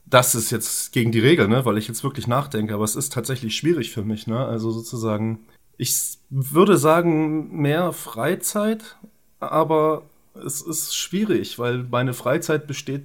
das 0.06 0.34
ist 0.34 0.50
jetzt 0.50 0.92
gegen 0.92 1.12
die 1.12 1.20
Regel, 1.20 1.48
ne? 1.48 1.64
weil 1.64 1.76
ich 1.78 1.88
jetzt 1.88 2.04
wirklich 2.04 2.26
nachdenke, 2.26 2.72
aber 2.74 2.84
es 2.84 2.96
ist 2.96 3.12
tatsächlich 3.12 3.56
schwierig 3.56 3.90
für 3.90 4.04
mich. 4.04 4.26
Ne? 4.26 4.38
Also 4.38 4.70
sozusagen, 4.70 5.40
ich 5.76 6.18
würde 6.30 6.78
sagen, 6.78 7.60
mehr 7.60 7.92
Freizeit, 7.92 8.96
aber 9.40 10.02
es 10.34 10.60
ist 10.62 10.94
schwierig, 10.96 11.58
weil 11.58 11.84
meine 11.84 12.14
Freizeit 12.14 12.66
besteht, 12.66 13.04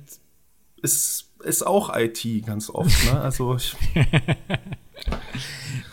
ist, 0.82 1.30
ist 1.44 1.66
auch 1.66 1.96
IT 1.96 2.26
ganz 2.46 2.70
oft. 2.70 3.06
Ne? 3.06 3.22
Also 3.22 3.56
ich, 3.56 3.76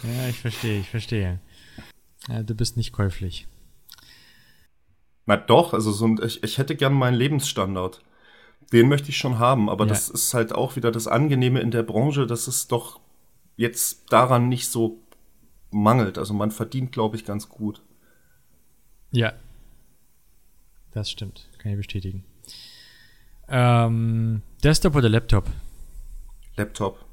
Ja, 0.02 0.28
ich 0.28 0.38
verstehe, 0.38 0.80
ich 0.80 0.88
verstehe. 0.90 1.40
Ja, 2.28 2.42
du 2.42 2.55
bist 2.55 2.76
nicht 2.76 2.92
käuflich. 2.92 3.46
na 5.26 5.36
doch, 5.36 5.74
also 5.74 5.92
so 5.92 6.06
ein, 6.06 6.20
ich, 6.24 6.42
ich 6.42 6.59
hätte 6.59 6.76
gern 6.76 6.92
meinen 6.94 7.14
Lebensstandard. 7.14 8.02
Den 8.72 8.88
möchte 8.88 9.09
ich 9.10 9.16
schon 9.18 9.38
haben, 9.38 9.68
aber 9.70 9.84
Ja. 9.84 9.90
das 9.90 10.09
ist 10.10 10.34
halt 10.34 10.55
auch 10.55 10.76
wieder 10.76 10.90
das 10.90 11.06
Angenehme 11.06 11.60
in 11.60 11.70
der 11.70 11.82
Branche, 11.82 12.26
dass 12.26 12.48
es 12.48 12.66
doch 12.68 13.00
jetzt 13.56 14.12
daran 14.12 14.48
nicht 14.48 14.68
so 14.68 15.00
mangelt. 15.70 16.19
Also 16.19 16.35
man 16.35 16.51
verdient, 16.51 16.93
glaube 16.93 17.16
ich, 17.16 17.24
ganz 17.24 17.49
gut. 17.49 17.82
Ja. 19.11 19.32
Das 20.93 21.11
stimmt, 21.11 21.49
kann 21.59 21.73
ich 21.73 21.78
bestätigen. 21.78 22.24
Ähm, 23.49 24.43
Desktop 24.62 24.97
oder 24.97 25.09
Laptop? 25.09 25.47
Laptop. 26.57 27.05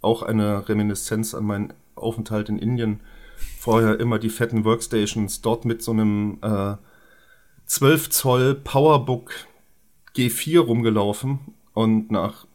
Auch 0.00 0.22
eine 0.22 0.68
Reminiszenz 0.68 1.34
an 1.34 1.44
meinen 1.44 1.74
Aufenthalt 1.94 2.48
in 2.48 2.58
Indien. 2.58 3.00
Vorher 3.36 3.98
immer 4.00 4.18
die 4.18 4.30
fetten 4.30 4.64
Workstations, 4.64 5.42
dort 5.42 5.64
mit 5.64 5.82
so 5.82 5.92
einem 5.92 6.38
äh, 6.42 6.76
12 7.66 8.10
Zoll 8.10 8.54
Powerbook 8.54 9.32
G4 10.16 10.60
rumgelaufen 10.60 11.40
und 11.74 12.10
nach 12.10 12.46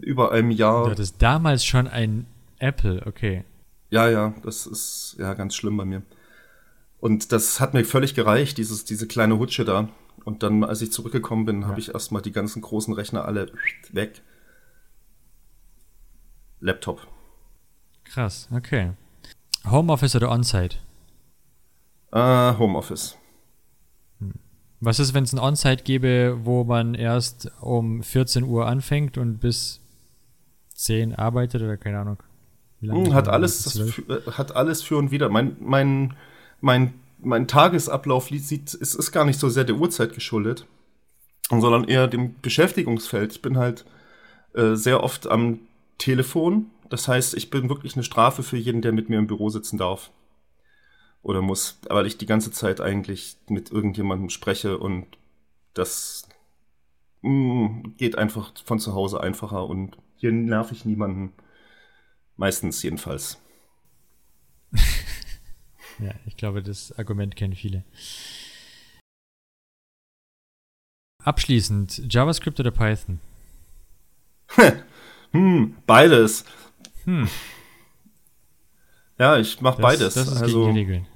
über 0.00 0.32
einem 0.32 0.50
Jahr. 0.50 0.84
Du 0.84 0.90
hattest 0.90 1.20
damals 1.20 1.64
schon 1.64 1.86
ein 1.86 2.26
Apple, 2.58 3.02
okay. 3.06 3.44
Ja, 3.90 4.08
ja, 4.08 4.34
das 4.42 4.66
ist 4.66 5.16
ja 5.18 5.34
ganz 5.34 5.54
schlimm 5.54 5.76
bei 5.76 5.84
mir. 5.84 6.02
Und 7.00 7.32
das 7.32 7.60
hat 7.60 7.74
mir 7.74 7.84
völlig 7.84 8.14
gereicht, 8.14 8.58
dieses, 8.58 8.84
diese 8.84 9.06
kleine 9.06 9.38
Hutsche 9.38 9.64
da. 9.64 9.88
Und 10.24 10.42
dann, 10.42 10.64
als 10.64 10.82
ich 10.82 10.92
zurückgekommen 10.92 11.46
bin, 11.46 11.66
habe 11.66 11.80
ich 11.80 11.94
erstmal 11.94 12.22
die 12.22 12.32
ganzen 12.32 12.60
großen 12.60 12.92
Rechner 12.92 13.24
alle 13.24 13.52
weg. 13.92 14.20
Laptop. 16.60 17.06
Krass, 18.04 18.48
okay. 18.52 18.92
Homeoffice 19.70 20.16
oder 20.16 20.30
On-Site? 20.30 20.76
Äh, 22.12 22.54
Homeoffice. 22.58 23.16
Was 24.80 24.98
ist, 24.98 25.14
wenn 25.14 25.24
es 25.24 25.32
ein 25.32 25.38
On-Site 25.38 25.82
gäbe, 25.82 26.40
wo 26.44 26.64
man 26.64 26.94
erst 26.94 27.50
um 27.60 28.02
14 28.02 28.44
Uhr 28.44 28.66
anfängt 28.66 29.18
und 29.18 29.38
bis 29.38 29.80
10 30.74 31.14
arbeitet 31.14 31.62
oder 31.62 31.76
keine 31.76 31.98
Ahnung? 32.00 32.22
Hm, 32.80 33.14
hat 33.14 33.28
alles, 33.28 33.62
das, 33.62 33.74
12? 33.74 33.90
fü- 33.90 34.10
äh, 34.28 34.32
hat 34.32 34.56
alles 34.56 34.82
für 34.82 34.96
und 34.96 35.10
wieder. 35.10 35.28
Mein, 35.28 35.56
mein, 35.60 36.14
mein, 36.60 36.94
mein 37.18 37.48
Tagesablauf 37.48 38.28
sieht, 38.28 38.74
ist, 38.74 38.94
ist 38.94 39.12
gar 39.12 39.24
nicht 39.24 39.38
so 39.40 39.48
sehr 39.48 39.64
der 39.64 39.76
Uhrzeit 39.76 40.14
geschuldet, 40.14 40.66
sondern 41.50 41.84
eher 41.84 42.08
dem 42.08 42.36
Beschäftigungsfeld. 42.42 43.32
Ich 43.32 43.42
bin 43.42 43.58
halt 43.58 43.84
äh, 44.54 44.74
sehr 44.74 45.02
oft 45.04 45.28
am 45.28 45.60
Telefon. 45.98 46.66
Das 46.90 47.08
heißt, 47.08 47.34
ich 47.36 47.50
bin 47.50 47.68
wirklich 47.70 47.96
eine 47.96 48.04
Strafe 48.04 48.42
für 48.42 48.58
jeden, 48.58 48.82
der 48.82 48.92
mit 48.92 49.08
mir 49.10 49.18
im 49.18 49.28
Büro 49.28 49.50
sitzen 49.50 49.78
darf. 49.78 50.10
Oder 51.22 51.42
muss, 51.42 51.78
weil 51.88 52.06
ich 52.06 52.16
die 52.16 52.26
ganze 52.26 52.50
Zeit 52.52 52.80
eigentlich 52.80 53.36
mit 53.48 53.70
irgendjemandem 53.70 54.30
spreche 54.30 54.78
und 54.78 55.06
das 55.74 56.28
mm, 57.22 57.94
geht 57.98 58.18
einfach 58.18 58.52
von 58.64 58.78
zu 58.80 58.94
Hause 58.94 59.20
einfacher 59.22 59.66
und 59.66 59.98
hier 60.16 60.32
nerv 60.32 60.72
ich 60.72 60.84
niemanden. 60.84 61.32
Meistens 62.38 62.82
jedenfalls. 62.82 63.38
Ja, 66.00 66.14
ich 66.26 66.36
glaube, 66.36 66.62
das 66.62 66.96
Argument 66.96 67.34
kennen 67.34 67.56
viele. 67.56 67.82
Abschließend, 71.24 72.02
JavaScript 72.12 72.60
oder 72.60 72.70
Python? 72.70 73.18
Hm, 75.32 75.76
beides. 75.86 76.44
Hm, 77.04 77.28
Ja, 79.18 79.36
ich 79.38 79.60
mache 79.60 79.82
beides. 79.82 80.14
das 80.14 80.28
ist 80.28 80.40
also, 80.40 80.62
gegen 80.66 80.74
die 80.74 80.80
Regeln. 80.80 81.06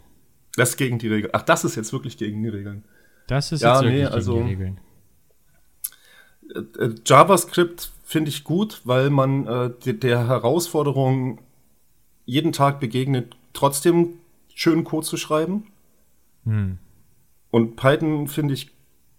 das 0.57 0.71
ist 0.71 0.77
gegen 0.77 0.99
die 0.99 1.09
Regeln. 1.09 1.31
Ach, 1.33 1.43
das 1.43 1.65
ist 1.65 1.77
jetzt 1.77 1.93
wirklich 1.95 2.19
gegen 2.19 2.43
die 2.43 2.49
Regeln. 2.51 2.85
Das 3.29 3.53
ist 3.53 3.63
Ja, 3.63 3.75
jetzt 3.81 3.85
nee, 3.85 3.99
wirklich 4.01 4.13
also- 4.15 4.35
gegen 4.35 4.49
die 4.49 4.55
Regeln. 4.55 4.81
Äh, 6.55 6.85
äh, 6.87 6.95
JavaScript 7.07 7.93
finde 8.13 8.29
ich 8.31 8.45
gut, 8.45 8.83
weil 8.85 9.11
man 9.11 9.47
äh, 9.47 9.71
de- 9.85 9.95
der 9.95 10.29
Herausforderung 10.29 11.41
jeden 12.25 12.53
Tag 12.53 12.79
begegnet, 12.79 13.37
trotzdem 13.53 14.15
schönen 14.55 14.85
Code 14.85 15.07
zu 15.07 15.17
schreiben. 15.17 15.73
Hm. 16.45 16.79
Und 17.51 17.77
Python 17.77 18.29
finde 18.29 18.55
ich 18.55 18.71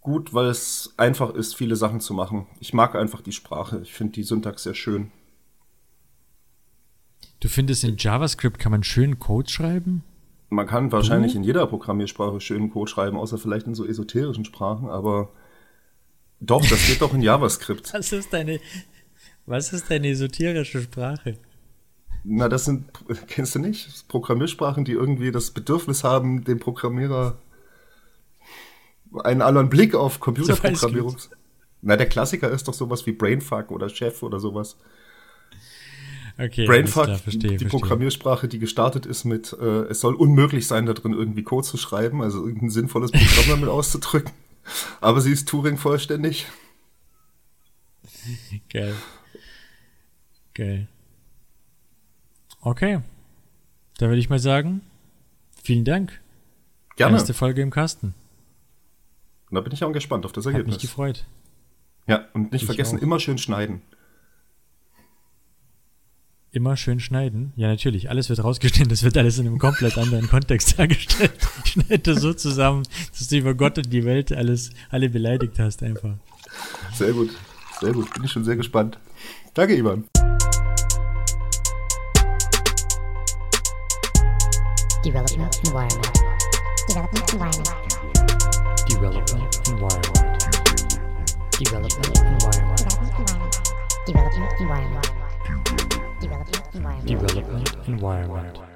gut, 0.02 0.34
weil 0.34 0.48
es 0.48 0.94
einfach 0.98 1.34
ist, 1.34 1.56
viele 1.56 1.76
Sachen 1.76 2.00
zu 2.00 2.14
machen. 2.14 2.48
Ich 2.60 2.74
mag 2.74 2.96
einfach 2.96 3.22
die 3.22 3.32
Sprache. 3.32 3.80
Ich 3.84 3.94
finde 3.94 4.14
die 4.14 4.24
Syntax 4.24 4.64
sehr 4.64 4.74
schön. 4.76 5.12
Du 7.40 7.50
findest, 7.50 7.84
in 7.84 7.98
JavaScript 7.98 8.60
kann 8.60 8.72
man 8.72 8.84
schön 8.84 9.20
Code 9.20 9.50
schreiben? 9.50 10.04
Man 10.50 10.68
kann 10.68 10.92
wahrscheinlich 10.92 11.34
Du? 11.34 11.40
in 11.40 11.44
jeder 11.44 11.66
Programmiersprache 11.68 12.40
schönen 12.40 12.70
Code 12.70 12.90
schreiben, 12.90 13.18
außer 13.18 13.38
vielleicht 13.38 13.68
in 13.68 13.76
so 13.76 13.86
esoterischen 13.86 14.46
Sprachen, 14.46 14.90
aber 14.90 15.32
doch, 16.46 16.66
das 16.68 16.88
geht 16.88 17.02
doch 17.02 17.14
in 17.14 17.22
JavaScript. 17.22 17.94
Was 17.94 18.12
ist 18.12 18.34
deine, 18.34 18.60
was 19.46 19.74
ist 19.74 19.90
deine 19.90 20.10
esoterische 20.10 20.82
Sprache? 20.82 21.38
Na, 22.24 22.48
das 22.48 22.66
sind, 22.66 22.86
kennst 23.28 23.56
du 23.56 23.60
nicht? 23.60 24.08
Programmiersprachen, 24.08 24.86
die 24.86 24.94
irgendwie 24.94 25.32
das 25.32 25.52
Bedürfnis 25.52 26.04
haben, 26.04 26.44
dem 26.44 26.60
Programmierer 26.60 27.38
einen 29.24 29.42
anderen 29.42 29.70
Blick 29.70 29.96
auf 29.96 30.20
Computerprogrammierung. 30.20 31.18
Na, 31.82 31.98
der 31.98 32.08
Klassiker 32.08 32.50
ist 32.50 32.68
doch 32.68 32.74
sowas 32.74 33.06
wie 33.06 33.12
Brainfuck 33.12 33.72
oder 33.72 33.90
Chef 33.90 34.24
oder 34.24 34.40
sowas. 34.40 34.78
Okay, 36.40 36.66
Brainfuck, 36.66 37.06
klar, 37.06 37.18
verstehe, 37.20 37.42
die, 37.42 37.58
die 37.58 37.66
verstehe. 37.66 37.80
Programmiersprache, 37.80 38.48
die 38.48 38.58
gestartet 38.58 39.06
ist 39.06 39.24
mit, 39.24 39.56
äh, 39.62 39.84
es 39.84 40.00
soll 40.00 40.16
unmöglich 40.16 40.66
sein, 40.66 40.88
da 40.88 40.94
drin 40.94 41.14
irgendwie 41.14 41.44
Code 41.44 41.68
zu 41.68 41.78
schreiben, 41.78 42.24
also 42.24 42.40
irgendein 42.44 42.72
sinnvolles 42.72 43.12
Programm 43.12 43.46
damit 43.50 43.70
auszudrücken. 43.70 44.32
Aber 45.02 45.22
sie 45.22 45.32
ist 45.32 45.48
Turing 45.48 45.78
vollständig. 45.78 46.48
Geil. 48.72 48.96
Geil. 50.54 50.88
Okay. 52.62 53.02
Dann 53.98 54.10
würde 54.10 54.20
ich 54.20 54.30
mal 54.30 54.40
sagen, 54.40 54.82
vielen 55.62 55.86
Dank. 55.86 56.20
Gerne. 56.96 57.16
Erste 57.18 57.34
Folge 57.34 57.62
im 57.62 57.70
Kasten. 57.72 58.14
Und 59.50 59.56
da 59.56 59.62
bin 59.62 59.74
ich 59.74 59.84
auch 59.84 59.92
gespannt 59.92 60.26
auf 60.26 60.32
das 60.32 60.46
Hat 60.46 60.54
mich 60.54 60.60
Ergebnis. 60.60 60.82
gefreut. 60.82 61.26
Ja, 62.08 62.28
und 62.34 62.52
nicht 62.52 62.62
Ich 62.64 62.66
vergessen, 62.66 62.98
auch. 63.00 63.02
immer 63.02 63.20
schön 63.20 63.38
schneiden. 63.38 63.82
Immer 66.54 66.78
schön 66.78 67.00
schneiden. 67.00 67.52
Ja, 67.56 67.68
natürlich. 67.68 68.12
Alles 68.12 68.30
wird 68.30 68.44
rausgeschnitten. 68.44 68.90
Das 68.90 69.02
wird 69.02 69.18
alles 69.18 69.40
in 69.40 69.48
einem 69.48 69.58
komplett 69.58 69.98
anderen 69.98 70.28
Kontext 70.30 70.78
dargestellt. 70.78 71.34
Ich 71.66 71.72
schneide 71.72 71.98
das 71.98 72.22
so 72.22 72.32
zusammen, 72.32 72.84
dass 73.18 73.28
du 73.28 73.38
über 73.38 73.56
Gott 73.56 73.80
und 73.80 73.92
die 73.92 74.06
Welt 74.06 74.32
alles, 74.32 74.70
alle 74.92 75.10
beleidigt 75.10 75.58
hast 75.58 75.82
einfach. 75.82 76.14
Sehr 76.94 77.12
gut. 77.12 77.32
Sehr 77.82 77.92
gut. 77.92 78.14
Bin 78.14 78.24
ich 78.24 78.32
schon 78.32 78.44
sehr 78.44 78.56
gespannt. 78.56 79.00
Danke, 79.56 79.76
Ivan. 79.76 80.04
Development 85.04 85.60
environment. 85.66 86.14
Development 86.88 87.34
environment. 87.34 87.74
Development 88.88 89.70
Environment. 89.70 90.34
Development 91.60 92.06
environment. 92.06 92.78
Development 92.78 93.20
environment. 93.20 93.62
Development 94.06 94.60
environment. 94.60 95.93
Development 96.24 97.76
Environment. 97.88 98.73